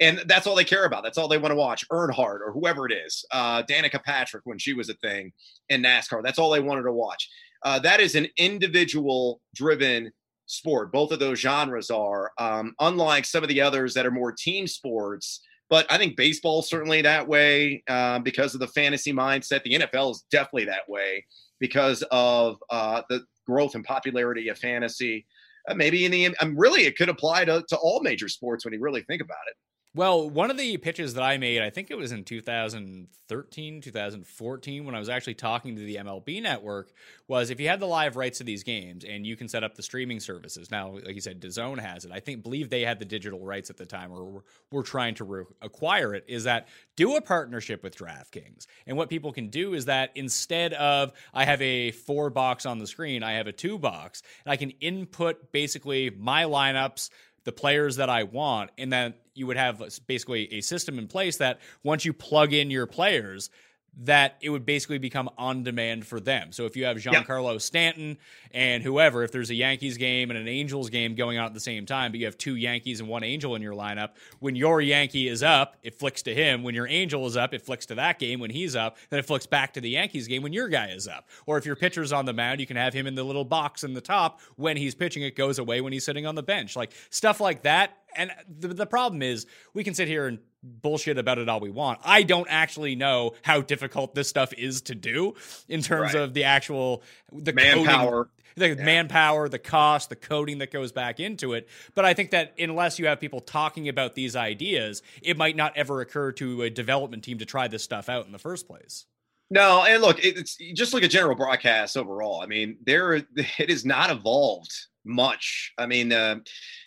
And 0.00 0.22
that's 0.26 0.46
all 0.46 0.56
they 0.56 0.64
care 0.64 0.84
about. 0.84 1.04
That's 1.04 1.18
all 1.18 1.28
they 1.28 1.38
want 1.38 1.52
to 1.52 1.56
watch. 1.56 1.88
Earnhardt 1.90 2.40
or 2.40 2.52
whoever 2.52 2.86
it 2.86 2.92
is, 2.92 3.24
uh, 3.30 3.62
Danica 3.62 4.02
Patrick 4.02 4.42
when 4.44 4.58
she 4.58 4.72
was 4.72 4.88
a 4.88 4.94
thing 4.94 5.32
in 5.68 5.82
NASCAR. 5.82 6.22
That's 6.22 6.38
all 6.38 6.50
they 6.50 6.60
wanted 6.60 6.82
to 6.82 6.92
watch. 6.92 7.28
Uh, 7.62 7.78
that 7.78 8.00
is 8.00 8.14
an 8.14 8.26
individual 8.36 9.40
driven 9.54 10.10
sport. 10.46 10.92
Both 10.92 11.12
of 11.12 11.18
those 11.18 11.38
genres 11.38 11.90
are, 11.90 12.32
um, 12.38 12.74
unlike 12.80 13.24
some 13.24 13.42
of 13.42 13.48
the 13.48 13.60
others 13.60 13.94
that 13.94 14.06
are 14.06 14.10
more 14.10 14.32
team 14.32 14.66
sports. 14.66 15.40
But 15.70 15.86
I 15.90 15.96
think 15.96 16.16
baseball 16.16 16.60
certainly 16.62 17.00
that 17.02 17.26
way 17.26 17.82
uh, 17.88 18.18
because 18.18 18.54
of 18.54 18.60
the 18.60 18.68
fantasy 18.68 19.12
mindset. 19.12 19.62
The 19.62 19.78
NFL 19.78 20.12
is 20.12 20.24
definitely 20.30 20.66
that 20.66 20.88
way 20.88 21.24
because 21.60 22.04
of 22.10 22.56
uh, 22.70 23.02
the 23.08 23.24
growth 23.46 23.74
and 23.74 23.84
popularity 23.84 24.48
of 24.48 24.58
fantasy. 24.58 25.26
Uh, 25.68 25.74
maybe 25.74 26.04
in 26.04 26.10
the, 26.10 26.36
um, 26.40 26.58
really, 26.58 26.82
it 26.82 26.96
could 26.96 27.08
apply 27.08 27.44
to, 27.44 27.64
to 27.68 27.76
all 27.76 28.02
major 28.02 28.28
sports 28.28 28.64
when 28.64 28.74
you 28.74 28.80
really 28.80 29.02
think 29.02 29.22
about 29.22 29.38
it. 29.48 29.56
Well, 29.94 30.30
one 30.30 30.50
of 30.50 30.56
the 30.56 30.78
pitches 30.78 31.12
that 31.14 31.22
I 31.22 31.36
made, 31.36 31.60
I 31.60 31.68
think 31.68 31.90
it 31.90 31.98
was 31.98 32.12
in 32.12 32.24
2013, 32.24 33.80
2014, 33.82 34.84
when 34.86 34.94
I 34.94 34.98
was 34.98 35.10
actually 35.10 35.34
talking 35.34 35.76
to 35.76 35.82
the 35.82 35.96
MLB 35.96 36.42
network, 36.42 36.92
was 37.28 37.50
if 37.50 37.60
you 37.60 37.68
had 37.68 37.78
the 37.78 37.86
live 37.86 38.16
rights 38.16 38.38
to 38.38 38.44
these 38.44 38.62
games 38.62 39.04
and 39.04 39.26
you 39.26 39.36
can 39.36 39.48
set 39.48 39.62
up 39.62 39.74
the 39.74 39.82
streaming 39.82 40.18
services. 40.18 40.70
Now, 40.70 40.92
like 40.92 41.14
you 41.14 41.20
said, 41.20 41.42
DAZN 41.42 41.78
has 41.78 42.06
it. 42.06 42.10
I 42.10 42.20
think 42.20 42.42
believe 42.42 42.70
they 42.70 42.86
had 42.86 43.00
the 43.00 43.04
digital 43.04 43.44
rights 43.44 43.68
at 43.68 43.76
the 43.76 43.84
time, 43.84 44.10
or 44.12 44.24
were, 44.24 44.44
were 44.70 44.82
trying 44.82 45.14
to 45.16 45.24
re- 45.24 45.44
acquire 45.60 46.14
it. 46.14 46.24
Is 46.26 46.44
that 46.44 46.68
do 46.96 47.16
a 47.16 47.20
partnership 47.20 47.82
with 47.82 47.94
DraftKings? 47.94 48.66
And 48.86 48.96
what 48.96 49.10
people 49.10 49.30
can 49.30 49.48
do 49.48 49.74
is 49.74 49.84
that 49.84 50.12
instead 50.14 50.72
of 50.72 51.12
I 51.34 51.44
have 51.44 51.60
a 51.60 51.90
four 51.90 52.30
box 52.30 52.64
on 52.64 52.78
the 52.78 52.86
screen, 52.86 53.22
I 53.22 53.32
have 53.32 53.46
a 53.46 53.52
two 53.52 53.78
box, 53.78 54.22
and 54.46 54.52
I 54.52 54.56
can 54.56 54.70
input 54.80 55.52
basically 55.52 56.08
my 56.08 56.44
lineups 56.44 57.10
the 57.44 57.52
players 57.52 57.96
that 57.96 58.08
I 58.08 58.24
want, 58.24 58.70
and 58.78 58.92
then 58.92 59.14
you 59.34 59.46
would 59.46 59.56
have 59.56 59.80
uh, 59.82 59.88
basically 60.06 60.52
a 60.54 60.60
system 60.60 60.98
in 60.98 61.08
place 61.08 61.38
that 61.38 61.60
once 61.82 62.04
you 62.04 62.12
plug 62.12 62.52
in 62.52 62.70
your 62.70 62.86
players, 62.86 63.50
that 63.98 64.36
it 64.40 64.48
would 64.48 64.64
basically 64.64 64.98
become 64.98 65.28
on 65.36 65.62
demand 65.62 66.06
for 66.06 66.18
them. 66.18 66.50
So 66.52 66.64
if 66.64 66.76
you 66.76 66.84
have 66.86 66.96
Giancarlo 66.96 67.60
Stanton 67.60 68.16
and 68.52 68.82
whoever, 68.82 69.22
if 69.22 69.32
there's 69.32 69.50
a 69.50 69.54
Yankees 69.54 69.98
game 69.98 70.30
and 70.30 70.38
an 70.38 70.48
Angels 70.48 70.88
game 70.88 71.14
going 71.14 71.38
on 71.38 71.44
at 71.44 71.54
the 71.54 71.60
same 71.60 71.84
time, 71.84 72.10
but 72.10 72.18
you 72.18 72.26
have 72.26 72.38
two 72.38 72.56
Yankees 72.56 73.00
and 73.00 73.08
one 73.08 73.22
Angel 73.22 73.54
in 73.54 73.60
your 73.60 73.74
lineup, 73.74 74.10
when 74.38 74.56
your 74.56 74.80
Yankee 74.80 75.28
is 75.28 75.42
up, 75.42 75.76
it 75.82 75.94
flicks 75.94 76.22
to 76.22 76.34
him. 76.34 76.62
When 76.62 76.74
your 76.74 76.88
Angel 76.88 77.26
is 77.26 77.36
up, 77.36 77.52
it 77.52 77.62
flicks 77.62 77.84
to 77.86 77.94
that 77.96 78.18
game. 78.18 78.40
When 78.40 78.50
he's 78.50 78.74
up, 78.74 78.96
then 79.10 79.18
it 79.18 79.26
flicks 79.26 79.46
back 79.46 79.74
to 79.74 79.80
the 79.80 79.90
Yankees 79.90 80.26
game 80.26 80.42
when 80.42 80.54
your 80.54 80.68
guy 80.68 80.88
is 80.88 81.06
up. 81.06 81.28
Or 81.44 81.58
if 81.58 81.66
your 81.66 81.76
pitcher's 81.76 82.12
on 82.12 82.24
the 82.24 82.32
mound, 82.32 82.60
you 82.60 82.66
can 82.66 82.76
have 82.76 82.94
him 82.94 83.06
in 83.06 83.14
the 83.14 83.24
little 83.24 83.44
box 83.44 83.84
in 83.84 83.92
the 83.92 84.00
top 84.00 84.40
when 84.56 84.76
he's 84.76 84.94
pitching. 84.94 85.22
It 85.22 85.36
goes 85.36 85.58
away 85.58 85.82
when 85.82 85.92
he's 85.92 86.04
sitting 86.04 86.26
on 86.26 86.34
the 86.34 86.42
bench. 86.42 86.76
Like 86.76 86.92
stuff 87.10 87.40
like 87.40 87.62
that 87.62 87.98
and 88.16 88.30
the, 88.58 88.68
the 88.68 88.86
problem 88.86 89.22
is 89.22 89.46
we 89.74 89.84
can 89.84 89.94
sit 89.94 90.08
here 90.08 90.26
and 90.26 90.38
bullshit 90.62 91.18
about 91.18 91.38
it 91.38 91.48
all 91.48 91.60
we 91.60 91.70
want. 91.70 92.00
I 92.04 92.22
don't 92.22 92.48
actually 92.48 92.94
know 92.94 93.32
how 93.42 93.60
difficult 93.60 94.14
this 94.14 94.28
stuff 94.28 94.52
is 94.54 94.82
to 94.82 94.94
do 94.94 95.34
in 95.68 95.82
terms 95.82 96.14
right. 96.14 96.22
of 96.22 96.34
the 96.34 96.44
actual 96.44 97.02
the 97.32 97.52
manpower. 97.52 98.24
Coding, 98.24 98.30
the 98.54 98.68
yeah. 98.68 98.84
manpower, 98.84 99.48
the 99.48 99.58
cost, 99.58 100.08
the 100.08 100.16
coding 100.16 100.58
that 100.58 100.70
goes 100.70 100.92
back 100.92 101.20
into 101.20 101.54
it. 101.54 101.68
But 101.94 102.04
I 102.04 102.14
think 102.14 102.30
that 102.30 102.52
unless 102.58 102.98
you 102.98 103.06
have 103.06 103.18
people 103.18 103.40
talking 103.40 103.88
about 103.88 104.14
these 104.14 104.36
ideas, 104.36 105.02
it 105.22 105.36
might 105.36 105.56
not 105.56 105.76
ever 105.76 106.00
occur 106.00 106.32
to 106.32 106.62
a 106.62 106.70
development 106.70 107.24
team 107.24 107.38
to 107.38 107.46
try 107.46 107.68
this 107.68 107.82
stuff 107.82 108.08
out 108.08 108.26
in 108.26 108.32
the 108.32 108.38
first 108.38 108.66
place. 108.66 109.06
No, 109.50 109.84
and 109.84 110.00
look, 110.00 110.24
it's 110.24 110.56
just 110.56 110.94
look 110.94 111.02
at 111.02 111.10
general 111.10 111.34
broadcast 111.34 111.96
overall. 111.96 112.40
I 112.40 112.46
mean, 112.46 112.78
there 112.84 113.14
it 113.36 113.70
is 113.70 113.84
not 113.84 114.10
evolved 114.10 114.72
much. 115.04 115.72
I 115.76 115.86
mean, 115.86 116.12
uh, 116.12 116.36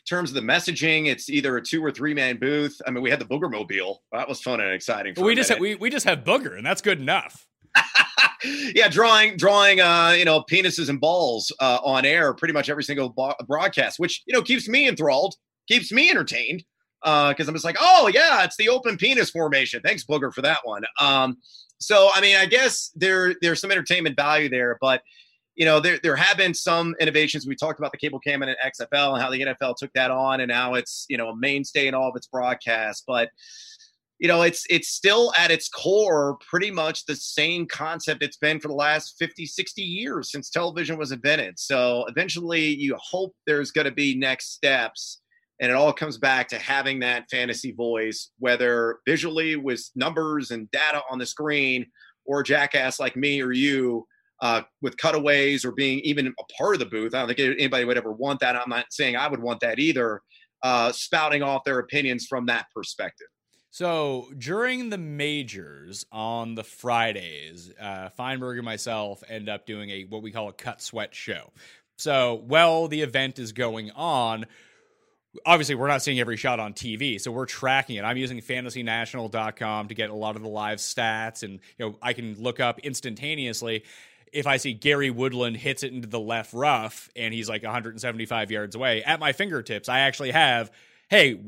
terms 0.05 0.29
of 0.29 0.35
the 0.35 0.41
messaging, 0.41 1.07
it's 1.07 1.29
either 1.29 1.57
a 1.57 1.61
two 1.61 1.83
or 1.83 1.91
three 1.91 2.13
man 2.13 2.37
booth. 2.37 2.79
I 2.85 2.91
mean, 2.91 3.03
we 3.03 3.09
had 3.09 3.19
the 3.19 3.25
Booger 3.25 3.51
Mobile. 3.51 4.03
That 4.11 4.27
was 4.27 4.41
fun 4.41 4.59
and 4.59 4.71
exciting. 4.71 5.13
We 5.17 5.35
just 5.35 5.49
have, 5.49 5.59
we 5.59 5.75
we 5.75 5.89
just 5.89 6.05
have 6.05 6.23
Booger, 6.23 6.57
and 6.57 6.65
that's 6.65 6.81
good 6.81 6.99
enough. 6.99 7.47
yeah, 8.75 8.87
drawing 8.87 9.37
drawing 9.37 9.81
uh, 9.81 10.15
you 10.17 10.25
know 10.25 10.43
penises 10.49 10.89
and 10.89 10.99
balls 10.99 11.51
uh, 11.59 11.79
on 11.83 12.05
air 12.05 12.33
pretty 12.33 12.53
much 12.53 12.69
every 12.69 12.83
single 12.83 13.13
broadcast, 13.47 13.99
which 13.99 14.23
you 14.25 14.33
know 14.33 14.41
keeps 14.41 14.67
me 14.67 14.87
enthralled, 14.87 15.35
keeps 15.67 15.91
me 15.91 16.09
entertained 16.09 16.63
because 17.01 17.47
uh, 17.47 17.49
I'm 17.49 17.53
just 17.53 17.65
like, 17.65 17.77
oh 17.79 18.09
yeah, 18.13 18.43
it's 18.43 18.57
the 18.57 18.69
open 18.69 18.97
penis 18.97 19.29
formation. 19.29 19.81
Thanks, 19.83 20.03
Booger, 20.03 20.33
for 20.33 20.41
that 20.41 20.59
one. 20.63 20.83
Um, 20.99 21.37
so 21.79 22.09
I 22.13 22.21
mean, 22.21 22.35
I 22.35 22.45
guess 22.45 22.91
there 22.95 23.35
there's 23.41 23.61
some 23.61 23.71
entertainment 23.71 24.15
value 24.15 24.49
there, 24.49 24.77
but 24.81 25.01
you 25.55 25.65
know, 25.65 25.79
there, 25.79 25.99
there 26.03 26.15
have 26.15 26.37
been 26.37 26.53
some 26.53 26.95
innovations. 26.99 27.47
We 27.47 27.55
talked 27.55 27.79
about 27.79 27.91
the 27.91 27.97
cable 27.97 28.19
cam 28.19 28.43
and 28.43 28.55
XFL 28.63 29.13
and 29.13 29.21
how 29.21 29.31
the 29.31 29.41
NFL 29.41 29.75
took 29.77 29.91
that 29.93 30.11
on, 30.11 30.41
and 30.41 30.49
now 30.49 30.73
it's 30.73 31.05
you 31.09 31.17
know 31.17 31.29
a 31.29 31.37
mainstay 31.37 31.87
in 31.87 31.93
all 31.93 32.09
of 32.09 32.15
its 32.15 32.27
broadcasts. 32.27 33.03
But 33.07 33.29
you 34.19 34.27
know, 34.27 34.41
it's 34.43 34.63
it's 34.69 34.89
still 34.89 35.33
at 35.37 35.51
its 35.51 35.69
core 35.69 36.37
pretty 36.49 36.71
much 36.71 37.05
the 37.05 37.15
same 37.15 37.65
concept 37.67 38.23
it's 38.23 38.37
been 38.37 38.59
for 38.59 38.67
the 38.67 38.73
last 38.73 39.15
50, 39.19 39.45
60 39.45 39.81
years 39.81 40.31
since 40.31 40.49
television 40.49 40.97
was 40.97 41.11
invented. 41.11 41.59
So 41.59 42.05
eventually, 42.07 42.65
you 42.65 42.97
hope 43.01 43.33
there's 43.45 43.71
going 43.71 43.85
to 43.85 43.91
be 43.91 44.15
next 44.15 44.53
steps. 44.53 45.21
And 45.61 45.71
it 45.71 45.75
all 45.75 45.93
comes 45.93 46.17
back 46.17 46.49
to 46.49 46.59
having 46.59 46.99
that 46.99 47.29
fantasy 47.31 47.71
voice, 47.71 48.31
whether 48.39 48.97
visually 49.07 49.55
with 49.55 49.89
numbers 49.95 50.51
and 50.51 50.69
data 50.71 51.01
on 51.09 51.17
the 51.17 51.25
screen, 51.25 51.85
or 52.25 52.43
jackass 52.43 52.99
like 52.99 53.15
me 53.15 53.41
or 53.41 53.53
you 53.53 54.05
uh, 54.41 54.61
with 54.81 54.97
cutaways 54.97 55.65
or 55.65 55.71
being 55.71 55.99
even 55.99 56.27
a 56.27 56.53
part 56.57 56.75
of 56.75 56.79
the 56.79 56.85
booth. 56.85 57.13
I 57.13 57.19
don't 57.19 57.35
think 57.35 57.39
anybody 57.39 57.85
would 57.85 57.97
ever 57.97 58.11
want 58.11 58.39
that. 58.41 58.55
I'm 58.55 58.69
not 58.69 58.85
saying 58.89 59.15
I 59.15 59.27
would 59.27 59.41
want 59.41 59.61
that 59.61 59.79
either. 59.79 60.21
Uh, 60.63 60.91
spouting 60.91 61.43
off 61.43 61.63
their 61.63 61.79
opinions 61.79 62.25
from 62.25 62.47
that 62.47 62.65
perspective. 62.73 63.27
So 63.75 64.31
during 64.37 64.89
the 64.89 64.97
majors 64.97 66.05
on 66.09 66.55
the 66.55 66.63
Fridays, 66.63 67.71
uh, 67.79 68.09
Fienberg 68.17 68.55
and 68.55 68.63
myself 68.63 69.21
end 69.27 69.49
up 69.49 69.65
doing 69.65 69.89
a 69.89 70.03
what 70.05 70.23
we 70.23 70.31
call 70.31 70.47
a 70.47 70.53
cut 70.53 70.81
sweat 70.81 71.13
show. 71.13 71.51
So 71.97 72.41
while 72.47 72.87
the 72.87 73.01
event 73.01 73.37
is 73.37 73.51
going 73.51 73.91
on, 73.91 74.45
obviously 75.45 75.75
we're 75.75 75.89
not 75.89 76.01
seeing 76.01 76.19
every 76.19 76.37
shot 76.37 76.59
on 76.59 76.73
TV, 76.73 77.19
so 77.19 77.31
we're 77.31 77.45
tracking 77.45 77.97
it. 77.97 78.03
I'm 78.03 78.17
using 78.17 78.39
fantasynational.com 78.39 79.87
to 79.89 79.93
get 79.93 80.09
a 80.09 80.15
lot 80.15 80.35
of 80.35 80.41
the 80.41 80.47
live 80.47 80.79
stats 80.79 81.43
and 81.43 81.59
you 81.77 81.85
know 81.85 81.97
I 82.01 82.13
can 82.13 82.41
look 82.41 82.61
up 82.61 82.79
instantaneously 82.79 83.83
if 84.35 84.45
I 84.45 84.57
see 84.57 84.73
Gary 84.73 85.09
Woodland 85.09 85.55
hits 85.55 85.81
it 85.81 85.93
into 85.93 86.07
the 86.07 86.19
left 86.19 86.53
rough 86.53 87.09
and 87.15 87.33
he's 87.33 87.47
like 87.47 87.63
175 87.63 88.51
yards 88.51 88.75
away, 88.75 89.01
at 89.03 89.19
my 89.19 89.31
fingertips, 89.31 89.87
I 89.87 89.99
actually 89.99 90.31
have, 90.31 90.71
hey, 91.09 91.39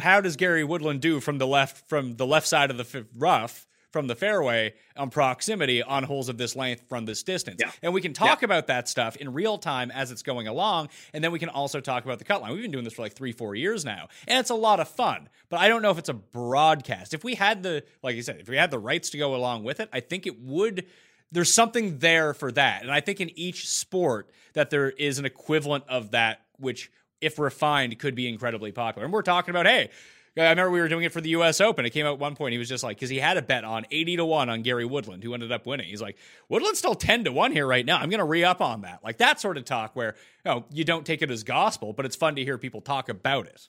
how 0.00 0.20
does 0.20 0.36
Gary 0.36 0.62
Woodland 0.62 1.00
do 1.00 1.18
from 1.18 1.38
the 1.38 1.46
left 1.46 1.88
from 1.88 2.14
the 2.14 2.26
left 2.26 2.46
side 2.46 2.70
of 2.70 2.76
the 2.78 3.00
f- 3.00 3.06
rough? 3.16 3.66
From 3.92 4.08
the 4.08 4.14
fairway 4.14 4.74
on 4.94 5.08
proximity 5.08 5.82
on 5.82 6.02
holes 6.02 6.28
of 6.28 6.36
this 6.36 6.54
length 6.54 6.82
from 6.86 7.06
this 7.06 7.22
distance. 7.22 7.56
Yeah. 7.58 7.70
And 7.82 7.94
we 7.94 8.02
can 8.02 8.12
talk 8.12 8.42
yeah. 8.42 8.44
about 8.44 8.66
that 8.66 8.90
stuff 8.90 9.16
in 9.16 9.32
real 9.32 9.56
time 9.56 9.90
as 9.90 10.10
it's 10.10 10.22
going 10.22 10.46
along. 10.46 10.90
And 11.14 11.24
then 11.24 11.32
we 11.32 11.38
can 11.38 11.48
also 11.48 11.80
talk 11.80 12.04
about 12.04 12.18
the 12.18 12.26
cut 12.26 12.42
line. 12.42 12.52
We've 12.52 12.60
been 12.60 12.72
doing 12.72 12.84
this 12.84 12.92
for 12.92 13.00
like 13.00 13.14
three, 13.14 13.32
four 13.32 13.54
years 13.54 13.86
now. 13.86 14.08
And 14.28 14.38
it's 14.38 14.50
a 14.50 14.54
lot 14.54 14.80
of 14.80 14.88
fun. 14.88 15.30
But 15.48 15.60
I 15.60 15.68
don't 15.68 15.80
know 15.80 15.92
if 15.92 15.96
it's 15.96 16.10
a 16.10 16.14
broadcast. 16.14 17.14
If 17.14 17.24
we 17.24 17.36
had 17.36 17.62
the, 17.62 17.84
like 18.02 18.16
you 18.16 18.22
said, 18.22 18.38
if 18.40 18.50
we 18.50 18.56
had 18.56 18.70
the 18.70 18.78
rights 18.78 19.10
to 19.10 19.18
go 19.18 19.34
along 19.34 19.64
with 19.64 19.80
it, 19.80 19.88
I 19.94 20.00
think 20.00 20.26
it 20.26 20.42
would 20.42 20.84
there's 21.32 21.52
something 21.52 21.98
there 21.98 22.34
for 22.34 22.52
that. 22.52 22.82
And 22.82 22.90
I 22.90 23.00
think 23.00 23.20
in 23.20 23.30
each 23.38 23.68
sport 23.68 24.30
that 24.54 24.70
there 24.70 24.90
is 24.90 25.18
an 25.18 25.24
equivalent 25.24 25.84
of 25.88 26.12
that, 26.12 26.42
which, 26.58 26.90
if 27.20 27.38
refined, 27.38 27.98
could 27.98 28.14
be 28.14 28.28
incredibly 28.28 28.72
popular. 28.72 29.04
And 29.04 29.12
we're 29.12 29.22
talking 29.22 29.50
about, 29.50 29.66
hey, 29.66 29.90
I 30.38 30.50
remember 30.50 30.70
we 30.70 30.80
were 30.80 30.88
doing 30.88 31.04
it 31.04 31.12
for 31.12 31.22
the 31.22 31.30
U.S. 31.30 31.62
Open. 31.62 31.86
It 31.86 31.90
came 31.90 32.04
out 32.04 32.14
at 32.14 32.18
one 32.18 32.36
point. 32.36 32.52
He 32.52 32.58
was 32.58 32.68
just 32.68 32.84
like, 32.84 32.98
because 32.98 33.08
he 33.08 33.18
had 33.18 33.38
a 33.38 33.42
bet 33.42 33.64
on 33.64 33.86
80 33.90 34.16
to 34.16 34.24
1 34.26 34.50
on 34.50 34.60
Gary 34.60 34.84
Woodland, 34.84 35.24
who 35.24 35.32
ended 35.32 35.50
up 35.50 35.64
winning. 35.64 35.88
He's 35.88 36.02
like, 36.02 36.18
Woodland's 36.50 36.78
still 36.78 36.94
10 36.94 37.24
to 37.24 37.32
1 37.32 37.52
here 37.52 37.66
right 37.66 37.86
now. 37.86 37.96
I'm 37.96 38.10
going 38.10 38.18
to 38.18 38.24
re 38.24 38.44
up 38.44 38.60
on 38.60 38.82
that. 38.82 39.00
Like 39.02 39.16
that 39.16 39.40
sort 39.40 39.56
of 39.56 39.64
talk 39.64 39.96
where 39.96 40.14
you, 40.44 40.50
know, 40.50 40.64
you 40.70 40.84
don't 40.84 41.06
take 41.06 41.22
it 41.22 41.30
as 41.30 41.42
gospel, 41.42 41.94
but 41.94 42.04
it's 42.04 42.16
fun 42.16 42.36
to 42.36 42.44
hear 42.44 42.58
people 42.58 42.82
talk 42.82 43.08
about 43.08 43.46
it. 43.46 43.66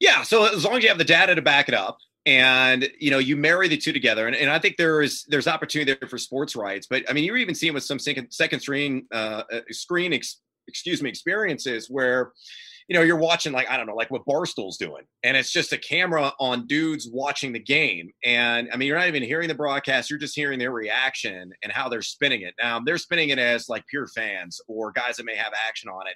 Yeah. 0.00 0.22
So 0.22 0.46
as 0.46 0.64
long 0.64 0.78
as 0.78 0.82
you 0.82 0.88
have 0.88 0.98
the 0.98 1.04
data 1.04 1.36
to 1.36 1.42
back 1.42 1.68
it 1.68 1.74
up, 1.74 1.98
and 2.26 2.90
you 2.98 3.10
know 3.10 3.18
you 3.18 3.36
marry 3.36 3.68
the 3.68 3.76
two 3.76 3.92
together 3.92 4.26
and, 4.26 4.34
and 4.34 4.50
i 4.50 4.58
think 4.58 4.76
there 4.76 5.00
is 5.00 5.24
there's 5.28 5.46
opportunity 5.46 5.96
there 5.98 6.08
for 6.08 6.18
sports 6.18 6.56
rights 6.56 6.86
but 6.88 7.08
i 7.08 7.12
mean 7.12 7.24
you're 7.24 7.36
even 7.36 7.54
seeing 7.54 7.72
with 7.72 7.84
some 7.84 7.98
second, 7.98 8.30
second 8.30 8.60
screen 8.60 9.06
uh, 9.12 9.42
uh, 9.52 9.60
screen 9.70 10.12
ex, 10.12 10.40
excuse 10.68 11.02
me, 11.02 11.08
experiences 11.08 11.88
where 11.88 12.32
you 12.88 12.94
know, 12.94 13.02
you're 13.02 13.16
watching 13.16 13.52
like 13.52 13.68
I 13.68 13.76
don't 13.76 13.86
know, 13.86 13.96
like 13.96 14.12
what 14.12 14.24
Barstool's 14.24 14.76
doing, 14.76 15.02
and 15.24 15.36
it's 15.36 15.50
just 15.50 15.72
a 15.72 15.78
camera 15.78 16.32
on 16.38 16.68
dudes 16.68 17.08
watching 17.12 17.52
the 17.52 17.58
game. 17.58 18.10
And 18.24 18.68
I 18.72 18.76
mean, 18.76 18.86
you're 18.86 18.98
not 18.98 19.08
even 19.08 19.24
hearing 19.24 19.48
the 19.48 19.56
broadcast; 19.56 20.08
you're 20.08 20.20
just 20.20 20.36
hearing 20.36 20.60
their 20.60 20.70
reaction 20.70 21.52
and 21.64 21.72
how 21.72 21.88
they're 21.88 22.02
spinning 22.02 22.42
it. 22.42 22.54
Now 22.62 22.78
they're 22.78 22.98
spinning 22.98 23.30
it 23.30 23.40
as 23.40 23.68
like 23.68 23.84
pure 23.88 24.06
fans 24.06 24.60
or 24.68 24.92
guys 24.92 25.16
that 25.16 25.26
may 25.26 25.34
have 25.34 25.52
action 25.66 25.90
on 25.90 26.06
it. 26.06 26.14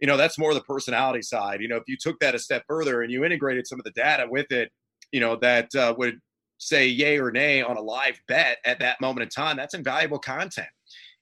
You 0.00 0.06
know, 0.06 0.16
that's 0.16 0.38
more 0.38 0.54
the 0.54 0.62
personality 0.62 1.20
side. 1.20 1.60
You 1.60 1.68
know, 1.68 1.76
if 1.76 1.84
you 1.88 1.98
took 2.00 2.18
that 2.20 2.34
a 2.34 2.38
step 2.38 2.64
further 2.66 3.02
and 3.02 3.12
you 3.12 3.24
integrated 3.24 3.66
some 3.66 3.78
of 3.78 3.84
the 3.84 3.90
data 3.90 4.26
with 4.30 4.50
it, 4.50 4.72
you 5.12 5.20
know, 5.20 5.36
that 5.36 5.74
uh, 5.74 5.94
would 5.96 6.18
say 6.58 6.86
yay 6.88 7.18
or 7.18 7.30
nay 7.30 7.62
on 7.62 7.76
a 7.76 7.80
live 7.80 8.20
bet 8.26 8.58
at 8.64 8.80
that 8.80 9.00
moment 9.00 9.22
in 9.22 9.28
time, 9.28 9.56
that's 9.56 9.74
invaluable 9.74 10.18
content. 10.18 10.68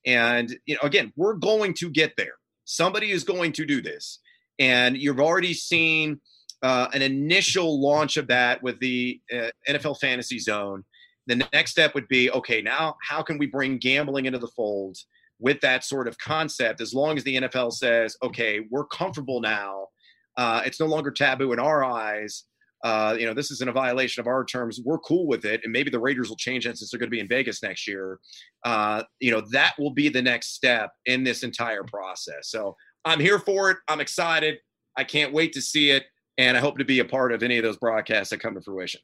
And 0.04 0.56
you 0.66 0.74
know, 0.74 0.80
again, 0.82 1.12
we're 1.16 1.34
going 1.34 1.74
to 1.74 1.90
get 1.90 2.12
there. 2.16 2.34
Somebody 2.64 3.10
is 3.10 3.24
going 3.24 3.52
to 3.52 3.66
do 3.66 3.82
this 3.82 4.20
and 4.58 4.96
you've 4.96 5.20
already 5.20 5.54
seen 5.54 6.20
uh, 6.62 6.88
an 6.92 7.02
initial 7.02 7.80
launch 7.80 8.16
of 8.16 8.28
that 8.28 8.62
with 8.62 8.78
the 8.80 9.20
uh, 9.32 9.50
NFL 9.68 9.98
Fantasy 10.00 10.38
Zone. 10.38 10.84
The 11.26 11.46
next 11.52 11.72
step 11.72 11.94
would 11.94 12.08
be 12.08 12.30
okay, 12.30 12.62
now 12.62 12.96
how 13.02 13.22
can 13.22 13.38
we 13.38 13.46
bring 13.46 13.78
gambling 13.78 14.26
into 14.26 14.38
the 14.38 14.48
fold 14.48 14.96
with 15.38 15.60
that 15.60 15.84
sort 15.84 16.08
of 16.08 16.18
concept? 16.18 16.80
As 16.80 16.94
long 16.94 17.16
as 17.16 17.24
the 17.24 17.36
NFL 17.36 17.72
says, 17.72 18.16
okay, 18.22 18.60
we're 18.70 18.86
comfortable 18.86 19.40
now, 19.40 19.88
uh, 20.36 20.62
it's 20.64 20.80
no 20.80 20.86
longer 20.86 21.10
taboo 21.10 21.52
in 21.52 21.58
our 21.58 21.84
eyes. 21.84 22.44
Uh, 22.84 23.16
you 23.18 23.26
know, 23.26 23.34
this 23.34 23.50
isn't 23.50 23.68
a 23.68 23.72
violation 23.72 24.20
of 24.20 24.26
our 24.26 24.44
terms. 24.44 24.80
We're 24.84 24.98
cool 24.98 25.26
with 25.26 25.44
it, 25.44 25.60
and 25.64 25.72
maybe 25.72 25.90
the 25.90 25.98
Raiders 25.98 26.28
will 26.28 26.36
change 26.36 26.66
it 26.66 26.76
since 26.78 26.90
they're 26.90 27.00
going 27.00 27.10
to 27.10 27.14
be 27.14 27.20
in 27.20 27.28
Vegas 27.28 27.62
next 27.62 27.86
year. 27.88 28.18
Uh, 28.64 29.02
you 29.20 29.30
know, 29.30 29.42
that 29.52 29.74
will 29.78 29.92
be 29.92 30.08
the 30.08 30.22
next 30.22 30.54
step 30.54 30.90
in 31.06 31.24
this 31.24 31.42
entire 31.42 31.84
process. 31.84 32.50
So 32.50 32.76
I'm 33.04 33.20
here 33.20 33.38
for 33.38 33.70
it. 33.70 33.78
I'm 33.88 34.00
excited. 34.00 34.58
I 34.96 35.04
can't 35.04 35.32
wait 35.32 35.52
to 35.54 35.60
see 35.60 35.90
it. 35.90 36.04
And 36.38 36.56
I 36.56 36.60
hope 36.60 36.76
to 36.78 36.84
be 36.84 36.98
a 36.98 37.04
part 37.04 37.32
of 37.32 37.42
any 37.42 37.56
of 37.56 37.64
those 37.64 37.78
broadcasts 37.78 38.30
that 38.30 38.40
come 38.40 38.54
to 38.54 38.60
fruition. 38.60 39.00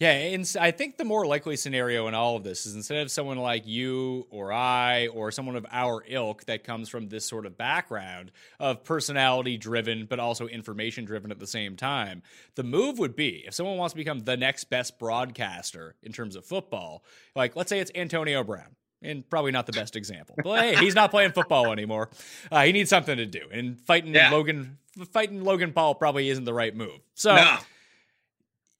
Yeah, 0.00 0.12
and 0.12 0.50
I 0.58 0.70
think 0.70 0.96
the 0.96 1.04
more 1.04 1.26
likely 1.26 1.56
scenario 1.56 2.08
in 2.08 2.14
all 2.14 2.36
of 2.36 2.42
this 2.42 2.64
is 2.64 2.74
instead 2.74 3.02
of 3.02 3.10
someone 3.10 3.36
like 3.36 3.66
you 3.66 4.26
or 4.30 4.50
I 4.50 5.08
or 5.08 5.30
someone 5.30 5.56
of 5.56 5.66
our 5.70 6.02
ilk 6.08 6.46
that 6.46 6.64
comes 6.64 6.88
from 6.88 7.10
this 7.10 7.26
sort 7.26 7.44
of 7.44 7.58
background 7.58 8.32
of 8.58 8.82
personality 8.82 9.58
driven 9.58 10.06
but 10.06 10.18
also 10.18 10.46
information 10.46 11.04
driven 11.04 11.30
at 11.30 11.38
the 11.38 11.46
same 11.46 11.76
time, 11.76 12.22
the 12.54 12.62
move 12.62 12.98
would 12.98 13.14
be 13.14 13.44
if 13.46 13.52
someone 13.52 13.76
wants 13.76 13.92
to 13.92 13.98
become 13.98 14.20
the 14.20 14.38
next 14.38 14.70
best 14.70 14.98
broadcaster 14.98 15.96
in 16.02 16.12
terms 16.12 16.34
of 16.34 16.46
football, 16.46 17.04
like 17.36 17.54
let's 17.54 17.68
say 17.68 17.78
it's 17.78 17.92
Antonio 17.94 18.42
Brown 18.42 18.76
and 19.02 19.28
probably 19.28 19.52
not 19.52 19.66
the 19.66 19.72
best 19.72 19.96
example. 19.96 20.34
But 20.42 20.62
hey, 20.62 20.76
he's 20.76 20.94
not 20.94 21.10
playing 21.10 21.32
football 21.32 21.72
anymore. 21.72 22.08
Uh, 22.50 22.62
he 22.62 22.72
needs 22.72 22.88
something 22.88 23.18
to 23.18 23.26
do, 23.26 23.42
and 23.52 23.78
fighting 23.78 24.14
yeah. 24.14 24.30
Logan, 24.30 24.78
fighting 25.12 25.44
Logan 25.44 25.74
Paul 25.74 25.94
probably 25.94 26.30
isn't 26.30 26.44
the 26.44 26.54
right 26.54 26.74
move. 26.74 27.00
So 27.14 27.34
no. 27.36 27.58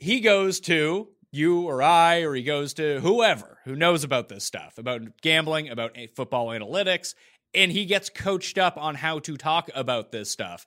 He 0.00 0.20
goes 0.20 0.60
to 0.60 1.08
you 1.30 1.62
or 1.62 1.82
I, 1.82 2.22
or 2.22 2.34
he 2.34 2.42
goes 2.42 2.74
to 2.74 3.00
whoever 3.00 3.58
who 3.64 3.76
knows 3.76 4.02
about 4.02 4.28
this 4.28 4.44
stuff, 4.44 4.78
about 4.78 5.02
gambling, 5.22 5.68
about 5.68 5.96
football 6.16 6.48
analytics, 6.48 7.14
and 7.54 7.70
he 7.70 7.84
gets 7.84 8.08
coached 8.08 8.58
up 8.58 8.76
on 8.76 8.94
how 8.94 9.18
to 9.20 9.36
talk 9.36 9.70
about 9.74 10.10
this 10.10 10.30
stuff. 10.30 10.66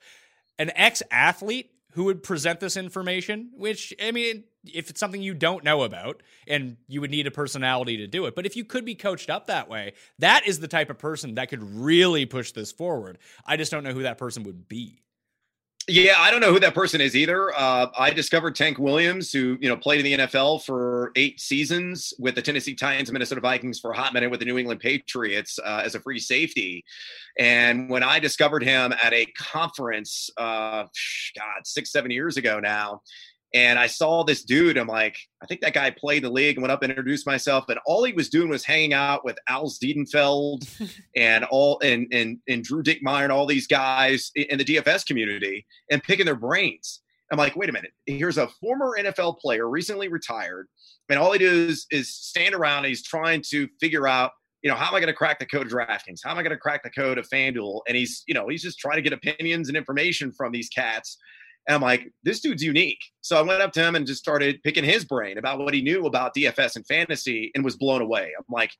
An 0.59 0.71
ex 0.75 1.01
athlete 1.11 1.71
who 1.93 2.05
would 2.05 2.23
present 2.23 2.59
this 2.59 2.77
information, 2.77 3.51
which, 3.55 3.93
I 4.01 4.11
mean, 4.11 4.43
if 4.71 4.89
it's 4.89 4.99
something 4.99 5.21
you 5.21 5.33
don't 5.33 5.63
know 5.63 5.83
about 5.83 6.23
and 6.47 6.77
you 6.87 7.01
would 7.01 7.11
need 7.11 7.27
a 7.27 7.31
personality 7.31 7.97
to 7.97 8.07
do 8.07 8.25
it. 8.25 8.35
But 8.35 8.45
if 8.45 8.55
you 8.55 8.65
could 8.65 8.85
be 8.85 8.95
coached 8.95 9.29
up 9.29 9.47
that 9.47 9.69
way, 9.69 9.93
that 10.19 10.47
is 10.47 10.59
the 10.59 10.67
type 10.67 10.89
of 10.89 10.97
person 10.97 11.35
that 11.35 11.49
could 11.49 11.63
really 11.63 12.25
push 12.25 12.51
this 12.51 12.71
forward. 12.71 13.17
I 13.45 13.57
just 13.57 13.71
don't 13.71 13.83
know 13.83 13.93
who 13.93 14.03
that 14.03 14.17
person 14.17 14.43
would 14.43 14.67
be. 14.67 15.02
Yeah, 15.89 16.15
I 16.17 16.31
don't 16.31 16.39
know 16.39 16.53
who 16.53 16.61
that 16.61 16.73
person 16.73 17.01
is 17.01 17.13
either. 17.13 17.53
Uh, 17.53 17.87
I 17.97 18.11
discovered 18.11 18.55
Tank 18.55 18.79
Williams, 18.79 19.33
who 19.33 19.57
you 19.59 19.67
know 19.67 19.75
played 19.75 19.99
in 19.99 20.05
the 20.05 20.25
NFL 20.25 20.63
for 20.63 21.11
eight 21.17 21.41
seasons 21.41 22.13
with 22.17 22.35
the 22.35 22.41
Tennessee 22.41 22.73
Titans, 22.73 23.09
and 23.09 23.13
Minnesota 23.13 23.41
Vikings 23.41 23.81
for 23.81 23.91
a 23.91 23.97
hot 23.97 24.13
minute 24.13 24.31
with 24.31 24.39
the 24.39 24.45
New 24.45 24.57
England 24.57 24.79
Patriots 24.79 25.59
uh, 25.59 25.81
as 25.83 25.95
a 25.95 25.99
free 25.99 26.19
safety. 26.19 26.85
And 27.37 27.89
when 27.89 28.01
I 28.01 28.19
discovered 28.19 28.63
him 28.63 28.93
at 29.03 29.11
a 29.11 29.25
conference, 29.37 30.29
uh, 30.37 30.85
God, 31.37 31.65
six 31.65 31.91
seven 31.91 32.11
years 32.11 32.37
ago 32.37 32.61
now, 32.61 33.01
and 33.53 33.77
I 33.77 33.85
saw 33.85 34.23
this 34.23 34.43
dude. 34.43 34.77
I'm 34.77 34.87
like, 34.87 35.15
I 35.41 35.45
think 35.45 35.61
that 35.61 35.73
guy 35.73 35.91
played 35.91 36.23
the 36.23 36.29
league 36.29 36.55
and 36.55 36.63
went 36.63 36.71
up 36.71 36.81
and 36.81 36.91
introduced 36.91 37.27
myself. 37.27 37.65
And 37.69 37.79
all 37.85 38.03
he 38.03 38.13
was 38.13 38.29
doing 38.29 38.49
was 38.49 38.65
hanging 38.65 38.93
out 38.93 39.23
with 39.23 39.37
Al 39.47 39.69
Zeidenfeld 39.69 40.67
and 41.15 41.45
all 41.45 41.79
and 41.83 42.07
and 42.11 42.39
and 42.47 42.63
Drew 42.63 42.81
Dinkmeyer 42.81 43.23
and 43.23 43.31
all 43.31 43.45
these 43.45 43.67
guys 43.67 44.31
in 44.35 44.57
the 44.57 44.65
DFS 44.65 45.05
community 45.05 45.65
and 45.91 46.01
picking 46.01 46.25
their 46.25 46.35
brains. 46.35 47.01
I'm 47.31 47.37
like, 47.37 47.55
wait 47.55 47.69
a 47.69 47.73
minute. 47.73 47.91
Here's 48.05 48.37
a 48.37 48.47
former 48.61 48.95
NFL 48.99 49.39
player, 49.39 49.69
recently 49.69 50.07
retired, 50.07 50.67
and 51.09 51.17
all 51.17 51.31
he 51.31 51.39
does 51.39 51.85
is 51.89 52.13
stand 52.13 52.53
around 52.53 52.79
and 52.79 52.87
he's 52.87 53.03
trying 53.03 53.43
to 53.49 53.67
figure 53.79 54.07
out, 54.07 54.31
you 54.61 54.69
know, 54.69 54.75
how 54.75 54.87
am 54.87 54.95
I 54.95 54.99
going 54.99 55.07
to 55.07 55.13
crack 55.13 55.39
the 55.39 55.45
code 55.45 55.65
of 55.65 55.71
DraftKings? 55.71 56.19
How 56.23 56.31
am 56.31 56.37
I 56.37 56.43
going 56.43 56.51
to 56.51 56.57
crack 56.57 56.83
the 56.83 56.91
code 56.91 57.17
of 57.17 57.27
FanDuel? 57.29 57.81
And 57.87 57.97
he's, 57.97 58.23
you 58.27 58.33
know, 58.33 58.47
he's 58.49 58.61
just 58.61 58.77
trying 58.77 58.97
to 58.97 59.01
get 59.01 59.13
opinions 59.13 59.67
and 59.67 59.77
information 59.77 60.31
from 60.31 60.51
these 60.51 60.69
cats 60.69 61.17
and 61.67 61.75
I'm 61.75 61.81
like, 61.81 62.11
this 62.23 62.41
dude's 62.41 62.63
unique. 62.63 62.99
So 63.21 63.37
I 63.37 63.41
went 63.41 63.61
up 63.61 63.71
to 63.73 63.81
him 63.81 63.95
and 63.95 64.05
just 64.05 64.21
started 64.21 64.61
picking 64.63 64.83
his 64.83 65.05
brain 65.05 65.37
about 65.37 65.59
what 65.59 65.73
he 65.73 65.81
knew 65.81 66.05
about 66.05 66.35
DFS 66.35 66.75
and 66.75 66.85
fantasy 66.85 67.51
and 67.55 67.63
was 67.63 67.77
blown 67.77 68.01
away. 68.01 68.31
I'm 68.37 68.43
like, 68.49 68.71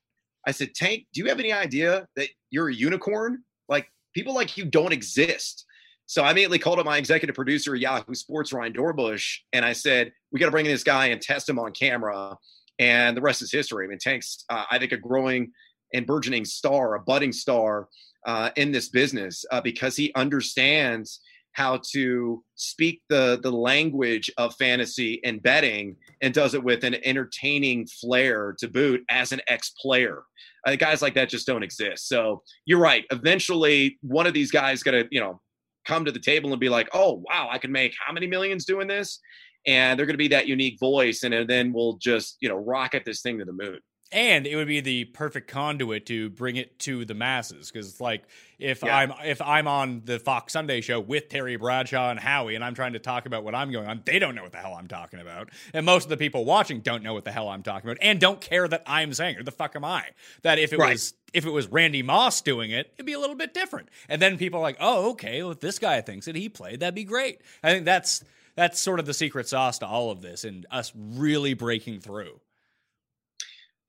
I 0.46 0.52
said, 0.52 0.76
Tank, 0.76 1.06
do 1.14 1.22
you 1.22 1.30
have 1.30 1.40
any 1.40 1.54
idea 1.54 2.08
that 2.18 2.28
you're 2.50 2.70
a 2.70 2.74
unicorn? 2.74 3.44
Like, 3.70 3.88
people 4.14 4.34
like 4.34 4.58
you 4.58 4.66
don't 4.66 4.92
exist. 4.92 5.66
So 6.08 6.24
I 6.24 6.32
immediately 6.32 6.60
called 6.60 6.80
up 6.80 6.86
my 6.86 6.98
executive 6.98 7.36
producer, 7.36 7.76
Yahoo 7.76 8.14
Sports, 8.14 8.52
Ryan 8.52 8.74
Dorbush, 8.74 9.38
and 9.54 9.64
I 9.64 9.72
said, 9.72 10.12
we 10.34 10.40
got 10.40 10.48
to 10.48 10.52
bring 10.52 10.66
in 10.66 10.72
this 10.72 10.84
guy 10.84 11.08
and 11.08 11.22
test 11.22 11.48
him 11.48 11.60
on 11.60 11.72
camera. 11.72 12.36
And 12.80 13.16
the 13.16 13.22
rest 13.22 13.42
is 13.42 13.52
history. 13.52 13.86
I 13.86 13.88
mean, 13.88 14.00
Tank's, 14.00 14.44
uh, 14.50 14.66
I 14.70 14.78
think, 14.80 14.92
a 14.92 14.98
growing 14.98 15.54
and 15.94 16.06
burgeoning 16.06 16.44
star, 16.44 16.96
a 16.96 17.00
budding 17.00 17.32
star 17.32 17.88
uh, 18.26 18.50
in 18.58 18.74
this 18.74 18.90
business 18.90 19.46
uh, 19.52 19.62
because 19.62 19.96
he 19.96 20.12
understands– 20.16 21.22
how 21.54 21.80
to 21.92 22.44
speak 22.56 23.02
the 23.10 23.40
the 23.42 23.52
language 23.52 24.30
of 24.38 24.56
fantasy 24.56 25.22
and 25.24 25.42
betting 25.42 25.96
and 26.22 26.34
does 26.34 26.54
it 26.54 26.64
with 26.64 26.84
an 26.84 26.96
entertaining 27.04 27.88
flair 27.88 28.56
to 28.60 28.68
boot 28.68 29.04
as 29.10 29.32
an 29.32 29.42
ex-player 29.48 30.24
uh, 30.66 30.76
guys 30.76 31.02
like 31.02 31.14
that 31.16 31.30
just 31.30 31.48
don't 31.48 31.64
exist. 31.64 32.08
So 32.08 32.42
you're 32.66 32.80
right. 32.80 33.06
Eventually 33.12 33.98
one 34.02 34.28
of 34.28 34.34
these 34.34 34.52
guys 34.52 34.84
gonna 34.84 35.04
you 35.12 35.20
know 35.20 35.42
come 35.86 36.06
to 36.06 36.12
the 36.12 36.20
table 36.20 36.52
and 36.52 36.62
be 36.62 36.70
like 36.70 36.88
oh 36.94 37.22
wow 37.28 37.50
i 37.52 37.58
can 37.58 37.70
make 37.70 37.94
how 38.06 38.14
many 38.14 38.28
millions 38.28 38.66
doing 38.66 38.88
this? 38.88 39.20
And 39.66 39.98
they're 39.98 40.06
to 40.06 40.18
be 40.18 40.28
that 40.30 40.48
unique 40.48 40.78
voice 40.80 41.24
and 41.24 41.50
then 41.50 41.74
we'll 41.74 41.98
just 41.98 42.38
you 42.42 42.50
know 42.50 42.56
rocket 42.56 43.04
this 43.06 43.22
thing 43.22 43.40
to 43.40 43.46
the 43.46 43.54
moon 43.54 43.80
and 44.14 44.46
it 44.46 44.56
would 44.56 44.68
be 44.68 44.80
the 44.80 45.06
perfect 45.06 45.50
conduit 45.50 46.06
to 46.06 46.30
bring 46.30 46.56
it 46.56 46.78
to 46.80 47.04
the 47.04 47.14
masses 47.14 47.72
because 47.72 48.00
like 48.00 48.24
if 48.60 48.84
yeah. 48.84 48.96
i'm 48.96 49.14
if 49.26 49.42
i'm 49.42 49.68
on 49.68 50.02
the 50.06 50.20
fox 50.20 50.54
sunday 50.54 50.80
show 50.80 51.00
with 51.00 51.28
terry 51.28 51.56
bradshaw 51.56 52.12
and 52.12 52.20
howie 52.20 52.56
and 52.56 52.64
i'm 52.64 52.76
trying 52.76 52.94
to 52.94 53.00
talk 53.00 53.26
about 53.26 53.44
what 53.44 53.56
i'm 53.56 53.72
going 53.72 53.88
on 53.88 54.02
they 54.06 54.20
don't 54.20 54.36
know 54.36 54.44
what 54.44 54.52
the 54.52 54.58
hell 54.58 54.76
i'm 54.76 54.88
talking 54.88 55.20
about. 55.20 55.50
And 55.74 55.86
most 55.86 56.04
of 56.04 56.10
the 56.10 56.18
people 56.18 56.46
watching 56.46 56.82
don't 56.82 57.04
know 57.04 57.14
what 57.14 57.26
the 57.26 57.32
hell 57.32 57.50
i'm 57.50 57.64
talking 57.64 57.90
about 57.90 58.02
and 58.02 58.20
don't 58.20 58.40
care 58.40 58.68
that 58.68 58.84
i'm 58.86 59.14
saying 59.14 59.38
or 59.38 59.44
the 59.44 59.52
fuck 59.52 59.76
am 59.76 59.84
i? 59.84 60.06
That 60.44 60.60
if 60.60 60.72
it 60.72 60.80
right. 60.80 60.94
was 60.94 61.14
if 61.34 61.46
it 61.46 61.50
was 61.50 61.68
randy 61.68 62.04
moss 62.04 62.42
doing 62.42 62.72
it 62.72 62.92
it'd 62.96 63.06
be 63.06 63.14
a 63.14 63.20
little 63.20 63.36
bit 63.36 63.54
different. 63.54 63.90
And 64.08 64.22
then 64.22 64.38
people 64.38 64.60
are 64.60 64.64
like 64.64 64.78
oh 64.80 65.12
okay 65.12 65.42
well 65.42 65.52
if 65.52 65.60
this 65.60 65.80
guy 65.80 66.02
thinks 66.02 66.28
that 66.28 66.36
he 66.36 66.50
played 66.50 66.80
that'd 66.82 66.96
be 66.96 67.04
great. 67.04 67.42
I 67.64 67.72
think 67.72 67.86
that's 67.86 68.24
that's 68.56 68.80
sort 68.80 69.00
of 69.00 69.06
the 69.06 69.14
secret 69.14 69.48
sauce 69.48 69.80
to 69.80 69.88
all 69.88 70.12
of 70.12 70.22
this 70.22 70.44
and 70.44 70.66
us 70.70 70.92
really 70.96 71.54
breaking 71.56 72.00
through 72.00 72.40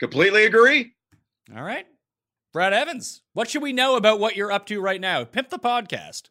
Completely 0.01 0.45
agree. 0.45 0.93
All 1.55 1.63
right. 1.63 1.87
Brad 2.53 2.73
Evans, 2.73 3.23
what 3.33 3.51
should 3.51 3.63
we 3.63 3.73
know 3.73 3.97
about 3.97 4.21
what 4.21 4.37
you're 4.37 4.53
up 4.53 4.67
to 4.67 4.81
right 4.81 5.01
now? 5.01 5.25
Pimp 5.25 5.51
the 5.51 5.59
podcast. 5.59 6.29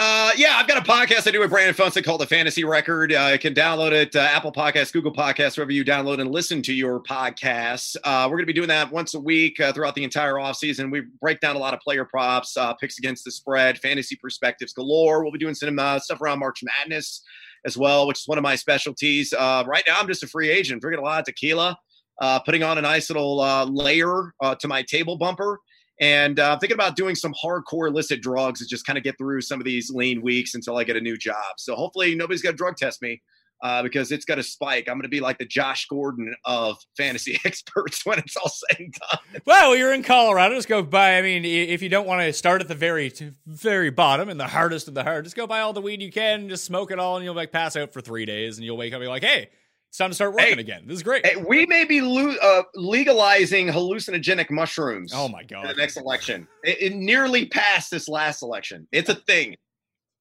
Uh, 0.00 0.30
yeah, 0.36 0.54
I've 0.54 0.68
got 0.68 0.78
a 0.78 0.88
podcast 0.88 1.26
I 1.26 1.32
do 1.32 1.40
with 1.40 1.50
Brandon 1.50 1.74
Funston 1.74 2.04
called 2.04 2.20
The 2.20 2.26
Fantasy 2.26 2.62
Record. 2.62 3.12
Uh, 3.12 3.30
you 3.32 3.38
can 3.40 3.52
download 3.52 3.90
it, 3.90 4.14
uh, 4.14 4.20
Apple 4.20 4.52
Podcasts, 4.52 4.92
Google 4.92 5.12
Podcasts, 5.12 5.56
wherever 5.56 5.72
you 5.72 5.84
download 5.84 6.20
and 6.20 6.30
listen 6.30 6.62
to 6.62 6.72
your 6.72 7.02
podcasts. 7.02 7.96
Uh, 8.04 8.26
we're 8.26 8.36
going 8.36 8.44
to 8.44 8.46
be 8.46 8.52
doing 8.52 8.68
that 8.68 8.92
once 8.92 9.14
a 9.14 9.20
week 9.20 9.58
uh, 9.58 9.72
throughout 9.72 9.96
the 9.96 10.04
entire 10.04 10.34
offseason. 10.34 10.92
We 10.92 11.02
break 11.20 11.40
down 11.40 11.56
a 11.56 11.58
lot 11.58 11.74
of 11.74 11.80
player 11.80 12.04
props, 12.04 12.56
uh, 12.56 12.74
picks 12.74 12.98
against 12.98 13.24
the 13.24 13.32
spread, 13.32 13.78
fantasy 13.78 14.14
perspectives 14.14 14.72
galore. 14.72 15.24
We'll 15.24 15.32
be 15.32 15.38
doing 15.40 15.54
some 15.54 15.76
uh, 15.76 15.98
stuff 15.98 16.20
around 16.20 16.38
March 16.38 16.62
Madness 16.62 17.22
as 17.64 17.76
well, 17.76 18.06
which 18.06 18.20
is 18.20 18.28
one 18.28 18.38
of 18.38 18.42
my 18.42 18.54
specialties. 18.54 19.32
Uh, 19.32 19.64
right 19.66 19.82
now, 19.88 19.98
I'm 19.98 20.06
just 20.06 20.22
a 20.22 20.28
free 20.28 20.48
agent, 20.48 20.80
drinking 20.80 21.00
a 21.00 21.04
lot 21.04 21.18
of 21.18 21.24
tequila 21.26 21.76
uh, 22.20 22.40
putting 22.40 22.62
on 22.62 22.78
a 22.78 22.82
nice 22.82 23.10
little 23.10 23.40
uh, 23.40 23.64
layer 23.64 24.32
uh, 24.42 24.54
to 24.56 24.68
my 24.68 24.82
table 24.82 25.16
bumper. 25.16 25.58
And 26.00 26.38
uh, 26.38 26.56
thinking 26.58 26.76
about 26.76 26.94
doing 26.94 27.16
some 27.16 27.34
hardcore 27.42 27.88
illicit 27.88 28.22
drugs 28.22 28.60
to 28.60 28.66
just 28.66 28.86
kind 28.86 28.96
of 28.96 29.02
get 29.02 29.18
through 29.18 29.40
some 29.40 29.60
of 29.60 29.64
these 29.64 29.90
lean 29.90 30.22
weeks 30.22 30.54
until 30.54 30.76
I 30.76 30.84
get 30.84 30.96
a 30.96 31.00
new 31.00 31.16
job. 31.16 31.54
So 31.56 31.74
hopefully 31.74 32.14
nobody's 32.14 32.40
going 32.40 32.52
to 32.52 32.56
drug 32.56 32.76
test 32.76 33.02
me 33.02 33.20
uh, 33.62 33.82
because 33.82 34.12
it's 34.12 34.24
going 34.24 34.38
to 34.38 34.44
spike. 34.44 34.88
I'm 34.88 34.94
going 34.94 35.02
to 35.02 35.08
be 35.08 35.20
like 35.20 35.38
the 35.38 35.44
Josh 35.44 35.86
Gordon 35.88 36.34
of 36.44 36.76
fantasy 36.96 37.40
experts 37.44 38.04
when 38.06 38.18
it's 38.18 38.36
all 38.36 38.48
said 38.48 38.80
and 38.80 38.94
done. 38.94 39.42
Well, 39.44 39.76
you're 39.76 39.92
in 39.92 40.02
Colorado. 40.02 40.54
Just 40.54 40.68
go 40.68 40.82
buy. 40.82 41.18
I 41.18 41.22
mean, 41.22 41.44
if 41.44 41.82
you 41.82 41.88
don't 41.88 42.06
want 42.06 42.22
to 42.22 42.32
start 42.32 42.60
at 42.60 42.68
the 42.68 42.74
very, 42.74 43.12
very 43.46 43.90
bottom 43.90 44.28
and 44.28 44.38
the 44.38 44.46
hardest 44.46 44.88
of 44.88 44.94
the 44.94 45.02
hard, 45.02 45.24
just 45.24 45.36
go 45.36 45.46
buy 45.46 45.60
all 45.60 45.72
the 45.72 45.80
weed 45.80 46.00
you 46.00 46.12
can, 46.12 46.48
just 46.48 46.64
smoke 46.64 46.90
it 46.90 46.98
all, 46.98 47.16
and 47.16 47.24
you'll 47.24 47.34
like 47.34 47.52
pass 47.52 47.76
out 47.76 47.92
for 47.92 48.00
three 48.00 48.24
days, 48.24 48.58
and 48.58 48.64
you'll 48.64 48.76
wake 48.76 48.92
up 48.92 48.98
and 49.00 49.04
be 49.04 49.08
like, 49.08 49.24
hey. 49.24 49.50
It's 49.88 49.96
time 49.98 50.10
to 50.10 50.14
start 50.14 50.34
working 50.34 50.54
Hey. 50.56 50.60
again. 50.60 50.82
This 50.86 50.96
is 50.98 51.02
great. 51.02 51.24
Hey, 51.26 51.36
we 51.36 51.64
may 51.66 51.84
be 51.84 52.00
lo- 52.02 52.36
uh, 52.42 52.62
legalizing 52.74 53.68
hallucinogenic 53.68 54.50
mushrooms. 54.50 55.12
oh 55.14 55.28
my 55.28 55.40
in 55.40 55.46
god! 55.46 55.68
the 55.68 55.74
next 55.74 55.96
election. 55.96 56.46
It, 56.62 56.80
it 56.82 56.94
nearly 56.94 57.46
passed 57.46 57.90
this 57.90 58.08
last 58.08 58.42
election. 58.42 58.86
It's 58.92 59.08
a 59.08 59.14
thing. 59.14 59.56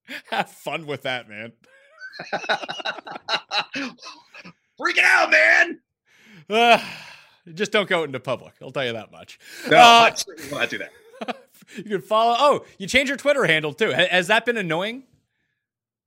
Have 0.31 0.49
fun 0.49 0.85
with 0.87 1.01
that, 1.03 1.27
man. 1.27 1.51
Freaking 4.79 5.03
out, 5.03 5.31
man. 5.31 5.79
Uh, 6.49 6.79
just 7.53 7.71
don't 7.73 7.89
go 7.89 8.03
into 8.03 8.19
public. 8.19 8.53
I'll 8.61 8.71
tell 8.71 8.85
you 8.85 8.93
that 8.93 9.11
much. 9.11 9.37
No, 9.69 9.77
Uh, 9.77 9.79
I 9.79 10.13
will 10.51 10.59
not 10.59 10.69
do 10.69 10.77
that. 10.77 10.91
you 11.75 11.83
can 11.83 12.01
follow. 12.01 12.35
Oh, 12.39 12.65
you 12.77 12.87
change 12.87 13.09
your 13.09 13.17
Twitter 13.17 13.45
handle 13.45 13.73
too. 13.73 13.89
Has 13.91 14.27
that 14.27 14.45
been 14.45 14.55
annoying? 14.57 15.03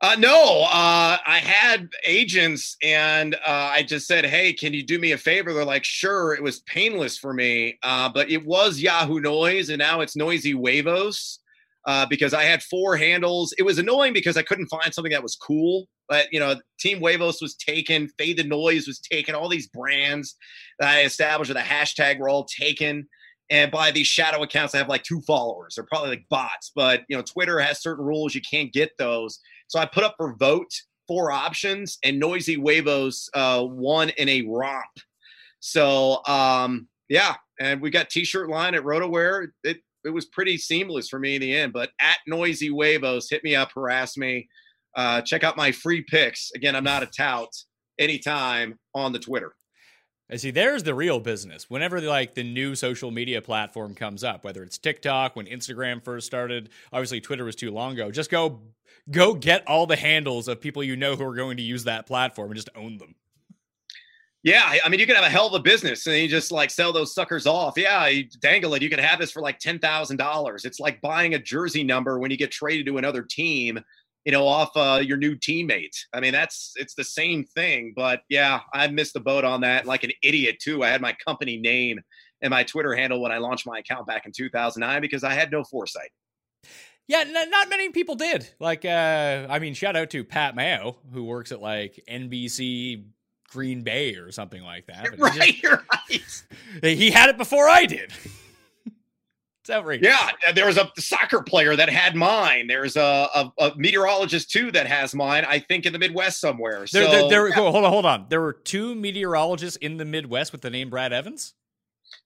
Uh, 0.03 0.17
no, 0.19 0.63
uh, 0.63 1.19
I 1.27 1.43
had 1.45 1.91
agents 2.07 2.77
and 2.83 3.35
uh, 3.35 3.39
I 3.47 3.83
just 3.83 4.07
said, 4.07 4.25
hey, 4.25 4.51
can 4.55 4.73
you 4.73 4.83
do 4.83 4.99
me 4.99 5.13
a 5.13 5.19
favor? 5.19 5.53
They're 5.53 5.65
like, 5.65 5.85
sure. 5.85 6.33
It 6.33 6.43
was 6.43 6.61
painless 6.61 7.19
for 7.19 7.35
me, 7.35 7.79
uh, 7.83 8.09
but 8.09 8.31
it 8.31 8.47
was 8.47 8.81
Yahoo 8.81 9.21
Noise 9.21 9.69
and 9.69 9.79
now 9.79 10.01
it's 10.01 10.17
Noisy 10.17 10.55
Wavos 10.55 11.39
uh, 11.87 12.07
because 12.07 12.33
I 12.33 12.45
had 12.45 12.63
four 12.63 12.97
handles. 12.97 13.55
It 13.59 13.63
was 13.63 13.79
annoying 13.79 14.15
because 14.15 14.39
I 14.39 14.43
couldn't 14.43 14.69
find 14.69 14.95
something 14.95 15.13
that 15.13 15.23
was 15.23 15.37
cool. 15.37 15.87
But, 16.09 16.29
you 16.33 16.41
know, 16.41 16.55
Team 16.79 17.01
Wavos 17.01 17.43
was 17.43 17.55
taken, 17.55 18.09
Fade 18.19 18.39
the 18.39 18.45
Noise 18.45 18.87
was 18.87 19.01
taken, 19.01 19.35
all 19.35 19.51
these 19.51 19.69
brands 19.69 20.35
that 20.79 20.89
I 20.89 21.03
established 21.03 21.51
with 21.51 21.59
a 21.59 21.61
hashtag 21.61 22.19
were 22.19 22.31
all 22.31 22.47
taken. 22.47 23.07
And 23.51 23.71
by 23.71 23.91
these 23.91 24.07
shadow 24.07 24.43
accounts, 24.43 24.75
I 24.75 24.79
have 24.79 24.89
like 24.89 25.03
two 25.03 25.21
followers. 25.27 25.75
They're 25.75 25.85
probably 25.85 26.11
like 26.11 26.25
bots, 26.31 26.71
but 26.75 27.03
you 27.09 27.17
know, 27.17 27.23
Twitter 27.23 27.59
has 27.59 27.83
certain 27.83 28.05
rules. 28.05 28.35
You 28.35 28.41
can't 28.49 28.73
get 28.73 28.93
those. 28.97 29.41
So 29.71 29.79
I 29.79 29.87
put 29.87 30.03
up 30.03 30.17
for 30.17 30.35
vote 30.35 30.73
four 31.07 31.31
options, 31.31 31.97
and 32.05 32.19
Noisy 32.19 32.57
Wavos 32.57 33.29
uh, 33.35 33.65
won 33.65 34.09
in 34.11 34.29
a 34.29 34.43
romp. 34.43 34.91
So 35.61 36.25
um, 36.27 36.89
yeah, 37.09 37.37
and 37.61 37.81
we 37.81 37.91
got 37.91 38.11
T-shirt 38.11 38.51
line 38.51 38.75
at 38.75 38.83
RotoWear. 38.83 39.47
It 39.63 39.79
it 40.05 40.11
was 40.11 40.25
pretty 40.27 40.59
seamless 40.59 41.09
for 41.09 41.21
me 41.21 41.37
in 41.37 41.41
the 41.41 41.55
end. 41.55 41.73
But 41.73 41.91
at 42.01 42.19
Noisy 42.27 42.71
Wavos, 42.71 43.27
hit 43.31 43.45
me 43.45 43.55
up, 43.55 43.71
harass 43.73 44.17
me. 44.17 44.49
Uh, 44.97 45.21
check 45.21 45.45
out 45.45 45.57
my 45.57 45.71
free 45.71 46.03
picks. 46.03 46.51
Again, 46.57 46.75
I'm 46.75 46.85
not 46.85 47.05
a 47.05 47.07
tout. 47.07 47.51
Anytime 47.99 48.77
on 48.95 49.13
the 49.13 49.19
Twitter. 49.21 49.53
I 50.31 50.37
see. 50.37 50.51
There's 50.53 50.85
the 50.85 50.95
real 50.95 51.19
business. 51.19 51.69
Whenever 51.69 52.01
like 52.01 52.35
the 52.35 52.45
new 52.45 52.75
social 52.77 53.11
media 53.11 53.43
platform 53.43 53.95
comes 53.95 54.23
up, 54.23 54.45
whether 54.45 54.63
it's 54.63 54.79
TikTok, 54.79 55.35
when 55.35 55.47
Instagram 55.47 56.03
first 56.05 56.27
started, 56.27 56.69
obviously 56.93 57.21
Twitter 57.21 57.45
was 57.45 57.57
too 57.57 57.73
long 57.73 57.95
ago. 57.95 58.11
Just 58.13 58.31
go, 58.31 58.61
go 59.11 59.35
get 59.35 59.67
all 59.67 59.87
the 59.87 59.97
handles 59.97 60.47
of 60.47 60.61
people 60.61 60.85
you 60.85 60.95
know 60.97 61.17
who 61.17 61.25
are 61.25 61.35
going 61.35 61.57
to 61.57 61.63
use 61.65 61.83
that 61.85 62.07
platform 62.07 62.51
and 62.51 62.57
just 62.57 62.69
own 62.77 62.99
them. 62.99 63.15
Yeah, 64.43 64.63
I- 64.65 64.81
I 64.85 64.89
mean, 64.89 65.01
you 65.01 65.07
could 65.07 65.17
have 65.17 65.25
a 65.25 65.29
hell 65.31 65.49
of 65.49 65.53
a 65.55 65.59
business 65.63 66.07
and 66.07 66.17
you 66.17 66.29
just 66.29 66.51
like 66.53 66.71
sell 66.71 66.93
those 66.93 67.13
suckers 67.13 67.47
off. 67.47 67.75
Yeah, 67.77 68.07
you 68.07 68.25
dangle 68.41 68.73
it. 68.75 68.83
You 68.83 68.89
could 68.89 69.01
have 69.01 69.19
this 69.19 69.33
for 69.33 69.43
like 69.43 69.59
ten 69.59 69.79
thousand 69.79 70.17
dollars. 70.17 70.65
It's 70.65 70.81
like 70.81 71.01
buying 71.03 71.35
a 71.35 71.39
jersey 71.39 71.85
number 71.85 72.19
when 72.19 72.31
you 72.31 72.39
get 72.39 72.51
traded 72.51 72.87
to 72.87 72.97
another 72.99 73.23
team, 73.23 73.79
you 74.25 74.33
know, 74.33 74.47
off 74.47 74.71
uh, 74.77 75.01
your 75.03 75.17
new 75.17 75.35
teammate. 75.37 75.97
I 76.13 76.21
mean, 76.21 76.33
that's 76.33 76.73
it's 76.77 76.95
the 76.95 77.05
same 77.05 77.45
thing. 77.45 77.93
But 77.97 78.23
yeah, 78.29 78.61
I 78.75 78.89
missed 78.89 79.15
the 79.15 79.21
boat 79.21 79.45
on 79.45 79.61
that, 79.63 79.87
like 79.87 80.05
an 80.05 80.13
idiot 80.23 80.57
too. 80.61 80.83
I 80.85 80.89
had 80.89 81.01
my 81.01 81.17
company 81.27 81.57
name 81.57 81.99
and 82.43 82.51
my 82.51 82.63
Twitter 82.63 82.95
handle 82.95 83.21
when 83.21 83.33
I 83.33 83.39
launched 83.39 83.67
my 83.67 83.79
account 83.79 84.07
back 84.07 84.27
in 84.27 84.33
2009 84.33 85.01
because 85.01 85.25
I 85.25 85.33
had 85.35 85.51
no 85.51 85.65
foresight. 85.65 86.11
Yeah, 87.09 87.25
n- 87.27 87.51
not 87.51 87.69
many 87.69 87.89
people 87.91 88.15
did. 88.15 88.49
Like, 88.61 88.85
uh, 88.85 89.47
I 89.51 89.59
mean, 89.59 89.75
shout 89.75 89.97
out 89.97 90.11
to 90.11 90.23
Pat 90.25 90.55
Mayo, 90.55 90.97
who 91.13 91.25
works 91.25 91.51
at 91.51 91.61
like 91.61 92.03
NBC 92.09 93.05
Green 93.51 93.83
Bay 93.83 94.15
or 94.15 94.31
something 94.31 94.63
like 94.63 94.87
that. 94.87 95.09
But 95.11 95.19
Right, 95.19 95.35
just- 95.41 95.63
you're 95.63 95.85
right. 95.93 96.43
He 96.99 97.11
had 97.11 97.29
it 97.31 97.37
before 97.37 97.69
I 97.69 97.85
did. 97.87 98.13
Yeah, 100.03 100.31
there 100.55 100.67
was 100.67 100.77
a 100.77 100.91
soccer 100.99 101.43
player 101.43 101.77
that 101.77 101.89
had 101.89 102.15
mine. 102.15 102.67
There's 102.67 102.97
a, 102.97 103.29
a, 103.35 103.53
a 103.59 103.73
meteorologist 103.77 104.51
too 104.51 104.71
that 104.73 104.87
has 104.87 105.15
mine. 105.15 105.45
I 105.49 105.59
think 105.61 105.87
in 105.87 105.93
the 105.93 105.99
Midwest 105.99 106.41
somewhere. 106.41 106.87
So 106.87 106.99
There, 107.01 107.11
there, 107.11 107.29
there, 107.29 107.49
yeah. 107.49 107.55
hold 107.55 107.77
on, 107.85 107.91
hold 107.91 108.07
on. 108.07 108.27
There 108.29 108.41
were 108.41 108.53
two 108.53 108.95
meteorologists 108.95 109.77
in 109.77 109.97
the 109.97 110.05
Midwest 110.05 110.53
with 110.53 110.61
the 110.63 110.71
name 110.71 110.91
Brad 110.91 111.13
Evans. 111.13 111.55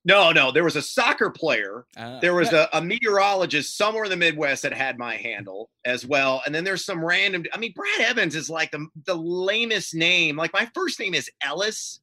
no, 0.05 0.33
no, 0.33 0.51
there 0.51 0.65
was 0.65 0.77
a 0.77 0.83
soccer 0.83 1.31
player. 1.31 1.87
Uh, 1.97 2.19
There 2.21 2.35
was 2.35 2.53
a, 2.53 2.69
a 2.73 2.81
meteorologist 2.83 3.77
somewhere 3.77 4.05
in 4.05 4.11
the 4.11 4.16
Midwest 4.16 4.62
that 4.62 4.73
had 4.73 4.99
my 4.99 5.16
handle 5.16 5.71
as 5.85 6.07
well. 6.07 6.43
And 6.47 6.55
then 6.55 6.65
there's 6.65 6.85
some 6.85 7.05
random. 7.05 7.45
I 7.53 7.59
mean, 7.59 7.73
Brad 7.75 8.01
Evans 8.01 8.35
is 8.35 8.49
like 8.49 8.71
the 8.71 8.87
the 9.07 9.15
lamest 9.15 9.95
name. 9.95 10.37
Like 10.37 10.53
my 10.53 10.69
first 10.75 10.99
name 11.01 11.15
is 11.15 11.31
Ellis. 11.43 12.01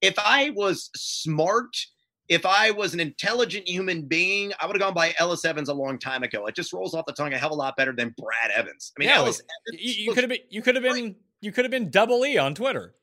If 0.00 0.14
I 0.18 0.50
was 0.50 0.90
smart, 0.96 1.76
if 2.28 2.44
I 2.44 2.70
was 2.70 2.94
an 2.94 3.00
intelligent 3.00 3.66
human 3.68 4.02
being, 4.02 4.52
I 4.60 4.66
would 4.66 4.76
have 4.76 4.80
gone 4.80 4.94
by 4.94 5.14
Ellis 5.18 5.44
Evans 5.44 5.68
a 5.68 5.74
long 5.74 5.98
time 5.98 6.22
ago. 6.22 6.46
It 6.46 6.54
just 6.54 6.72
rolls 6.72 6.94
off 6.94 7.06
the 7.06 7.12
tongue 7.12 7.32
a 7.32 7.38
hell 7.38 7.48
of 7.50 7.52
a 7.52 7.56
lot 7.56 7.76
better 7.76 7.92
than 7.92 8.14
Brad 8.18 8.50
Evans. 8.54 8.92
I 8.96 9.00
mean, 9.00 9.08
Yeah, 9.08 9.16
Ellis 9.18 9.40
You, 9.72 9.74
Evans. 9.78 9.98
you 9.98 10.12
could 10.12 10.24
have 10.24 10.28
been. 10.30 10.38
You 10.50 10.62
could 10.62 10.74
have 10.74 10.84
been. 10.84 11.16
You 11.40 11.52
could 11.52 11.64
have 11.64 11.70
been 11.70 11.90
double 11.90 12.24
E 12.26 12.36
on 12.36 12.54
Twitter. 12.54 12.94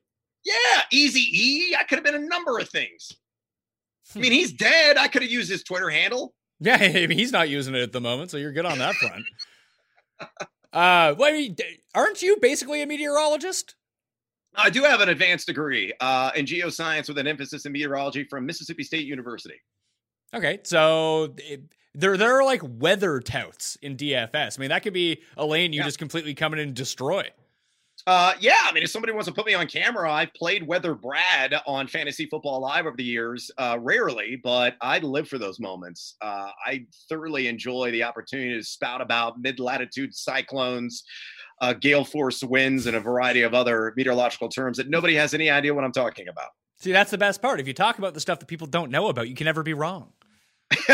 Yeah, 0.44 0.82
Easy 0.92 1.20
E. 1.20 1.76
I 1.78 1.82
could 1.84 1.96
have 1.96 2.04
been 2.04 2.14
a 2.14 2.26
number 2.26 2.58
of 2.58 2.68
things. 2.68 3.10
I 4.14 4.20
mean, 4.20 4.30
he's 4.32 4.52
dead. 4.52 4.96
I 4.96 5.08
could 5.08 5.22
have 5.22 5.30
used 5.30 5.50
his 5.50 5.64
Twitter 5.64 5.90
handle. 5.90 6.34
Yeah, 6.60 6.76
I 6.80 7.06
mean, 7.06 7.18
he's 7.18 7.32
not 7.32 7.48
using 7.48 7.74
it 7.74 7.82
at 7.82 7.92
the 7.92 8.00
moment, 8.00 8.30
so 8.30 8.36
you're 8.36 8.52
good 8.52 8.66
on 8.66 8.78
that 8.78 8.94
front. 8.94 9.24
uh, 10.72 11.14
well, 11.18 11.24
I 11.24 11.32
mean, 11.32 11.56
aren't 11.94 12.22
you 12.22 12.36
basically 12.40 12.82
a 12.82 12.86
meteorologist? 12.86 13.74
I 14.56 14.70
do 14.70 14.82
have 14.82 15.00
an 15.00 15.08
advanced 15.08 15.46
degree 15.46 15.92
uh, 16.00 16.30
in 16.34 16.46
geoscience 16.46 17.08
with 17.08 17.18
an 17.18 17.26
emphasis 17.26 17.66
in 17.66 17.72
meteorology 17.72 18.24
from 18.24 18.46
Mississippi 18.46 18.82
State 18.82 19.06
University. 19.06 19.60
Okay, 20.34 20.60
so 20.64 21.34
it, 21.38 21.62
there 21.94 22.16
there 22.16 22.38
are 22.38 22.44
like 22.44 22.60
weather 22.64 23.20
touts 23.20 23.76
in 23.82 23.96
DFS. 23.96 24.58
I 24.58 24.60
mean, 24.60 24.70
that 24.70 24.82
could 24.82 24.92
be 24.92 25.22
a 25.36 25.44
lane 25.46 25.72
you 25.72 25.80
Yeah. 25.80 25.84
just 25.86 25.98
completely 25.98 26.34
come 26.34 26.52
in 26.52 26.58
and 26.58 26.74
destroy. 26.74 27.28
Uh, 28.06 28.34
yeah, 28.38 28.58
I 28.64 28.72
mean, 28.72 28.84
if 28.84 28.90
somebody 28.90 29.12
wants 29.12 29.26
to 29.26 29.32
put 29.34 29.46
me 29.46 29.54
on 29.54 29.66
camera, 29.66 30.12
I've 30.12 30.32
played 30.34 30.64
Weather 30.64 30.94
Brad 30.94 31.54
on 31.66 31.88
Fantasy 31.88 32.26
Football 32.26 32.60
Live 32.60 32.86
over 32.86 32.96
the 32.96 33.02
years. 33.02 33.50
Uh, 33.58 33.78
rarely, 33.80 34.36
but 34.44 34.76
I 34.80 34.98
live 35.00 35.26
for 35.28 35.38
those 35.38 35.58
moments. 35.58 36.14
Uh, 36.20 36.50
I 36.64 36.86
thoroughly 37.08 37.48
enjoy 37.48 37.90
the 37.90 38.04
opportunity 38.04 38.54
to 38.54 38.62
spout 38.62 39.00
about 39.00 39.40
mid-latitude 39.40 40.14
cyclones, 40.14 41.02
uh, 41.60 41.72
gale 41.72 42.04
force 42.04 42.42
winds, 42.42 42.86
and 42.86 42.96
a 42.96 43.00
variety 43.00 43.42
of 43.42 43.54
other 43.54 43.92
meteorological 43.96 44.48
terms 44.48 44.76
that 44.76 44.88
nobody 44.88 45.14
has 45.14 45.34
any 45.34 45.50
idea 45.50 45.74
what 45.74 45.84
I'm 45.84 45.92
talking 45.92 46.28
about. 46.28 46.48
See, 46.78 46.92
that's 46.92 47.10
the 47.10 47.18
best 47.18 47.40
part. 47.40 47.58
If 47.60 47.66
you 47.66 47.74
talk 47.74 47.98
about 47.98 48.14
the 48.14 48.20
stuff 48.20 48.38
that 48.40 48.46
people 48.46 48.66
don't 48.66 48.90
know 48.90 49.08
about, 49.08 49.28
you 49.28 49.34
can 49.34 49.46
never 49.46 49.62
be 49.62 49.74
wrong. 49.74 50.12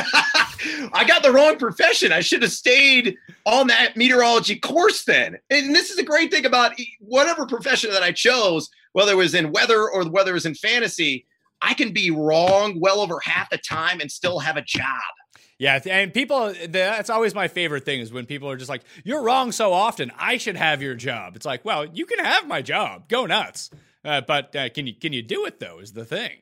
I 0.94 1.04
got 1.06 1.22
the 1.22 1.32
wrong 1.32 1.58
profession. 1.58 2.12
I 2.12 2.20
should 2.20 2.42
have 2.42 2.52
stayed 2.52 3.16
on 3.46 3.66
that 3.68 3.96
meteorology 3.96 4.58
course 4.58 5.04
then. 5.04 5.38
And 5.50 5.74
this 5.74 5.90
is 5.90 5.98
a 5.98 6.04
great 6.04 6.30
thing 6.30 6.46
about 6.46 6.72
whatever 7.00 7.46
profession 7.46 7.90
that 7.90 8.02
I 8.02 8.12
chose, 8.12 8.68
whether 8.92 9.12
it 9.12 9.16
was 9.16 9.34
in 9.34 9.52
weather 9.52 9.88
or 9.88 10.08
whether 10.08 10.30
it 10.30 10.34
was 10.34 10.46
in 10.46 10.54
fantasy, 10.54 11.26
I 11.62 11.74
can 11.74 11.92
be 11.92 12.10
wrong 12.10 12.78
well 12.80 13.00
over 13.00 13.18
half 13.20 13.50
the 13.50 13.58
time 13.58 14.00
and 14.00 14.10
still 14.10 14.38
have 14.40 14.56
a 14.56 14.62
job. 14.62 14.84
Yeah, 15.62 15.78
and 15.88 16.12
people, 16.12 16.52
that's 16.70 17.08
always 17.08 17.36
my 17.36 17.46
favorite 17.46 17.84
thing 17.84 18.00
is 18.00 18.12
when 18.12 18.26
people 18.26 18.50
are 18.50 18.56
just 18.56 18.68
like, 18.68 18.82
"You're 19.04 19.22
wrong 19.22 19.52
so 19.52 19.72
often. 19.72 20.10
I 20.18 20.36
should 20.36 20.56
have 20.56 20.82
your 20.82 20.96
job." 20.96 21.36
It's 21.36 21.46
like, 21.46 21.64
well, 21.64 21.84
you 21.84 22.04
can 22.04 22.18
have 22.18 22.48
my 22.48 22.62
job. 22.62 23.08
Go 23.08 23.26
nuts. 23.26 23.70
Uh, 24.04 24.22
but 24.22 24.56
uh, 24.56 24.70
can 24.70 24.88
you 24.88 24.92
can 24.92 25.12
you 25.12 25.22
do 25.22 25.46
it 25.46 25.60
though? 25.60 25.78
Is 25.78 25.92
the 25.92 26.04
thing. 26.04 26.38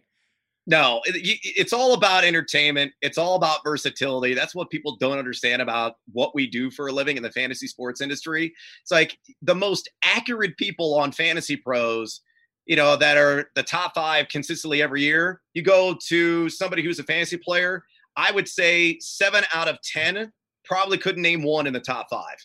No, 0.67 1.03
it- 1.05 1.39
it's 1.45 1.75
all 1.75 1.93
about 1.93 2.25
entertainment. 2.25 2.95
It's 3.03 3.19
all 3.19 3.35
about 3.35 3.59
versatility. 3.63 4.33
That's 4.33 4.55
what 4.55 4.71
people 4.71 4.97
don't 4.97 5.19
understand 5.19 5.61
about 5.61 5.97
what 6.11 6.35
we 6.35 6.47
do 6.47 6.71
for 6.71 6.87
a 6.89 6.93
living 6.93 7.19
in 7.19 7.23
the 7.23 7.31
fantasy 7.33 7.67
sports 7.67 8.01
industry. 8.01 8.55
It's 8.81 8.91
like 8.91 9.19
the 9.43 9.55
most 9.55 9.91
accurate 10.03 10.57
people 10.57 10.95
on 10.99 11.13
Fantasy 11.13 11.57
Pros, 11.57 12.23
you 12.65 12.77
know, 12.77 12.97
that 12.97 13.19
are 13.19 13.51
the 13.55 13.65
top 13.65 13.95
five 13.95 14.29
consistently 14.29 14.81
every 14.81 15.03
year. 15.03 15.43
You 15.53 15.61
go 15.61 15.95
to 16.09 16.49
somebody 16.49 16.83
who's 16.83 16.99
a 17.01 17.05
fantasy 17.05 17.37
player, 17.37 17.85
I 18.21 18.33
would 18.33 18.49
say 18.49 18.99
seven 19.01 19.45
out 19.55 19.67
of 19.67 19.79
10 19.83 20.31
probably 20.65 20.99
couldn't 20.99 21.23
name 21.23 21.43
one 21.43 21.67
in 21.67 21.73
the 21.73 21.81
top 21.81 22.09
five. 22.11 22.37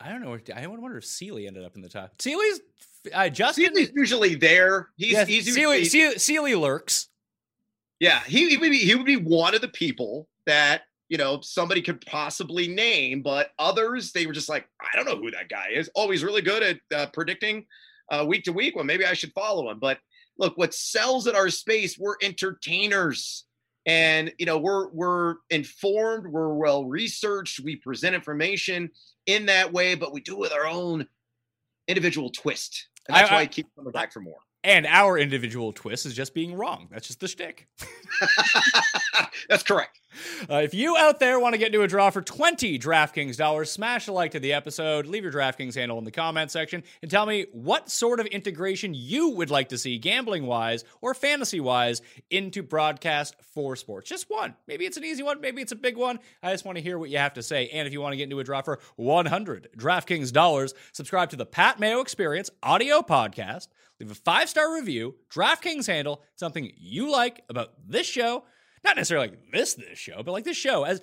I 0.00 0.08
don't 0.08 0.22
know. 0.22 0.30
where- 0.30 0.42
I 0.54 0.66
wonder 0.66 0.96
if 0.96 1.04
Sealy 1.04 1.46
ended 1.46 1.64
up 1.64 1.76
in 1.76 1.82
the 1.82 1.88
top. 1.88 2.20
Sealy's 2.20 2.60
uh, 3.12 3.28
Justin. 3.28 3.66
Sealy's 3.74 3.92
usually 3.94 4.34
there. 4.34 4.88
He's, 4.96 5.12
yeah, 5.12 5.24
he's 5.26 5.44
Sealy, 5.52 5.78
usually- 5.78 5.84
Sealy, 5.88 6.18
Sealy 6.18 6.54
lurks. 6.54 7.08
Yeah, 8.00 8.20
he, 8.24 8.48
he 8.50 8.56
would 8.58 8.70
be 8.70 8.78
he 8.78 8.94
would 8.94 9.06
be 9.06 9.16
one 9.16 9.54
of 9.54 9.62
the 9.62 9.68
people 9.68 10.28
that 10.44 10.82
you 11.08 11.16
know 11.16 11.40
somebody 11.40 11.80
could 11.80 12.04
possibly 12.04 12.68
name, 12.68 13.22
but 13.22 13.52
others 13.58 14.12
they 14.12 14.26
were 14.26 14.34
just 14.34 14.50
like, 14.50 14.68
I 14.82 14.94
don't 14.94 15.06
know 15.06 15.16
who 15.16 15.30
that 15.30 15.48
guy 15.48 15.68
is. 15.72 15.88
Oh, 15.96 16.10
he's 16.10 16.22
really 16.22 16.42
good 16.42 16.62
at 16.62 16.80
uh, 16.94 17.06
predicting 17.14 17.64
uh, 18.10 18.24
week 18.28 18.44
to 18.44 18.52
week. 18.52 18.76
Well, 18.76 18.84
maybe 18.84 19.06
I 19.06 19.14
should 19.14 19.32
follow 19.32 19.70
him. 19.70 19.78
But 19.78 19.98
look, 20.38 20.58
what 20.58 20.74
sells 20.74 21.26
at 21.26 21.34
our 21.34 21.48
space, 21.48 21.98
we're 21.98 22.16
entertainers. 22.22 23.45
And 23.86 24.32
you 24.38 24.46
know, 24.46 24.58
we're 24.58 24.88
we're 24.90 25.36
informed, 25.50 26.26
we're 26.26 26.54
well 26.54 26.84
researched, 26.86 27.60
we 27.60 27.76
present 27.76 28.14
information 28.14 28.90
in 29.26 29.46
that 29.46 29.72
way, 29.72 29.94
but 29.94 30.12
we 30.12 30.20
do 30.20 30.34
it 30.34 30.38
with 30.40 30.52
our 30.52 30.66
own 30.66 31.06
individual 31.88 32.30
twist. 32.30 32.88
And 33.08 33.16
that's 33.16 33.30
I- 33.30 33.34
why 33.34 33.40
I- 33.40 33.42
I 33.42 33.46
keep 33.46 33.66
coming 33.76 33.92
back 33.92 34.12
for 34.12 34.20
more. 34.20 34.38
And 34.64 34.84
our 34.88 35.16
individual 35.16 35.72
twist 35.72 36.06
is 36.06 36.14
just 36.14 36.34
being 36.34 36.52
wrong. 36.52 36.88
That's 36.90 37.06
just 37.06 37.20
the 37.20 37.28
shtick. 37.28 37.68
that's 39.48 39.62
correct. 39.62 40.00
Uh, 40.48 40.56
if 40.56 40.74
you 40.74 40.96
out 40.96 41.20
there 41.20 41.38
want 41.40 41.54
to 41.54 41.58
get 41.58 41.68
into 41.68 41.82
a 41.82 41.88
draw 41.88 42.10
for 42.10 42.22
20 42.22 42.78
DraftKings 42.78 43.36
dollars, 43.36 43.70
smash 43.70 44.08
a 44.08 44.12
like 44.12 44.32
to 44.32 44.40
the 44.40 44.52
episode, 44.52 45.06
leave 45.06 45.22
your 45.22 45.32
DraftKings 45.32 45.74
handle 45.74 45.98
in 45.98 46.04
the 46.04 46.10
comment 46.10 46.50
section, 46.50 46.82
and 47.02 47.10
tell 47.10 47.26
me 47.26 47.46
what 47.52 47.90
sort 47.90 48.20
of 48.20 48.26
integration 48.26 48.94
you 48.94 49.30
would 49.30 49.50
like 49.50 49.70
to 49.70 49.78
see 49.78 49.98
gambling 49.98 50.46
wise 50.46 50.84
or 51.00 51.14
fantasy 51.14 51.60
wise 51.60 52.02
into 52.30 52.62
broadcast 52.62 53.36
for 53.54 53.76
sports. 53.76 54.08
Just 54.08 54.28
one. 54.28 54.54
Maybe 54.66 54.86
it's 54.86 54.96
an 54.96 55.04
easy 55.04 55.22
one, 55.22 55.40
maybe 55.40 55.62
it's 55.62 55.72
a 55.72 55.76
big 55.76 55.96
one. 55.96 56.18
I 56.42 56.52
just 56.52 56.64
want 56.64 56.76
to 56.76 56.82
hear 56.82 56.98
what 56.98 57.10
you 57.10 57.18
have 57.18 57.34
to 57.34 57.42
say. 57.42 57.68
And 57.68 57.86
if 57.86 57.92
you 57.92 58.00
want 58.00 58.12
to 58.12 58.16
get 58.16 58.24
into 58.24 58.40
a 58.40 58.44
draw 58.44 58.62
for 58.62 58.78
100 58.96 59.68
DraftKings 59.76 60.32
dollars, 60.32 60.74
subscribe 60.92 61.30
to 61.30 61.36
the 61.36 61.46
Pat 61.46 61.80
Mayo 61.80 62.00
Experience 62.00 62.50
audio 62.62 63.00
podcast. 63.00 63.68
Leave 64.00 64.10
a 64.10 64.14
five 64.14 64.48
star 64.48 64.74
review, 64.74 65.14
DraftKings 65.30 65.86
handle, 65.86 66.22
something 66.34 66.70
you 66.76 67.10
like 67.10 67.42
about 67.48 67.72
this 67.86 68.06
show. 68.06 68.44
Not 68.86 68.94
necessarily 68.94 69.30
like 69.30 69.50
this 69.50 69.74
this 69.74 69.98
show, 69.98 70.22
but 70.22 70.30
like 70.30 70.44
this 70.44 70.56
show 70.56 70.84
as 70.84 71.02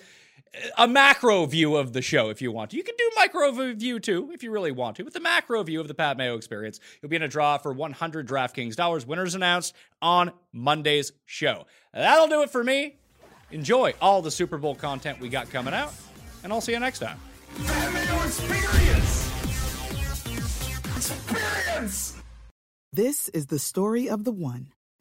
a 0.77 0.87
macro 0.87 1.45
view 1.45 1.75
of 1.75 1.91
the 1.91 2.01
show 2.01 2.29
if 2.29 2.41
you 2.41 2.49
want 2.49 2.71
to. 2.71 2.77
You 2.77 2.83
can 2.83 2.95
do 2.97 3.11
micro 3.17 3.51
view 3.73 3.99
too 3.99 4.31
if 4.33 4.41
you 4.41 4.51
really 4.51 4.71
want 4.71 4.95
to. 4.95 5.03
With 5.03 5.13
the 5.13 5.19
macro 5.19 5.61
view 5.63 5.81
of 5.81 5.89
the 5.89 5.93
Pat 5.93 6.15
Mayo 6.15 6.37
experience, 6.37 6.79
you'll 7.01 7.09
be 7.09 7.17
in 7.17 7.23
a 7.23 7.27
draw 7.27 7.57
for 7.57 7.73
100 7.73 8.25
DraftKings 8.25 8.75
dollars. 8.77 9.05
Winners 9.05 9.35
announced 9.35 9.75
on 10.01 10.31
Monday's 10.53 11.11
show. 11.25 11.65
That'll 11.93 12.29
do 12.29 12.41
it 12.41 12.49
for 12.49 12.63
me. 12.63 12.95
Enjoy 13.51 13.93
all 14.01 14.21
the 14.21 14.31
Super 14.31 14.57
Bowl 14.57 14.75
content 14.75 15.19
we 15.19 15.27
got 15.27 15.49
coming 15.49 15.73
out, 15.73 15.93
and 16.43 16.53
I'll 16.53 16.61
see 16.61 16.71
you 16.71 16.79
next 16.79 16.99
time. 16.99 17.19
Pat 17.65 17.93
Mayo 17.93 18.23
Experience. 18.23 19.29
Experience. 20.95 22.15
This 22.93 23.27
is 23.29 23.47
the 23.47 23.59
story 23.59 24.09
of 24.09 24.23
the 24.23 24.31
one. 24.31 24.69